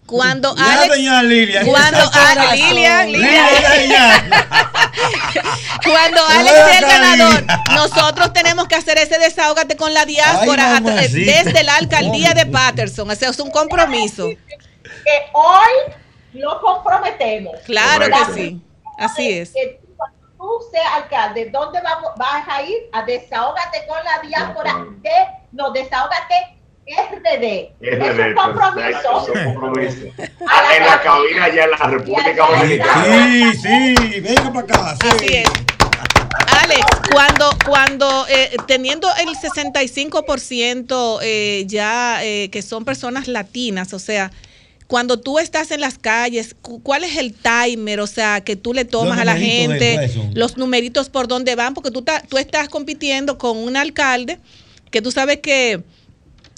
cuando 0.06 0.54
Ya, 0.56 0.72
Alex, 0.82 0.88
doña 0.96 1.22
Lilian. 1.22 1.66
cuando 1.66 1.98
Está 2.04 2.30
Ale- 2.30 2.40
corazón. 2.40 2.58
Lilian, 2.68 3.12
Lilian, 3.12 3.46
Lilian, 3.80 4.30
cuando 5.84 6.26
Alex 6.26 6.50
sea 6.54 6.78
el 6.78 6.86
ganador, 6.86 7.40
Lilian. 7.40 7.60
nosotros 7.74 8.32
tenemos 8.32 8.68
que 8.68 8.74
hacer 8.76 8.98
ese 8.98 9.18
desahógate 9.18 9.76
con 9.76 9.92
la 9.94 10.04
diáspora 10.04 10.76
Ay, 10.76 11.08
desde 11.08 11.62
la 11.64 11.76
alcaldía 11.76 12.32
de 12.34 12.46
Patterson. 12.46 13.10
O 13.10 13.14
sea, 13.14 13.30
es 13.30 13.38
un 13.38 13.50
compromiso. 13.50 14.28
Que 14.28 15.26
hoy 15.32 15.94
lo 16.34 16.60
comprometemos. 16.60 17.56
Claro 17.64 18.06
que 18.06 18.34
sí. 18.34 18.60
Así 18.98 19.30
es. 19.38 19.50
Que 19.50 19.80
tú, 19.82 19.94
cuando 19.96 20.16
tú 20.38 20.48
seas 20.72 20.86
alcalde, 20.94 21.50
¿dónde 21.52 21.80
vamos, 21.82 22.10
vas 22.16 22.44
a 22.48 22.62
ir? 22.62 22.76
A 22.92 23.02
desahógate 23.02 23.86
con 23.86 23.98
la 24.04 24.20
diáspora 24.26 24.74
de, 25.02 25.10
no, 25.52 25.70
desahógate 25.70 26.55
RD. 26.86 27.70
es 27.80 27.98
RD, 27.98 28.28
un 28.28 28.34
compromiso. 28.34 28.74
perfecto, 28.74 29.22
es 29.22 29.28
un 29.28 29.54
compromiso. 29.54 30.06
Ah, 30.48 30.76
en 30.76 30.86
la 30.86 31.02
cabina 31.02 31.44
allá 31.44 31.64
en 31.64 31.70
la 31.72 31.76
República 31.78 32.46
Dominicana. 32.46 33.52
Sí, 33.52 33.56
sí, 33.56 34.20
venga 34.20 34.52
para 34.52 34.60
acá. 34.60 34.96
sí. 35.00 35.08
Así 35.08 35.26
es. 35.38 35.48
Alex, 36.62 36.86
cuando, 37.12 37.50
cuando 37.66 38.26
eh, 38.28 38.56
teniendo 38.66 39.08
el 39.20 39.28
65% 39.36 41.18
eh, 41.22 41.64
ya 41.66 42.24
eh, 42.24 42.48
que 42.50 42.62
son 42.62 42.84
personas 42.84 43.28
latinas, 43.28 43.92
o 43.92 43.98
sea, 43.98 44.30
cuando 44.86 45.18
tú 45.20 45.38
estás 45.38 45.70
en 45.72 45.80
las 45.80 45.98
calles, 45.98 46.54
cu- 46.62 46.80
¿cuál 46.82 47.04
es 47.04 47.16
el 47.16 47.34
timer? 47.34 48.00
O 48.00 48.06
sea, 48.06 48.40
que 48.42 48.56
tú 48.56 48.72
le 48.72 48.84
tomas 48.84 49.18
a 49.18 49.24
la 49.24 49.36
gente, 49.36 50.10
los 50.34 50.56
numeritos 50.56 51.08
por 51.10 51.26
dónde 51.28 51.54
van, 51.56 51.74
porque 51.74 51.90
tú, 51.90 52.02
ta- 52.02 52.22
tú 52.28 52.38
estás 52.38 52.68
compitiendo 52.68 53.38
con 53.38 53.56
un 53.58 53.76
alcalde 53.76 54.38
que 54.90 55.02
tú 55.02 55.10
sabes 55.10 55.38
que 55.40 55.82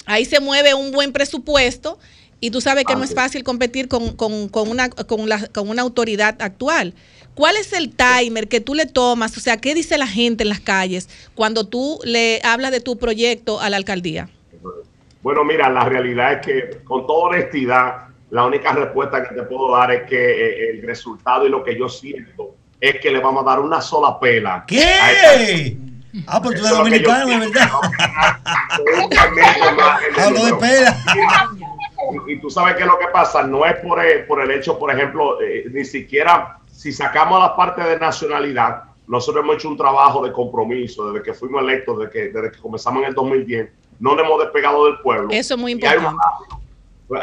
ahí 0.09 0.25
se 0.25 0.41
mueve 0.41 0.75
un 0.75 0.91
buen 0.91 1.13
presupuesto 1.13 1.99
y 2.41 2.51
tú 2.51 2.61
sabes 2.61 2.85
que 2.85 2.95
no 2.95 3.05
es 3.05 3.15
fácil 3.15 3.43
competir 3.45 3.89
con, 3.89 4.15
con- 4.17 4.49
con 4.49 4.69
una, 4.69 4.89
con, 4.91 5.29
la- 5.29 5.47
con 5.49 5.69
una 5.69 5.83
autoridad 5.83 6.37
actual. 6.41 6.95
¿Cuál 7.35 7.57
es 7.57 7.73
el 7.73 7.95
timer 7.95 8.49
que 8.49 8.61
tú 8.61 8.75
le 8.75 8.87
tomas? 8.87 9.37
O 9.37 9.41
sea, 9.41 9.57
¿qué 9.59 9.75
dice 9.75 9.97
la 9.99 10.07
gente 10.09 10.43
en 10.43 10.49
las 10.49 10.61
calles 10.61 11.09
cuando 11.37 11.67
tú 11.69 12.01
le 12.05 12.41
hablas 12.43 12.73
de 12.73 12.81
tu 12.81 12.97
proyecto 12.99 13.61
a 13.61 13.71
la 13.71 13.77
alcaldía? 13.77 14.29
Bueno, 15.23 15.45
mira, 15.45 15.69
la 15.69 15.85
realidad 15.85 16.33
es 16.35 16.47
que 16.47 16.79
con 16.85 17.07
toda 17.07 17.29
honestidad, 17.31 18.07
la 18.31 18.45
única 18.47 18.73
respuesta 18.73 19.23
que 19.29 19.35
te 19.35 19.43
puedo 19.43 19.73
dar 19.77 19.91
es 19.93 20.09
que 20.09 20.17
eh, 20.17 20.71
el 20.71 20.83
resultado 20.83 21.47
y 21.47 21.51
lo 21.51 21.63
que 21.65 21.77
yo 21.79 21.89
siento 21.89 22.55
es 22.81 23.01
que 23.01 23.11
le 23.11 23.19
vamos 23.19 23.43
a 23.43 23.51
dar 23.51 23.61
una 23.61 23.81
sola 23.81 24.19
pela. 24.21 24.55
a 24.55 24.59
esta- 25.13 25.39
¿Qué? 25.47 25.77
Ah, 26.27 26.41
pero 26.43 26.55
tú 26.59 26.67
eres 26.67 26.71
dominicano, 26.79 27.27
de 27.27 27.39
verdad. 27.39 27.69
Hablo 30.19 30.45
de 30.45 30.51
número. 30.51 30.59
pela. 30.59 30.97
Y, 32.29 32.33
y 32.35 32.41
tú 32.41 32.49
sabes 32.49 32.77
que 32.77 32.85
lo 32.87 32.97
que 32.99 33.09
pasa 33.09 33.43
no 33.43 33.67
es 33.67 33.75
por 33.81 34.03
el, 34.03 34.25
por 34.25 34.41
el 34.41 34.51
hecho, 34.53 34.79
por 34.79 34.91
ejemplo, 34.91 35.43
eh, 35.43 35.65
ni 35.71 35.85
siquiera 35.85 36.59
si 36.71 36.93
sacamos 36.93 37.41
la 37.41 37.57
parte 37.57 37.83
de 37.83 37.99
nacionalidad, 37.99 38.85
nosotros 39.09 39.43
hemos 39.45 39.57
hecho 39.57 39.69
un 39.69 39.77
trabajo 39.77 40.25
de 40.25 40.33
compromiso 40.33 41.11
desde 41.11 41.25
que 41.25 41.35
fuimos 41.35 41.61
electos, 41.61 41.99
desde 41.99 42.11
que, 42.13 42.19
desde 42.31 42.53
que 42.53 42.59
comenzamos 42.61 43.03
en 43.03 43.09
el 43.09 43.15
2010, 43.15 43.71
no 43.99 44.15
nos 44.15 44.25
hemos 44.25 44.41
despegado 44.41 44.87
del 44.87 44.99
pueblo. 45.01 45.29
Eso 45.33 45.55
es 45.55 45.61
muy 45.61 45.75
una- 45.75 45.87
importante. 45.95 46.23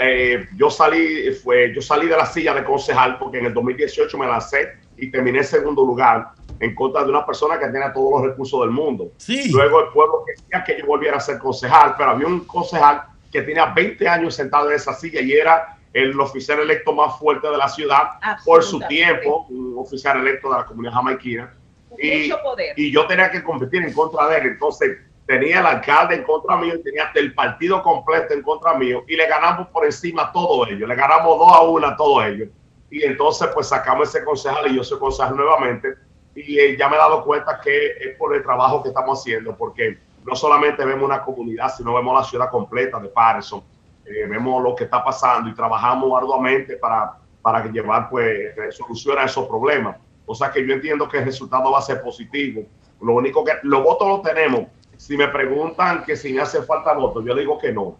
eh, 0.01 0.45
yo 0.57 0.69
salí 0.69 1.31
fue 1.41 1.73
yo 1.73 1.81
salí 1.81 2.07
de 2.07 2.17
la 2.17 2.25
silla 2.25 2.53
de 2.53 2.63
concejal 2.65 3.17
porque 3.17 3.39
en 3.39 3.45
el 3.45 3.53
2018 3.53 4.17
me 4.17 4.27
lancé 4.27 4.73
y 4.97 5.09
terminé 5.09 5.37
en 5.39 5.45
segundo 5.45 5.85
lugar 5.85 6.31
en 6.59 6.75
contra 6.75 7.03
de 7.03 7.09
una 7.09 7.25
persona 7.25 7.59
que 7.59 7.67
tenía 7.67 7.91
todos 7.93 8.11
los 8.21 8.29
recursos 8.31 8.61
del 8.61 8.71
mundo. 8.71 9.11
Sí. 9.17 9.51
Luego 9.51 9.81
el 9.81 9.87
pueblo 9.89 10.23
quería 10.25 10.63
que 10.63 10.79
yo 10.79 10.85
volviera 10.85 11.17
a 11.17 11.19
ser 11.19 11.39
concejal, 11.39 11.95
pero 11.97 12.11
había 12.11 12.27
un 12.27 12.41
concejal 12.41 13.03
que 13.31 13.41
tenía 13.41 13.65
20 13.65 14.07
años 14.07 14.35
sentado 14.35 14.69
en 14.69 14.75
esa 14.75 14.93
silla 14.93 15.21
y 15.21 15.33
era 15.33 15.77
el 15.93 16.19
oficial 16.19 16.59
electo 16.59 16.93
más 16.93 17.17
fuerte 17.17 17.49
de 17.49 17.57
la 17.57 17.69
ciudad 17.69 18.03
por 18.43 18.63
su 18.63 18.79
tiempo, 18.81 19.45
un 19.49 19.75
oficial 19.77 20.19
electo 20.19 20.49
de 20.49 20.57
la 20.57 20.65
comunidad 20.65 20.93
jamaiquina. 20.93 21.53
Y, 21.97 22.23
Mucho 22.23 22.41
poder. 22.43 22.73
y 22.77 22.91
yo 22.91 23.07
tenía 23.07 23.31
que 23.31 23.41
competir 23.41 23.81
en 23.81 23.93
contra 23.93 24.27
de 24.27 24.39
él. 24.39 24.47
Entonces 24.47 24.97
tenía 25.25 25.61
el 25.61 25.65
alcalde 25.65 26.15
en 26.15 26.23
contra 26.23 26.57
mío 26.57 26.75
y 26.75 26.83
tenía 26.83 27.11
el 27.15 27.33
partido 27.33 27.81
completo 27.81 28.33
en 28.33 28.41
contra 28.41 28.75
mío 28.75 29.03
y 29.07 29.15
le 29.15 29.25
ganamos 29.27 29.67
por 29.69 29.85
encima 29.85 30.23
a 30.23 30.31
todos 30.31 30.69
ellos. 30.69 30.87
Le 30.87 30.95
ganamos 30.95 31.39
dos 31.39 31.51
a 31.51 31.61
uno 31.61 31.87
a 31.87 31.95
todos 31.95 32.25
ellos. 32.25 32.49
Y 32.89 33.03
entonces 33.03 33.49
pues 33.53 33.67
sacamos 33.67 34.09
ese 34.09 34.23
concejal 34.23 34.71
y 34.71 34.75
yo 34.75 34.83
soy 34.83 34.99
concejal 34.99 35.35
nuevamente. 35.35 35.95
Y 36.35 36.59
eh, 36.59 36.75
ya 36.77 36.89
me 36.89 36.95
he 36.95 36.99
dado 36.99 37.23
cuenta 37.23 37.59
que 37.61 37.87
es 37.99 38.17
por 38.17 38.35
el 38.35 38.43
trabajo 38.43 38.83
que 38.83 38.89
estamos 38.89 39.19
haciendo, 39.19 39.55
porque 39.55 39.97
no 40.25 40.35
solamente 40.35 40.83
vemos 40.83 41.05
una 41.05 41.23
comunidad, 41.23 41.73
sino 41.75 41.93
vemos 41.93 42.19
la 42.19 42.23
ciudad 42.23 42.49
completa 42.49 42.99
de 42.99 43.07
Patterson. 43.07 43.63
Eh, 44.05 44.27
vemos 44.27 44.61
lo 44.61 44.75
que 44.75 44.83
está 44.83 45.03
pasando 45.03 45.49
y 45.49 45.55
trabajamos 45.55 46.15
arduamente 46.15 46.77
para, 46.77 47.13
para 47.41 47.63
que 47.63 47.69
llevar 47.69 48.09
pues 48.09 48.53
solución 48.75 49.17
a 49.17 49.23
esos 49.23 49.47
problemas. 49.47 49.97
O 50.25 50.35
sea 50.35 50.51
que 50.51 50.65
yo 50.65 50.73
entiendo 50.73 51.07
que 51.07 51.19
el 51.19 51.25
resultado 51.25 51.71
va 51.71 51.79
a 51.79 51.81
ser 51.81 52.01
positivo. 52.01 52.63
Lo 53.01 53.13
único 53.13 53.43
que 53.43 53.53
los 53.63 53.83
votos 53.83 54.07
los 54.07 54.21
tenemos. 54.21 54.67
Si 54.97 55.17
me 55.17 55.27
preguntan 55.27 56.03
que 56.03 56.15
si 56.15 56.33
me 56.33 56.41
hace 56.41 56.61
falta 56.63 56.93
votos, 56.93 57.23
yo 57.25 57.35
digo 57.35 57.57
que 57.57 57.71
no. 57.71 57.97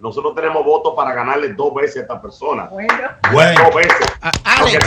Nosotros 0.00 0.34
tenemos 0.34 0.64
votos 0.64 0.94
para 0.94 1.14
ganarle 1.14 1.54
dos 1.54 1.72
veces 1.74 1.98
a 1.98 2.00
esta 2.00 2.20
persona. 2.20 2.66
Bueno. 2.66 3.08
Dos 3.32 3.74
veces. 3.74 4.06
Alex. 4.44 4.86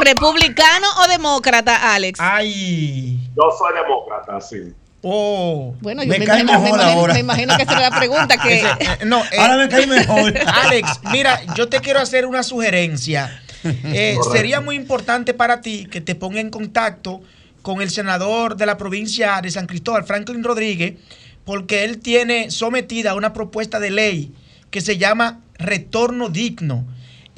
¿Republicano 0.00 0.86
o 1.04 1.08
demócrata, 1.08 1.94
Alex? 1.94 2.18
Ay. 2.20 3.18
Yo 3.36 3.50
soy 3.58 3.74
demócrata, 3.74 4.40
sí. 4.40 4.74
Oh. 5.02 5.74
Bueno, 5.80 6.02
yo 6.02 6.08
me, 6.08 6.16
imagino, 6.16 6.60
me, 6.60 6.70
imagino, 6.70 7.06
me 7.14 7.20
imagino 7.20 7.56
que 7.56 7.62
esa 7.62 7.72
era 7.72 7.90
la 7.90 7.98
pregunta 7.98 8.36
que... 8.36 8.56
Ese- 8.56 8.68
eh, 8.80 8.98
no, 9.06 9.22
eh, 9.32 9.38
Ahora 9.38 9.56
me 9.56 9.68
cae 9.68 9.86
mejor. 9.86 10.34
Alex, 10.46 11.00
mira, 11.12 11.40
yo 11.54 11.68
te 11.68 11.80
quiero 11.80 12.00
hacer 12.00 12.26
una 12.26 12.42
sugerencia. 12.42 13.42
Eh, 13.64 14.16
sería 14.32 14.60
muy 14.60 14.76
importante 14.76 15.34
para 15.34 15.60
ti 15.60 15.86
que 15.90 16.00
te 16.00 16.14
ponga 16.14 16.40
en 16.40 16.50
contacto 16.50 17.20
con 17.62 17.82
el 17.82 17.90
senador 17.90 18.56
de 18.56 18.66
la 18.66 18.76
provincia 18.76 19.40
de 19.40 19.50
San 19.50 19.66
Cristóbal, 19.66 20.04
Franklin 20.04 20.44
Rodríguez, 20.44 20.94
porque 21.44 21.84
él 21.84 21.98
tiene 21.98 22.50
sometida 22.50 23.14
una 23.14 23.32
propuesta 23.32 23.80
de 23.80 23.90
ley 23.90 24.32
que 24.70 24.80
se 24.80 24.96
llama 24.98 25.40
Retorno 25.54 26.28
Digno, 26.28 26.84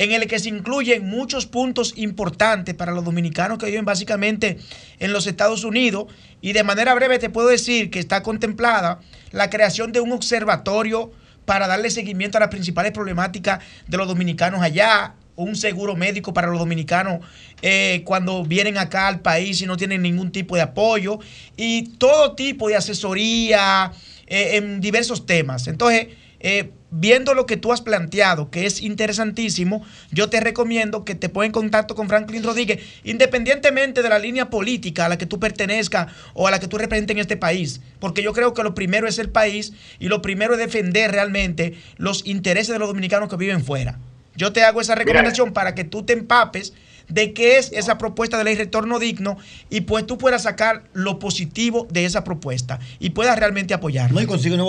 en 0.01 0.13
el 0.13 0.27
que 0.27 0.39
se 0.39 0.49
incluyen 0.49 1.07
muchos 1.07 1.45
puntos 1.45 1.93
importantes 1.95 2.75
para 2.75 2.91
los 2.91 3.05
dominicanos 3.05 3.59
que 3.59 3.67
viven 3.67 3.85
básicamente 3.85 4.57
en 4.99 5.13
los 5.13 5.27
Estados 5.27 5.63
Unidos. 5.63 6.07
Y 6.41 6.55
de 6.55 6.65
manera 6.65 6.95
breve 6.95 7.19
te 7.19 7.29
puedo 7.29 7.49
decir 7.49 7.91
que 7.91 7.99
está 7.99 8.23
contemplada 8.23 9.01
la 9.31 9.51
creación 9.51 9.93
de 9.93 10.01
un 10.01 10.13
observatorio 10.13 11.13
para 11.45 11.67
darle 11.67 11.91
seguimiento 11.91 12.39
a 12.39 12.41
las 12.41 12.49
principales 12.49 12.93
problemáticas 12.93 13.63
de 13.89 13.99
los 13.99 14.09
dominicanos 14.09 14.63
allá, 14.63 15.17
un 15.37 15.55
seguro 15.55 15.95
médico 15.97 16.33
para 16.33 16.49
los 16.49 16.59
dominicanos 16.59 17.21
eh, 17.61 18.01
cuando 18.07 18.43
vienen 18.43 18.79
acá 18.79 19.07
al 19.07 19.21
país 19.21 19.61
y 19.61 19.67
no 19.67 19.77
tienen 19.77 20.01
ningún 20.01 20.33
tipo 20.33 20.57
de 20.57 20.63
apoyo, 20.63 21.19
y 21.59 21.91
todo 21.99 22.35
tipo 22.35 22.69
de 22.69 22.77
asesoría 22.77 23.93
eh, 24.27 24.57
en 24.57 24.81
diversos 24.81 25.27
temas. 25.27 25.69
Entonces, 25.69 26.09
eh, 26.39 26.71
viendo 26.91 27.35
lo 27.35 27.47
que 27.47 27.57
tú 27.57 27.73
has 27.73 27.81
planteado, 27.81 28.51
que 28.51 28.67
es 28.67 28.83
interesantísimo, 28.83 29.85
yo 30.11 30.29
te 30.29 30.41
recomiendo 30.41 31.05
que 31.05 31.15
te 31.15 31.29
pongas 31.29 31.47
en 31.47 31.53
contacto 31.53 31.95
con 31.95 32.09
Franklin 32.09 32.43
Rodríguez, 32.43 32.83
independientemente 33.05 34.03
de 34.03 34.09
la 34.09 34.19
línea 34.19 34.51
política 34.51 35.07
a 35.07 35.09
la 35.09 35.19
que 35.19 35.27
tú 35.27 35.39
pertenezcas 35.39 36.13
o 36.35 36.49
a 36.49 36.51
la 36.51 36.59
que 36.59 36.69
tú 36.69 36.79
representes 36.79 37.15
en 37.15 37.21
este 37.21 37.37
país, 37.37 37.81
porque 37.99 38.23
yo 38.23 38.33
creo 38.33 38.55
que 38.55 38.63
lo 38.63 38.75
primero 38.75 39.07
es 39.07 39.19
el 39.19 39.31
país 39.31 39.73
y 39.99 40.09
lo 40.09 40.23
primero 40.23 40.55
es 40.55 40.59
defender 40.59 41.13
realmente 41.13 41.79
los 41.97 42.27
intereses 42.27 42.73
de 42.73 42.79
los 42.79 42.89
dominicanos 42.89 43.29
que 43.29 43.37
viven 43.37 43.65
fuera. 43.65 43.99
Yo 44.37 44.53
te 44.53 44.63
hago 44.63 44.81
esa 44.81 44.95
recomendación 44.95 45.53
para 45.53 45.75
que 45.75 45.85
tú 45.85 46.05
te 46.05 46.13
empapes 46.13 46.73
de 47.11 47.33
qué 47.33 47.59
es 47.59 47.73
esa 47.73 47.99
propuesta 47.99 48.39
de 48.39 48.45
ley 48.45 48.55
retorno 48.55 48.99
digno 48.99 49.37
y 49.69 49.83
pues 49.83 50.07
tú 50.07 50.19
puedas 50.19 50.45
sacar 50.45 50.83
lo 50.93 51.19
positivo 51.19 51.87
de 51.91 52.05
esa 52.05 52.25
propuesta 52.25 52.79
y 52.99 53.11
puedas 53.11 53.39
realmente 53.39 53.75
apoyarla. 53.75 54.21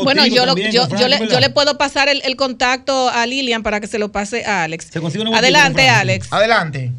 Bueno, 0.04 0.26
yo, 0.26 0.46
lo- 0.46 0.56
yo, 0.58 0.88
yo 0.90 1.08
le, 1.08 1.28
yo 1.28 1.40
le 1.40 1.50
puedo 1.50 1.78
pasar 1.78 2.10
el, 2.10 2.22
el 2.26 2.36
contacto 2.36 3.10
a 3.10 3.26
Lilian 3.26 3.64
para 3.64 3.80
que 3.80 3.88
se 3.88 4.00
lo 4.00 4.12
pase 4.12 4.46
a 4.46 4.64
Alex. 4.64 4.94
nuevo 4.96 5.36
Adelante, 5.36 5.82
equipo 5.82 5.94
con 5.94 6.02
Alex. 6.02 6.34
Adelante. 6.34 6.92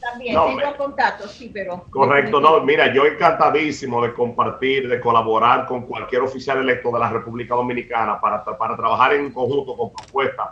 también. 0.00 0.34
No, 0.34 0.46
Tengo 0.46 0.56
me- 0.70 0.76
contactos, 0.76 1.32
sí, 1.32 1.50
pero. 1.52 1.84
Correcto, 1.90 2.40
no, 2.40 2.60
mira, 2.62 2.92
yo 2.94 3.04
encantadísimo 3.04 4.02
de 4.02 4.12
compartir, 4.14 4.88
de 4.88 5.00
colaborar 5.00 5.66
con 5.66 5.82
cualquier 5.86 6.22
oficial 6.22 6.58
electo 6.58 6.90
de 6.92 6.98
la 6.98 7.10
República 7.10 7.54
Dominicana 7.54 8.20
para, 8.20 8.44
para 8.44 8.76
trabajar 8.76 9.14
en 9.14 9.30
conjunto 9.32 9.76
con 9.76 9.92
propuestas 9.92 10.46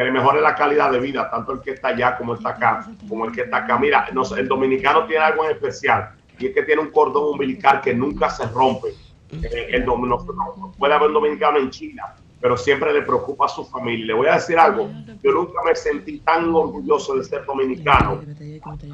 que 0.00 0.04
le 0.04 0.12
mejoren 0.12 0.42
la 0.42 0.54
calidad 0.54 0.90
de 0.90 0.98
vida, 0.98 1.28
tanto 1.30 1.52
el 1.52 1.60
que 1.60 1.72
está 1.72 1.88
allá 1.88 2.16
como 2.16 2.32
el 2.32 2.38
está 2.38 2.50
acá, 2.50 2.86
como 3.06 3.26
el 3.26 3.32
que 3.32 3.42
está 3.42 3.58
acá. 3.58 3.78
Mira, 3.78 4.06
el 4.38 4.48
dominicano 4.48 5.04
tiene 5.04 5.22
algo 5.22 5.44
en 5.44 5.50
especial 5.50 6.12
y 6.38 6.46
es 6.46 6.54
que 6.54 6.62
tiene 6.62 6.80
un 6.80 6.90
cordón 6.90 7.34
umbilical 7.34 7.82
que 7.82 7.92
nunca 7.92 8.30
se 8.30 8.46
rompe. 8.46 8.88
Eh, 9.30 9.66
el 9.72 9.84
no- 9.84 10.72
puede 10.78 10.94
haber 10.94 11.08
un 11.08 11.12
dominicano 11.14 11.58
en 11.58 11.68
China, 11.68 12.14
pero 12.40 12.56
siempre 12.56 12.92
le 12.92 13.02
preocupa 13.02 13.46
a 13.46 13.48
su 13.48 13.64
familia. 13.64 14.06
Le 14.06 14.14
voy 14.14 14.28
a 14.28 14.34
decir 14.34 14.58
algo, 14.58 14.90
yo 15.22 15.32
nunca 15.32 15.62
me 15.64 15.74
sentí 15.76 16.18
tan 16.20 16.54
orgulloso 16.54 17.16
de 17.16 17.24
ser 17.24 17.44
dominicano 17.44 18.20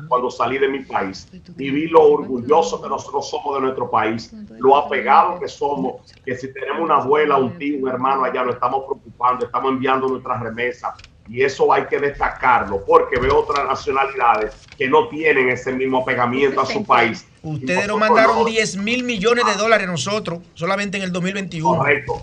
cuando 0.09 0.31
salí 0.31 0.59
de 0.59 0.69
mi 0.69 0.81
país 0.81 1.29
y 1.57 1.71
vi 1.71 1.87
lo 1.87 2.03
orgulloso 2.03 2.83
que 2.83 2.89
nosotros 2.89 3.31
somos 3.31 3.55
de 3.57 3.61
nuestro 3.63 3.91
país, 3.91 4.33
lo 4.59 4.77
apegado 4.77 5.39
que 5.39 5.49
somos, 5.49 6.13
que 6.25 6.37
si 6.37 6.53
tenemos 6.53 6.83
una 6.83 6.97
abuela, 6.97 7.37
un 7.37 7.57
tío, 7.57 7.79
un 7.79 7.89
hermano 7.89 8.25
allá, 8.25 8.45
nos 8.45 8.55
estamos 8.55 8.85
preocupando, 8.85 9.47
estamos 9.47 9.73
enviando 9.73 10.09
nuestras 10.09 10.41
remesas 10.41 10.95
y 11.29 11.43
eso 11.43 11.73
hay 11.73 11.87
que 11.87 11.99
destacarlo 11.99 12.85
porque 12.85 13.19
veo 13.19 13.39
otras 13.39 13.67
nacionalidades 13.67 14.55
que 14.77 14.89
no 14.89 15.09
tienen 15.09 15.49
ese 15.49 15.73
mismo 15.73 15.99
apegamiento 15.99 16.61
a 16.61 16.67
su 16.67 16.85
país. 16.85 17.27
Ustedes 17.43 17.87
nos 17.87 17.99
mandaron 17.99 18.39
no. 18.39 18.45
10 18.45 18.77
mil 18.79 19.05
millones 19.05 19.45
de 19.47 19.55
dólares 19.55 19.89
a 19.89 19.91
nosotros, 19.91 20.41
solamente 20.55 20.99
en 20.99 21.05
el 21.05 21.13
2021. 21.13 21.79
Correcto. 21.79 22.23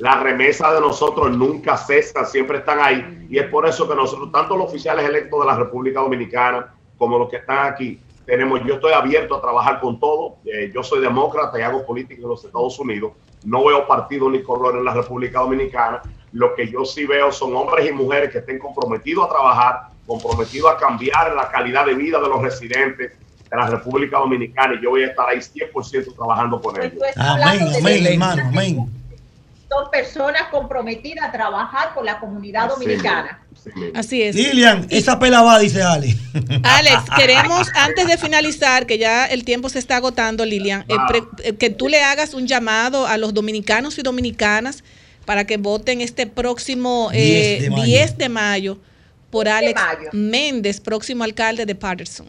Las 0.00 0.22
remesas 0.22 0.72
de 0.72 0.80
nosotros 0.80 1.30
nunca 1.36 1.76
cesan, 1.76 2.26
siempre 2.26 2.58
están 2.58 2.80
ahí. 2.80 3.26
Y 3.28 3.38
es 3.38 3.46
por 3.48 3.68
eso 3.68 3.86
que 3.86 3.94
nosotros, 3.94 4.32
tanto 4.32 4.56
los 4.56 4.68
oficiales 4.68 5.04
electos 5.06 5.40
de 5.40 5.46
la 5.46 5.56
República 5.56 6.00
Dominicana 6.00 6.74
como 6.96 7.18
los 7.18 7.28
que 7.28 7.36
están 7.36 7.70
aquí, 7.70 8.00
tenemos, 8.24 8.60
yo 8.66 8.74
estoy 8.74 8.92
abierto 8.92 9.36
a 9.36 9.42
trabajar 9.42 9.78
con 9.78 10.00
todo. 10.00 10.36
Eh, 10.46 10.70
yo 10.74 10.82
soy 10.82 11.00
demócrata 11.00 11.58
y 11.58 11.62
hago 11.62 11.84
política 11.84 12.22
en 12.22 12.28
los 12.28 12.42
Estados 12.42 12.78
Unidos. 12.78 13.12
No 13.44 13.64
veo 13.64 13.86
partido 13.86 14.30
ni 14.30 14.42
color 14.42 14.76
en 14.76 14.84
la 14.84 14.94
República 14.94 15.40
Dominicana. 15.40 16.00
Lo 16.32 16.54
que 16.54 16.70
yo 16.70 16.84
sí 16.84 17.04
veo 17.04 17.30
son 17.30 17.54
hombres 17.54 17.90
y 17.90 17.92
mujeres 17.92 18.30
que 18.30 18.38
estén 18.38 18.58
comprometidos 18.58 19.26
a 19.26 19.28
trabajar, 19.28 19.80
comprometidos 20.06 20.70
a 20.70 20.76
cambiar 20.78 21.34
la 21.34 21.50
calidad 21.50 21.84
de 21.84 21.94
vida 21.94 22.20
de 22.20 22.28
los 22.28 22.40
residentes 22.40 23.12
de 23.50 23.56
la 23.56 23.66
República 23.66 24.18
Dominicana. 24.18 24.74
Y 24.74 24.82
yo 24.82 24.90
voy 24.90 25.02
a 25.02 25.08
estar 25.08 25.28
ahí 25.28 25.38
100% 25.38 26.14
trabajando 26.14 26.58
con 26.60 26.80
ellos. 26.80 27.02
Amén, 27.16 27.68
amén, 27.78 28.06
hermano, 28.06 28.42
amén. 28.46 28.99
Son 29.72 29.88
personas 29.88 30.48
comprometidas 30.50 31.28
a 31.28 31.32
trabajar 31.32 31.94
con 31.94 32.04
la 32.04 32.18
comunidad 32.18 32.68
dominicana. 32.70 33.40
Así 33.94 34.20
es. 34.20 34.34
Lilian, 34.34 34.86
esa 34.90 35.18
pela 35.20 35.42
va, 35.42 35.60
dice 35.60 35.80
Ali. 35.80 36.16
Alex, 36.64 37.04
queremos 37.16 37.68
antes 37.76 38.08
de 38.08 38.16
finalizar, 38.18 38.84
que 38.86 38.98
ya 38.98 39.26
el 39.26 39.44
tiempo 39.44 39.68
se 39.68 39.78
está 39.78 39.96
agotando, 39.96 40.44
Lilian, 40.44 40.84
eh, 40.88 40.96
pre- 41.06 41.22
eh, 41.44 41.54
que 41.54 41.70
tú 41.70 41.88
le 41.88 42.02
hagas 42.02 42.34
un 42.34 42.48
llamado 42.48 43.06
a 43.06 43.16
los 43.16 43.32
dominicanos 43.32 43.96
y 43.98 44.02
dominicanas 44.02 44.82
para 45.24 45.44
que 45.46 45.56
voten 45.56 46.00
este 46.00 46.26
próximo 46.26 47.10
eh, 47.12 47.58
10 47.60 47.62
de 47.62 47.70
mayo. 47.70 47.84
10 47.84 48.18
de 48.18 48.28
mayo 48.28 48.78
por 49.30 49.48
Alex 49.48 49.80
mayo. 49.80 50.08
Méndez, 50.12 50.80
próximo 50.80 51.22
alcalde 51.22 51.64
de 51.64 51.76
Patterson. 51.76 52.26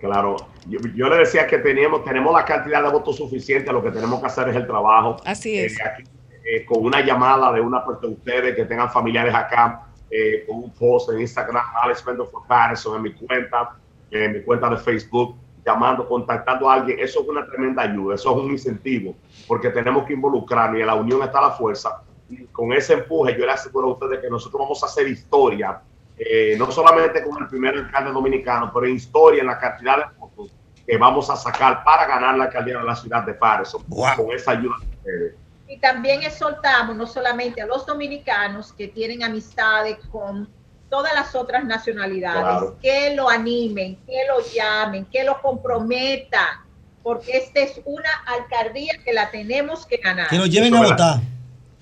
Claro, 0.00 0.36
yo, 0.68 0.80
yo 0.96 1.08
le 1.08 1.18
decía 1.18 1.46
que 1.46 1.58
teníamos, 1.58 2.04
tenemos 2.04 2.34
la 2.34 2.44
cantidad 2.44 2.82
de 2.82 2.90
votos 2.90 3.16
suficiente, 3.16 3.72
lo 3.72 3.82
que 3.82 3.90
tenemos 3.92 4.20
que 4.20 4.26
hacer 4.26 4.48
es 4.48 4.56
el 4.56 4.66
trabajo. 4.66 5.16
Así 5.24 5.56
es. 5.56 5.78
Eh, 5.78 5.82
aquí, 5.84 6.02
eh, 6.48 6.64
con 6.64 6.84
una 6.84 7.00
llamada 7.04 7.52
de 7.52 7.60
una 7.60 7.84
de 8.00 8.06
ustedes 8.06 8.54
que 8.54 8.64
tengan 8.66 8.88
familiares 8.88 9.34
acá, 9.34 9.88
eh, 10.08 10.44
con 10.46 10.62
un 10.62 10.70
post 10.70 11.10
en 11.10 11.20
Instagram, 11.20 11.60
Alex 11.82 12.06
Mendel 12.06 12.26
for 12.28 12.46
Patterson, 12.46 12.96
en 12.96 13.02
mi 13.02 13.12
cuenta, 13.14 13.76
en 14.12 14.32
mi 14.32 14.42
cuenta 14.42 14.70
de 14.70 14.76
Facebook, 14.76 15.34
llamando, 15.64 16.08
contactando 16.08 16.70
a 16.70 16.74
alguien, 16.74 17.00
eso 17.00 17.22
es 17.22 17.28
una 17.28 17.44
tremenda 17.44 17.82
ayuda, 17.82 18.14
eso 18.14 18.30
es 18.30 18.44
un 18.44 18.52
incentivo, 18.52 19.16
porque 19.48 19.70
tenemos 19.70 20.04
que 20.04 20.12
involucrarnos 20.12 20.78
y 20.78 20.82
en 20.82 20.86
la 20.86 20.94
unión 20.94 21.20
está 21.24 21.40
la 21.40 21.50
fuerza. 21.50 22.02
Y 22.30 22.44
con 22.44 22.72
ese 22.72 22.92
empuje, 22.92 23.36
yo 23.36 23.44
le 23.44 23.50
aseguro 23.50 23.88
a 23.88 23.92
ustedes 23.94 24.20
que 24.20 24.30
nosotros 24.30 24.60
vamos 24.60 24.80
a 24.84 24.86
hacer 24.86 25.08
historia, 25.08 25.80
eh, 26.16 26.54
no 26.56 26.70
solamente 26.70 27.24
como 27.24 27.40
el 27.40 27.48
primer 27.48 27.76
alcalde 27.76 28.12
dominicano, 28.12 28.70
pero 28.72 28.86
historia 28.86 29.40
en 29.40 29.48
la 29.48 29.58
cantidad 29.58 29.96
de 29.96 30.04
votos 30.16 30.54
que 30.86 30.96
vamos 30.96 31.28
a 31.28 31.34
sacar 31.34 31.82
para 31.82 32.06
ganar 32.06 32.38
la 32.38 32.44
alcaldía 32.44 32.78
de 32.78 32.84
la 32.84 32.94
ciudad 32.94 33.24
de 33.24 33.34
Patterson, 33.34 33.82
con 33.82 34.30
esa 34.30 34.52
ayuda 34.52 34.76
de 34.78 34.96
ustedes. 34.96 35.45
Y 35.68 35.78
también 35.78 36.22
exhortamos 36.22 36.96
no 36.96 37.06
solamente 37.06 37.60
a 37.60 37.66
los 37.66 37.84
dominicanos 37.86 38.72
que 38.72 38.88
tienen 38.88 39.22
amistades 39.24 39.96
con 40.12 40.48
todas 40.88 41.12
las 41.14 41.34
otras 41.34 41.64
nacionalidades, 41.64 42.40
Claro. 42.42 42.76
que 42.80 43.14
lo 43.16 43.28
animen, 43.28 43.96
que 44.06 44.18
lo 44.28 44.38
llamen, 44.54 45.04
que 45.06 45.24
lo 45.24 45.40
comprometan, 45.42 46.60
porque 47.02 47.36
esta 47.36 47.60
es 47.60 47.80
una 47.84 48.08
alcaldía 48.26 48.92
que 49.04 49.12
la 49.12 49.30
tenemos 49.30 49.84
que 49.86 49.96
ganar. 49.96 50.28
Que 50.28 50.38
lo 50.38 50.46
lleven 50.46 50.74
a 50.74 50.82
votar. 50.82 51.20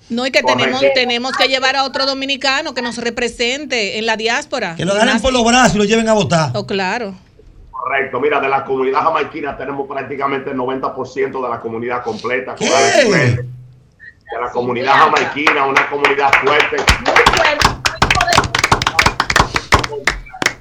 No, 0.09 0.25
y 0.25 0.31
que 0.31 0.43
tenemos, 0.43 0.81
tenemos 0.93 1.31
que 1.33 1.47
llevar 1.47 1.75
a 1.75 1.83
otro 1.83 2.05
dominicano 2.05 2.73
que 2.73 2.81
nos 2.81 2.97
represente 2.97 3.97
en 3.97 4.05
la 4.05 4.17
diáspora. 4.17 4.75
Que 4.75 4.85
lo 4.85 4.93
ganen 4.95 5.19
por 5.19 5.33
los 5.33 5.43
brazos 5.43 5.75
y 5.75 5.77
lo 5.79 5.83
lleven 5.85 6.07
a 6.09 6.13
votar. 6.13 6.51
Oh, 6.53 6.65
claro. 6.65 7.13
Correcto, 7.71 8.19
mira, 8.19 8.39
de 8.39 8.49
la 8.49 8.63
comunidad 8.65 9.01
jamaiquina 9.01 9.55
tenemos 9.57 9.87
prácticamente 9.87 10.49
el 10.51 10.57
90% 10.57 11.43
de 11.43 11.49
la 11.49 11.59
comunidad 11.59 12.03
completa. 12.03 12.55
con 12.55 12.67
Méndez. 12.67 13.45
De 14.31 14.41
la 14.41 14.51
comunidad 14.51 14.93
jamaiquina, 14.93 15.65
una 15.65 15.87
comunidad 15.89 16.31
fuerte. 16.43 16.77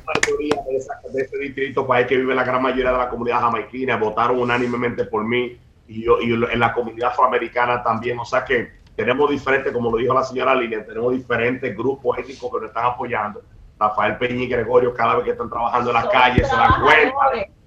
La 0.07 0.13
mayoría 0.15 0.63
de, 0.69 0.77
esa- 0.77 1.01
de 1.13 1.23
ese 1.23 1.39
distrito 1.39 1.87
país 1.87 2.07
que 2.07 2.17
vive 2.17 2.35
la 2.35 2.45
gran 2.45 2.63
mayoría 2.63 2.93
de 2.93 2.99
la 2.99 3.09
comunidad 3.09 3.41
jamaiquina 3.41 3.97
votaron 3.97 4.39
unánimemente 4.39 5.05
por 5.05 5.25
mí 5.25 5.59
y, 5.89 6.05
yo, 6.05 6.21
y 6.21 6.33
en 6.33 6.61
la 6.61 6.73
comunidad 6.73 7.11
afroamericana 7.11 7.83
también. 7.83 8.19
O 8.19 8.25
sea 8.25 8.45
que 8.45 8.73
tenemos 8.97 9.31
diferentes, 9.31 9.73
como 9.73 9.91
lo 9.91 9.97
dijo 9.97 10.15
la 10.15 10.23
señora 10.25 10.55
Lilian, 10.55 10.87
tenemos 10.87 11.13
diferentes 11.13 11.75
grupos 11.77 12.19
étnicos 12.19 12.51
que 12.53 12.59
nos 12.61 12.69
están 12.69 12.87
apoyando. 12.87 13.43
Rafael 13.79 14.17
Peña 14.19 14.43
y 14.45 14.47
Gregorio, 14.49 14.95
cada 14.95 15.17
vez 15.17 15.25
que 15.25 15.31
están 15.33 15.49
trabajando 15.51 15.91
en 15.91 15.95
la 15.95 16.03
Son 16.03 16.11
calle, 16.13 16.45
se 16.45 16.55
dan 16.57 16.81
cuenta 16.83 17.15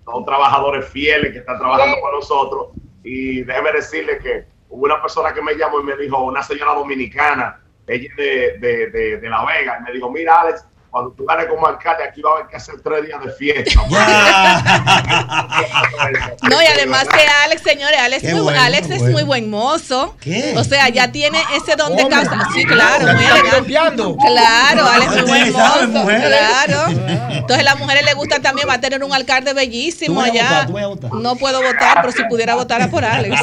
son 0.06 0.24
trabajadores 0.24 0.88
fieles 0.88 1.34
que 1.34 1.40
están 1.40 1.58
trabajando 1.60 1.98
con 2.00 2.12
nosotros. 2.14 2.68
Y 3.04 3.42
déjeme 3.44 3.74
decirle 3.74 4.18
que 4.20 4.46
hubo 4.70 4.86
una 4.86 5.02
persona 5.02 5.34
que 5.34 5.42
me 5.42 5.56
llamó 5.56 5.80
y 5.80 5.84
me 5.84 5.98
dijo, 5.98 6.24
una 6.24 6.44
señora 6.44 6.74
dominicana, 6.74 7.62
ella 7.86 8.14
de, 8.18 8.58
de, 8.60 8.88
de, 8.90 9.18
de 9.18 9.30
La 9.30 9.46
Vega, 9.46 9.78
y 9.80 9.84
me 9.84 9.92
dijo, 9.94 10.12
mira 10.12 10.42
Alex, 10.42 10.66
cuando 10.90 11.12
tú 11.12 11.26
ganes 11.26 11.46
como 11.48 11.68
alcalde, 11.68 12.04
aquí 12.04 12.22
va 12.22 12.32
a 12.32 12.34
haber 12.36 12.48
que 12.48 12.58
hacer 12.58 12.76
tres 12.84 13.06
días 13.06 13.24
de 13.24 13.32
fiesta. 13.32 13.82
No, 16.50 16.62
y 16.62 16.66
además 16.66 17.06
que 17.10 17.20
Alex, 17.46 17.62
señores, 17.64 18.00
Alex, 18.00 18.22
Qué 18.22 18.34
muy- 18.34 18.42
bueno, 18.44 18.62
Alex 18.62 18.90
es 18.90 19.02
muy 19.04 19.24
buen 19.24 19.50
mozo. 19.50 20.16
¿Qué? 20.22 20.54
O 20.58 20.64
sea, 20.64 20.90
ya 20.90 21.12
tiene 21.12 21.42
ese 21.56 21.76
don 21.76 21.96
de 21.96 22.08
casa. 22.08 22.48
Sí, 22.54 22.64
claro, 22.64 23.14
muy 23.14 23.24
está 23.24 23.40
elegante. 23.40 24.04
Claro, 24.28 24.88
Alex 24.88 25.12
es 25.16 25.28
muy 25.28 25.40
buen 25.40 25.54
mozo. 25.54 25.88
mujeres. 25.88 26.38
Claro. 26.40 26.88
Entonces, 27.32 27.60
a 27.60 27.64
las 27.64 27.80
mujeres 27.80 28.06
les 28.06 28.16
gusta 28.16 28.40
también, 28.42 28.68
va 28.70 28.74
a 28.76 28.82
tener 28.82 29.04
un 29.04 29.14
alcalde 29.14 29.54
bellísimo 29.54 30.22
allá. 30.22 30.66
votar. 30.68 31.14
No 31.14 31.36
puedo 31.36 31.62
votar, 31.62 31.98
pero 32.02 32.12
si 32.14 32.24
pudiera 32.26 32.56
votar 32.56 32.82
a 32.82 32.88
por 32.90 33.04
Alex. 33.04 33.40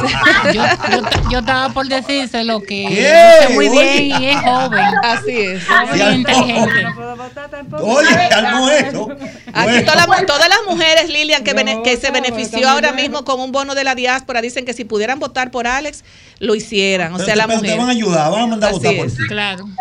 Yo, 0.53 0.53
yo, 0.53 1.31
yo 1.31 1.39
estaba 1.41 1.69
por 1.71 1.87
decírselo 1.87 2.61
que 2.61 2.87
¿Qué? 2.89 3.39
luce 3.43 3.55
muy 3.55 3.69
Oye. 3.69 4.01
bien 4.01 4.23
y 4.23 4.29
es 4.31 4.41
joven. 4.41 4.85
Así 5.03 5.41
es. 5.41 5.63
Joven 5.67 6.25
e 6.29 6.53
no. 6.53 7.34
Inteligente. 7.35 7.77
Oye, 7.83 8.79
eso. 8.89 9.09
Aquí 9.53 9.85
todas 9.85 10.07
las, 10.09 10.27
todas 10.27 10.49
las 10.49 10.59
mujeres, 10.69 11.09
Lilian, 11.09 11.43
que, 11.45 11.53
bene- 11.55 11.83
que 11.83 11.97
se 11.97 12.11
benefició 12.11 12.69
ahora 12.69 12.93
mismo 12.93 13.25
con 13.25 13.41
un 13.41 13.53
bono 13.53 13.75
de 13.75 13.85
la 13.85 13.95
diáspora, 13.95 14.41
dicen 14.41 14.65
que 14.65 14.73
si 14.73 14.85
pudieran 14.85 15.19
votar 15.19 15.51
por 15.51 15.67
Alex, 15.67 16.05
lo 16.39 16.55
hicieran. 16.55 17.13
O 17.13 17.17
Pero 17.17 17.27
sea, 17.27 17.37
la 17.37 17.47
pero 17.47 17.61
te 17.61 17.67
mujer. 17.67 17.79
van 17.79 17.89
a 17.89 17.93
ayudar, 17.93 18.31
van 18.33 18.43
a 18.43 18.47
mandar 18.47 18.71
a 18.71 18.73
votar 18.73 18.97
por 18.97 19.07
es. 19.07 19.17
ti. 19.17 19.27
Claro. 19.29 19.65
de 19.65 19.73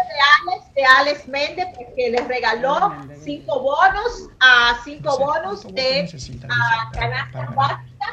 Alex, 0.51 0.73
de 0.75 0.85
Alex 0.85 1.27
Méndez, 1.27 1.67
que 1.95 2.09
les 2.09 2.27
regaló 2.27 2.93
cinco 3.23 3.59
bonos 3.61 4.29
a 4.39 4.77
cinco 4.83 5.17
bonos 5.17 5.63
de 5.73 6.09
canastas 6.93 7.55
básicas 7.55 8.09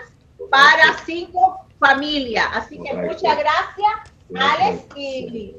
para 0.50 0.96
cinco 1.06 1.66
familias. 1.78 2.46
Así 2.54 2.78
que 2.82 2.92
muchas 2.94 3.38
gracias, 3.38 3.92
Alex, 4.38 4.82
y 4.96 5.54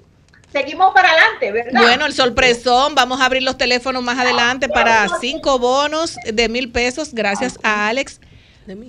seguimos 0.52 0.94
para 0.94 1.10
adelante, 1.12 1.52
¿verdad? 1.52 1.82
Bueno, 1.82 2.06
el 2.06 2.14
sorpresón, 2.14 2.96
vamos 2.96 3.22
a 3.22 3.26
abrir 3.26 3.44
los 3.44 3.58
teléfonos 3.58 4.04
más 4.04 4.18
adelante 4.20 4.68
para 4.70 5.08
cinco 5.20 5.60
bonos 5.60 6.16
de 6.32 6.50
mil 6.50 6.72
pesos 6.72 7.14
gracias 7.14 7.58
a 7.64 7.88
Alex 7.88 8.20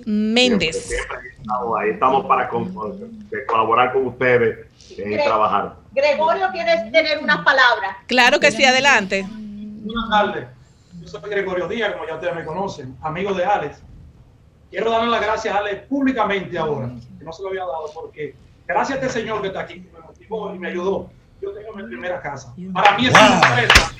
Méndez. 0.05 0.85
Siempre 0.85 1.17
ahí 1.17 1.27
estamos, 1.39 1.79
ahí 1.79 1.89
estamos 1.91 2.25
para 2.25 2.47
con- 2.49 3.29
de 3.29 3.45
colaborar 3.45 3.93
con 3.93 4.07
ustedes 4.07 4.67
y 4.91 5.15
trabajar. 5.23 5.75
Gregorio, 5.91 6.49
¿quieres 6.51 6.91
tener 6.91 7.19
unas 7.19 7.43
palabras? 7.43 7.97
Claro 8.07 8.39
que 8.39 8.51
sí, 8.51 8.63
adelante. 8.65 9.25
Buenas 9.29 10.09
tardes. 10.09 10.45
Yo 11.01 11.07
soy 11.07 11.29
Gregorio 11.29 11.67
Díaz, 11.67 11.93
como 11.93 12.07
ya 12.07 12.15
ustedes 12.15 12.35
me 12.35 12.45
conocen, 12.45 12.95
amigo 13.01 13.33
de 13.33 13.43
Alex. 13.45 13.81
Quiero 14.69 14.89
darle 14.91 15.09
las 15.11 15.21
gracias 15.21 15.53
a 15.53 15.59
Alex 15.59 15.81
públicamente 15.87 16.57
ahora, 16.57 16.89
que 17.19 17.23
no 17.25 17.31
se 17.33 17.43
lo 17.43 17.49
había 17.49 17.61
dado, 17.61 17.91
porque 17.93 18.35
gracias 18.67 18.97
a 18.99 19.01
este 19.05 19.19
señor 19.19 19.41
que 19.41 19.47
está 19.47 19.61
aquí, 19.61 19.81
que 19.81 19.91
me 19.91 19.99
motivó 19.99 20.53
y 20.55 20.59
me 20.59 20.69
ayudó, 20.69 21.09
yo 21.43 21.51
tengo 21.53 21.73
mi 21.73 21.83
primera 21.83 22.21
casa. 22.21 22.53
Para 22.73 22.97
mí 22.97 23.07
es 23.07 23.11
una 23.11 23.41
sorpresa. 23.41 23.91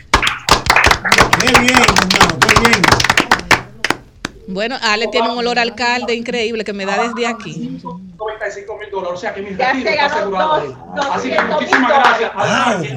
Qué 1.42 1.60
bien, 1.60 1.74
hermano, 1.78 2.40
qué 2.40 2.60
bien. 2.70 2.82
Bueno, 4.48 4.76
Ale 4.82 5.08
tiene 5.08 5.30
un 5.30 5.38
olor 5.38 5.58
a 5.60 5.62
alcalde 5.62 6.14
increíble 6.16 6.64
que 6.64 6.74
me 6.74 6.86
da 6.86 7.02
desde 7.08 7.28
aquí. 7.28 7.80
95 7.82 8.78
mil 8.78 8.90
dólares. 8.92 9.14
O 9.14 9.18
sea 9.18 9.34
que 9.34 9.42
mi 9.42 9.50
retiro 9.50 9.90
está 9.90 10.06
asegurado 10.06 10.62
dos- 10.96 11.06
Así 11.12 11.30
que 11.30 11.36
200 11.36 11.62
muchísimas 11.62 11.92
gracias. 11.92 12.34
dólares. 12.34 12.94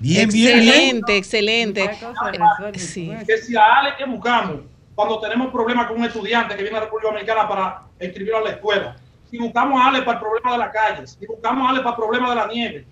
Bien, 0.00 0.28
bien, 0.28 0.60
bien. 0.60 1.00
Excelente, 1.08 1.16
excelente. 1.16 1.84
Eh, 1.84 2.78
Sí. 2.78 3.12
Que 3.26 3.38
si 3.38 3.56
a 3.56 3.78
Ale 3.78 3.90
que 3.96 4.04
buscamos 4.04 4.60
cuando 4.94 5.20
tenemos 5.20 5.50
problemas 5.52 5.86
con 5.86 5.96
un 5.98 6.04
estudiante 6.04 6.54
que 6.56 6.62
viene 6.62 6.76
a 6.76 6.80
República 6.80 7.08
Dominicana 7.08 7.48
para 7.48 7.82
inscribirlo 8.00 8.38
a 8.38 8.42
la 8.42 8.50
escuela, 8.50 8.96
si 9.30 9.38
buscamos 9.38 9.80
a 9.80 9.88
Ale 9.88 10.02
para 10.02 10.18
el 10.18 10.24
problema 10.24 10.52
de 10.52 10.58
las 10.58 10.72
calles, 10.72 11.16
si 11.18 11.26
buscamos 11.26 11.66
a 11.66 11.70
Ale 11.70 11.80
para 11.80 11.90
el 11.90 11.96
problema 11.96 12.30
de 12.30 12.36
la 12.36 12.46
nieve, 12.46 12.86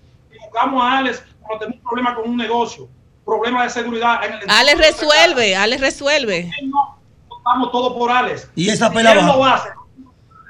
si 0.48 0.52
buscamos 0.52 0.82
a 0.82 0.98
Ale 0.98 1.12
cuando 1.40 1.58
tenemos 1.66 1.76
un 1.80 1.82
problema 1.88 2.14
con 2.14 2.28
un 2.30 2.36
negocio, 2.36 2.88
problema 3.24 3.64
de 3.64 3.70
seguridad 3.70 4.24
en 4.24 4.32
el 4.34 4.40
Ale 4.48 4.74
resuelve, 4.74 5.56
Ale 5.56 5.78
resuelve. 5.78 6.50
Vamos 7.44 7.72
todo 7.72 7.96
por 7.96 8.10
Alex. 8.10 8.48
Y 8.54 8.68
esa 8.68 8.88
si 8.88 8.94
pela 8.94 9.12
él 9.12 9.18
va. 9.20 9.36
lo 9.36 9.44
hace, 9.44 9.68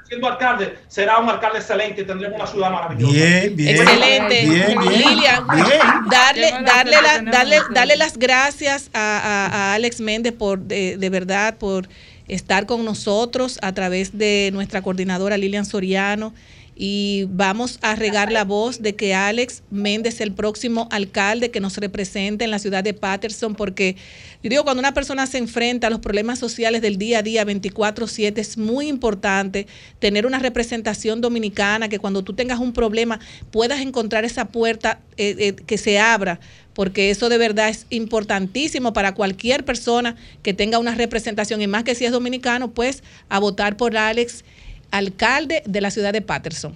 siendo 0.07 0.27
alcalde, 0.27 0.77
será 0.87 1.17
un 1.19 1.29
alcalde 1.29 1.59
excelente 1.59 2.01
y 2.01 2.05
tendremos 2.05 2.35
una 2.39 2.47
ciudad 2.47 2.71
maravillosa. 2.71 3.13
Bien, 3.13 3.55
bien. 3.55 3.69
Excelente. 3.77 4.45
Bien, 4.45 4.79
bien. 4.79 4.91
Lilian, 4.97 5.47
Bien. 5.47 5.65
darle, 6.09 6.51
darle, 6.65 7.01
la- 7.01 7.21
darle, 7.31 7.57
darle 7.71 7.95
las 7.95 8.17
gracias 8.17 8.89
a, 8.93 8.99
a- 8.99 9.45
a 9.47 9.73
Alex 9.75 10.01
Méndez 10.01 10.33
por 10.33 10.59
de, 10.59 10.97
de 10.97 11.09
verdad 11.09 11.55
por 11.57 11.87
estar 12.27 12.65
con 12.65 12.83
nosotros 12.85 13.57
a 13.61 13.71
través 13.73 14.17
de 14.17 14.49
nuestra 14.53 14.81
coordinadora 14.81 15.37
Lilian 15.37 15.65
Soriano 15.65 16.33
y 16.81 17.25
vamos 17.29 17.77
a 17.81 17.97
regar 17.97 18.31
la 18.31 18.45
voz 18.45 18.81
de 18.81 18.95
que 18.95 19.13
Alex 19.13 19.63
Méndez 19.69 20.15
es 20.15 20.21
el 20.21 20.31
próximo 20.31 20.87
alcalde 20.91 21.51
que 21.51 21.59
nos 21.59 21.75
represente 21.75 22.45
en 22.45 22.51
la 22.51 22.57
ciudad 22.57 22.85
de 22.85 22.93
Patterson, 22.93 23.53
porque 23.53 23.97
yo 24.41 24.49
digo, 24.49 24.63
cuando 24.63 24.79
una 24.79 24.93
persona 24.93 25.27
se 25.27 25.39
enfrenta 25.39 25.87
a 25.87 25.89
los 25.89 25.99
problemas 25.99 26.39
sociales 26.39 26.81
del 26.81 26.97
día 26.97 27.19
a 27.19 27.21
día 27.21 27.43
24/7, 27.43 28.39
es 28.39 28.57
muy 28.57 28.87
importante 28.87 29.67
tener 29.99 30.25
una 30.25 30.39
representación 30.39 31.19
dominicana, 31.19 31.89
que 31.89 31.99
cuando 31.99 32.23
tú 32.23 32.31
tengas 32.31 32.59
un 32.59 32.71
problema 32.71 33.19
puedas 33.51 33.81
encontrar 33.81 34.23
esa 34.23 34.45
puerta 34.45 35.01
eh, 35.17 35.35
eh, 35.37 35.55
que 35.55 35.77
se 35.77 35.99
abra, 35.99 36.39
porque 36.73 37.09
eso 37.09 37.27
de 37.27 37.37
verdad 37.37 37.67
es 37.67 37.87
importantísimo 37.89 38.93
para 38.93 39.13
cualquier 39.15 39.65
persona 39.65 40.15
que 40.43 40.53
tenga 40.53 40.79
una 40.79 40.95
representación, 40.95 41.61
y 41.61 41.67
más 41.67 41.83
que 41.83 41.93
si 41.93 42.05
es 42.05 42.13
dominicano, 42.13 42.71
pues 42.71 43.03
a 43.27 43.37
votar 43.39 43.75
por 43.75 43.97
Alex 43.97 44.45
alcalde 44.91 45.63
de 45.65 45.81
la 45.81 45.91
ciudad 45.91 46.13
de 46.13 46.21
Patterson. 46.21 46.75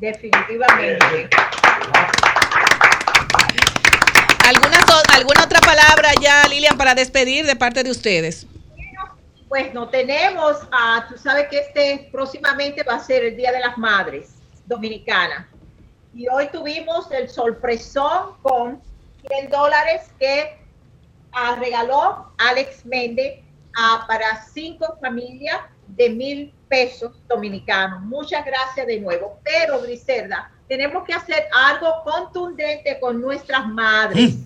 Definitivamente. 0.00 1.28
¿Alguna, 4.46 4.86
so- 4.86 5.02
¿Alguna 5.14 5.44
otra 5.44 5.60
palabra 5.60 6.10
ya, 6.20 6.46
Lilian, 6.48 6.78
para 6.78 6.94
despedir 6.94 7.44
de 7.46 7.56
parte 7.56 7.82
de 7.82 7.90
ustedes? 7.90 8.46
Pues 9.48 9.72
no 9.74 9.88
tenemos, 9.88 10.56
ah, 10.72 11.06
tú 11.08 11.16
sabes 11.18 11.48
que 11.48 11.58
este 11.58 12.08
próximamente 12.12 12.82
va 12.82 12.94
a 12.96 13.00
ser 13.00 13.24
el 13.24 13.36
Día 13.36 13.50
de 13.52 13.60
las 13.60 13.76
Madres 13.78 14.34
Dominicanas. 14.66 15.46
Y 16.14 16.28
hoy 16.28 16.48
tuvimos 16.52 17.10
el 17.10 17.28
sorpresón 17.28 18.34
con 18.42 18.80
100 19.28 19.50
dólares 19.50 20.02
que 20.18 20.58
ah, 21.32 21.56
regaló 21.58 22.30
Alex 22.38 22.84
Méndez 22.84 23.40
ah, 23.76 24.04
para 24.06 24.44
cinco 24.52 24.98
familias 25.00 25.58
de 25.98 26.10
mil 26.10 26.54
pesos 26.68 27.12
dominicanos. 27.28 28.00
Muchas 28.02 28.44
gracias 28.46 28.86
de 28.86 29.00
nuevo. 29.00 29.38
Pero, 29.44 29.82
Griselda, 29.82 30.50
tenemos 30.68 31.04
que 31.04 31.12
hacer 31.12 31.48
algo 31.52 32.02
contundente 32.04 32.98
con 33.00 33.20
nuestras 33.20 33.66
madres. 33.66 34.36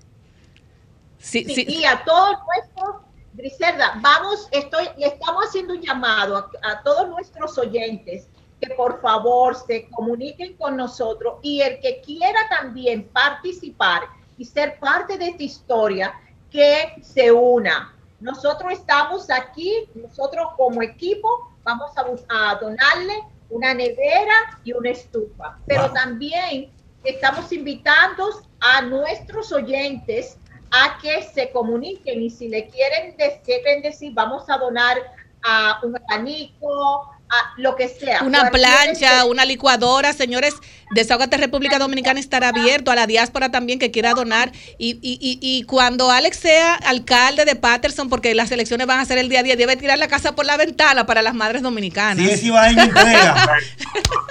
Sí, 1.19 1.45
Sí, 1.45 1.55
sí. 1.55 1.67
Y 1.69 1.85
a 1.85 2.03
todos 2.05 2.37
nuestros, 2.47 3.03
Griselda, 3.35 3.99
vamos, 4.01 4.49
estoy, 4.51 4.89
estamos 4.99 5.45
haciendo 5.47 5.75
un 5.75 5.83
llamado 5.83 6.37
a, 6.37 6.51
a 6.63 6.83
todos 6.83 7.09
nuestros 7.09 7.57
oyentes 7.59 8.27
que 8.61 8.71
por 8.75 9.01
favor 9.01 9.55
se 9.55 9.89
comuniquen 9.91 10.57
con 10.57 10.77
nosotros 10.77 11.35
y 11.43 11.61
el 11.61 11.79
que 11.81 12.01
quiera 12.01 12.49
también 12.49 13.05
participar 13.09 14.03
y 14.39 14.45
ser 14.45 14.79
parte 14.79 15.19
de 15.19 15.29
esta 15.29 15.43
historia, 15.43 16.15
que 16.53 16.95
se 17.03 17.33
una. 17.33 17.97
Nosotros 18.21 18.73
estamos 18.73 19.31
aquí, 19.31 19.89
nosotros 19.95 20.49
como 20.57 20.83
equipo 20.83 21.29
vamos 21.65 21.91
a, 21.97 22.51
a 22.51 22.55
donarle 22.57 23.15
una 23.49 23.75
nevera 23.75 24.35
y 24.65 24.73
una 24.73 24.91
estufa, 24.91 25.59
pero 25.67 25.85
Wow. 25.85 25.95
también 25.95 26.73
estamos 27.05 27.51
invitando 27.53 28.29
a 28.61 28.83
nuestros 28.83 29.51
oyentes 29.53 30.39
a 30.71 30.99
que 31.03 31.23
se 31.23 31.51
comuniquen 31.51 32.23
y 32.23 32.31
si 32.31 32.49
le 32.49 32.69
quieren, 32.69 33.17
de- 33.17 33.41
quieren 33.45 33.83
decir, 33.83 34.13
vamos 34.15 34.49
a 34.49 34.57
donar 34.57 34.97
a 35.45 35.81
un 35.83 35.97
abanico, 36.09 37.07
a 37.33 37.55
lo 37.57 37.75
que 37.77 37.89
sea. 37.89 38.23
Una 38.23 38.51
plancha, 38.51 39.25
una 39.25 39.45
licuadora, 39.47 40.13
señores, 40.13 40.55
Desahogate 40.95 41.39
República 41.39 41.79
Dominicana 41.79 42.21
estará 42.21 42.49
abierto 42.49 42.91
a 42.91 42.95
la 42.95 43.07
diáspora 43.07 43.51
también 43.51 43.79
que 43.79 43.91
quiera 43.91 44.13
donar. 44.13 44.53
Y, 44.77 44.99
y, 45.01 45.19
y, 45.21 45.39
y 45.41 45.63
cuando 45.63 46.11
Alex 46.11 46.37
sea 46.37 46.75
alcalde 46.75 47.47
de 47.47 47.57
Patterson, 47.57 48.11
porque 48.11 48.35
las 48.35 48.53
elecciones 48.53 48.87
van 48.87 49.01
a 49.01 49.05
ser 49.07 49.17
el 49.17 49.31
día 49.31 49.41
a 49.41 49.43
día, 49.43 49.57
debe 49.57 49.77
tirar 49.77 49.99
la 49.99 50.09
casa 50.09 50.35
por 50.35 50.45
la 50.45 50.59
ventana 50.59 51.07
para 51.07 51.23
las 51.23 51.35
madres 51.35 51.63
dominicanas. 51.63 52.19
Si 52.19 52.31
ese 52.31 52.47
Ibaeño 52.49 52.83
entrega. 52.83 53.49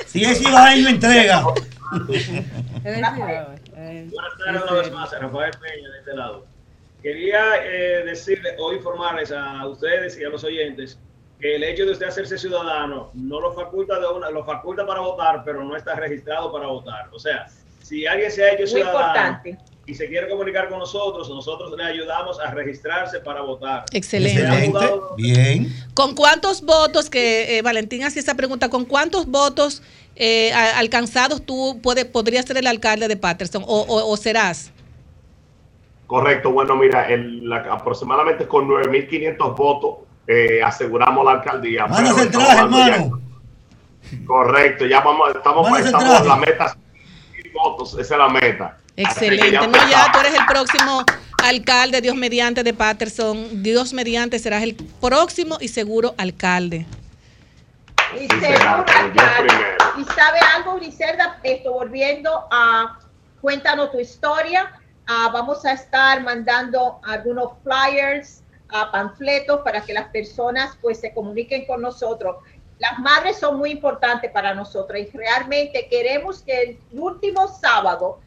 Si 0.05 0.23
ese 0.23 0.43
Ibaeño 0.43 0.89
entrega. 0.89 1.43
Buenas 2.83 3.17
tardes 4.37 4.61
una 4.63 4.73
vez 4.73 4.91
más, 4.91 5.11
Rafael 5.11 5.51
Peña 5.59 5.89
de 5.89 5.99
este 5.99 6.13
lado. 6.13 6.45
Quería 7.01 7.39
eh, 7.63 8.03
decirle 8.05 8.51
o 8.59 8.71
informarles 8.73 9.31
a 9.31 9.65
ustedes 9.65 10.19
y 10.19 10.23
a 10.23 10.29
los 10.29 10.43
oyentes 10.43 10.99
que 11.41 11.55
el 11.55 11.63
hecho 11.63 11.85
de 11.85 11.93
usted 11.93 12.05
hacerse 12.05 12.37
ciudadano 12.37 13.09
no 13.15 13.41
lo 13.41 13.51
faculta 13.53 13.99
de 13.99 14.07
una, 14.07 14.29
lo 14.29 14.45
faculta 14.45 14.85
para 14.85 14.99
votar, 15.01 15.41
pero 15.43 15.63
no 15.63 15.75
está 15.75 15.95
registrado 15.95 16.51
para 16.51 16.67
votar. 16.67 17.09
O 17.11 17.17
sea, 17.19 17.47
si 17.81 18.05
alguien 18.05 18.31
se 18.31 18.43
ha 18.43 18.49
hecho 18.53 18.61
Muy 18.61 18.67
ciudadano 18.69 18.99
importante. 19.39 19.57
y 19.87 19.95
se 19.95 20.07
quiere 20.07 20.29
comunicar 20.29 20.69
con 20.69 20.77
nosotros, 20.77 21.27
nosotros 21.29 21.73
le 21.75 21.83
ayudamos 21.83 22.39
a 22.39 22.51
registrarse 22.51 23.19
para 23.21 23.41
votar. 23.41 23.85
Excelente. 23.91 24.39
Se 24.39 24.47
ha 24.47 24.65
jugado- 24.67 25.15
Bien. 25.17 25.67
¿Con 25.95 26.13
cuántos 26.13 26.61
votos, 26.61 27.09
que 27.09 27.57
eh, 27.57 27.61
Valentín 27.63 28.03
hacía 28.03 28.21
esa 28.21 28.35
pregunta, 28.35 28.69
con 28.69 28.85
cuántos 28.85 29.25
votos 29.25 29.81
eh, 30.15 30.53
alcanzados 30.53 31.41
tú 31.43 31.79
puede, 31.81 32.05
podrías 32.05 32.45
ser 32.45 32.57
el 32.57 32.67
alcalde 32.67 33.07
de 33.07 33.17
Patterson 33.17 33.63
o, 33.65 33.81
o- 33.81 34.11
o 34.11 34.15
serás? 34.17 34.71
Correcto, 36.05 36.51
bueno, 36.51 36.75
mira, 36.75 37.07
el- 37.09 37.49
la- 37.49 37.65
aproximadamente 37.73 38.47
con 38.47 38.67
9.500 38.67 39.55
votos 39.55 39.95
eh, 40.27 40.61
aseguramos 40.63 41.25
la 41.25 41.31
alcaldía. 41.31 41.87
Mándase 41.87 42.27
pero 42.27 42.39
ya- 42.39 42.57
hermano. 42.59 43.21
Correcto, 44.25 44.85
ya 44.85 44.99
vamos, 45.01 45.29
estamos, 45.33 45.79
el 45.79 45.85
estamos 45.85 46.27
la 46.27 46.35
meta, 46.35 46.75
100 47.33 47.53
votos, 47.53 47.93
esa 47.93 48.15
es 48.15 48.19
la 48.19 48.29
meta. 48.29 48.77
Excelente. 48.95 49.67
No, 49.67 49.89
ya 49.89 50.11
tú 50.11 50.19
eres 50.19 50.33
el 50.33 50.45
próximo 50.45 51.03
alcalde, 51.43 52.01
Dios 52.01 52.15
mediante, 52.15 52.63
de 52.63 52.73
Patterson. 52.73 53.63
Dios 53.63 53.93
mediante 53.93 54.37
serás 54.39 54.63
el 54.63 54.75
próximo 54.75 55.57
y 55.61 55.69
seguro 55.69 56.13
alcalde. 56.17 56.85
Y 58.15 58.27
seguro, 58.27 58.85
alcalde. 58.87 59.53
Y 59.97 60.03
sabe 60.03 60.39
algo, 60.55 60.75
Griselda, 60.75 61.39
esto 61.43 61.71
volviendo 61.71 62.47
a 62.51 62.99
cuéntanos 63.39 63.91
tu 63.91 63.99
historia. 63.99 64.71
Ah, 65.07 65.29
vamos 65.33 65.65
a 65.65 65.73
estar 65.73 66.21
mandando 66.21 66.99
algunos 67.03 67.51
flyers, 67.63 68.40
ah, 68.71 68.89
panfletos 68.91 69.61
para 69.61 69.81
que 69.81 69.93
las 69.93 70.09
personas 70.09 70.77
pues 70.81 70.99
se 70.99 71.13
comuniquen 71.13 71.65
con 71.65 71.81
nosotros. 71.81 72.37
Las 72.79 72.97
madres 72.99 73.37
son 73.37 73.57
muy 73.57 73.71
importantes 73.71 74.31
para 74.31 74.53
nosotros 74.53 74.99
y 74.99 75.05
realmente 75.15 75.87
queremos 75.87 76.41
que 76.41 76.61
el 76.61 76.79
último 76.99 77.47
sábado, 77.47 78.19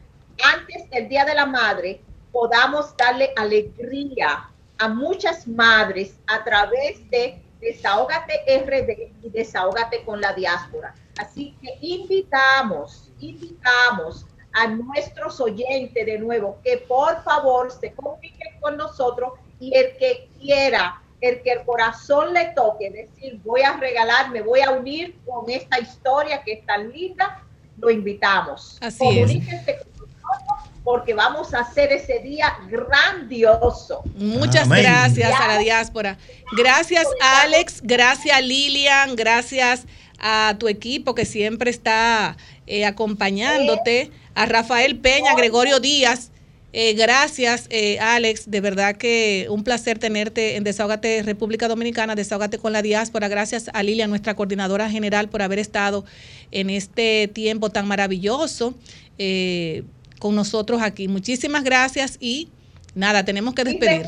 antes 0.43 0.89
del 0.89 1.09
Día 1.09 1.25
de 1.25 1.35
la 1.35 1.45
Madre, 1.45 2.01
podamos 2.31 2.95
darle 2.97 3.31
alegría 3.35 4.49
a 4.77 4.87
muchas 4.87 5.47
madres 5.47 6.17
a 6.27 6.43
través 6.43 7.09
de 7.09 7.41
Desahógate 7.59 8.43
RD 8.65 9.25
y 9.25 9.29
Desahógate 9.29 10.03
con 10.03 10.21
la 10.21 10.33
diáspora. 10.33 10.93
Así 11.17 11.55
que 11.61 11.77
invitamos, 11.81 13.11
invitamos 13.19 14.25
a 14.53 14.67
nuestros 14.67 15.39
oyentes 15.39 16.05
de 16.05 16.17
nuevo 16.19 16.57
que 16.63 16.77
por 16.77 17.21
favor 17.23 17.71
se 17.71 17.93
comuniquen 17.93 18.59
con 18.61 18.77
nosotros 18.77 19.33
y 19.59 19.75
el 19.75 19.97
que 19.97 20.29
quiera, 20.39 21.01
el 21.21 21.41
que 21.41 21.51
el 21.51 21.63
corazón 21.63 22.33
le 22.33 22.45
toque, 22.55 22.91
decir 22.91 23.39
voy 23.43 23.61
a 23.61 23.73
regalar, 23.77 24.31
me 24.31 24.41
voy 24.41 24.61
a 24.61 24.71
unir 24.71 25.15
con 25.25 25.49
esta 25.49 25.79
historia 25.79 26.41
que 26.43 26.53
es 26.53 26.65
tan 26.65 26.91
linda, 26.91 27.43
lo 27.77 27.89
invitamos. 27.89 28.77
Así 28.81 28.99
Comuníquense 28.99 29.77
con 29.77 30.07
nosotros 30.07 30.69
porque 30.85 31.15
vamos 31.15 31.53
a 31.55 31.61
hacer 31.61 31.91
ese 31.91 32.19
día 32.19 32.55
grandioso. 32.69 34.03
Muchas 34.13 34.65
Amén. 34.67 34.83
gracias 34.83 35.33
a 35.39 35.47
la 35.47 35.57
diáspora. 35.57 36.17
Gracias 36.55 37.07
Alex, 37.21 37.81
gracias 37.81 38.41
Lilian, 38.43 39.15
gracias 39.15 39.87
a 40.19 40.55
tu 40.59 40.67
equipo 40.67 41.15
que 41.15 41.25
siempre 41.25 41.71
está 41.71 42.37
eh, 42.67 42.85
acompañándote, 42.85 44.11
a 44.35 44.45
Rafael 44.45 44.99
Peña, 44.99 45.33
Gregorio 45.35 45.79
Díaz. 45.79 46.31
Eh, 46.77 46.93
gracias, 46.93 47.67
eh, 47.69 47.97
Alex. 48.01 48.51
De 48.51 48.59
verdad 48.59 48.97
que 48.97 49.47
un 49.49 49.63
placer 49.63 49.97
tenerte 49.97 50.57
en 50.57 50.65
Desahogate 50.65 51.23
República 51.23 51.69
Dominicana, 51.69 52.15
Desahogate 52.15 52.57
con 52.57 52.73
la 52.73 52.81
diáspora. 52.81 53.29
Gracias 53.29 53.69
a 53.73 53.81
Lilian, 53.81 54.09
nuestra 54.09 54.35
coordinadora 54.35 54.89
general, 54.89 55.29
por 55.29 55.41
haber 55.41 55.57
estado 55.57 56.03
en 56.51 56.69
este 56.69 57.29
tiempo 57.29 57.69
tan 57.69 57.87
maravilloso 57.87 58.73
eh, 59.17 59.83
con 60.19 60.35
nosotros 60.35 60.81
aquí. 60.81 61.07
Muchísimas 61.07 61.63
gracias 61.63 62.17
y 62.19 62.49
nada, 62.93 63.23
tenemos 63.23 63.53
que 63.53 63.63
despedir. 63.63 64.05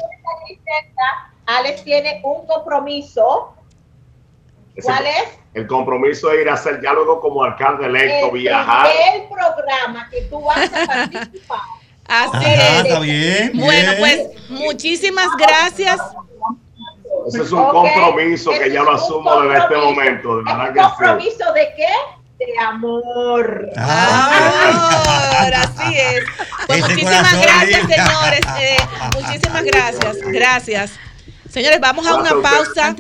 Alex 1.45 1.85
tiene 1.85 2.19
un 2.21 2.45
compromiso. 2.47 3.53
¿Cuál 4.83 5.05
es? 5.05 5.39
El 5.53 5.67
compromiso 5.67 6.33
es 6.33 6.41
ir 6.41 6.49
a 6.49 6.55
hacer 6.55 6.81
luego 6.83 7.21
como 7.21 7.45
alcalde 7.45 7.85
electo, 7.85 8.27
El 8.27 8.41
viajar. 8.41 8.89
primer 8.91 9.29
programa 9.29 10.09
que 10.09 10.23
tú 10.23 10.41
vas 10.41 10.69
a 10.73 10.85
participar. 10.85 11.59
Así 12.07 12.45
Ah, 12.45 12.77
es. 12.79 12.85
está 12.85 12.99
bien, 12.99 13.51
Bueno, 13.55 13.91
bien. 13.95 13.99
pues 13.99 14.49
muchísimas 14.49 15.27
gracias. 15.37 15.99
Ese 17.27 17.41
es 17.43 17.51
un 17.51 17.65
compromiso 17.69 18.51
que 18.51 18.71
ya 18.71 18.83
lo 18.83 18.93
asumo 18.93 19.41
desde 19.41 19.57
este 19.63 19.75
momento, 19.75 20.37
de 20.37 20.43
verdad 20.43 20.67
¿Un 20.69 20.73
que 20.73 20.79
sí. 20.79 20.85
compromiso 20.87 21.53
de 21.53 21.67
qué? 21.75 22.45
De 22.45 22.59
amor. 22.65 23.69
Amor, 23.75 25.53
así 25.55 25.97
es. 25.97 26.23
Pues 26.67 26.79
Ese 26.79 26.89
muchísimas 26.89 27.41
gracias, 27.41 27.81
señores. 27.87 28.41
Eh, 28.59 28.77
muchísimas 29.21 29.63
gracias. 29.63 30.17
Gracias. 30.21 30.91
Señores, 31.49 31.79
vamos 31.79 32.05
a 32.05 32.15
una 32.15 32.31
pausa. 32.41 32.93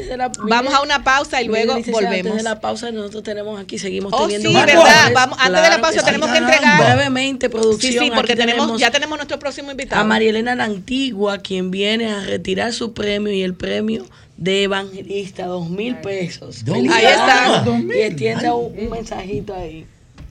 Vamos 0.47 0.73
a 0.73 0.81
una 0.81 1.03
pausa 1.03 1.41
y 1.41 1.47
luego 1.47 1.73
volvemos. 1.91 2.31
Antes 2.31 2.35
de 2.37 2.43
la 2.43 2.59
pausa, 2.61 2.91
nosotros 2.91 3.23
tenemos 3.23 3.59
aquí, 3.59 3.77
seguimos 3.77 4.13
Oh, 4.15 4.21
teniendo. 4.21 4.49
sí, 4.49 4.55
verdad. 4.55 5.11
Vamos, 5.13 5.37
antes 5.41 5.61
de 5.61 5.69
la 5.69 5.81
pausa 5.81 6.03
tenemos 6.03 6.29
que 6.31 6.37
entregar- 6.37 6.66
brevemente 6.77 7.49
producción. 7.49 7.93
Sí, 7.93 7.99
sí, 7.99 8.11
porque 8.13 8.35
tenemos, 8.35 8.79
ya 8.79 8.91
tenemos 8.91 9.17
nuestro 9.17 9.39
próximo 9.39 9.71
invitado. 9.71 10.01
a 10.01 10.05
María 10.05 10.29
Elena 10.29 10.55
la 10.55 10.65
Antigua, 10.65 11.39
quien 11.39 11.71
viene 11.71 12.11
a 12.11 12.21
retirar 12.21 12.73
su 12.73 12.93
premio 12.93 13.31
y 13.33 13.41
el 13.41 13.53
premio 13.53 14.05
de 14.37 14.63
evangelista, 14.63 15.45
dos 15.45 15.69
mil 15.69 15.95
pesos. 15.97 16.63
Ahí 16.71 17.05
está. 17.05 17.63
Y 17.65 18.01
extienda 18.01 18.53
un, 18.53 18.77
un 18.77 18.89
mensajito 18.89 19.53
ahí. 19.55 19.85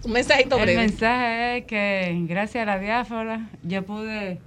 Un 0.04 0.12
mensajito 0.12 0.56
El 0.56 0.62
breve. 0.62 0.80
mensaje 0.82 1.58
es 1.58 1.64
que 1.64 2.16
gracias 2.28 2.62
a 2.62 2.66
la 2.66 2.78
diáspora 2.78 3.48
yo 3.64 3.82
pude, 3.84 4.38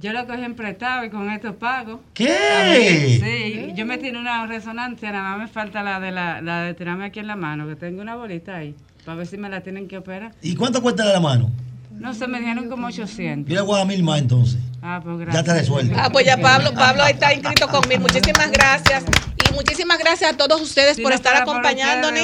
yo 0.00 0.12
lo 0.12 0.24
cogí 0.28 0.44
en 0.44 0.54
prestado 0.54 1.04
y 1.04 1.10
con 1.10 1.28
esto 1.30 1.56
pago. 1.56 2.00
¿Qué? 2.14 3.18
Sí, 3.20 3.72
yo 3.74 3.84
me 3.84 3.98
tiene 3.98 4.18
una 4.20 4.46
resonancia, 4.46 5.10
nada 5.10 5.30
más 5.30 5.38
me 5.40 5.48
falta 5.48 5.82
la 5.82 5.98
de 5.98 6.12
la, 6.12 6.40
la 6.40 6.62
de 6.62 6.74
tirarme 6.74 7.06
aquí 7.06 7.18
en 7.18 7.26
la 7.26 7.34
mano, 7.34 7.66
que 7.66 7.74
tengo 7.74 8.00
una 8.00 8.14
bolita 8.14 8.54
ahí, 8.56 8.76
para 9.08 9.16
ver 9.16 9.26
si 9.26 9.38
me 9.38 9.48
la 9.48 9.62
tienen 9.62 9.88
que 9.88 9.96
operar. 9.96 10.32
¿Y 10.42 10.54
cuánto 10.54 10.82
cuesta 10.82 11.02
la 11.02 11.18
mano? 11.18 11.50
No 11.92 12.12
sé, 12.12 12.26
me 12.26 12.40
dijeron 12.40 12.68
como 12.68 12.88
800. 12.88 13.48
Yo 13.48 13.54
le 13.56 13.62
voy 13.62 13.76
a 13.76 13.78
dar 13.78 13.86
mil 13.86 14.02
más 14.02 14.18
entonces. 14.18 14.60
Ah, 14.82 15.00
pues 15.02 15.16
Ya 15.20 15.24
gracias. 15.24 15.44
te 15.46 15.54
resuelto. 15.54 15.94
Ah, 15.98 16.10
pues 16.12 16.26
ya 16.26 16.36
Pablo, 16.36 16.74
Pablo 16.74 17.06
está 17.06 17.32
inscrito 17.32 17.68
conmigo. 17.68 18.02
Muchísimas 18.02 18.50
gracias. 18.52 19.04
Y 19.48 19.54
muchísimas 19.54 19.98
gracias 19.98 20.34
a 20.34 20.36
todos 20.36 20.60
ustedes 20.60 20.96
Si 20.96 21.02
por 21.02 21.12
no 21.12 21.16
estar 21.16 21.36
acompañándonos, 21.40 22.20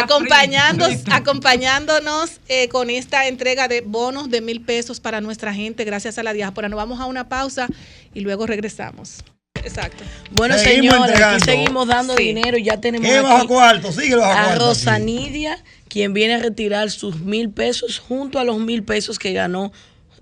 acompañándonos, 0.00 1.00
acompañándonos 1.10 2.40
eh, 2.46 2.68
con 2.68 2.90
esta 2.90 3.26
entrega 3.26 3.66
de 3.66 3.80
bonos 3.80 4.30
de 4.30 4.40
mil 4.40 4.60
pesos 4.60 5.00
para 5.00 5.20
nuestra 5.20 5.52
gente, 5.52 5.82
gracias 5.84 6.16
a 6.16 6.22
la 6.22 6.32
diáspora. 6.32 6.68
Nos 6.68 6.76
vamos 6.76 7.00
a 7.00 7.06
una 7.06 7.28
pausa 7.28 7.66
y 8.14 8.20
luego 8.20 8.46
regresamos. 8.46 9.24
Exacto. 9.64 10.04
Bueno, 10.30 10.56
Seguimos 10.56 10.94
señores, 10.94 11.00
aquí 11.02 11.10
entregando. 11.12 11.44
seguimos 11.44 11.86
dando 11.88 12.16
Sí. 12.16 12.22
dinero 12.24 12.56
y 12.56 12.64
ya 12.64 12.80
tenemos 12.80 13.06
¿Qué 13.06 13.18
aquí 13.18 13.26
bajo 13.26 13.46
cuarto? 13.48 13.92
Sigue 13.92 14.14
bajo 14.16 14.32
a 14.32 14.44
cuarto. 14.44 14.66
Rosanidia, 14.68 15.58
quien 15.90 16.14
viene 16.14 16.34
a 16.34 16.38
retirar 16.38 16.90
sus 16.90 17.20
mil 17.20 17.50
pesos 17.50 17.98
junto 17.98 18.38
a 18.38 18.44
los 18.44 18.58
mil 18.58 18.82
pesos 18.82 19.18
que 19.18 19.32
ganó 19.34 19.72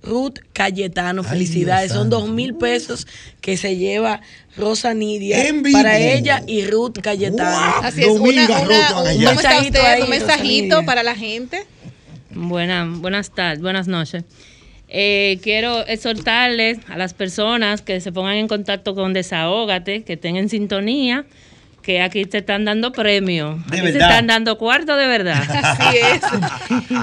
Ruth 0.02 0.38
Cayetano. 0.52 1.22
Felicidades, 1.22 1.90
Dios 1.90 1.98
son 1.98 2.10
dos 2.10 2.28
mil 2.28 2.54
pesos 2.54 3.06
que 3.40 3.56
se 3.56 3.76
lleva 3.76 4.20
Rosa 4.56 4.94
Nidia 4.94 5.38
para 5.72 5.98
ella 5.98 6.42
y 6.46 6.64
Ruth 6.64 6.98
Cayetano. 7.02 7.74
Así 7.82 8.00
es, 8.02 8.08
una, 8.08 8.20
una- 8.46 9.02
un, 9.02 9.24
¿cómo 9.24 9.30
está 9.40 9.60
usted? 9.60 10.02
un 10.02 10.10
mensajito 10.10 10.84
para 10.84 11.02
la 11.02 11.14
gente. 11.14 11.64
Buenas, 12.30 12.98
buenas 12.98 13.30
tardes, 13.30 13.60
buenas 13.60 13.88
noches. 13.88 14.24
Eh, 14.88 15.38
quiero 15.42 15.86
exhortarles 15.86 16.78
a 16.88 16.96
las 16.96 17.12
personas 17.12 17.82
que 17.82 18.00
se 18.00 18.10
pongan 18.12 18.36
en 18.36 18.48
contacto 18.48 18.94
con 18.94 19.12
Desahógate, 19.12 20.02
que 20.04 20.14
estén 20.14 20.36
en 20.36 20.48
sintonía, 20.48 21.26
que 21.88 22.02
aquí 22.02 22.26
te 22.26 22.36
están 22.36 22.66
dando 22.66 22.92
premios. 22.92 23.64
De 23.68 23.78
Aquí 23.78 23.86
se 23.86 23.92
verdad. 23.94 24.10
están 24.10 24.26
dando 24.26 24.58
cuarto 24.58 24.94
de 24.94 25.06
verdad. 25.06 25.42
Así 25.64 25.96
es. 25.96 26.22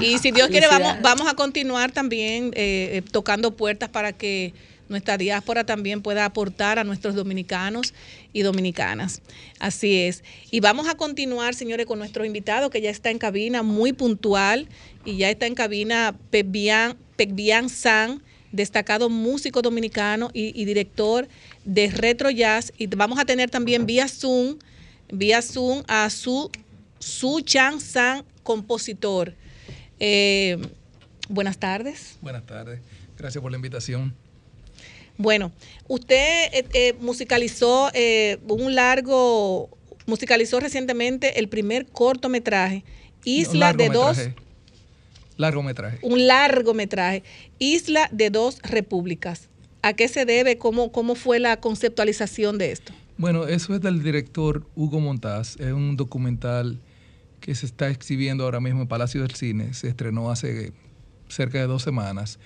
Y 0.00 0.18
si 0.18 0.30
Dios 0.30 0.46
quiere, 0.46 0.68
vamos, 0.68 0.98
vamos 1.02 1.26
a 1.26 1.34
continuar 1.34 1.90
también 1.90 2.52
eh, 2.54 3.02
tocando 3.10 3.56
puertas 3.56 3.88
para 3.88 4.12
que 4.12 4.54
nuestra 4.88 5.18
diáspora 5.18 5.66
también 5.66 6.02
pueda 6.02 6.24
aportar 6.24 6.78
a 6.78 6.84
nuestros 6.84 7.16
dominicanos 7.16 7.94
y 8.32 8.42
dominicanas. 8.42 9.22
Así 9.58 10.02
es. 10.02 10.22
Y 10.52 10.60
vamos 10.60 10.86
a 10.86 10.94
continuar, 10.94 11.56
señores, 11.56 11.84
con 11.86 11.98
nuestro 11.98 12.24
invitado 12.24 12.70
que 12.70 12.80
ya 12.80 12.90
está 12.90 13.10
en 13.10 13.18
cabina, 13.18 13.64
muy 13.64 13.92
puntual, 13.92 14.68
y 15.04 15.16
ya 15.16 15.30
está 15.30 15.46
en 15.46 15.56
cabina 15.56 16.14
Pegbian 16.30 17.68
San, 17.70 18.22
destacado 18.52 19.08
músico 19.08 19.62
dominicano 19.62 20.30
y, 20.32 20.52
y 20.54 20.64
director 20.64 21.26
de 21.64 21.90
Retro 21.90 22.30
Jazz. 22.30 22.72
Y 22.78 22.86
vamos 22.86 23.18
a 23.18 23.24
tener 23.24 23.50
también 23.50 23.84
vía 23.84 24.06
Zoom, 24.06 24.58
vía 25.10 25.42
Zoom 25.42 25.82
a 25.88 26.08
su 26.10 26.50
Su 26.98 27.40
Chan 27.40 27.80
San, 27.80 28.24
compositor. 28.42 29.34
Eh, 30.00 30.58
buenas 31.28 31.58
tardes. 31.58 32.18
Buenas 32.20 32.44
tardes. 32.46 32.80
Gracias 33.18 33.40
por 33.40 33.50
la 33.50 33.56
invitación. 33.56 34.14
Bueno, 35.18 35.52
usted 35.88 36.52
eh, 36.52 36.66
eh, 36.74 36.94
musicalizó 37.00 37.90
un 38.48 38.74
largo, 38.74 39.70
musicalizó 40.06 40.60
recientemente 40.60 41.38
el 41.38 41.48
primer 41.48 41.86
cortometraje, 41.86 42.84
Isla 43.24 43.72
de 43.72 43.88
dos. 43.88 44.18
Largometraje. 45.38 45.98
un 46.02 46.26
largometraje, 46.26 47.22
Isla 47.58 48.08
de 48.10 48.30
dos 48.30 48.58
repúblicas. 48.62 49.48
¿A 49.82 49.92
qué 49.92 50.08
se 50.08 50.24
debe? 50.24 50.56
¿Cómo, 50.58 50.90
cómo 50.92 51.14
fue 51.14 51.38
la 51.38 51.60
conceptualización 51.60 52.56
de 52.58 52.72
esto? 52.72 52.92
Bueno, 53.18 53.46
eso 53.46 53.74
es 53.74 53.80
del 53.80 54.02
director 54.02 54.66
Hugo 54.74 55.00
Montaz. 55.00 55.56
Es 55.58 55.72
un 55.72 55.96
documental 55.96 56.78
que 57.40 57.54
se 57.54 57.66
está 57.66 57.88
exhibiendo 57.90 58.44
ahora 58.44 58.60
mismo 58.60 58.82
en 58.82 58.88
Palacio 58.88 59.22
del 59.22 59.30
Cine. 59.32 59.72
Se 59.74 59.88
estrenó 59.88 60.30
hace 60.30 60.72
cerca 61.28 61.58
de 61.58 61.66
dos 61.66 61.82
semanas. 61.82 62.38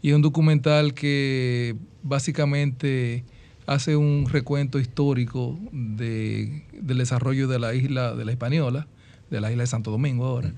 Y 0.00 0.10
es 0.10 0.16
un 0.16 0.22
documental 0.22 0.94
que 0.94 1.76
básicamente 2.02 3.24
hace 3.66 3.96
un 3.96 4.26
recuento 4.28 4.78
histórico 4.78 5.58
de- 5.72 6.64
del 6.72 6.98
desarrollo 6.98 7.48
de 7.48 7.58
la 7.58 7.74
isla 7.74 8.14
de 8.14 8.24
la 8.24 8.32
Española, 8.32 8.86
de 9.30 9.40
la 9.40 9.50
isla 9.50 9.62
de 9.62 9.66
Santo 9.66 9.90
Domingo 9.90 10.26
ahora, 10.26 10.52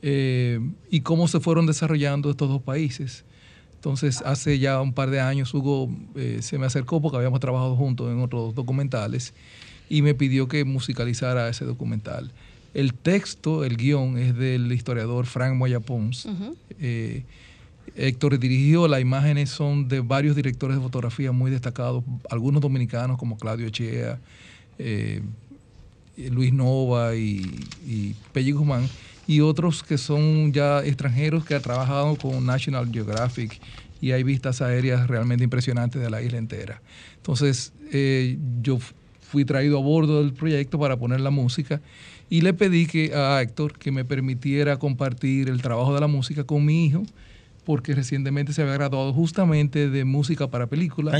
eh, 0.00 0.60
y 0.90 1.00
cómo 1.00 1.26
se 1.26 1.40
fueron 1.40 1.66
desarrollando 1.66 2.30
estos 2.30 2.48
dos 2.48 2.62
países 2.62 3.24
Entonces, 3.82 4.22
hace 4.24 4.60
ya 4.60 4.80
un 4.80 4.92
par 4.92 5.10
de 5.10 5.18
años, 5.18 5.52
Hugo 5.52 5.90
eh, 6.14 6.38
se 6.40 6.56
me 6.56 6.66
acercó 6.66 7.02
porque 7.02 7.16
habíamos 7.16 7.40
trabajado 7.40 7.74
juntos 7.74 8.12
en 8.12 8.20
otros 8.20 8.54
documentales 8.54 9.34
y 9.88 10.02
me 10.02 10.14
pidió 10.14 10.46
que 10.46 10.64
musicalizara 10.64 11.48
ese 11.48 11.64
documental. 11.64 12.30
El 12.74 12.94
texto, 12.94 13.64
el 13.64 13.76
guion, 13.76 14.18
es 14.18 14.36
del 14.36 14.70
historiador 14.70 15.26
Frank 15.26 15.56
Moya 15.56 15.80
Pons. 15.80 16.28
Eh, 16.78 17.24
Héctor 17.96 18.38
dirigió, 18.38 18.86
las 18.86 19.00
imágenes 19.00 19.50
son 19.50 19.88
de 19.88 19.98
varios 19.98 20.36
directores 20.36 20.76
de 20.76 20.82
fotografía 20.84 21.32
muy 21.32 21.50
destacados, 21.50 22.04
algunos 22.30 22.62
dominicanos 22.62 23.18
como 23.18 23.36
Claudio 23.36 23.66
Echea, 23.66 24.20
eh, 24.78 25.22
Luis 26.30 26.52
Nova 26.52 27.16
y, 27.16 27.66
y 27.84 28.14
Pelli 28.32 28.52
Guzmán, 28.52 28.88
y 29.26 29.40
otros 29.40 29.82
que 29.82 29.98
son 29.98 30.52
ya 30.52 30.84
extranjeros 30.84 31.44
que 31.44 31.54
han 31.54 31.62
trabajado 31.62 32.16
con 32.16 32.44
National 32.44 32.90
Geographic 32.92 33.60
y 34.00 34.12
hay 34.12 34.22
vistas 34.22 34.60
aéreas 34.60 35.06
realmente 35.06 35.44
impresionantes 35.44 36.02
de 36.02 36.10
la 36.10 36.22
isla 36.22 36.38
entera. 36.38 36.82
Entonces, 37.16 37.72
eh, 37.92 38.36
yo 38.60 38.78
fui 39.20 39.44
traído 39.44 39.78
a 39.78 39.80
bordo 39.80 40.22
del 40.22 40.32
proyecto 40.32 40.78
para 40.78 40.96
poner 40.96 41.20
la 41.20 41.30
música 41.30 41.80
y 42.28 42.40
le 42.40 42.52
pedí 42.52 42.86
que, 42.86 43.14
a 43.14 43.40
Héctor 43.40 43.78
que 43.78 43.92
me 43.92 44.04
permitiera 44.04 44.78
compartir 44.78 45.48
el 45.48 45.62
trabajo 45.62 45.94
de 45.94 46.00
la 46.00 46.08
música 46.08 46.44
con 46.44 46.64
mi 46.64 46.86
hijo 46.86 47.04
porque 47.64 47.94
recientemente 47.94 48.52
se 48.52 48.60
había 48.62 48.74
graduado 48.74 49.12
justamente 49.12 49.88
de 49.88 50.04
música 50.04 50.48
para 50.48 50.66
películas. 50.66 51.14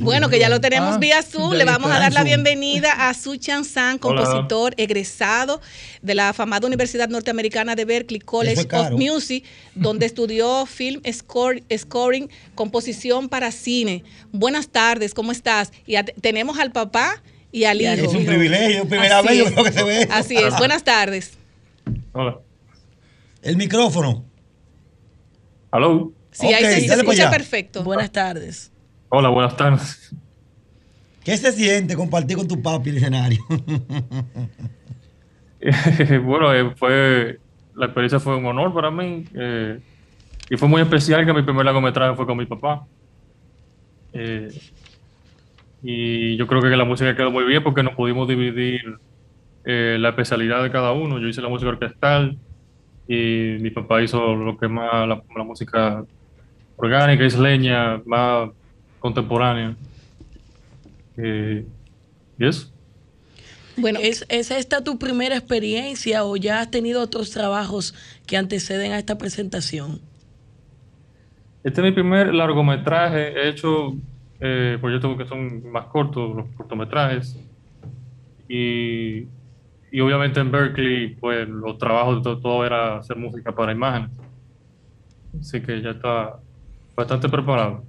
Bueno, 0.00 0.28
que 0.28 0.38
ya 0.38 0.48
lo 0.48 0.60
tenemos 0.60 0.94
Ah, 0.94 0.98
vía 0.98 1.20
Zoom. 1.22 1.54
Le 1.54 1.64
vamos 1.64 1.90
a 1.90 1.98
dar 1.98 2.12
la 2.12 2.20
Zoom. 2.20 2.26
bienvenida 2.28 3.08
a 3.08 3.14
Su 3.14 3.36
Chan 3.36 3.64
San, 3.64 3.98
compositor 3.98 4.74
egresado 4.76 5.60
de 6.00 6.14
la 6.14 6.28
afamada 6.28 6.66
Universidad 6.66 7.08
Norteamericana 7.08 7.74
de 7.74 7.84
Berkeley 7.84 8.20
College 8.20 8.68
of 8.72 8.90
Music, 8.92 9.44
donde 9.74 10.06
estudió 10.06 10.64
film 10.66 11.00
score- 11.06 11.62
scoring, 11.76 12.28
composición 12.54 13.28
para 13.28 13.50
cine. 13.50 14.04
Buenas 14.30 14.68
tardes, 14.68 15.12
¿cómo 15.12 15.32
estás? 15.32 15.72
Y 15.86 15.96
a- 15.96 16.04
tenemos 16.04 16.58
al 16.60 16.70
papá 16.70 17.20
y 17.50 17.64
al 17.64 17.80
hijo. 17.80 17.92
Es 17.94 18.14
un 18.14 18.24
privilegio, 18.26 18.86
primera 18.88 19.18
Así 19.18 19.28
vez 19.28 19.38
yo 19.38 19.44
creo 19.52 19.64
que 19.64 19.72
se 19.72 19.82
ve. 19.82 20.08
Así 20.10 20.36
es. 20.36 20.56
Buenas 20.56 20.84
tardes. 20.84 21.32
Hola. 22.12 22.38
El 23.42 23.56
micrófono. 23.56 24.24
¿Aló? 25.74 26.12
Sí, 26.30 26.46
ahí 26.46 26.64
se, 26.66 26.86
se 26.86 26.94
escucha 26.94 27.28
perfecto. 27.28 27.82
Buenas 27.82 28.12
tardes. 28.12 28.72
Hola, 29.08 29.28
buenas 29.28 29.56
tardes. 29.56 30.14
¿Qué 31.24 31.36
se 31.36 31.50
siente 31.50 31.96
compartir 31.96 32.36
con 32.36 32.46
tu 32.46 32.62
papi 32.62 32.90
el 32.90 32.98
escenario? 32.98 33.40
bueno, 36.22 36.54
eh, 36.54 36.72
fue 36.76 37.40
la 37.74 37.86
experiencia 37.86 38.20
fue 38.20 38.36
un 38.36 38.46
honor 38.46 38.72
para 38.72 38.92
mí 38.92 39.24
eh, 39.34 39.80
y 40.48 40.56
fue 40.56 40.68
muy 40.68 40.80
especial 40.80 41.26
que 41.26 41.32
mi 41.32 41.42
primer 41.42 41.64
largometraje 41.64 42.14
fue 42.14 42.24
con 42.24 42.38
mi 42.38 42.46
papá. 42.46 42.86
Eh, 44.12 44.56
y 45.82 46.36
yo 46.36 46.46
creo 46.46 46.62
que 46.62 46.68
la 46.68 46.84
música 46.84 47.16
quedó 47.16 47.32
muy 47.32 47.42
bien 47.42 47.64
porque 47.64 47.82
nos 47.82 47.96
pudimos 47.96 48.28
dividir 48.28 48.96
eh, 49.64 49.96
la 49.98 50.10
especialidad 50.10 50.62
de 50.62 50.70
cada 50.70 50.92
uno. 50.92 51.18
Yo 51.18 51.26
hice 51.26 51.42
la 51.42 51.48
música 51.48 51.70
orquestal 51.70 52.38
y 53.06 53.56
mi 53.60 53.70
papá 53.70 54.02
hizo 54.02 54.34
lo 54.34 54.56
que 54.56 54.68
más 54.68 55.06
la, 55.06 55.22
la 55.36 55.44
música 55.44 56.04
orgánica, 56.76 57.24
isleña, 57.24 58.00
más 58.04 58.50
contemporánea. 58.98 59.76
Eh, 61.16 61.64
y 62.38 62.46
eso. 62.46 62.70
Bueno, 63.76 63.98
¿Es, 64.00 64.24
¿es 64.28 64.50
esta 64.50 64.84
tu 64.84 64.98
primera 64.98 65.36
experiencia 65.36 66.24
o 66.24 66.36
ya 66.36 66.60
has 66.60 66.70
tenido 66.70 67.02
otros 67.02 67.30
trabajos 67.30 67.94
que 68.26 68.36
anteceden 68.36 68.92
a 68.92 68.98
esta 68.98 69.18
presentación? 69.18 70.00
Este 71.64 71.80
es 71.80 71.84
mi 71.84 71.92
primer 71.92 72.32
largometraje. 72.32 73.32
He 73.32 73.48
hecho 73.48 73.96
eh, 74.40 74.78
proyectos 74.80 75.16
que 75.16 75.26
son 75.26 75.70
más 75.70 75.86
cortos, 75.86 76.36
los 76.36 76.46
cortometrajes. 76.56 77.36
Y, 78.48 79.26
y 79.96 80.00
obviamente 80.00 80.40
en 80.40 80.50
Berkeley, 80.50 81.14
pues 81.20 81.48
los 81.48 81.78
trabajos, 81.78 82.20
todo, 82.22 82.40
todo 82.40 82.66
era 82.66 82.98
hacer 82.98 83.16
música 83.16 83.54
para 83.54 83.70
imágenes. 83.72 84.10
Así 85.38 85.60
que 85.60 85.80
ya 85.82 85.90
está 85.90 86.36
bastante 86.96 87.28
preparado. 87.28 87.84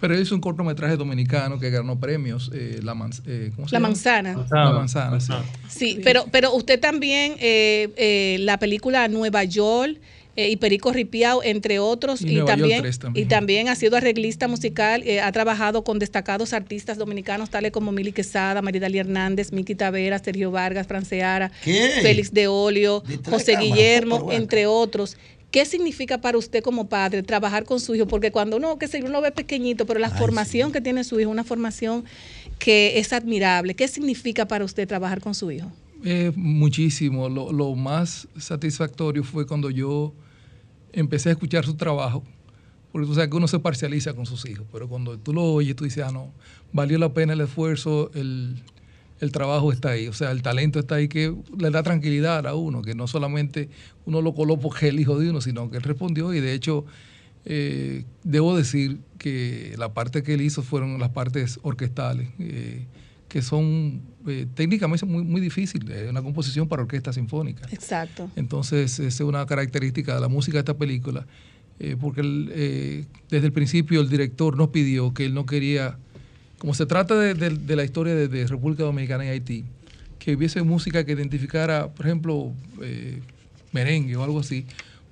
Pero 0.00 0.14
él 0.14 0.20
hizo 0.22 0.34
un 0.34 0.40
cortometraje 0.40 0.96
dominicano 0.96 1.58
que 1.58 1.70
ganó 1.70 1.98
premios, 1.98 2.50
eh, 2.54 2.80
la, 2.82 2.94
manz- 2.94 3.22
eh, 3.26 3.50
¿cómo 3.56 3.66
se 3.66 3.74
La 3.74 3.78
llama? 3.80 3.88
manzana. 3.88 4.46
La 4.50 4.72
manzana, 4.72 5.20
sí. 5.20 5.32
Sí, 5.68 6.00
pero, 6.04 6.24
pero 6.30 6.52
usted 6.54 6.78
también, 6.80 7.32
eh, 7.40 7.88
eh, 7.96 8.36
la 8.40 8.58
película 8.58 9.08
Nueva 9.08 9.42
York 9.44 9.98
eh, 10.38 10.50
y 10.50 10.56
Perico 10.56 10.92
Ripiao, 10.92 11.42
entre 11.42 11.80
otros, 11.80 12.22
Y 12.22 12.36
también, 12.44 12.82
3 12.82 12.98
también. 13.00 13.26
y 13.26 13.28
también 13.28 13.68
ha 13.68 13.74
sido 13.74 13.96
arreglista 13.96 14.46
musical, 14.46 15.02
eh, 15.04 15.20
ha 15.20 15.32
trabajado 15.32 15.82
con 15.82 15.98
destacados 15.98 16.52
artistas 16.52 16.96
dominicanos 16.96 17.50
tales 17.50 17.72
como 17.72 17.90
Mili 17.90 18.12
Quesada, 18.12 18.62
Maridali 18.62 18.98
Hernández, 18.98 19.50
Miki 19.50 19.74
Tavera, 19.74 20.16
Sergio 20.20 20.52
Vargas, 20.52 20.86
Franceara. 20.86 21.50
Félix 21.60 22.32
de 22.32 22.46
Olio, 22.46 23.02
José 23.28 23.54
cámaras, 23.54 23.60
Guillermo, 23.60 24.28
entre 24.30 24.68
otros. 24.68 25.16
¿Qué 25.50 25.64
significa 25.64 26.20
para 26.20 26.38
usted 26.38 26.62
como 26.62 26.88
padre 26.88 27.24
trabajar 27.24 27.64
con 27.64 27.80
su 27.80 27.96
hijo? 27.96 28.06
Porque 28.06 28.30
cuando 28.30 28.58
uno, 28.58 28.78
que 28.78 28.86
uno 29.04 29.20
ve 29.20 29.32
pequeñito, 29.32 29.86
pero 29.86 29.98
la 29.98 30.10
formación 30.10 30.70
que 30.70 30.80
tiene 30.80 31.02
su 31.02 31.18
hijo, 31.18 31.32
una 31.32 31.42
formación 31.42 32.04
que 32.60 33.00
es 33.00 33.12
admirable. 33.12 33.74
¿Qué 33.74 33.88
significa 33.88 34.46
para 34.46 34.64
usted 34.64 34.86
trabajar 34.86 35.20
con 35.20 35.34
su 35.34 35.50
hijo? 35.50 35.72
Eh, 36.04 36.30
muchísimo. 36.36 37.28
Lo, 37.28 37.50
lo 37.52 37.74
más 37.74 38.28
satisfactorio 38.38 39.24
fue 39.24 39.46
cuando 39.46 39.70
yo 39.70 40.14
empecé 40.92 41.30
a 41.30 41.32
escuchar 41.32 41.64
su 41.64 41.74
trabajo. 41.74 42.24
Porque 42.92 43.06
tú 43.06 43.14
sabes 43.14 43.28
que 43.28 43.36
uno 43.36 43.48
se 43.48 43.58
parcializa 43.58 44.14
con 44.14 44.24
sus 44.24 44.48
hijos, 44.48 44.66
pero 44.72 44.88
cuando 44.88 45.18
tú 45.18 45.34
lo 45.34 45.44
oyes, 45.44 45.76
tú 45.76 45.84
dices, 45.84 46.04
ah, 46.04 46.10
no, 46.10 46.32
valió 46.72 46.98
la 46.98 47.12
pena 47.12 47.34
el 47.34 47.40
esfuerzo, 47.42 48.10
el, 48.14 48.62
el 49.20 49.32
trabajo 49.32 49.72
está 49.72 49.90
ahí, 49.90 50.08
o 50.08 50.12
sea, 50.12 50.30
el 50.30 50.42
talento 50.42 50.78
está 50.78 50.94
ahí 50.94 51.08
que 51.08 51.34
le 51.58 51.70
da 51.70 51.82
tranquilidad 51.82 52.46
a 52.46 52.54
uno, 52.54 52.82
que 52.82 52.94
no 52.94 53.06
solamente 53.06 53.68
uno 54.06 54.22
lo 54.22 54.34
coló 54.34 54.58
porque 54.58 54.86
es 54.86 54.92
el 54.92 55.00
hijo 55.00 55.18
de 55.18 55.28
uno, 55.30 55.40
sino 55.40 55.70
que 55.70 55.76
él 55.76 55.82
respondió 55.82 56.32
y 56.32 56.40
de 56.40 56.54
hecho 56.54 56.84
eh, 57.44 58.04
debo 58.24 58.56
decir 58.56 59.00
que 59.18 59.74
la 59.76 59.92
parte 59.92 60.22
que 60.22 60.34
él 60.34 60.40
hizo 60.40 60.62
fueron 60.62 60.98
las 60.98 61.10
partes 61.10 61.58
orquestales, 61.62 62.28
eh, 62.38 62.86
que 63.28 63.42
son 63.42 64.00
eh, 64.26 64.46
técnicamente 64.54 65.04
muy, 65.04 65.22
muy 65.22 65.40
difíciles, 65.40 65.88
es 65.96 66.10
una 66.10 66.22
composición 66.22 66.66
para 66.68 66.82
orquesta 66.82 67.12
sinfónica. 67.12 67.66
Exacto. 67.70 68.30
Entonces, 68.36 68.98
esa 68.98 69.06
es 69.06 69.20
una 69.28 69.44
característica 69.44 70.14
de 70.14 70.20
la 70.20 70.28
música 70.28 70.54
de 70.56 70.60
esta 70.60 70.76
película, 70.78 71.26
eh, 71.78 71.96
porque 72.00 72.22
el, 72.22 72.50
eh, 72.54 73.04
desde 73.30 73.46
el 73.46 73.52
principio 73.52 74.00
el 74.00 74.08
director 74.08 74.56
nos 74.56 74.68
pidió 74.68 75.12
que 75.12 75.26
él 75.26 75.34
no 75.34 75.44
quería, 75.46 75.98
como 76.58 76.72
se 76.74 76.86
trata 76.86 77.14
de, 77.18 77.34
de- 77.34 77.50
de 77.50 77.76
la 77.76 77.84
historia 77.84 78.14
de, 78.14 78.28
de 78.28 78.46
República 78.46 78.82
Dominicana 78.84 79.24
y 79.26 79.28
Haití, 79.28 79.64
que 80.18 80.34
hubiese 80.34 80.62
música 80.62 81.04
que 81.04 81.12
identificara, 81.12 81.92
por 81.92 82.06
ejemplo, 82.06 82.52
merengue 83.72 84.16
o 84.16 84.24
algo 84.24 84.40
así, 84.40 84.66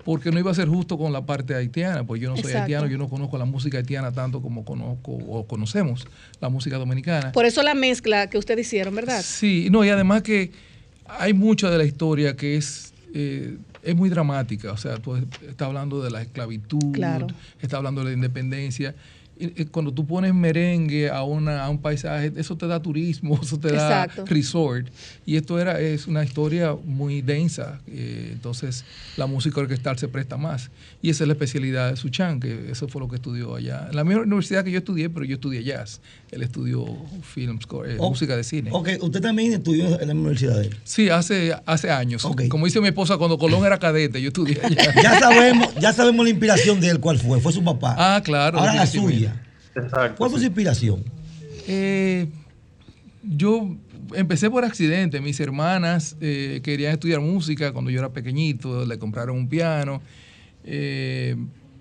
porque 0.06 0.30
no 0.30 0.38
iba 0.38 0.52
a 0.52 0.54
ser 0.54 0.68
justo 0.68 0.96
con 0.96 1.12
la 1.12 1.26
parte 1.26 1.52
haitiana, 1.56 2.04
pues 2.04 2.22
yo 2.22 2.28
no 2.30 2.36
soy 2.36 2.44
Exacto. 2.44 2.62
haitiano, 2.62 2.86
yo 2.86 2.96
no 2.96 3.08
conozco 3.08 3.36
la 3.38 3.44
música 3.44 3.78
haitiana 3.78 4.12
tanto 4.12 4.40
como 4.40 4.64
conozco 4.64 5.10
o 5.10 5.44
conocemos 5.48 6.06
la 6.40 6.48
música 6.48 6.78
dominicana. 6.78 7.32
Por 7.32 7.44
eso 7.44 7.60
la 7.64 7.74
mezcla 7.74 8.30
que 8.30 8.38
ustedes 8.38 8.68
hicieron, 8.68 8.94
¿verdad? 8.94 9.20
Sí, 9.24 9.66
no, 9.68 9.84
y 9.84 9.88
además 9.88 10.22
que 10.22 10.52
hay 11.08 11.32
mucha 11.32 11.70
de 11.70 11.78
la 11.78 11.84
historia 11.84 12.36
que 12.36 12.56
es, 12.56 12.92
eh, 13.14 13.56
es 13.82 13.96
muy 13.96 14.08
dramática. 14.08 14.70
O 14.70 14.76
sea, 14.76 14.96
tú 14.98 15.16
estás 15.16 15.66
hablando 15.66 16.00
de 16.00 16.10
la 16.12 16.22
esclavitud, 16.22 16.92
Claro. 16.92 17.26
estás 17.60 17.74
hablando 17.78 18.02
de 18.02 18.10
la 18.10 18.12
independencia. 18.14 18.94
Cuando 19.70 19.92
tú 19.92 20.06
pones 20.06 20.32
merengue 20.34 21.10
a, 21.10 21.22
una, 21.22 21.64
a 21.64 21.70
un 21.70 21.78
paisaje, 21.78 22.32
eso 22.36 22.56
te 22.56 22.66
da 22.66 22.80
turismo, 22.80 23.38
eso 23.42 23.58
te 23.58 23.68
da 23.72 24.04
Exacto. 24.04 24.24
resort. 24.26 24.86
Y 25.26 25.36
esto 25.36 25.58
era, 25.58 25.78
es 25.80 26.06
una 26.06 26.24
historia 26.24 26.74
muy 26.84 27.20
densa. 27.22 27.80
eh, 27.86 28.30
entonces, 28.32 28.84
la 29.16 29.26
música 29.26 29.60
orquestal 29.60 29.98
se 29.98 30.08
presta 30.08 30.36
más. 30.36 30.70
Y 31.02 31.10
esa 31.10 31.24
es 31.24 31.28
la 31.28 31.34
especialidad 31.34 31.90
de 31.90 31.96
Suchan, 31.96 32.40
que 32.40 32.70
eso 32.70 32.88
fue 32.88 33.00
lo 33.00 33.08
que 33.08 33.16
estudió 33.16 33.54
allá. 33.56 33.86
En 33.90 33.96
la 33.96 34.04
misma 34.04 34.22
universidad 34.22 34.64
que 34.64 34.70
yo 34.70 34.78
estudié, 34.78 35.10
pero 35.10 35.24
yo 35.24 35.34
estudié 35.34 35.62
jazz. 35.64 36.00
Él 36.30 36.42
estudió 36.42 36.84
film 37.22 37.60
score, 37.60 37.90
eh, 37.92 37.96
Oh, 37.98 38.10
música 38.10 38.36
de 38.36 38.44
cine. 38.44 38.70
Ok, 38.72 38.88
usted 39.00 39.20
también 39.20 39.52
estudió 39.52 40.00
en 40.00 40.08
la 40.08 40.14
universidad 40.14 40.58
de 40.58 40.66
él. 40.68 40.76
Sí, 40.84 41.08
hace, 41.10 41.54
hace 41.66 41.90
años. 41.90 42.26
Como 42.48 42.64
dice 42.66 42.80
mi 42.80 42.88
esposa, 42.88 43.16
cuando 43.16 43.38
Colón 43.38 43.64
era 43.66 43.78
cadete, 43.78 44.20
yo 44.20 44.28
estudié 44.28 44.58
allá. 44.64 44.94
Ya 45.02 45.18
sabemos, 45.18 45.68
ya 45.80 45.92
sabemos 45.92 46.24
la 46.24 46.30
inspiración 46.30 46.80
de 46.80 46.88
él, 46.90 47.00
cuál 47.00 47.18
fue. 47.18 47.40
Fue 47.40 47.52
su 47.52 47.62
papá. 47.62 47.94
Ah, 47.98 48.20
claro. 48.24 48.58
Ahora 48.58 48.74
la 48.74 48.80
definitivamente. 48.82 49.25
¿Cuál 50.16 50.30
fue 50.30 50.38
su 50.40 50.46
inspiración? 50.46 51.04
Eh, 51.68 52.26
yo 53.22 53.76
empecé 54.14 54.50
por 54.50 54.64
accidente. 54.64 55.20
Mis 55.20 55.38
hermanas 55.40 56.16
eh, 56.20 56.60
querían 56.62 56.92
estudiar 56.92 57.20
música 57.20 57.72
cuando 57.72 57.90
yo 57.90 57.98
era 57.98 58.10
pequeñito, 58.12 58.84
le 58.86 58.98
compraron 58.98 59.36
un 59.36 59.48
piano. 59.48 60.00
eh, 60.64 61.36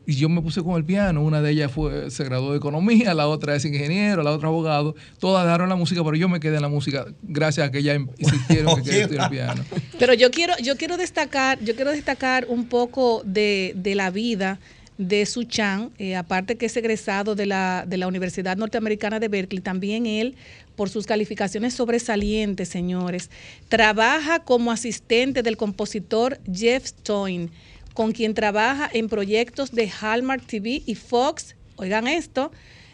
y 0.08 0.14
yo 0.18 0.30
me 0.30 0.40
puse 0.42 0.62
con 0.62 0.76
el 0.76 0.86
piano. 0.86 1.24
Una 1.24 1.42
de 1.42 1.50
ellas 1.52 1.72
fue, 1.72 2.12
se 2.12 2.24
graduó 2.26 2.52
de 2.52 2.58
economía, 2.58 3.14
la 3.16 3.28
otra 3.28 3.56
es 3.56 3.66
ingeniero, 3.66 4.22
la 4.22 4.32
otra 4.32 4.50
abogado. 4.50 4.96
Todas 5.20 5.44
dejaron 5.46 5.68
la 5.68 5.76
música, 5.76 6.04
pero 6.04 6.16
yo 6.16 6.30
me 6.30 6.40
quedé 6.40 6.58
en 6.58 6.62
la 6.62 6.70
música 6.70 7.08
gracias 7.24 7.68
a 7.68 7.72
que 7.72 7.80
ellas 7.80 8.00
insistieron 8.20 8.76
que 8.76 8.84
quería 8.84 9.02
estudiar 9.02 9.30
piano. 9.32 9.64
Pero 9.98 10.14
yo 10.14 10.30
quiero, 10.30 10.54
yo 10.62 10.78
quiero 10.78 10.98
destacar, 10.98 11.60
yo 11.64 11.76
quiero 11.76 11.90
destacar 11.92 12.46
un 12.50 12.68
poco 12.68 13.24
de, 13.26 13.74
de 13.76 13.96
la 13.96 14.12
vida 14.12 14.60
de 14.98 15.26
Suchan, 15.26 15.92
eh, 15.98 16.16
aparte 16.16 16.56
que 16.56 16.68
es 16.68 16.78
egresado 16.78 17.36
de 17.36 17.46
la, 17.46 17.86
de 17.88 17.98
la 17.98 18.08
Universidad 18.08 18.56
Norteamericana 18.58 19.20
de 19.20 19.28
Berkeley, 19.28 19.62
también 19.62 20.06
él, 20.06 20.36
por 20.76 20.90
sus 20.90 21.06
calificaciones 21.06 21.74
sobresalientes, 21.74 22.70
señores, 22.70 23.30
trabaja 23.70 24.40
como 24.40 24.72
asistente 24.72 25.44
del 25.44 25.58
compositor 25.58 26.40
Jeff 26.52 26.86
Stoin, 26.86 27.52
con 27.94 28.12
quien 28.12 28.34
trabaja 28.34 28.90
en 28.92 29.10
proyectos 29.10 29.72
de 29.72 29.90
Hallmark 29.90 30.46
TV 30.46 30.82
y 30.86 30.96
Fox. 30.96 31.56
Oigan 31.78 32.08
esto, 32.08 32.52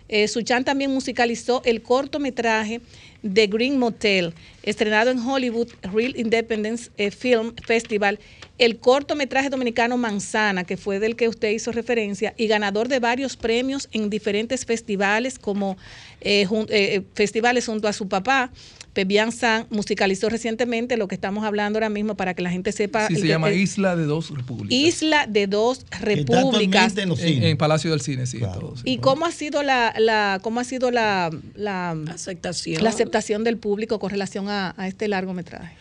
eh, 0.07 0.27
Suchan 0.27 0.63
también 0.63 0.91
musicalizó 0.91 1.61
el 1.65 1.81
cortometraje 1.81 2.81
The 3.21 3.47
Green 3.47 3.77
Motel, 3.77 4.33
estrenado 4.63 5.11
en 5.11 5.19
Hollywood 5.19 5.67
Real 5.93 6.13
Independence 6.17 6.89
eh, 6.97 7.11
Film 7.11 7.53
Festival, 7.65 8.19
el 8.57 8.79
cortometraje 8.79 9.49
dominicano 9.49 9.97
Manzana, 9.97 10.63
que 10.63 10.77
fue 10.77 10.99
del 10.99 11.15
que 11.15 11.27
usted 11.27 11.49
hizo 11.51 11.71
referencia, 11.71 12.33
y 12.37 12.47
ganador 12.47 12.87
de 12.87 12.99
varios 12.99 13.37
premios 13.37 13.89
en 13.91 14.09
diferentes 14.09 14.65
festivales, 14.65 15.37
como 15.39 15.77
eh, 16.21 16.45
jun- 16.45 16.67
eh, 16.69 17.01
festivales 17.13 17.65
junto 17.65 17.87
a 17.87 17.93
su 17.93 18.07
papá. 18.07 18.51
Pebian 18.93 19.31
San 19.31 19.67
musicalizó 19.69 20.27
recientemente 20.27 20.97
lo 20.97 21.07
que 21.07 21.15
estamos 21.15 21.45
hablando 21.45 21.77
ahora 21.77 21.89
mismo 21.89 22.15
para 22.15 22.33
que 22.33 22.41
la 22.41 22.49
gente 22.51 22.71
sepa. 22.73 23.07
Sí, 23.07 23.15
se 23.15 23.21
que- 23.21 23.27
llama 23.29 23.51
Isla 23.51 23.95
de 23.95 24.03
Dos 24.05 24.29
Repúblicas. 24.35 24.77
Isla 24.77 25.27
de 25.27 25.47
dos 25.47 25.85
repúblicas. 26.01 26.95
En, 26.97 27.43
en 27.43 27.57
Palacio 27.57 27.91
del 27.91 28.01
Cine, 28.01 28.25
sí. 28.25 28.39
todo, 28.39 28.75
sí. 28.75 28.83
¿Y 28.85 28.97
cómo 28.97 29.25
ha 29.25 29.31
sido 29.31 29.63
la, 29.63 29.93
la 29.97 30.39
cómo 30.41 30.59
ha 30.59 30.63
sido 30.65 30.91
la, 30.91 31.29
la 31.55 31.91
aceptación 32.09 32.83
la 32.83 32.89
aceptación 32.89 33.43
del 33.43 33.57
público 33.57 33.97
con 33.99 34.09
relación 34.09 34.49
a, 34.49 34.73
a 34.77 34.87
este 34.87 35.07
largometraje? 35.07 35.73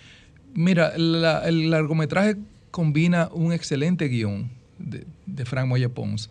Mira, 0.55 0.97
la- 0.97 1.47
el 1.49 1.71
largometraje 1.71 2.37
combina 2.71 3.29
un 3.33 3.53
excelente 3.53 4.07
guion 4.09 4.51
de, 4.79 5.05
de 5.27 5.45
Frank 5.45 5.67
Moya 5.67 5.89
Pons. 5.89 6.31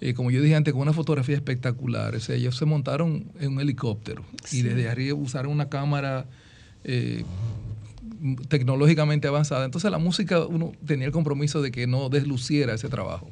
Eh, 0.00 0.14
como 0.14 0.30
yo 0.30 0.40
dije 0.40 0.54
antes, 0.54 0.72
con 0.72 0.82
una 0.82 0.94
fotografía 0.94 1.34
espectacular. 1.34 2.14
O 2.14 2.20
sea, 2.20 2.34
ellos 2.34 2.56
se 2.56 2.64
montaron 2.64 3.30
en 3.38 3.52
un 3.52 3.60
helicóptero 3.60 4.24
y 4.50 4.62
desde 4.62 4.88
arriba 4.88 5.14
usaron 5.14 5.52
una 5.52 5.68
cámara 5.68 6.26
eh, 6.84 7.24
tecnológicamente 8.48 9.28
avanzada. 9.28 9.64
Entonces 9.64 9.90
la 9.90 9.98
música 9.98 10.46
uno 10.46 10.72
tenía 10.86 11.06
el 11.06 11.12
compromiso 11.12 11.60
de 11.60 11.70
que 11.70 11.86
no 11.86 12.08
desluciera 12.08 12.74
ese 12.74 12.88
trabajo. 12.88 13.28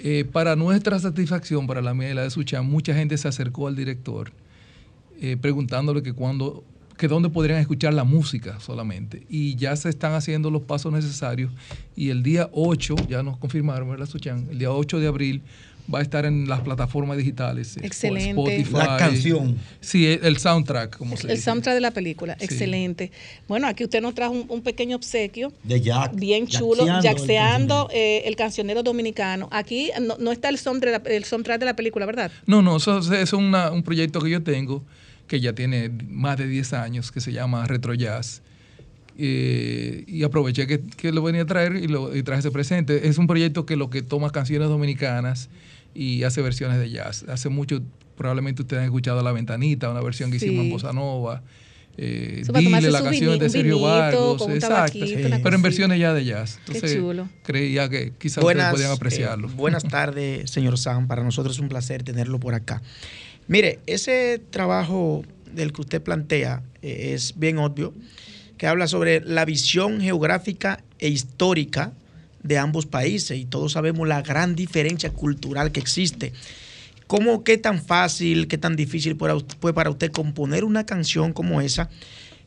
Eh, 0.00 0.24
para 0.24 0.56
nuestra 0.56 0.98
satisfacción, 0.98 1.66
para 1.66 1.80
la 1.80 1.94
mía 1.94 2.10
y 2.10 2.14
la 2.14 2.22
de 2.22 2.30
Suchan, 2.30 2.66
mucha 2.66 2.94
gente 2.94 3.16
se 3.16 3.28
acercó 3.28 3.68
al 3.68 3.76
director 3.76 4.32
preguntándole 5.40 6.00
que 6.00 6.12
cuándo, 6.12 6.62
que 6.96 7.08
dónde 7.08 7.28
podrían 7.28 7.58
escuchar 7.58 7.92
la 7.92 8.04
música 8.04 8.60
solamente. 8.60 9.26
Y 9.28 9.56
ya 9.56 9.74
se 9.74 9.88
están 9.88 10.12
haciendo 10.12 10.48
los 10.48 10.62
pasos 10.62 10.92
necesarios. 10.92 11.50
Y 11.96 12.10
el 12.10 12.22
día 12.22 12.48
8, 12.52 12.94
ya 13.08 13.24
nos 13.24 13.36
confirmaron, 13.36 13.90
¿verdad, 13.90 14.06
Suchan? 14.06 14.46
El 14.48 14.60
día 14.60 14.70
8 14.70 15.00
de 15.00 15.08
abril 15.08 15.42
va 15.92 16.00
a 16.00 16.02
estar 16.02 16.26
en 16.26 16.48
las 16.48 16.60
plataformas 16.60 17.16
digitales. 17.16 17.76
eh, 17.76 17.80
Excelente. 17.84 18.30
Spotify. 18.30 18.72
La 18.72 18.96
canción. 18.98 19.56
Sí, 19.80 20.06
el 20.06 20.24
el 20.24 20.36
soundtrack, 20.38 20.96
como 20.98 21.16
se 21.16 21.26
El 21.28 21.34
dice. 21.34 21.42
soundtrack 21.44 21.74
de 21.74 21.80
la 21.80 21.90
película, 21.92 22.36
Sí. 22.38 22.44
excelente. 22.44 23.10
Bueno, 23.48 23.66
aquí 23.66 23.84
usted 23.84 24.02
nos 24.02 24.14
trajo 24.14 24.32
un, 24.32 24.44
un 24.48 24.62
pequeño 24.62 24.96
obsequio. 24.96 25.52
De 25.64 25.80
Jack. 25.80 26.14
Bien 26.14 26.46
chulo, 26.46 26.84
Jaxeando 26.86 26.98
el 27.08 27.16
jaxeando 27.16 27.88
eh, 27.92 28.22
el 28.26 28.36
cancionero 28.36 28.82
dominicano. 28.82 29.48
Aquí 29.50 29.90
no, 30.02 30.16
no 30.18 30.30
está 30.32 30.48
el 30.50 30.58
soundtrack, 30.58 31.06
el 31.06 31.24
soundtrack 31.24 31.58
de 31.60 31.66
la 31.66 31.74
película, 31.76 32.04
¿verdad? 32.06 32.30
No, 32.46 32.60
no, 32.62 32.76
eso, 32.76 32.98
eso 32.98 33.14
es 33.14 33.32
una- 33.32 33.70
un 33.70 33.82
proyecto 33.82 34.20
que 34.20 34.30
yo 34.30 34.42
tengo 34.42 34.82
que 35.26 35.40
ya 35.40 35.52
tiene 35.54 35.90
más 36.08 36.38
de 36.38 36.46
10 36.48 36.72
años, 36.72 37.12
que 37.12 37.20
se 37.20 37.32
llama 37.32 37.66
Retro 37.66 37.92
Jazz. 37.94 38.40
Eh, 39.20 40.04
y 40.06 40.22
aproveché 40.22 40.66
que, 40.66 40.80
que 40.80 41.10
lo 41.12 41.22
venía 41.22 41.42
a 41.42 41.44
traer 41.46 41.76
y, 41.76 41.88
lo, 41.88 42.14
y 42.16 42.22
traje 42.22 42.40
ese 42.40 42.50
presente. 42.50 43.08
Es 43.08 43.18
un 43.18 43.26
proyecto 43.26 43.66
que 43.66 43.74
lo 43.76 43.90
que 43.90 44.00
toma 44.00 44.30
canciones 44.30 44.68
dominicanas 44.68 45.48
y 45.94 46.22
hace 46.24 46.42
versiones 46.42 46.78
de 46.78 46.90
jazz. 46.90 47.24
Hace 47.28 47.48
mucho, 47.48 47.82
probablemente 48.16 48.62
ustedes 48.62 48.80
han 48.80 48.84
escuchado 48.86 49.22
La 49.22 49.32
Ventanita, 49.32 49.90
una 49.90 50.00
versión 50.00 50.30
que 50.30 50.36
hicimos 50.36 50.58
en 50.58 50.64
Sí. 50.64 50.70
Bossa 50.72 50.92
Nova. 50.92 51.42
Eh, 52.00 52.44
Dile, 52.54 52.92
la 52.92 53.02
canción 53.02 53.38
de 53.40 53.50
Sergio 53.50 53.80
Vargas. 53.80 54.42
Exacto. 54.48 54.98
una 55.26 55.40
Pero 55.42 55.56
en 55.56 55.62
versiones 55.62 55.98
ya 55.98 56.14
de 56.14 56.24
jazz. 56.24 56.60
Qué 56.64 56.74
Entonces, 56.74 56.98
chulo. 56.98 57.28
creía 57.42 57.88
que 57.88 58.12
quizás 58.16 58.44
ustedes 58.44 58.70
podían 58.70 58.90
eh, 58.90 58.94
apreciarlo. 58.94 59.48
buenas 59.48 59.82
tardes, 59.88 60.48
señor 60.48 60.78
Sam. 60.78 61.08
Para 61.08 61.24
nosotros 61.24 61.56
es 61.56 61.60
un 61.60 61.68
placer 61.68 62.04
tenerlo 62.04 62.38
por 62.38 62.54
acá. 62.54 62.82
Mire, 63.48 63.80
ese 63.86 64.40
trabajo 64.50 65.24
del 65.52 65.72
que 65.72 65.80
usted 65.80 66.00
plantea 66.00 66.62
eh, 66.82 67.14
es 67.14 67.34
bien 67.36 67.58
obvio, 67.58 67.92
que 68.58 68.68
habla 68.68 68.86
sobre 68.86 69.20
la 69.20 69.44
visión 69.44 70.00
geográfica 70.00 70.84
e 71.00 71.08
histórica 71.08 71.92
de 72.42 72.58
ambos 72.58 72.86
países 72.86 73.38
y 73.38 73.44
todos 73.44 73.72
sabemos 73.72 74.06
la 74.06 74.22
gran 74.22 74.54
diferencia 74.54 75.10
cultural 75.10 75.72
que 75.72 75.80
existe. 75.80 76.32
¿Cómo, 77.06 77.42
qué 77.42 77.56
tan 77.56 77.82
fácil, 77.82 78.48
qué 78.48 78.58
tan 78.58 78.76
difícil 78.76 79.16
fue 79.60 79.74
para 79.74 79.90
usted 79.90 80.12
componer 80.12 80.64
una 80.64 80.84
canción 80.84 81.32
como 81.32 81.60
esa 81.60 81.88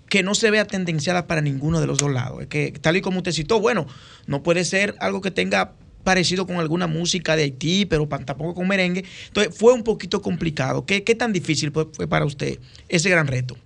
que 0.07 0.23
no 0.23 0.35
se 0.35 0.51
vea 0.51 0.65
tendenciada 0.65 1.25
para 1.25 1.41
ninguno 1.41 1.81
de 1.81 1.87
los 1.87 1.97
dos 1.97 2.11
lados? 2.11 2.45
Que, 2.47 2.71
tal 2.79 2.95
y 2.95 3.01
como 3.01 3.17
usted 3.17 3.31
citó, 3.31 3.59
bueno, 3.59 3.87
no 4.27 4.43
puede 4.43 4.63
ser 4.63 4.95
algo 4.99 5.19
que 5.21 5.31
tenga 5.31 5.73
parecido 6.03 6.45
con 6.45 6.57
alguna 6.57 6.87
música 6.87 7.35
de 7.35 7.43
Haití, 7.43 7.85
pero 7.85 8.07
tampoco 8.07 8.53
con 8.53 8.67
merengue. 8.67 9.03
Entonces, 9.27 9.55
fue 9.57 9.73
un 9.73 9.83
poquito 9.83 10.21
complicado. 10.21 10.85
¿Qué, 10.85 11.03
qué 11.03 11.15
tan 11.15 11.33
difícil 11.33 11.71
fue, 11.71 12.07
para 12.07 12.25
usted 12.25 12.59
ese 12.87 13.09
gran 13.09 13.27
reto? 13.27 13.57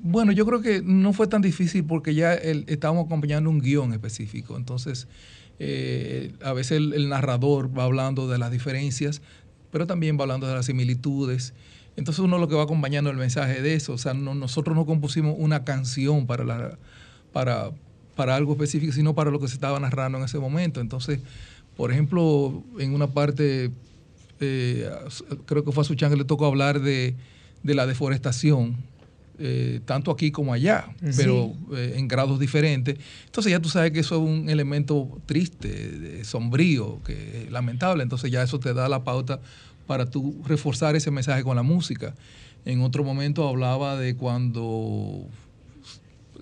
Bueno, 0.00 0.32
yo 0.32 0.44
creo 0.44 0.60
que 0.60 0.82
no 0.82 1.12
fue 1.12 1.28
tan 1.28 1.42
difícil 1.42 1.84
porque 1.84 2.14
ya 2.14 2.34
estábamos 2.34 3.06
acompañando 3.06 3.48
un 3.48 3.60
guion 3.60 3.92
específico. 3.92 4.56
Entonces, 4.56 5.06
eh, 5.64 6.32
a 6.42 6.52
veces 6.52 6.78
el, 6.78 7.08
narrador 7.08 7.70
va 7.76 7.84
hablando 7.84 8.26
de 8.26 8.36
las 8.36 8.50
diferencias, 8.50 9.22
pero 9.70 9.86
también 9.86 10.18
va 10.18 10.22
hablando 10.22 10.48
de 10.48 10.54
las 10.56 10.66
similitudes. 10.66 11.54
Entonces 11.96 12.18
uno 12.18 12.38
lo 12.38 12.48
que 12.48 12.56
va 12.56 12.64
acompañando 12.64 13.10
el 13.10 13.16
mensaje 13.16 13.62
de 13.62 13.74
eso. 13.74 13.92
O 13.92 13.98
sea, 13.98 14.12
no- 14.12 14.34
nosotros 14.34 14.74
no 14.74 14.86
compusimos 14.86 15.36
una 15.38 15.62
canción 15.62 16.26
para, 16.26 16.42
la, 16.42 16.78
para, 17.32 17.70
para 18.16 18.34
algo 18.34 18.54
específico, 18.54 18.92
sino 18.92 19.14
para 19.14 19.30
lo 19.30 19.38
que 19.38 19.46
se 19.46 19.54
estaba 19.54 19.78
narrando 19.78 20.18
en 20.18 20.24
ese 20.24 20.40
momento. 20.40 20.80
Entonces, 20.80 21.20
por 21.76 21.92
ejemplo, 21.92 22.64
en 22.80 22.92
una 22.92 23.06
parte, 23.06 23.70
eh, 24.40 24.90
creo 25.46 25.64
que 25.64 25.70
fue 25.70 25.82
a 25.82 25.84
Suchan 25.84 26.10
que 26.10 26.16
le 26.16 26.24
tocó 26.24 26.46
hablar 26.46 26.80
de, 26.80 27.14
de 27.62 27.74
la 27.76 27.86
deforestación, 27.86 28.78
eh, 29.38 29.80
tanto 29.84 30.10
aquí 30.10 30.30
como 30.30 30.52
allá, 30.52 30.86
Sí. 31.00 31.10
pero 31.16 31.52
eh, 31.74 31.94
en 31.96 32.06
grados 32.08 32.38
diferentes. 32.38 32.96
Entonces 33.26 33.50
ya 33.50 33.60
tú 33.60 33.68
sabes 33.68 33.90
que 33.92 34.00
eso 34.00 34.16
es 34.16 34.20
un 34.22 34.48
elemento 34.48 35.08
triste, 35.26 36.24
sombrío, 36.24 37.00
que 37.04 37.48
lamentable. 37.50 38.02
Entonces 38.02 38.30
ya 38.30 38.42
eso 38.42 38.58
te 38.60 38.72
da 38.74 38.88
la 38.88 39.04
pauta 39.04 39.40
para 39.86 40.06
tú 40.10 40.42
reforzar 40.46 40.94
ese 40.96 41.10
mensaje 41.10 41.42
con 41.42 41.56
la 41.56 41.62
música. 41.62 42.14
En 42.64 42.80
otro 42.82 43.02
momento 43.02 43.48
hablaba 43.48 43.96
de 43.96 44.14
cuando 44.14 45.26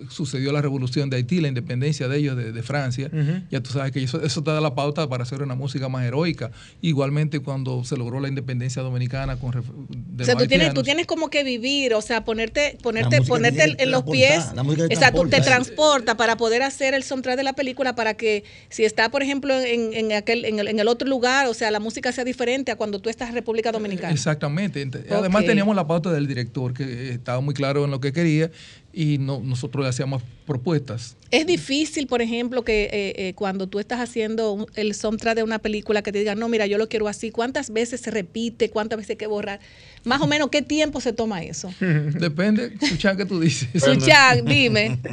sucedió 0.09 0.51
la 0.51 0.61
revolución 0.61 1.09
de 1.09 1.17
Haití, 1.17 1.41
la 1.41 1.47
independencia 1.47 2.07
de 2.07 2.17
ellos 2.17 2.35
de, 2.37 2.51
de 2.51 2.63
Francia, 2.63 3.09
Ujú. 3.13 3.41
ya 3.49 3.61
tú 3.61 3.71
sabes 3.71 3.91
que 3.91 4.01
eso, 4.03 4.21
eso 4.21 4.43
te 4.43 4.51
da 4.51 4.61
la 4.61 4.75
pauta 4.75 5.07
para 5.07 5.23
hacer 5.23 5.41
una 5.41 5.55
música 5.55 5.89
más 5.89 6.03
heroica. 6.05 6.51
Igualmente 6.81 7.39
cuando 7.39 7.83
se 7.83 7.97
logró 7.97 8.19
la 8.19 8.27
independencia 8.27 8.81
dominicana 8.81 9.37
con 9.37 9.51
de 9.51 10.23
o 10.23 10.25
sea, 10.25 10.33
los 10.35 10.43
tú 10.43 10.47
tienes, 10.49 10.73
tú 10.73 10.83
tienes 10.83 11.05
como 11.05 11.29
que 11.29 11.43
vivir, 11.43 11.93
o 11.93 12.01
sea, 12.01 12.23
ponerte, 12.23 12.77
ponerte, 12.81 13.21
ponerte 13.21 13.63
tiene 13.65 13.83
en, 13.83 13.91
los 13.91 14.03
pies. 14.03 14.45
música 14.63 14.87
te 14.87 14.93
Exacto, 14.93 15.21
te 15.23 15.29
transporta. 15.29 15.41
transporta 15.43 16.17
para 16.17 16.37
poder 16.37 16.63
hacer 16.63 16.93
el 16.93 17.03
soundtrack 17.03 17.37
de 17.37 17.43
la 17.43 17.53
película 17.53 17.95
para 17.95 18.15
que 18.15 18.43
si 18.69 18.83
está, 18.85 19.09
por 19.09 19.23
ejemplo, 19.23 19.59
en, 19.59 19.93
en 19.93 20.11
aquel, 20.13 20.45
en 20.45 20.59
el, 20.59 20.67
en 20.67 20.79
el 20.79 20.87
otro 20.87 21.07
lugar, 21.07 21.47
o 21.47 21.53
sea, 21.53 21.71
la 21.71 21.79
música 21.79 22.11
sea 22.11 22.23
diferente 22.23 22.71
a 22.71 22.75
cuando 22.75 22.99
tú 22.99 23.09
estás 23.09 23.29
en 23.29 23.35
República 23.35 23.71
Dominicana. 23.71 24.13
Exactamente. 24.13 24.85
Ent- 24.85 25.05
Además 25.11 25.45
teníamos 25.45 25.75
la 25.75 25.85
pauta 25.87 26.11
del 26.11 26.27
director 26.27 26.73
que 26.73 27.09
estaba 27.11 27.41
muy 27.41 27.53
claro 27.53 27.85
en 27.85 27.91
lo 27.91 27.99
que 27.99 28.13
quería 28.13 28.51
y 28.93 29.17
no, 29.19 29.39
nosotros 29.39 29.83
le 29.83 29.89
hacíamos 29.89 30.21
propuestas. 30.45 31.15
Es 31.31 31.45
difícil, 31.47 32.07
por 32.07 32.21
ejemplo, 32.21 32.63
que 32.63 32.83
eh, 32.91 33.13
eh, 33.29 33.33
cuando 33.35 33.67
tú 33.67 33.79
estás 33.79 33.99
haciendo 34.01 34.51
un- 34.51 34.65
el 34.75 34.93
soundtrack 34.93 35.35
de 35.37 35.43
una 35.43 35.59
película 35.59 36.01
que 36.01 36.11
te 36.11 36.19
digan, 36.19 36.37
no, 36.39 36.49
mira, 36.49 36.65
yo 36.67 36.77
lo 36.77 36.89
quiero 36.89 37.07
así, 37.07 37.31
¿cuántas 37.31 37.71
veces 37.71 38.01
se 38.01 38.11
repite? 38.11 38.69
¿Cuántas 38.69 38.97
veces 38.97 39.11
hay 39.11 39.15
que 39.15 39.27
borrar? 39.27 39.59
Más 40.03 40.21
o 40.21 40.27
menos, 40.27 40.49
¿qué 40.49 40.61
tiempo 40.61 40.99
se 40.99 41.13
toma 41.13 41.41
eso? 41.43 41.73
Depende, 41.79 42.77
Suchan, 42.85 43.15
¿qué 43.15 43.25
tú 43.25 43.39
dices? 43.39 43.69
Suchan, 43.81 44.45
dime. 44.45 44.97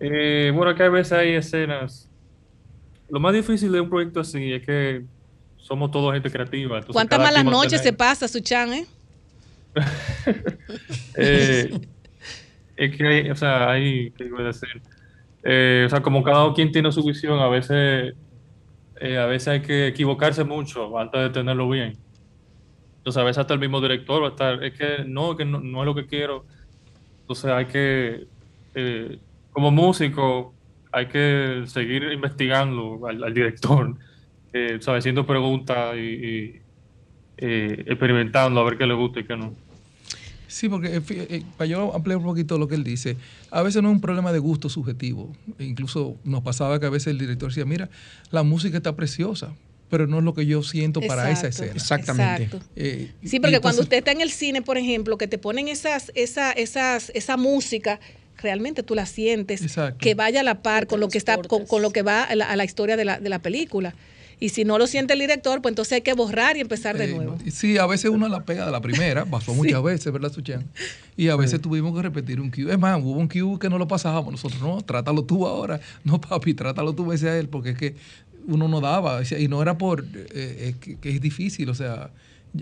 Eh, 0.00 0.50
bueno, 0.54 0.74
que 0.74 0.82
a 0.82 0.88
veces 0.88 1.12
hay 1.12 1.30
escenas. 1.34 2.08
Lo 3.08 3.20
más 3.20 3.32
difícil 3.32 3.70
de 3.70 3.80
un 3.80 3.88
proyecto 3.88 4.20
así 4.20 4.52
es 4.52 4.66
que 4.66 5.04
somos 5.56 5.90
todos 5.92 6.12
gente 6.12 6.28
creativa. 6.30 6.76
entonces 6.78 6.92
¿Cuántas 6.92 7.20
malas 7.20 7.44
noches 7.44 7.80
se 7.80 7.92
pasa, 7.92 8.26
Suchan, 8.28 8.72
eh? 8.74 8.86
Eh, 11.16 11.70
es 12.76 12.96
que, 12.96 13.06
hay- 13.06 13.30
o 13.30 13.36
sea, 13.36 13.70
hay, 13.70 14.12
¿qué 14.12 14.24
iba 14.26 14.40
a 14.40 14.44
decir? 14.44 14.68
Eh, 15.44 15.84
o 15.86 15.90
sea, 15.90 16.02
como 16.02 16.22
cada 16.24 16.52
quien 16.54 16.72
tiene 16.72 16.92
su 16.92 17.04
visión, 17.04 17.40
a 17.40 17.48
veces, 17.48 18.14
eh, 19.00 19.18
a 19.18 19.26
veces 19.26 19.48
hay 19.48 19.62
que 19.62 19.88
equivocarse 19.88 20.44
mucho 20.44 20.98
antes 20.98 21.20
de 21.22 21.30
tenerlo 21.30 21.68
bien. 21.70 22.04
Entonces, 22.98 23.20
a 23.20 23.24
veces 23.24 23.38
hasta 23.38 23.54
el 23.54 23.60
mismo 23.60 23.80
director 23.80 24.22
va 24.22 24.28
a 24.28 24.30
estar, 24.30 24.64
es 24.64 24.74
que 24.78 25.04
no, 25.06 25.36
que 25.36 25.44
no, 25.44 25.60
no 25.60 25.80
es 25.82 25.86
lo 25.86 25.94
que 25.94 26.06
quiero. 26.06 26.46
Entonces, 27.22 27.46
hay 27.52 27.66
que, 27.68 28.28
eh, 28.74 29.20
como 29.50 29.70
músico, 29.72 30.58
hay 30.92 31.08
que 31.08 31.64
seguir 31.66 32.04
investigando 32.12 33.06
al, 33.08 33.24
al 33.24 33.34
director 33.34 33.96
¿sabes? 34.80 35.00
Haciendo 35.00 35.26
preguntas 35.26 35.96
y, 35.96 36.00
y, 36.00 36.66
experimentando 37.38 38.60
a 38.60 38.64
ver 38.64 38.78
qué 38.78 38.86
le 38.86 38.94
gusta 38.94 39.20
y 39.20 39.26
qué 39.26 39.36
no. 39.36 39.56
Sí, 40.46 40.68
porque 40.68 40.96
eh, 40.96 41.02
eh, 41.08 41.42
para 41.56 41.66
yo 41.66 41.94
ampliar 41.94 42.18
un 42.18 42.24
poquito 42.24 42.58
lo 42.58 42.68
que 42.68 42.74
él 42.74 42.84
dice, 42.84 43.16
a 43.50 43.62
veces 43.62 43.82
no 43.82 43.88
es 43.88 43.94
un 43.94 44.00
problema 44.00 44.32
de 44.32 44.38
gusto 44.38 44.68
subjetivo. 44.68 45.32
E 45.58 45.64
incluso 45.64 46.16
nos 46.24 46.42
pasaba 46.42 46.78
que 46.80 46.86
a 46.86 46.90
veces 46.90 47.08
el 47.08 47.18
director 47.18 47.48
decía, 47.48 47.64
mira, 47.64 47.90
la 48.30 48.42
música 48.42 48.76
está 48.76 48.94
preciosa, 48.94 49.54
pero 49.90 50.06
no 50.06 50.18
es 50.18 50.24
lo 50.24 50.34
que 50.34 50.46
yo 50.46 50.62
siento 50.62 51.00
para 51.00 51.30
esa 51.30 51.48
escena. 51.48 51.72
Exactamente. 51.72 52.44
exacto. 52.44 52.66
Eh, 52.76 53.12
Sí, 53.24 53.40
porque 53.40 53.60
cuando 53.60 53.82
usted 53.82 53.98
está 53.98 54.12
en 54.12 54.20
el 54.20 54.30
cine, 54.30 54.62
por 54.62 54.78
ejemplo, 54.78 55.18
que 55.18 55.28
te 55.28 55.38
ponen 55.38 55.68
esas, 55.68 56.12
esa, 56.14 56.52
esas, 56.52 57.10
esa 57.14 57.36
música, 57.36 58.00
realmente 58.38 58.82
tú 58.82 58.94
la 58.94 59.06
sientes, 59.06 59.62
Exacto. 59.62 59.98
que 59.98 60.14
vaya 60.14 60.40
a 60.40 60.42
la 60.42 60.62
par 60.62 60.86
con 60.86 61.00
lo 61.00 61.08
que 61.08 61.18
está, 61.18 61.38
con, 61.38 61.66
con 61.66 61.82
lo 61.82 61.90
que 61.90 62.02
va 62.02 62.24
a 62.24 62.34
la, 62.34 62.50
a 62.50 62.56
la 62.56 62.64
historia 62.64 62.96
de 62.96 63.04
la, 63.04 63.18
de 63.18 63.28
la 63.28 63.40
película. 63.40 63.94
Y 64.40 64.48
si 64.50 64.64
no 64.64 64.78
lo 64.78 64.86
siente 64.86 65.12
el 65.14 65.20
director, 65.20 65.62
pues 65.62 65.72
entonces 65.72 65.92
hay 65.92 66.00
que 66.02 66.12
borrar 66.12 66.56
y 66.56 66.60
empezar 66.60 66.98
de 66.98 67.04
Eh, 67.04 67.14
nuevo. 67.14 67.38
Sí, 67.50 67.78
a 67.78 67.86
veces 67.86 68.10
uno 68.10 68.28
la 68.28 68.44
pega 68.44 68.66
de 68.66 68.72
la 68.72 68.80
primera, 68.80 69.24
pasó 69.30 69.54
muchas 69.54 69.82
veces, 69.82 70.12
¿verdad, 70.12 70.32
Suchan? 70.32 70.64
Y 71.16 71.28
a 71.28 71.36
veces 71.36 71.60
tuvimos 71.60 71.94
que 71.94 72.02
repetir 72.02 72.40
un 72.40 72.50
cue. 72.50 72.70
Es 72.72 72.78
más, 72.78 73.00
hubo 73.02 73.12
un 73.18 73.28
cue 73.28 73.58
que 73.60 73.68
no 73.70 73.78
lo 73.78 73.86
pasábamos 73.88 74.32
nosotros, 74.32 74.60
no, 74.60 74.80
trátalo 74.82 75.24
tú 75.24 75.46
ahora. 75.46 75.80
No, 76.04 76.20
papi, 76.20 76.54
trátalo 76.54 76.92
tú, 76.94 77.04
me 77.06 77.12
decía 77.12 77.38
él, 77.38 77.48
porque 77.48 77.70
es 77.70 77.76
que 77.78 77.94
uno 78.46 78.68
no 78.68 78.80
daba. 78.80 79.22
Y 79.38 79.48
no 79.48 79.62
era 79.62 79.78
por. 79.78 80.04
eh, 80.14 80.68
es 80.70 80.76
que, 80.76 80.96
que 80.96 81.10
es 81.10 81.20
difícil, 81.20 81.68
o 81.70 81.74
sea, 81.74 82.10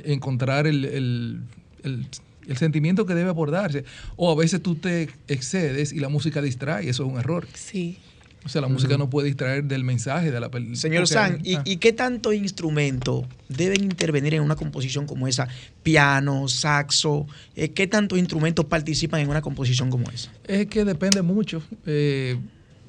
encontrar 0.05 0.67
el, 0.67 0.85
el- 0.85 1.41
el- 1.83 2.07
el 2.49 2.57
sentimiento 2.57 3.07
que 3.07 3.15
debe 3.15 3.31
abordarse. 3.31 3.85
O 4.17 4.31
a 4.31 4.35
veces 4.35 4.61
tú 4.63 4.75
te 4.75 5.09
excedes 5.29 5.93
y 5.93 6.01
la 6.01 6.09
música 6.09 6.43
distrae, 6.43 6.89
eso 6.89 7.05
es 7.05 7.13
un 7.13 7.19
error. 7.19 7.47
Sí. 7.55 7.99
O 8.45 8.49
sea, 8.49 8.61
la 8.61 8.69
música 8.69 8.99
no 8.99 9.09
puede 9.09 9.29
distraer 9.29 9.65
del 9.65 9.85
mensaje 9.85 10.31
de 10.31 10.41
la 10.41 10.51
película. 10.51 10.77
Señor 10.77 11.07
San, 11.07 11.41
¿y, 11.45 11.59
y 11.65 11.77
qué 11.77 11.93
tanto 11.93 12.33
instrumento 12.33 13.27
deben 13.49 13.85
intervenir 13.85 14.35
en 14.35 14.43
una 14.43 14.57
composición 14.57 15.07
como 15.07 15.29
esa? 15.29 15.49
Piano, 15.83 16.49
saxo, 16.49 17.27
eh, 17.55 17.71
¿qué 17.71 17.87
tantos 17.87 18.19
instrumentos 18.19 18.65
participan 18.65 19.21
en 19.21 19.29
una 19.29 19.43
composición 19.43 19.91
como 19.91 20.11
esa? 20.11 20.33
Es 20.45 20.67
que 20.67 20.85
depende 20.85 21.23
mucho. 21.23 21.63
Eh, 21.87 22.37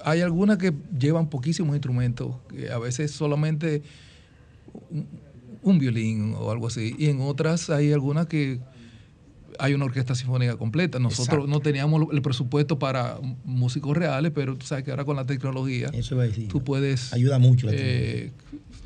hay 0.03 0.21
algunas 0.21 0.57
que 0.57 0.73
llevan 0.97 1.29
poquísimos 1.29 1.75
instrumentos, 1.75 2.35
que 2.49 2.71
a 2.71 2.79
veces 2.79 3.11
solamente 3.11 3.83
un, 4.89 5.07
un 5.61 5.79
violín 5.79 6.35
o 6.37 6.51
algo 6.51 6.67
así, 6.67 6.95
y 6.97 7.07
en 7.07 7.21
otras 7.21 7.69
hay 7.69 7.93
algunas 7.93 8.27
que 8.27 8.59
hay 9.59 9.73
una 9.73 9.85
orquesta 9.85 10.15
sinfónica 10.15 10.55
completa. 10.57 10.99
Nosotros 10.99 11.27
Exacto. 11.27 11.47
no 11.47 11.59
teníamos 11.59 12.07
el 12.11 12.21
presupuesto 12.21 12.79
para 12.79 13.17
músicos 13.45 13.95
reales, 13.97 14.31
pero 14.33 14.55
tú 14.55 14.65
sabes 14.65 14.83
que 14.83 14.91
ahora 14.91 15.05
con 15.05 15.15
la 15.15 15.25
tecnología 15.25 15.89
Eso 15.93 16.15
iba 16.15 16.23
a 16.23 16.27
decir. 16.27 16.47
tú 16.47 16.63
puedes 16.63 17.13
Ayuda 17.13 17.39
mucho 17.39 17.67
la 17.67 17.73
eh, 17.75 18.31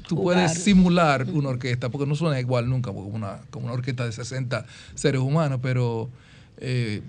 tú 0.07 0.15
Jugar. 0.15 0.35
puedes 0.37 0.63
simular 0.63 1.27
una 1.31 1.49
orquesta, 1.49 1.89
porque 1.89 2.07
no 2.07 2.15
suena 2.15 2.39
igual 2.39 2.69
nunca 2.69 2.91
como 2.91 3.07
una, 3.07 3.41
como 3.49 3.65
una 3.65 3.73
orquesta 3.73 4.05
de 4.05 4.11
60 4.11 4.65
seres 4.95 5.21
humanos, 5.21 5.59
pero 5.61 6.09
eh, 6.59 7.01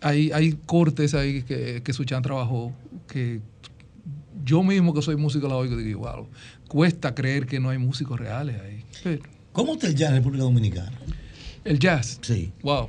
hay, 0.00 0.30
hay 0.32 0.52
cortes 0.66 1.14
ahí 1.14 1.42
que, 1.42 1.82
que 1.84 1.92
Suchan 1.92 2.22
trabajó 2.22 2.72
que 3.08 3.40
yo 4.44 4.62
mismo 4.62 4.92
que 4.92 5.00
soy 5.02 5.16
músico 5.16 5.48
la 5.48 5.56
oigo 5.56 5.78
y 5.80 5.84
digo, 5.84 6.00
wow, 6.00 6.26
cuesta 6.68 7.14
creer 7.14 7.46
que 7.46 7.60
no 7.60 7.70
hay 7.70 7.78
músicos 7.78 8.18
reales 8.20 8.60
ahí. 8.60 8.84
Pero 9.02 9.22
¿Cómo 9.52 9.74
está 9.74 9.86
el 9.86 9.94
jazz 9.94 10.10
en 10.10 10.16
República 10.16 10.42
Dominicana? 10.44 10.92
El 11.64 11.78
jazz, 11.78 12.18
Sí. 12.22 12.52
wow, 12.62 12.88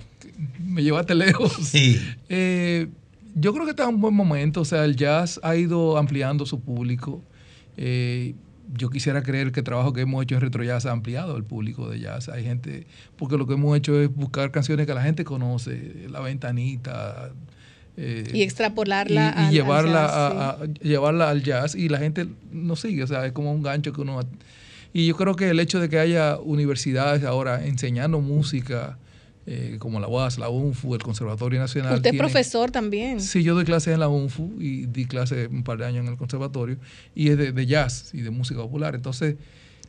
me 0.64 0.84
llevaste 0.84 1.16
lejos. 1.16 1.54
Sí. 1.62 2.00
Eh, 2.30 2.88
yo 3.36 3.54
creo 3.54 3.66
que 3.66 3.72
está 3.72 3.84
en 3.84 3.96
un 3.96 4.02
buen 4.02 4.14
momento. 4.16 4.62
O 4.62 4.66
sea, 4.66 4.86
el 4.86 4.96
jazz 4.96 5.40
ha 5.44 5.56
ido 5.56 5.98
ampliando 5.98 6.46
su 6.46 6.60
público. 6.60 7.22
Eh, 7.78 8.34
yo 8.74 8.90
quisiera 8.90 9.22
creer 9.22 9.52
que 9.52 9.60
el 9.60 9.64
trabajo 9.64 9.94
que 9.94 10.02
hemos 10.02 10.24
hecho 10.24 10.36
en 10.36 10.42
Retro 10.42 10.64
Jazz 10.64 10.86
ha 10.86 10.92
ampliado 10.92 11.38
el 11.38 11.44
público 11.44 11.88
de 11.90 12.00
jazz. 12.00 12.30
Hay 12.30 12.44
gente, 12.44 12.88
porque 13.18 13.38
lo 13.38 13.46
que 13.46 13.54
hemos 13.54 13.78
hecho 13.78 14.00
es 14.02 14.14
buscar 14.14 14.52
canciones 14.52 14.88
que 14.88 14.94
la 14.94 15.04
gente 15.04 15.24
conoce, 15.24 16.08
La 16.10 16.20
Ventanita. 16.22 17.32
eh, 17.98 18.30
Y 18.34 18.42
extrapolarla 18.42 19.34
y, 19.38 19.40
y 19.40 19.40
al- 19.40 19.46
al 19.46 19.52
llevarla, 19.54 19.92
jazz, 20.02 20.12
a- 20.14 20.50
a- 20.50 20.66
llevarla 20.82 21.30
al 21.30 21.44
jazz 21.44 21.76
y 21.76 21.90
la 21.90 21.98
gente 22.00 22.28
no 22.52 22.76
sigue, 22.76 23.04
o 23.04 23.08
sea, 23.08 23.26
es 23.26 23.32
como 23.34 23.54
un 23.54 23.62
gancho 23.62 23.94
que 23.94 24.02
uno... 24.02 24.20
Y 24.98 25.08
yo 25.08 25.18
creo 25.18 25.36
que 25.36 25.50
el 25.50 25.60
hecho 25.60 25.82
de 25.82 25.90
que 25.90 26.00
haya 26.00 26.40
universidades 26.40 27.26
ahora 27.26 27.66
enseñando 27.66 28.22
música, 28.22 28.98
eh, 29.46 29.76
como 29.78 30.00
la 30.00 30.08
UAS, 30.08 30.38
la 30.38 30.48
UNFU, 30.48 30.96
el 30.96 31.04
Conservatorio 31.04 31.60
Nacional... 31.60 31.96
Usted 31.96 32.14
es 32.14 32.18
profesor 32.18 32.72
también. 32.72 33.20
Sí, 33.20 33.44
yo 33.44 33.56
doy 33.56 33.66
clases 33.66 33.94
en 33.94 34.00
la 34.00 34.08
UNFU 34.08 34.54
y 34.58 34.86
di 34.86 35.04
clases 35.04 35.50
un 35.52 35.64
par 35.66 35.80
de 35.80 35.86
años 35.86 36.06
en 36.06 36.14
el 36.14 36.18
conservatorio 36.18 36.78
y 37.14 37.28
es 37.28 37.38
de, 37.38 37.52
de 37.52 37.66
jazz 37.66 38.12
y 38.14 38.22
de 38.22 38.30
música 38.30 38.62
popular. 38.62 38.96
Entonces, 38.96 39.36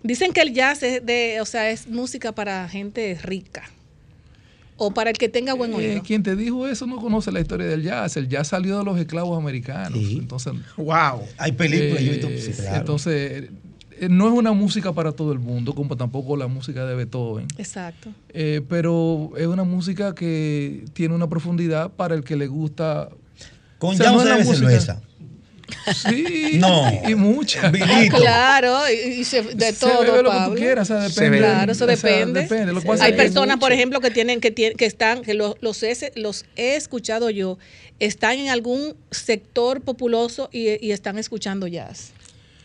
Dicen 0.02 0.32
que 0.32 0.40
el 0.40 0.52
jazz 0.52 0.82
es 0.82 1.06
de, 1.06 1.40
o 1.40 1.44
sea, 1.44 1.70
es 1.70 1.86
música 1.86 2.32
para 2.32 2.68
gente 2.68 3.16
rica. 3.22 3.62
O 4.76 4.92
para 4.92 5.10
el 5.10 5.16
que 5.18 5.28
tenga 5.28 5.54
buen 5.54 5.72
eh, 5.72 5.76
oído. 5.76 6.02
quien 6.02 6.24
te 6.24 6.34
dijo 6.34 6.66
eso 6.66 6.84
no 6.86 6.96
conoce 6.96 7.30
la 7.30 7.40
historia 7.40 7.66
del 7.66 7.82
jazz. 7.84 8.16
El 8.16 8.28
jazz 8.28 8.48
salió 8.48 8.78
de 8.78 8.84
los 8.84 8.98
esclavos 8.98 9.38
americanos. 9.38 9.98
Entonces, 9.98 10.52
wow. 10.76 11.22
Hay 11.38 11.52
películas, 11.52 12.02
yo 12.02 12.10
he 12.10 12.14
visto- 12.14 12.28
Eh, 12.28 12.40
sí, 12.40 12.52
claro. 12.60 12.78
Entonces, 12.80 13.50
no 14.08 14.28
es 14.28 14.34
una 14.34 14.52
música 14.52 14.92
para 14.92 15.12
todo 15.12 15.32
el 15.32 15.38
mundo, 15.38 15.74
como 15.74 15.96
tampoco 15.96 16.36
la 16.36 16.46
música 16.46 16.84
de 16.86 16.94
Beethoven. 16.94 17.46
Exacto. 17.58 18.10
Eh, 18.30 18.60
pero 18.68 19.32
es 19.36 19.46
una 19.46 19.64
música 19.64 20.14
que 20.14 20.84
tiene 20.92 21.14
una 21.14 21.28
profundidad 21.28 21.90
para 21.90 22.14
el 22.14 22.24
que 22.24 22.36
le 22.36 22.46
gusta. 22.46 23.08
Con 23.78 23.94
O 23.94 23.96
sea, 23.96 24.06
ya 24.06 24.12
no 24.12 24.24
la 24.24 24.36
música- 24.38 24.56
cerveza. 24.68 25.02
Sí. 25.94 26.24
No. 26.60 26.84
Y 27.08 27.14
mucha. 27.14 27.70
Vinito. 27.70 28.16
Claro, 28.18 28.78
y, 28.90 29.24
se- 29.24 29.42
de 29.42 29.72
Se 29.72 29.80
todo. 29.80 30.00
bebe 30.02 30.22
lo 30.22 30.30
que 30.30 30.38
tú 30.48 30.54
quieras, 30.54 30.90
o 30.90 30.94
sea, 30.98 31.08
depende. 31.08 31.38
Claro, 31.38 31.72
eso 31.72 31.84
o 31.84 31.88
sea, 31.88 31.96
depende. 31.96 32.40
depende. 32.42 32.72
Lo 32.72 32.80
Hay 33.02 33.12
personas, 33.14 33.58
por 33.58 33.72
ejemplo, 33.72 34.00
que 34.00 34.10
tienen, 34.10 34.40
que 34.40 34.50
tienen, 34.50 34.76
que 34.76 34.86
están, 34.86 35.22
que 35.22 35.34
los, 35.34 35.56
los, 35.60 35.82
he, 35.82 36.12
los 36.14 36.44
he 36.56 36.76
escuchado 36.76 37.30
yo, 37.30 37.58
están 37.98 38.38
en 38.38 38.48
algún 38.48 38.94
sector 39.10 39.80
populoso 39.80 40.48
y, 40.52 40.84
y 40.86 40.92
están 40.92 41.18
escuchando 41.18 41.66
jazz. 41.66 42.12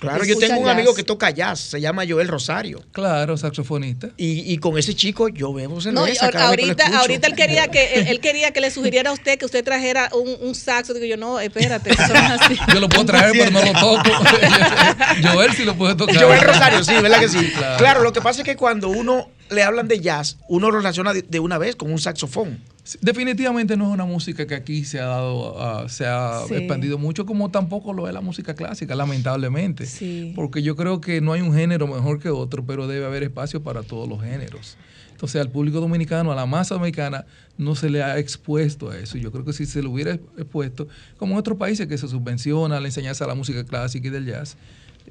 Claro, 0.02 0.26
yo 0.26 0.36
tengo 0.38 0.58
un 0.60 0.66
jazz. 0.66 0.74
amigo 0.74 0.96
que 0.96 1.04
toca 1.04 1.30
jazz, 1.30 1.60
se 1.60 1.80
llama 1.80 2.04
Joel 2.10 2.28
Rosario. 2.28 2.84
Claro, 2.92 3.38
saxofonista. 3.38 4.10
Y, 4.18 4.52
y 4.52 4.58
con 4.58 4.76
ese 4.78 4.96
chico 4.96 5.30
yo 5.30 5.54
bebo 5.54 5.80
cerveza 5.80 6.26
No, 6.26 6.32
cada 6.32 6.50
vez 6.50 6.60
que 6.60 6.66
lo 6.66 6.72
ahorita, 6.72 7.00
ahorita 7.00 7.28
él 7.28 7.36
quería 7.36 7.68
que 7.68 7.94
él, 7.94 8.08
él 8.08 8.20
quería 8.20 8.52
que 8.52 8.62
le 8.62 8.72
sugiriera 8.72 9.12
a 9.12 9.14
usted 9.14 9.38
que 9.38 9.46
usted 9.46 9.64
trajera 9.64 10.10
un, 10.14 10.36
un 10.48 10.56
saxo. 10.56 10.94
Digo 10.96 11.06
yo, 11.06 11.18
no, 11.18 11.40
espérate, 11.40 11.92
eso 11.92 12.08
no 12.14 12.20
es 12.20 12.42
así. 12.42 12.58
Yo 12.74 12.80
lo 12.80 12.90
puedo 12.90 13.06
traer, 13.06 13.32
pero 13.32 13.52
no 13.52 13.62
lo 13.64 13.72
toco. 13.80 14.10
Joel 15.24 15.54
sí 15.54 15.64
lo 15.66 15.76
puede 15.76 15.96
tocar. 15.96 16.16
Joel 16.18 16.42
Rosario, 16.42 16.84
sí, 16.84 16.94
¿verdad 17.02 17.20
que 17.20 17.30
sí? 17.30 17.52
Claro. 17.62 17.78
Claro. 17.78 18.04
lo 18.04 18.12
que 18.14 18.22
pasa 18.22 18.42
es 18.42 18.46
que 18.46 18.56
cuando 18.56 18.90
uno 18.90 19.30
le 19.50 19.62
hablan 19.64 19.88
de 19.88 20.00
jazz, 20.00 20.38
uno 20.48 20.72
lo 20.72 20.78
relaciona 20.78 21.14
de, 21.14 21.22
de 21.22 21.40
una 21.40 21.58
vez 21.58 21.76
con 21.76 21.92
un 21.92 22.00
saxofón. 22.00 22.60
Definitivamente 23.02 23.78
no 23.78 23.88
es 23.88 23.94
una 23.94 24.06
música 24.06 24.48
que 24.48 24.56
aquí 24.56 24.84
se 24.86 25.00
ha 25.00 25.06
dado, 25.06 25.62
ah, 25.62 25.88
se 25.88 26.06
ha 26.08 26.42
Sí. 26.48 26.56
expandido 26.56 26.98
mucho, 26.98 27.26
como 27.28 27.52
tampoco 27.52 27.94
lo 27.94 28.08
es 28.08 28.14
la 28.14 28.22
música 28.22 28.56
clásica, 28.56 28.96
lamentablemente. 28.96 29.86
Sí. 29.86 30.34
Porque 30.36 30.64
yo 30.64 30.76
creo 30.76 31.00
que 31.00 31.22
no 31.22 31.34
hay 31.34 31.42
un 31.42 31.54
género 31.54 31.86
mejor 31.88 32.20
que 32.20 32.30
otro, 32.30 32.66
pero 32.66 32.88
debe 32.88 33.06
haber 33.06 33.24
espacio 33.24 33.62
para 33.62 33.84
todos 33.84 34.10
los 34.10 34.22
géneros. 34.22 34.78
Entonces 35.12 35.40
al 35.40 35.50
público 35.52 35.80
dominicano, 35.80 36.32
a 36.32 36.36
la 36.36 36.48
masa 36.48 36.74
dominicana, 36.74 37.26
no 37.56 37.76
se 37.76 37.92
le 37.92 38.02
ha 38.02 38.18
expuesto 38.18 38.90
a 38.90 38.98
eso. 38.98 39.20
Yo 39.20 39.32
creo 39.32 39.46
que 39.46 39.54
si 39.54 39.68
se 39.68 39.84
le 39.84 39.88
hubiera 39.88 40.14
expuesto, 40.14 40.88
como 41.18 41.34
en 41.34 41.38
otros 41.40 41.60
países 41.60 41.86
que 41.86 42.00
se 42.00 42.08
subvenciona 42.08 42.80
la 42.80 42.88
enseñanza 42.88 43.26
de 43.26 43.30
la 43.30 43.36
música 43.36 43.64
clásica 43.64 44.08
y 44.08 44.10
del 44.10 44.26
jazz, 44.26 44.58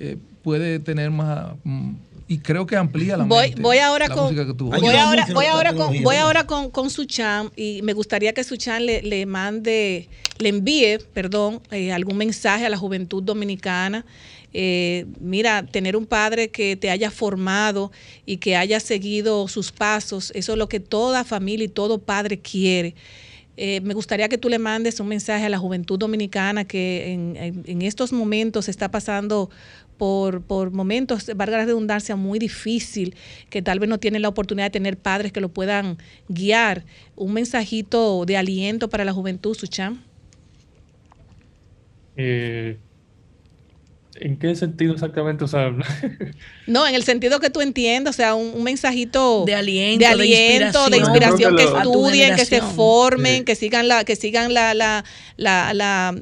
eh, 0.01 0.16
puede 0.43 0.78
tener 0.81 1.10
más... 1.10 1.52
mm, 1.64 1.93
y 2.28 2.39
creo 2.39 2.64
que 2.64 2.77
amplía 2.77 3.16
la 3.16 3.24
Voy, 3.24 3.48
mente, 3.48 3.60
voy 3.62 3.78
ahora 3.78 4.06
la 4.06 4.14
con 4.14 4.24
música 4.27 4.47
que 4.47 4.55
tú 4.55 4.66
voy 4.66 4.94
ahora, 4.94 5.27
voy 5.35 5.47
ahora 5.47 5.74
con 5.74 6.02
voy 6.05 6.14
ahora 6.16 6.47
con, 6.47 6.70
con 6.70 6.89
Suchan 6.89 7.51
y 7.56 7.82
me 7.82 7.93
gustaría 7.93 8.32
que 8.32 8.44
Suchan 8.44 8.86
le, 8.86 9.02
le 9.02 9.27
mande 9.27 10.09
le 10.39 10.48
envíe 10.48 10.98
perdón 11.12 11.60
eh, 11.72 11.90
algún 11.93 12.16
mensaje 12.16 12.64
a 12.64 12.68
la 12.68 12.77
juventud 12.77 13.20
dominicana. 13.22 14.05
Eh, 14.52 15.06
mira 15.20 15.64
tener 15.64 15.97
un 15.97 16.06
padre 16.06 16.51
que 16.51 16.77
te 16.77 16.90
haya 16.90 17.10
formado 17.10 17.90
y 18.27 18.36
que 18.36 18.55
haya 18.56 18.78
seguido 18.81 19.47
sus 19.48 19.70
pasos 19.72 20.32
eso 20.35 20.52
es 20.52 20.59
lo 20.59 20.68
que 20.68 20.78
toda 20.81 21.24
familia 21.24 21.64
y 21.64 21.68
todo 21.68 21.98
padre 21.98 22.39
quiere. 22.39 22.94
Eh, 23.56 23.81
me 23.82 23.93
gustaría 23.93 24.28
que 24.28 24.39
tú 24.39 24.48
le 24.48 24.59
mandes 24.60 25.01
un 25.01 25.09
mensaje 25.09 25.44
a 25.44 25.48
la 25.48 25.59
juventud 25.59 25.98
dominicana 25.98 26.64
que 26.64 27.12
en, 27.12 27.36
en- 27.36 27.64
en 27.66 27.82
estos 27.82 28.12
momentos 28.12 28.68
está 28.68 28.89
pasando 28.90 29.51
por, 30.01 30.40
por 30.40 30.70
momentos, 30.70 31.27
valga 31.36 31.59
la 31.59 31.66
redundancia, 31.66 32.16
muy 32.16 32.39
difícil, 32.39 33.14
que 33.51 33.60
tal 33.60 33.78
vez 33.81 33.89
no 33.90 33.98
tienen 33.98 34.22
la 34.22 34.28
oportunidad 34.28 34.66
de 34.66 34.70
tener 34.70 34.97
padres 34.97 35.31
que 35.31 35.40
lo 35.43 35.51
puedan 35.51 35.98
guiar. 36.28 36.85
Un 37.16 37.35
mensajito 37.35 38.24
de 38.24 38.39
aliento 38.39 38.89
para 38.89 39.05
la 39.05 39.12
juventud, 39.12 39.55
Sucham. 39.55 40.01
Eh, 42.16 42.78
¿En 44.16 44.39
qué 44.39 44.55
sentido 44.55 44.94
exactamente? 44.94 45.44
O 45.44 45.48
sea, 45.48 45.70
No, 46.66 46.86
en 46.86 46.94
el 46.94 47.02
sentido 47.05 47.40
que 47.40 47.51
tú 47.51 47.60
entiendas, 47.60 48.14
o 48.14 48.16
sea, 48.16 48.35
un, 48.35 48.52
un 48.55 48.62
mensajito 48.64 49.44
De 49.47 49.55
aliento, 49.55 49.98
de, 50.01 50.06
de 50.16 50.22
aliento, 50.22 50.89
de 50.90 50.97
inspiración. 50.97 51.52
inspiración, 51.52 51.56
que 51.56 51.62
estudien, 51.64 52.36
que 52.36 52.44
se 52.47 52.60
formen, 52.62 53.44
que 53.44 53.55
sigan 53.55 53.86
la, 53.86 54.05
que 54.05 54.16
sigan 54.16 54.55
la, 54.55 54.72
la, 54.74 55.05
la, 55.36 55.74
la- 55.74 56.14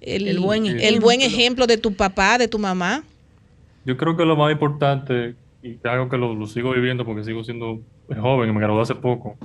el, 0.00 0.26
El 0.26 0.40
buen 0.40 0.66
el 0.66 0.98
buen 0.98 1.20
ejemplo 1.20 1.68
de 1.68 1.76
tu 1.76 1.94
papá, 1.94 2.36
de 2.36 2.48
tu 2.48 2.58
mamá. 2.58 3.04
Yo 3.84 3.96
creo 3.96 4.16
que 4.16 4.24
lo 4.24 4.36
más 4.36 4.52
importante, 4.52 5.34
y 5.62 5.78
algo 5.86 6.08
que 6.08 6.16
lo, 6.18 6.34
lo 6.34 6.46
sigo 6.46 6.72
viviendo 6.72 7.04
porque 7.04 7.24
sigo 7.24 7.42
siendo 7.44 7.80
joven 8.20 8.50
y 8.50 8.52
me 8.52 8.60
gradué 8.60 8.82
hace 8.82 8.94
poco, 8.94 9.36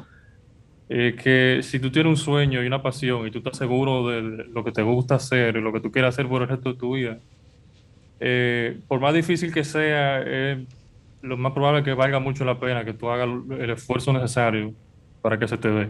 es 0.89 1.15
que 1.15 1.59
si 1.63 1.79
tú 1.79 1.91
tienes 1.91 2.09
un 2.09 2.17
sueño 2.17 2.63
y 2.63 2.67
una 2.67 2.81
pasión 2.81 3.27
y 3.27 3.31
tú 3.31 3.39
estás 3.39 3.57
seguro 3.57 4.07
de 4.07 4.21
lo 4.21 4.63
que 4.63 4.71
te 4.71 4.81
gusta 4.83 5.15
hacer 5.15 5.57
y 5.57 5.61
lo 5.61 5.73
que 5.73 5.81
tú 5.81 5.91
quieres 5.91 6.09
hacer 6.09 6.27
por 6.27 6.41
el 6.41 6.47
resto 6.47 6.71
de 6.73 6.79
tu 6.79 6.95
vida, 6.95 7.19
eh, 8.19 8.79
por 8.87 8.99
más 8.99 9.13
difícil 9.13 9.53
que 9.53 9.63
sea, 9.63 10.21
es 10.21 10.59
lo 11.21 11.37
más 11.37 11.51
probable 11.51 11.83
que 11.83 11.93
valga 11.93 12.19
mucho 12.19 12.45
la 12.45 12.59
pena 12.59 12.85
que 12.85 12.93
tú 12.93 13.09
hagas 13.09 13.27
el 13.59 13.69
esfuerzo 13.69 14.13
necesario 14.13 14.73
para 15.21 15.37
que 15.37 15.47
se 15.47 15.57
te 15.57 15.69
dé. 15.69 15.89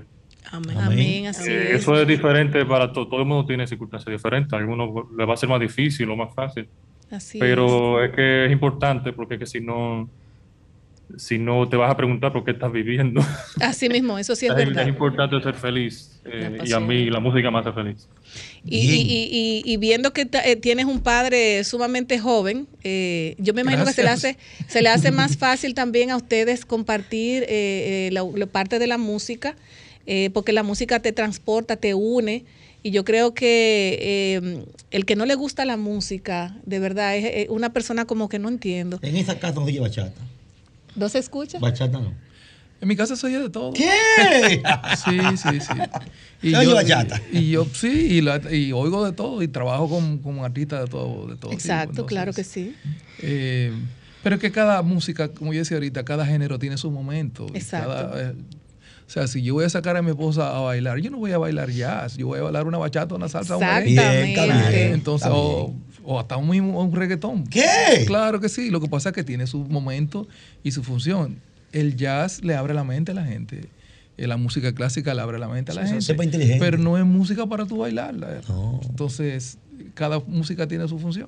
Amén. 0.52 0.78
Amén, 0.78 1.28
así 1.28 1.52
Eh, 1.52 1.74
es. 1.76 1.82
eso 1.82 1.96
es 2.02 2.08
diferente 2.08 2.66
para 2.66 2.92
todo. 2.92 3.08
Todo 3.08 3.20
el 3.22 3.28
mundo 3.28 3.46
tiene 3.46 3.68
circunstancias 3.68 4.12
diferentes. 4.12 4.54
A 4.54 4.58
algunos 4.58 4.90
le 5.16 5.26
va 5.26 5.34
a 5.34 5.38
ser 5.38 5.50
más 5.50 5.60
difícil 5.60 6.10
o 6.10 6.16
más 6.16 6.34
fácil. 6.34 6.68
Así 7.10 7.40
Pero 7.40 8.04
es 8.04 8.12
que 8.16 8.46
es 8.46 8.52
importante 8.52 9.14
porque 9.14 9.36
es 9.36 9.40
que 9.42 9.46
si 9.46 9.62
no, 9.62 10.10
si 11.18 11.38
no 11.40 11.68
te 11.70 11.78
vas 11.78 11.92
a 11.92 11.96
preguntar 11.98 12.34
por 12.34 12.44
qué 12.44 12.52
estás 12.52 12.72
viviendo. 12.72 13.22
Así 13.62 13.88
mismo, 13.90 14.18
eso 14.20 14.36
sí 14.36 14.46
es 14.46 14.52
es, 14.52 14.58
verdad. 14.58 14.84
es 14.84 14.90
importante 14.90 15.42
ser 15.42 15.56
feliz. 15.56 16.22
eh, 16.26 16.58
y 16.66 16.74
a 16.74 16.80
mí 16.80 17.10
la 17.10 17.20
música 17.22 17.50
me 17.50 17.60
hace 17.60 17.72
feliz. 17.72 18.08
Y, 18.66 18.80
y- 18.80 19.02
y- 19.02 19.64
y- 19.66 19.74
y 19.74 19.78
viendo 19.78 20.12
que 20.12 20.26
ta- 20.26 20.46
eh, 20.46 20.58
tienes 20.58 20.86
un 20.86 21.00
padre 21.00 21.64
sumamente 21.64 22.20
joven, 22.20 22.68
eh, 22.84 23.36
yo 23.38 23.54
me 23.54 23.62
imagino 23.62 23.86
que 23.86 23.94
se 23.94 24.04
le, 24.04 24.10
hace, 24.10 24.38
se 24.68 24.82
le 24.82 24.90
hace 24.90 25.12
más 25.12 25.38
fácil 25.38 25.74
también 25.74 26.12
a 26.12 26.18
ustedes 26.18 26.66
compartir 26.66 27.44
eh, 27.44 27.48
eh, 27.50 28.10
la, 28.12 28.26
la 28.36 28.46
parte 28.48 28.80
de 28.80 28.88
la 28.88 28.98
música, 28.98 29.56
eh, 30.06 30.30
porque 30.34 30.52
la 30.52 30.64
música 30.64 31.00
te 31.00 31.14
transporta, 31.14 31.78
te 31.78 31.94
une. 31.94 32.44
Y 32.84 32.92
yo 32.92 33.04
creo 33.04 33.34
que 33.34 33.98
eh, 34.02 34.66
el 34.92 35.06
que 35.06 35.16
no 35.16 35.26
le 35.26 35.36
gusta 35.36 35.66
la 35.66 35.78
música, 35.78 36.56
de 36.66 36.80
verdad, 36.80 37.18
es, 37.18 37.26
es 37.26 37.50
una 37.50 37.74
persona 37.74 38.06
como 38.06 38.30
que 38.30 38.40
no 38.40 38.48
entiendo. 38.50 39.00
En 39.02 39.16
esa 39.18 39.38
casa 39.40 39.56
no 39.56 39.66
se 39.66 39.72
oye 39.72 39.80
bachata. 39.82 40.22
¿No 40.96 41.10
se 41.10 41.20
escucha? 41.20 41.60
Bachata 41.60 42.00
no. 42.00 42.14
En 42.80 42.88
mi 42.88 42.96
casa 42.96 43.16
se 43.16 43.26
oye 43.28 43.40
de 43.40 43.50
todo. 43.50 43.74
¿Qué? 43.74 43.90
Sí, 45.04 45.20
sí, 45.38 45.60
sí. 45.60 46.50
Se 46.52 46.56
oye 46.58 46.74
bachata. 46.74 47.22
Y, 47.32 47.38
y 47.40 47.50
yo 47.52 47.66
sí, 47.74 47.88
y, 47.90 48.22
la- 48.22 48.42
y 48.54 48.72
oigo 48.72 49.04
de 49.04 49.12
todo 49.12 49.42
y 49.42 49.48
trabajo 49.48 49.90
con, 49.90 50.20
con 50.20 50.40
artistas 50.46 50.82
de 50.82 50.88
todo, 50.88 51.28
de 51.28 51.36
todo 51.36 51.50
tipo, 51.50 51.54
Exacto, 51.54 51.90
entonces, 51.90 52.08
claro 52.10 52.34
que 52.34 52.44
sí. 52.44 52.76
eh, 53.22 53.74
pero 54.24 54.36
es 54.36 54.42
que 54.42 54.52
cada 54.52 54.82
música, 54.84 55.30
como 55.30 55.54
yo 55.54 55.60
decía 55.60 55.78
ahorita, 55.78 56.04
cada 56.06 56.26
género 56.26 56.60
tiene 56.60 56.78
su 56.78 56.92
momento. 56.92 57.48
y 57.54 57.58
Exacto. 57.58 57.90
cada, 57.90 58.30
eh, 58.30 58.34
o 59.08 59.10
sea, 59.10 59.26
si 59.28 59.42
yo 59.42 59.54
voy 59.54 59.64
a 59.66 59.70
sacar 59.70 59.96
a 59.96 60.02
mi 60.02 60.10
esposa 60.12 60.56
a 60.56 60.60
bailar, 60.60 61.00
yo 61.00 61.10
no 61.10 61.18
voy 61.18 61.32
a 61.32 61.38
bailar 61.38 61.70
jazz, 61.72 62.18
yo 62.18 62.28
voy 62.28 62.40
a 62.40 62.44
bailar 62.44 62.68
una 62.68 62.78
bachata, 62.78 63.16
una 63.16 63.30
salsa, 63.30 63.56
un 63.56 63.64
merengue. 63.64 64.92
Entonces, 64.92 65.30
o, 65.32 65.74
o 66.04 66.20
hasta 66.20 66.38
un, 66.38 66.50
mismo- 66.50 66.82
un 66.84 66.94
reggaetón. 66.94 67.46
¿Qué? 67.48 68.04
Claro 68.06 68.40
que 68.40 68.50
sí. 68.50 68.70
Lo 68.70 68.82
que 68.82 68.88
pasa 68.90 69.10
es 69.10 69.16
que 69.16 69.24
tiene 69.24 69.48
su 69.48 69.60
momento 69.60 70.28
y 70.64 70.72
su 70.72 70.84
función. 70.84 71.40
El 71.72 71.96
jazz 71.96 72.44
le 72.44 72.56
abre 72.56 72.74
la 72.74 72.84
mente 72.84 73.12
a 73.12 73.16
la 73.16 73.24
gente. 73.26 73.66
Eh, 74.18 74.28
La 74.28 74.36
música 74.38 74.74
clásica 74.74 75.14
le 75.14 75.22
abre 75.22 75.38
la 75.40 75.48
mente 75.48 75.72
a 75.72 75.76
la 75.76 75.82
Sí, 75.84 75.90
gente. 75.90 76.02
sepa 76.06 76.24
inteligente. 76.24 76.60
Pero 76.60 76.78
no 76.78 76.98
es 76.98 77.06
música 77.06 77.46
para 77.46 77.66
tú 77.66 77.78
bailarla. 77.78 78.42
Entonces, 78.90 79.58
cada 79.94 80.20
música 80.20 80.68
tiene 80.68 80.88
su 80.88 80.98
función. 81.00 81.28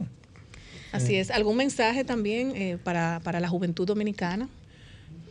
Así 0.92 1.16
es. 1.16 1.30
¿Algún 1.30 1.56
mensaje 1.58 2.04
también 2.04 2.52
eh, 2.56 2.78
para, 2.84 3.22
para 3.24 3.40
la 3.40 3.48
juventud 3.48 3.86
dominicana? 3.86 4.50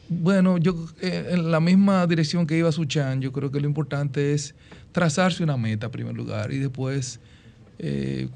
Bueno, 0.08 0.58
yo 0.58 0.74
eh, 1.02 1.28
en 1.30 1.50
la 1.50 1.60
misma 1.60 2.06
dirección 2.06 2.46
que 2.46 2.56
iba 2.56 2.72
Suchan, 2.72 3.20
yo 3.20 3.32
creo 3.32 3.50
que 3.50 3.60
lo 3.60 3.66
importante 3.66 4.32
es 4.32 4.54
trazarse 4.92 5.42
una 5.42 5.56
meta 5.56 5.86
en 5.86 5.92
primer 5.92 6.14
lugar 6.14 6.50
y 6.52 6.58
después 6.58 7.20
eh, 7.78 8.28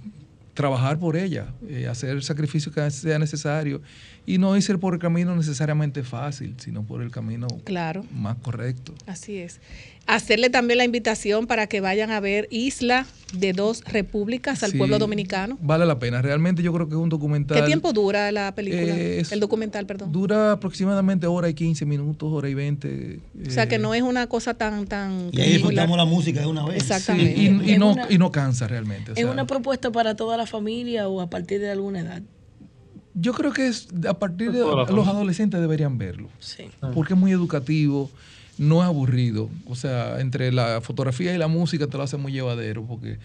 trabajar 0.55 0.99
por 0.99 1.16
ella, 1.16 1.47
eh, 1.69 1.89
hacer 1.89 2.11
el 2.11 2.23
sacrificio 2.23 2.70
que 2.73 2.90
sea 2.90 3.19
necesario 3.19 3.81
y 4.27 4.36
no 4.39 4.55
irse 4.57 4.77
por 4.77 4.93
el 4.94 5.01
camino 5.01 5.35
necesariamente 5.35 6.03
fácil, 6.03 6.55
sino 6.59 6.82
por 6.82 7.03
el 7.03 7.11
camino 7.11 7.49
Claro. 7.65 8.05
más 8.12 8.36
correcto. 8.36 8.94
Así 9.07 9.39
es. 9.39 9.61
Hacerle 10.07 10.51
también 10.51 10.79
la 10.79 10.85
invitación 10.85 11.47
para 11.47 11.69
que 11.69 11.81
vayan 11.81 12.11
a 12.11 12.19
ver 12.20 12.49
Isla 12.51 13.07
de 13.33 13.53
dos 13.53 13.83
repúblicas 13.85 14.62
al 14.62 14.73
Sí, 14.73 14.77
pueblo 14.77 14.99
dominicano. 14.99 15.57
Vale 15.62 15.87
la 15.87 15.99
pena. 15.99 16.20
Realmente 16.20 16.62
yo 16.62 16.73
creo 16.73 16.89
que 16.89 16.95
es 16.95 17.01
un 17.01 17.09
documental. 17.09 17.57
¿Qué 17.59 17.65
tiempo 17.66 17.93
dura 17.93 18.31
la 18.33 18.53
película? 18.55 18.83
Eh, 18.95 19.20
es- 19.20 19.33
el 19.33 19.41
documental, 19.41 19.87
perdón. 19.87 20.11
Dura 20.12 20.53
aproximadamente 20.53 21.27
hora 21.29 21.49
y 21.49 21.55
15 21.55 21.87
minutos, 21.87 22.31
hora 22.33 22.49
y 22.49 22.55
20. 22.55 23.20
o 23.47 23.51
sea, 23.51 23.69
que 23.69 23.77
eh, 23.77 23.79
no 23.79 23.95
es 23.95 24.03
una 24.03 24.27
cosa 24.27 24.55
tan... 24.55 24.87
tan 24.87 25.31
Y 25.33 25.41
ahí 25.41 25.53
disfrutamos 25.55 25.97
la 25.97 26.05
música 26.05 26.41
de 26.41 26.47
una 26.47 26.66
vez. 26.66 26.83
Exactamente. 26.83 27.41
y, 27.41 27.79
no, 27.79 27.93
una- 27.93 28.07
y 28.11 28.19
no 28.19 28.31
cansa 28.33 28.66
realmente. 28.66 29.12
o 29.12 29.15
¿Es 29.15 29.20
sea, 29.20 29.31
una 29.31 29.47
propuesta 29.47 29.91
para 29.93 30.15
toda 30.16 30.37
la 30.37 30.47
familia 30.47 31.09
o 31.09 31.20
a 31.20 31.31
partir 31.31 31.61
de 31.61 31.70
alguna 31.70 32.01
edad? 32.01 32.23
Yo 33.15 33.33
creo 33.35 33.53
que 33.53 33.69
es 33.69 33.89
a 34.09 34.15
partir 34.15 34.51
de 34.53 34.59
los 34.61 35.07
adolescentes 35.09 35.61
deberían 35.61 35.97
verlo. 35.97 36.29
Sí. 36.39 36.65
Porque 36.95 37.15
es 37.15 37.19
muy 37.20 37.31
educativo, 37.31 38.11
no 38.59 38.83
es 38.83 38.87
aburrido. 38.87 39.51
O 39.66 39.74
sea, 39.74 40.20
entre 40.20 40.53
la 40.53 40.81
fotografía 40.81 41.35
y 41.35 41.39
la 41.39 41.49
música 41.49 41.87
te 41.87 41.97
lo 41.97 42.03
hace 42.03 42.16
muy 42.16 42.33
llevadero 42.33 42.85
porque 42.85 43.19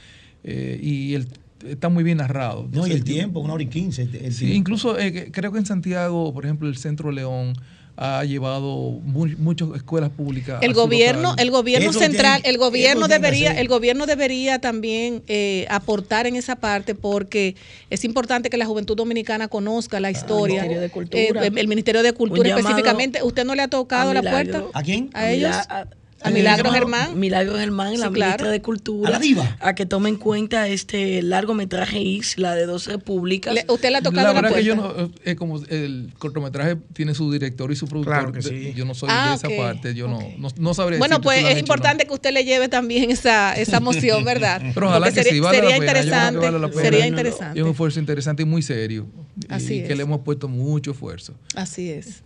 eh, 0.44 0.80
y 0.82 1.14
el, 1.14 1.28
está 1.68 1.90
muy 1.90 2.04
bien 2.04 2.18
narrado. 2.20 2.68
No, 2.72 2.88
y 2.88 2.92
el 2.92 3.04
tiempo, 3.04 3.40
una 3.40 3.54
hora 3.54 3.64
y 3.64 3.68
quince. 3.68 4.32
Sí, 4.32 4.54
incluso 4.54 4.98
eh, 4.98 5.30
creo 5.32 5.52
que 5.52 5.60
en 5.60 5.66
Santiago, 5.66 6.34
por 6.34 6.46
ejemplo, 6.46 6.68
el 6.68 6.78
Centro 6.78 7.12
León 7.12 7.54
ha 7.98 8.24
llevado 8.24 8.92
mu- 9.04 9.26
muchas 9.40 9.70
escuelas 9.76 10.12
públicas. 10.12 10.60
El 10.62 10.72
a 10.72 10.74
gobierno, 10.76 11.22
local. 11.32 11.40
el 11.40 11.52
gobierno 11.52 11.90
Eso 11.90 12.00
central, 12.00 12.42
tiene- 12.44 12.50
el 12.56 12.58
gobierno 12.60 13.08
debería, 13.08 13.52
el 13.60 13.68
gobierno 13.68 14.06
debería 14.06 14.60
también 14.60 15.24
eh, 15.28 15.66
aportar 15.70 16.28
en 16.28 16.36
esa 16.36 16.56
parte 16.58 16.94
porque 16.94 17.56
es 17.90 18.06
importante 18.06 18.52
que 18.52 18.58
la 18.58 18.66
juventud 18.68 18.96
dominicana 18.96 19.48
conozca 19.48 20.00
la 20.00 20.12
historia. 20.12 20.62
Ministerio 20.62 20.82
de 20.82 20.90
Cultura. 20.90 21.46
Eh, 21.46 21.52
el 21.56 21.68
Ministerio 21.68 22.04
de 22.04 22.14
Cultura 22.14 22.50
específicamente. 22.50 23.24
¿Usted 23.24 23.44
no 23.46 23.56
le 23.56 23.64
ha 23.64 23.68
tocado 23.68 24.12
a 24.12 24.14
la 24.14 24.22
puerta? 24.22 24.64
¿A 24.74 24.84
quién? 24.84 25.10
A 25.14 25.32
ellos. 25.32 25.50
Mila- 25.50 25.88
A 26.28 26.32
Milagro 26.32 26.72
Germán. 26.72 27.20
Milagro 27.20 27.58
Germán, 27.58 28.00
la 28.00 28.08
Sí, 28.08 28.14
claro. 28.14 28.14
ministra 28.32 28.52
de 28.52 28.62
Cultura. 28.62 29.10
A 29.10 29.12
la 29.14 29.20
diva. 29.20 29.58
A 29.60 29.76
que 29.76 29.86
tome 29.86 30.10
en 30.10 30.18
cuenta 30.18 30.68
este 30.68 31.22
largometraje 31.22 32.00
Isla 32.00 32.56
de 32.56 32.66
dos 32.66 32.88
repúblicas. 32.88 33.54
Le- 33.54 33.66
¿Usted 33.70 33.90
le 33.92 33.98
ha 33.98 34.02
tocado 34.02 34.28
La 34.28 34.34
la, 34.34 34.42
verdad 34.42 34.50
puerta? 34.50 34.58
que 34.60 34.66
yo 34.66 34.76
no, 34.76 34.92
eh, 35.06 35.10
eh, 35.26 35.36
como 35.36 35.62
el 35.70 36.14
cortometraje 36.18 36.78
tiene 36.94 37.14
su 37.16 37.32
director 37.32 37.72
y 37.72 37.76
su 37.76 37.88
productor, 37.88 38.14
Claro 38.14 38.32
que 38.32 38.40
de- 38.40 38.50
sí. 38.50 38.74
yo 38.76 38.86
no 38.86 38.94
soy 38.94 39.10
Ah, 39.12 39.30
de 39.30 39.36
esa 39.36 39.62
parte, 39.62 39.94
yo 39.96 40.08
no, 40.08 40.20
no, 40.38 40.50
no 40.58 40.74
sabría 40.74 41.00
Bueno, 41.00 41.22
pues 41.22 41.38
es 41.40 41.44
hecho 41.46 41.52
o 41.52 41.54
no. 41.56 41.60
importante 41.60 42.06
que 42.06 42.14
usted 42.14 42.32
le 42.34 42.44
lleve 42.46 42.68
también 42.70 43.12
esa, 43.12 43.54
esa 43.54 43.80
moción, 43.80 44.24
¿verdad? 44.24 44.62
Pero 44.74 44.88
ojalá 44.88 45.06
Porque 45.08 45.20
que 45.20 45.24
sería, 45.24 45.34
sí, 45.34 45.40
vale 45.40 45.58
sería 45.60 45.70
la 45.72 45.80
pena, 45.80 45.92
interesante. 46.00 46.46
vale 46.46 46.60
la 46.60 46.68
pena. 46.70 46.82
Sería 46.82 47.00
Es 47.00 47.06
un 47.06 47.18
interesante. 47.18 47.60
esfuerzo 47.70 48.00
interesante 48.00 48.44
y 48.44 48.46
muy 48.46 48.62
serio. 48.62 49.06
Así 49.50 49.76
y 49.76 49.80
es. 49.80 49.88
que 49.88 49.96
le 49.96 50.04
hemos 50.04 50.22
puesto 50.22 50.48
mucho 50.48 50.92
esfuerzo. 50.92 51.34
Así 51.56 51.90
es. 51.92 52.24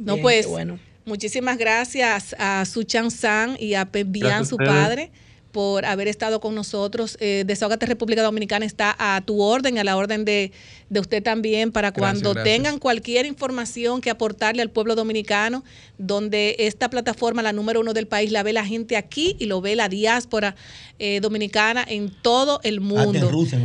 No, 0.00 0.14
Bien, 0.14 0.22
pues, 0.22 0.46
bueno. 0.46 0.78
Muchísimas 1.08 1.58
gracias 1.58 2.36
a 2.38 2.64
Suchan 2.64 3.10
San 3.10 3.56
y 3.58 3.74
a 3.74 3.86
Pep 3.86 4.06
Bian, 4.08 4.46
su 4.46 4.56
padre, 4.56 5.10
por 5.50 5.84
haber 5.84 6.06
estado 6.06 6.40
con 6.40 6.54
nosotros. 6.54 7.16
Eh, 7.20 7.42
Desahogate 7.46 7.86
República 7.86 8.22
Dominicana 8.22 8.64
está 8.64 8.94
a 8.98 9.20
tu 9.22 9.40
orden, 9.40 9.78
a 9.78 9.84
la 9.84 9.96
orden 9.96 10.24
de, 10.24 10.52
de 10.90 11.00
usted 11.00 11.22
también, 11.22 11.70
para 11.70 11.92
cuando 11.92 12.32
gracias. 12.32 12.56
tengan 12.56 12.78
cualquier 12.78 13.26
información 13.26 14.00
que 14.00 14.10
aportarle 14.10 14.62
al 14.62 14.70
pueblo 14.70 14.94
dominicano, 14.94 15.64
donde 15.98 16.56
esta 16.58 16.88
plataforma, 16.88 17.42
la 17.42 17.52
número 17.52 17.80
uno 17.80 17.92
del 17.92 18.06
país, 18.06 18.32
la 18.32 18.42
ve 18.42 18.52
la 18.52 18.64
gente 18.64 18.96
aquí 18.96 19.36
y 19.38 19.46
lo 19.46 19.60
ve 19.60 19.76
la 19.76 19.88
diáspora 19.88 20.56
eh, 20.98 21.20
dominicana 21.20 21.84
en 21.86 22.10
todo 22.10 22.60
el 22.62 22.80
mundo. 22.80 23.18
en 23.18 23.30
Rusia 23.30 23.58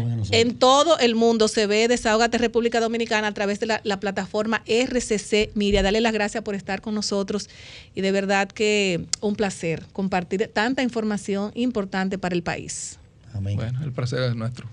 todo 0.59 0.97
el 0.99 1.15
mundo 1.15 1.47
se 1.47 1.67
ve 1.67 1.87
Desahogate 1.87 2.37
República 2.37 2.79
Dominicana 2.79 3.27
a 3.27 3.33
través 3.33 3.59
de 3.59 3.65
la, 3.65 3.81
la 3.83 3.99
plataforma 3.99 4.63
RCC 4.67 5.51
Miria. 5.55 5.83
Dale 5.83 6.01
las 6.01 6.13
gracias 6.13 6.43
por 6.43 6.55
estar 6.55 6.81
con 6.81 6.93
nosotros 6.93 7.49
y 7.95 8.01
de 8.01 8.11
verdad 8.11 8.49
que 8.49 9.05
un 9.21 9.35
placer 9.35 9.83
compartir 9.93 10.49
tanta 10.53 10.83
información 10.83 11.51
importante 11.55 12.17
para 12.17 12.35
el 12.35 12.43
país. 12.43 12.97
Bueno, 13.41 13.83
el 13.83 13.91
placer 13.91 14.21
es 14.23 14.35
nuestro. 14.35 14.67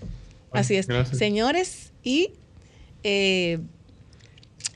Así 0.52 0.76
es. 0.76 0.86
gracias. 0.86 1.18
Señores, 1.18 1.92
y 2.02 2.30
eh, 3.04 3.58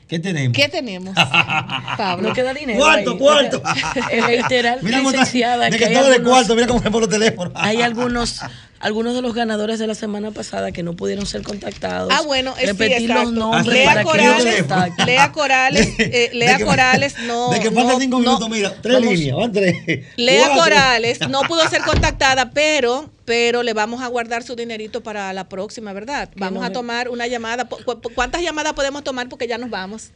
¿Qué 0.07 0.19
tenemos? 0.19 0.55
¿qué 0.55 0.69
tenemos, 0.69 1.15
Pablo? 1.97 2.29
No 2.29 2.35
queda 2.35 2.53
dinero. 2.53 2.77
Cuarto, 2.77 3.11
ahí. 3.13 3.17
cuarto. 3.17 3.61
Reiterar, 4.27 4.79
Mira 4.83 4.97
cómo 4.99 5.09
está- 5.09 5.21
licenciada, 5.23 5.65
de 5.65 5.71
que 5.71 5.77
que 5.85 5.89
de 5.89 5.97
algunos- 5.97 6.21
cuarto, 6.29 6.53
mira 6.55 6.67
cómo 6.67 6.79
se 6.81 6.91
por 6.91 7.01
los 7.01 7.09
teléfonos. 7.09 7.53
Hay 7.55 7.81
algunos, 7.81 8.39
algunos 8.79 9.15
de 9.15 9.23
los 9.23 9.33
ganadores 9.33 9.79
de 9.79 9.87
la 9.87 9.95
semana 9.95 10.29
pasada 10.29 10.71
que 10.71 10.83
no 10.83 10.95
pudieron 10.95 11.25
ser 11.25 11.41
contactados. 11.41 12.13
Ah, 12.13 12.21
bueno, 12.23 12.53
es 12.59 12.67
Repetir 12.67 13.09
los 13.09 13.31
nombres 13.33 13.65
Lea 13.65 13.85
para 13.85 14.01
que 14.01 14.05
Corales, 14.05 14.45
ellos 14.45 14.55
destaquen. 14.57 15.05
Lea 15.07 15.31
Corales, 15.31 15.89
eh, 15.97 16.29
Lea 16.33 16.57
que- 16.57 16.65
Corales, 16.65 17.15
no. 17.25 17.49
de 17.49 17.59
que 17.59 17.71
no, 17.71 17.75
faltan 17.81 17.99
cinco 17.99 18.17
no, 18.17 18.23
minutos, 18.25 18.49
mira, 18.49 18.75
tres 18.83 18.93
vamos- 19.01 19.11
líneas, 19.11 19.37
van 19.37 19.51
tres. 19.53 19.75
Lea 20.17 20.45
Cuatro. 20.49 20.63
Corales 20.65 21.19
no 21.29 21.41
pudo 21.41 21.67
ser 21.67 21.81
contactada, 21.81 22.51
pero 22.51 23.09
pero 23.25 23.63
le 23.63 23.73
vamos 23.73 24.01
a 24.01 24.07
guardar 24.07 24.43
su 24.43 24.55
dinerito 24.55 25.01
para 25.01 25.33
la 25.33 25.49
próxima, 25.49 25.91
¿verdad? 25.93 26.29
Vamos 26.35 26.61
no 26.61 26.65
a 26.65 26.71
tomar 26.71 27.09
una 27.09 27.27
llamada. 27.27 27.65
¿Cu- 27.65 27.83
cu- 27.83 28.11
¿Cuántas 28.13 28.41
llamadas 28.41 28.73
podemos 28.73 29.03
tomar? 29.03 29.27
Porque 29.29 29.47
ya 29.47 29.57
nos 29.57 29.69
vamos. 29.69 30.11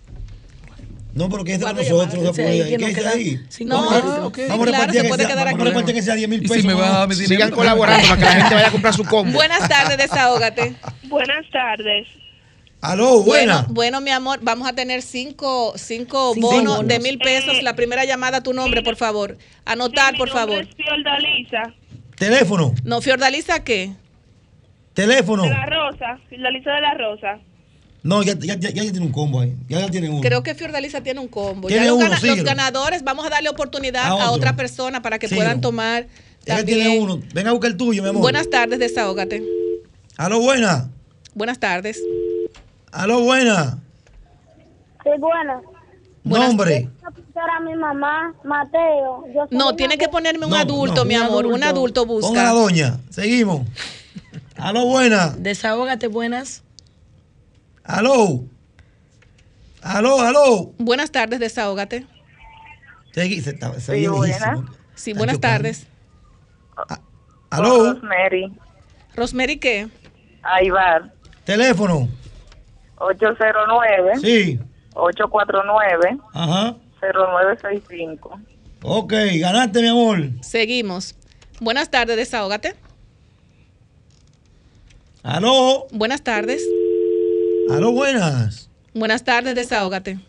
No, 1.15 1.27
pero 1.27 1.43
que 1.43 1.53
es 1.53 1.59
de 1.59 1.63
¿Cuántas 1.65 1.89
nosotros, 1.89 2.35
Sí, 2.35 2.41
¿Qué 2.43 2.77
nos 2.77 2.89
dice 2.89 3.07
ahí? 3.07 3.39
cinco 3.49 3.75
Vamos, 3.75 3.91
minutos. 3.91 4.31
a- 4.31 4.35
Sí, 4.35 4.41
vamos 4.47 4.67
a 4.67 4.69
claro, 4.71 4.93
se 4.93 5.01
que 5.01 5.07
puede 5.07 5.23
sea- 5.23 5.31
quedar 5.31 5.45
vamos 5.45 5.59
a 5.59 5.63
aquí. 5.63 5.69
repartir 5.69 5.95
que 5.95 6.01
sea 6.03 6.15
10 6.15 6.29
mil 6.29 6.39
Y 6.43 6.47
si 6.47 6.53
pesos. 6.53 6.65
me 6.65 6.73
vas 6.75 6.89
a 6.91 6.97
dar 6.99 7.07
mi 7.09 7.15
Sigan 7.15 7.51
colaborando 7.51 8.07
para 8.07 8.17
que 8.19 8.25
la 8.25 8.31
gente 8.33 8.55
vaya 8.55 8.67
a 8.67 8.71
comprar 8.71 8.93
su 8.93 9.03
combo. 9.05 9.33
Buenas 9.33 9.67
tardes, 9.67 9.97
desahógate. 9.97 10.75
Buenas 11.03 11.45
tardes. 11.51 12.07
Aló, 12.81 13.23
buena. 13.23 13.55
Bueno, 13.63 13.73
bueno, 13.73 14.01
mi 14.01 14.11
amor, 14.11 14.39
vamos 14.41 14.69
a 14.69 14.73
tener 14.73 15.01
cinco, 15.01 15.73
cinco 15.75 16.31
Cinco 16.35 16.47
bonos 16.51 16.75
bonos. 16.77 16.87
de 16.87 16.99
mil 16.99 17.17
pesos. 17.17 17.61
La 17.63 17.75
primera 17.75 18.05
llamada, 18.05 18.41
tu 18.41 18.53
nombre, 18.53 18.83
por 18.83 18.95
favor. 18.95 19.37
Anotar, 19.65 20.15
por 20.15 20.29
favor. 20.29 20.65
Fiordalisa, 20.77 21.73
Teléfono, 22.19 22.73
No, 22.83 23.01
Fiordalisa, 23.01 23.63
¿qué? 23.63 23.93
teléfono. 24.93 25.43
de 25.43 25.49
la 25.49 25.65
Rosa, 25.65 26.19
Fiordalisa 26.29 26.71
de 26.71 26.81
la 26.81 26.93
Rosa. 26.95 27.39
No, 28.03 28.23
ya, 28.23 28.33
ya, 28.37 28.55
ya, 28.55 28.69
ya 28.69 28.81
tiene 28.83 28.99
un 29.01 29.11
combo 29.11 29.39
ahí. 29.41 29.55
Ya, 29.67 29.79
ya 29.81 29.89
tiene 29.89 30.09
uno. 30.09 30.21
Creo 30.21 30.43
que 30.43 30.55
Fiordalisa 30.55 31.01
tiene 31.01 31.19
un 31.19 31.27
combo. 31.29 31.67
Tiene 31.69 31.85
Ya 31.85 31.91
los, 31.91 31.97
uno, 31.99 32.05
gana- 32.09 32.17
síguelo. 32.19 32.35
los 32.37 32.45
ganadores, 32.45 33.03
vamos 33.03 33.25
a 33.25 33.29
darle 33.29 33.49
oportunidad 33.49 34.05
A 34.05 34.23
a, 34.25 34.31
otra 34.31 34.55
persona 34.55 35.01
para 35.01 35.19
que 35.19 35.27
Síguelo. 35.27 35.45
puedan 35.45 35.61
tomar. 35.61 36.07
Ya 36.45 36.57
también. 36.57 36.79
tiene 36.79 36.99
uno. 36.99 37.21
Venga 37.33 37.49
a 37.49 37.53
buscar 37.53 37.71
el 37.71 37.77
tuyo, 37.77 38.01
mi 38.03 38.09
amor. 38.09 38.21
Buenas 38.21 38.49
tardes, 38.49 38.79
desahógate. 38.79 39.43
Aló, 40.17 40.39
buena. 40.39 40.89
Buenas 41.33 41.59
tardes. 41.59 42.01
Aló, 42.91 43.21
buena. 43.21 43.79
Sí, 45.03 45.09
bueno. 45.19 45.61
Nombre. 46.23 46.89
Mi 47.63 47.75
mamá, 47.75 48.33
Mateo. 48.43 49.25
Yo 49.33 49.47
No, 49.51 49.75
tiene 49.75 49.97
que 49.97 50.07
ponerme 50.07 50.45
un 50.45 50.51
No, 50.51 50.57
adulto, 50.57 51.01
no. 51.01 51.05
mi 51.05 51.15
Un 51.17 51.23
amor. 51.23 51.45
Un 51.45 51.63
adulto. 51.63 52.01
adulto 52.01 52.07
Ponga 52.07 52.27
busca. 52.27 52.43
la 52.43 52.49
doña. 52.51 52.97
Seguimos. 53.09 53.61
Aló, 54.57 54.85
buena. 54.85 55.33
Desahógate, 55.37 56.07
buenas. 56.07 56.63
Aló. 57.83 58.43
Aló, 59.81 60.21
aló. 60.21 60.71
Buenas 60.77 61.11
tardes, 61.11 61.39
desahógate. 61.39 62.05
Segui- 63.13 63.41
se, 63.41 63.51
está- 63.51 63.73
se 63.79 63.95
Sí, 63.99 64.07
buena. 64.07 64.63
Sí, 64.95 65.13
buenas 65.13 65.35
chocando. 65.35 65.57
tardes. 65.57 65.87
Aló. 67.49 67.93
Rosemary. 67.93 68.53
Rosemary, 69.15 69.57
¿qué? 69.57 69.87
Aibar. 70.43 71.11
Teléfono. 71.45 72.07
809. 72.97 74.13
Sí. 74.21 74.59
849. 74.93 76.17
Ajá. 76.33 76.75
0965. 77.01 78.39
Ok, 78.83 79.13
ganaste, 79.35 79.81
mi 79.81 79.87
amor. 79.87 80.29
Seguimos. 80.41 81.15
Buenas 81.59 81.89
tardes, 81.91 82.15
desahógate. 82.17 82.75
Aló. 85.23 85.87
Buenas 85.91 86.23
tardes. 86.23 86.65
Aló, 87.69 87.91
buenas. 87.91 88.69
Buenas 88.93 89.23
tardes, 89.23 89.55
desahógate. 89.55 90.19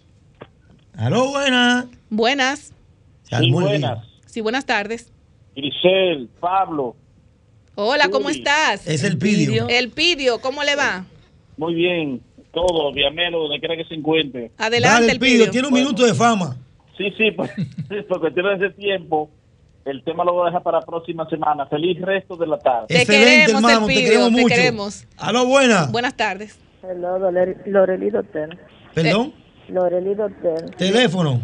Aló, 0.97 1.31
buenas. 1.31 1.87
Buenas. 2.11 2.73
Lío. 3.39 3.53
buenas. 3.53 4.07
Sí, 4.27 4.41
buenas 4.41 4.67
tardes. 4.67 5.13
Grisel, 5.55 6.29
Pablo, 6.41 6.97
Hola, 7.83 8.09
¿cómo 8.11 8.29
estás? 8.29 8.87
Es 8.87 9.05
el 9.05 9.17
Pidio. 9.17 9.67
El 9.69 9.91
Pidio, 9.91 10.41
¿cómo 10.41 10.63
le 10.65 10.77
va? 10.77 11.07
muy 11.57 11.75
bien, 11.75 12.23
todo, 12.53 12.93
Viamelo, 12.93 13.41
donde 13.45 13.59
quiera 13.61 13.77
que 13.77 13.85
se 13.85 13.95
encuentre. 13.95 14.51
Adelante, 14.59 15.01
Dale, 15.01 15.13
el. 15.13 15.19
Pidio. 15.19 15.51
Tiene 15.51 15.69
un 15.69 15.75
minuto 15.75 16.05
de 16.05 16.15
fama. 16.15 16.57
Sí, 16.97 17.11
sí, 17.17 17.31
pues, 17.33 17.51
por 18.09 18.21
cuestiones 18.21 18.61
de 18.61 18.71
tiempo, 18.71 19.31
el 19.85 20.03
tema 20.05 20.25
lo 20.25 20.35
voy 20.35 20.43
a 20.43 20.47
dejar 20.47 20.63
para 20.63 20.81
la 20.81 20.87
próxima 20.87 21.29
semana. 21.29 21.67
Feliz 21.67 22.01
resto 22.01 22.37
de 22.37 22.47
la 22.47 22.59
tarde. 22.59 22.87
Te 22.89 22.99
Excelente, 23.03 23.31
queremos, 23.47 23.63
hermano. 23.63 23.87
Te 23.87 23.93
Pidio, 23.93 24.05
queremos 24.09 24.27
te 24.35 24.41
mucho. 24.43 24.55
queremos. 24.55 25.07
Aló, 25.17 25.47
buenas. 25.47 25.91
Buenas 25.93 26.15
tardes. 26.17 26.59
Hello, 26.83 27.19
Lore- 27.19 27.57
Lorelí 27.67 28.09
Hotel. 28.15 28.59
Perdón. 28.95 29.33
Lorelí 29.69 30.11
Hotel. 30.13 30.75
Teléfono. 30.77 31.41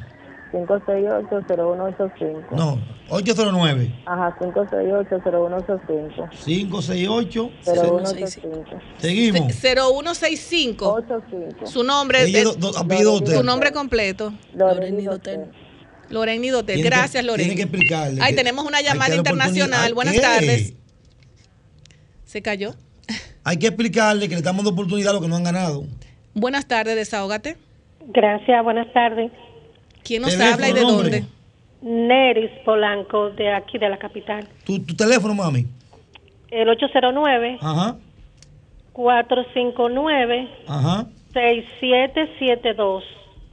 568-0185. 0.52 2.51
No. 2.52 2.78
809. 3.09 3.93
Ajá, 4.06 4.36
568-0185. 4.40 6.28
568. 6.44 7.51
0185. 7.64 8.81
Seguimos. 8.98 9.52
0165. 9.55 10.93
85. 10.93 11.66
Su 11.66 11.82
nombre 11.85 12.23
Ella 12.24 12.39
es 12.40 12.59
do- 12.59 12.73
su 12.73 13.43
nombre 13.43 13.73
completo. 13.73 14.32
Loreni 14.55 15.05
Dotel. 15.05 16.77
Que- 16.77 16.82
Gracias, 16.82 17.24
Loreni. 17.24 17.48
Tiene 17.48 17.56
que 17.56 17.62
explicarle. 17.62 18.20
Ay, 18.23 18.31
que 18.31 18.36
tenemos 18.36 18.64
una 18.64 18.81
llamada 18.81 19.14
internacional. 19.14 19.93
Buenas 19.94 20.14
¿Qué? 20.14 20.20
tardes. 20.20 20.73
Se 22.24 22.43
cayó. 22.43 22.74
Hay 23.44 23.59
que 23.59 23.68
explicarle 23.68 24.28
que 24.28 24.35
le 24.35 24.39
estamos 24.39 24.64
dando 24.64 24.70
oportunidad 24.73 25.10
a 25.10 25.12
los 25.14 25.23
que 25.23 25.28
no 25.28 25.36
han 25.36 25.44
ganado. 25.44 25.85
Buenas 26.35 26.66
tardes, 26.66 26.97
desahógate. 26.97 27.56
Gracias, 28.09 28.62
buenas 28.64 28.93
tardes. 28.93 29.31
¿Quién 30.06 30.22
nos 30.22 30.30
Teléfono, 30.32 30.54
habla 30.54 30.68
y 30.68 30.72
de 30.72 30.80
nombre. 30.82 31.10
dónde? 31.20 31.26
Neris 31.82 32.50
Polanco, 32.64 33.30
de 33.30 33.52
aquí 33.52 33.78
de 33.78 33.88
la 33.88 33.98
capital. 33.98 34.48
Tu, 34.64 34.78
tu 34.80 34.94
teléfono, 34.94 35.34
mami. 35.34 35.66
El 36.50 36.68
809 36.68 37.58
Ajá. 37.60 37.96
459 38.92 40.48
Ajá. 40.68 41.06
6772. 41.32 43.04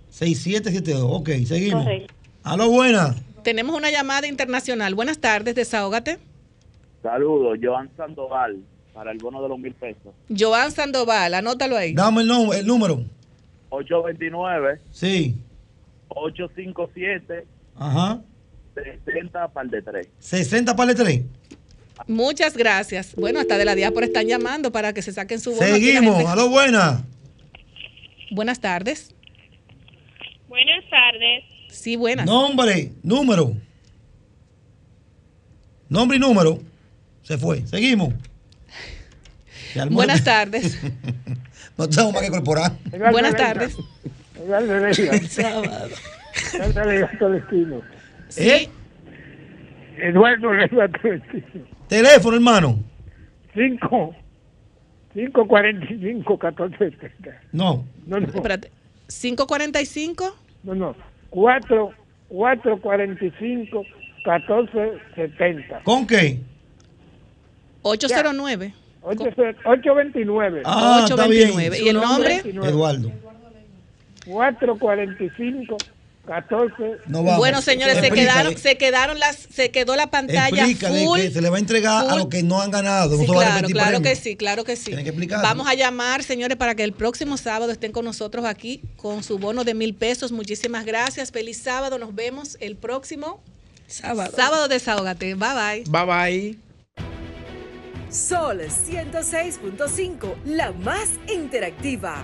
6772. 0.09 1.09
Ok, 1.19 1.29
seguimos. 1.45 1.83
Correcto. 1.83 2.13
Aló, 2.43 2.69
buena. 2.69 3.15
Tenemos 3.43 3.75
una 3.75 3.89
llamada 3.91 4.27
internacional. 4.27 4.95
Buenas 4.95 5.19
tardes, 5.19 5.55
desahógate. 5.55 6.19
Saludos, 7.01 7.57
Joan 7.61 7.89
Sandoval, 7.97 8.57
para 8.93 9.11
el 9.11 9.17
bono 9.17 9.41
de 9.41 9.49
los 9.49 9.59
mil 9.59 9.73
pesos. 9.73 10.13
Joan 10.37 10.71
Sandoval, 10.71 11.33
anótalo 11.33 11.75
ahí. 11.75 11.93
Dame 11.93 12.21
el 12.21 12.65
número. 12.65 13.01
829 13.69 14.79
Sí. 14.91 15.35
857 16.15 17.45
Ajá. 17.75 18.21
60 19.05 19.47
par 19.49 19.67
de 19.69 19.81
3. 19.81 20.07
60 20.19 20.75
para 20.75 20.91
el 20.91 20.97
3. 20.97 21.21
Muchas 22.07 22.57
gracias. 22.57 23.15
Bueno, 23.15 23.39
hasta 23.39 23.57
de 23.57 23.65
la 23.65 23.75
diáspora 23.75 24.05
están 24.07 24.27
llamando 24.27 24.71
para 24.71 24.93
que 24.93 25.01
se 25.01 25.11
saquen 25.13 25.39
su 25.39 25.51
la 25.51 25.57
Seguimos. 25.57 26.15
gente- 26.17 26.29
Aló, 26.31 26.49
buena. 26.49 27.03
Buenas 28.31 28.59
tardes. 28.59 29.13
Buenas 30.47 30.83
tardes. 30.89 31.43
Sí, 31.69 31.95
buenas. 31.95 32.25
Nombre, 32.25 32.91
número. 33.03 33.55
Nombre 35.89 36.17
y 36.17 36.19
número. 36.19 36.59
Se 37.21 37.37
fue. 37.37 37.65
Seguimos. 37.67 38.13
Buenas 39.91 40.23
tardes. 40.23 40.79
no 41.77 41.87
tenemos 41.89 42.13
más 42.13 42.21
que 42.23 42.29
corporar. 42.29 42.73
Buenas 43.11 43.35
tardes. 43.35 43.75
Sábado. 45.29 45.89
Tolestino. 47.19 47.81
¿Eh? 48.37 48.69
Eduardo 49.97 50.49
Reyes 50.51 50.71
Tolestino. 51.01 51.65
Teléfono, 51.87 52.35
hermano. 52.35 52.79
5 53.53 54.15
545 55.13 56.37
1470. 56.37 57.41
No. 57.51 57.85
No, 58.07 58.19
no. 58.19 58.27
Espérate. 58.27 58.71
545. 59.07 60.35
No, 60.63 60.75
no. 60.75 60.95
4 61.29 61.93
445 62.29 63.83
1470. 64.25 65.81
¿Con 65.83 66.07
qué? 66.07 66.39
809. 67.83 68.73
829. 69.03 70.61
Ah, 70.65 71.05
está 71.07 71.27
bien. 71.27 71.49
829. 71.51 71.79
¿Y 71.81 71.89
el 71.89 71.95
nombre? 71.95 72.41
Eduardo. 72.67 73.11
445 74.25 75.77
14 76.25 76.99
No 77.07 77.23
vamos. 77.23 77.37
Bueno, 77.37 77.61
señores, 77.61 77.97
se 77.99 78.09
quedaron, 78.09 78.57
se 78.57 78.77
quedaron 78.77 79.19
las, 79.19 79.35
se 79.35 79.71
quedó 79.71 79.95
la 79.95 80.07
pantalla 80.07 80.63
Explícale 80.63 81.05
full. 81.05 81.19
que 81.19 81.31
se 81.31 81.41
le 81.41 81.49
va 81.49 81.57
a 81.57 81.59
entregar 81.59 82.09
a 82.09 82.15
los 82.15 82.27
que 82.27 82.43
no 82.43 82.61
han 82.61 82.71
ganado. 82.71 83.17
Sí, 83.17 83.25
claro, 83.25 83.67
claro 83.67 84.01
que 84.01 84.15
sí, 84.15 84.35
claro 84.37 84.63
que 84.63 84.75
sí. 84.77 84.91
Que 84.91 85.01
explicarlo. 85.01 85.43
Vamos 85.43 85.67
a 85.67 85.73
llamar, 85.73 86.23
señores, 86.23 86.55
para 86.57 86.75
que 86.75 86.83
el 86.83 86.93
próximo 86.93 87.35
sábado 87.35 87.71
estén 87.71 87.91
con 87.91 88.05
nosotros 88.05 88.45
aquí 88.45 88.81
con 88.95 89.21
su 89.23 89.37
bono 89.37 89.65
de 89.65 89.73
mil 89.73 89.93
pesos. 89.95 90.31
Muchísimas 90.31 90.85
gracias. 90.85 91.31
Feliz 91.31 91.57
sábado. 91.61 91.99
Nos 91.99 92.15
vemos 92.15 92.57
el 92.61 92.77
próximo 92.77 93.41
sábado. 93.87 94.31
Sábado 94.33 94.69
desahógate. 94.69 95.35
Bye 95.35 95.83
bye. 95.83 95.83
Bye 95.89 96.05
bye. 96.05 96.57
Sol 98.09 98.61
106.5, 98.61 100.35
la 100.45 100.71
más 100.71 101.09
interactiva. 101.27 102.23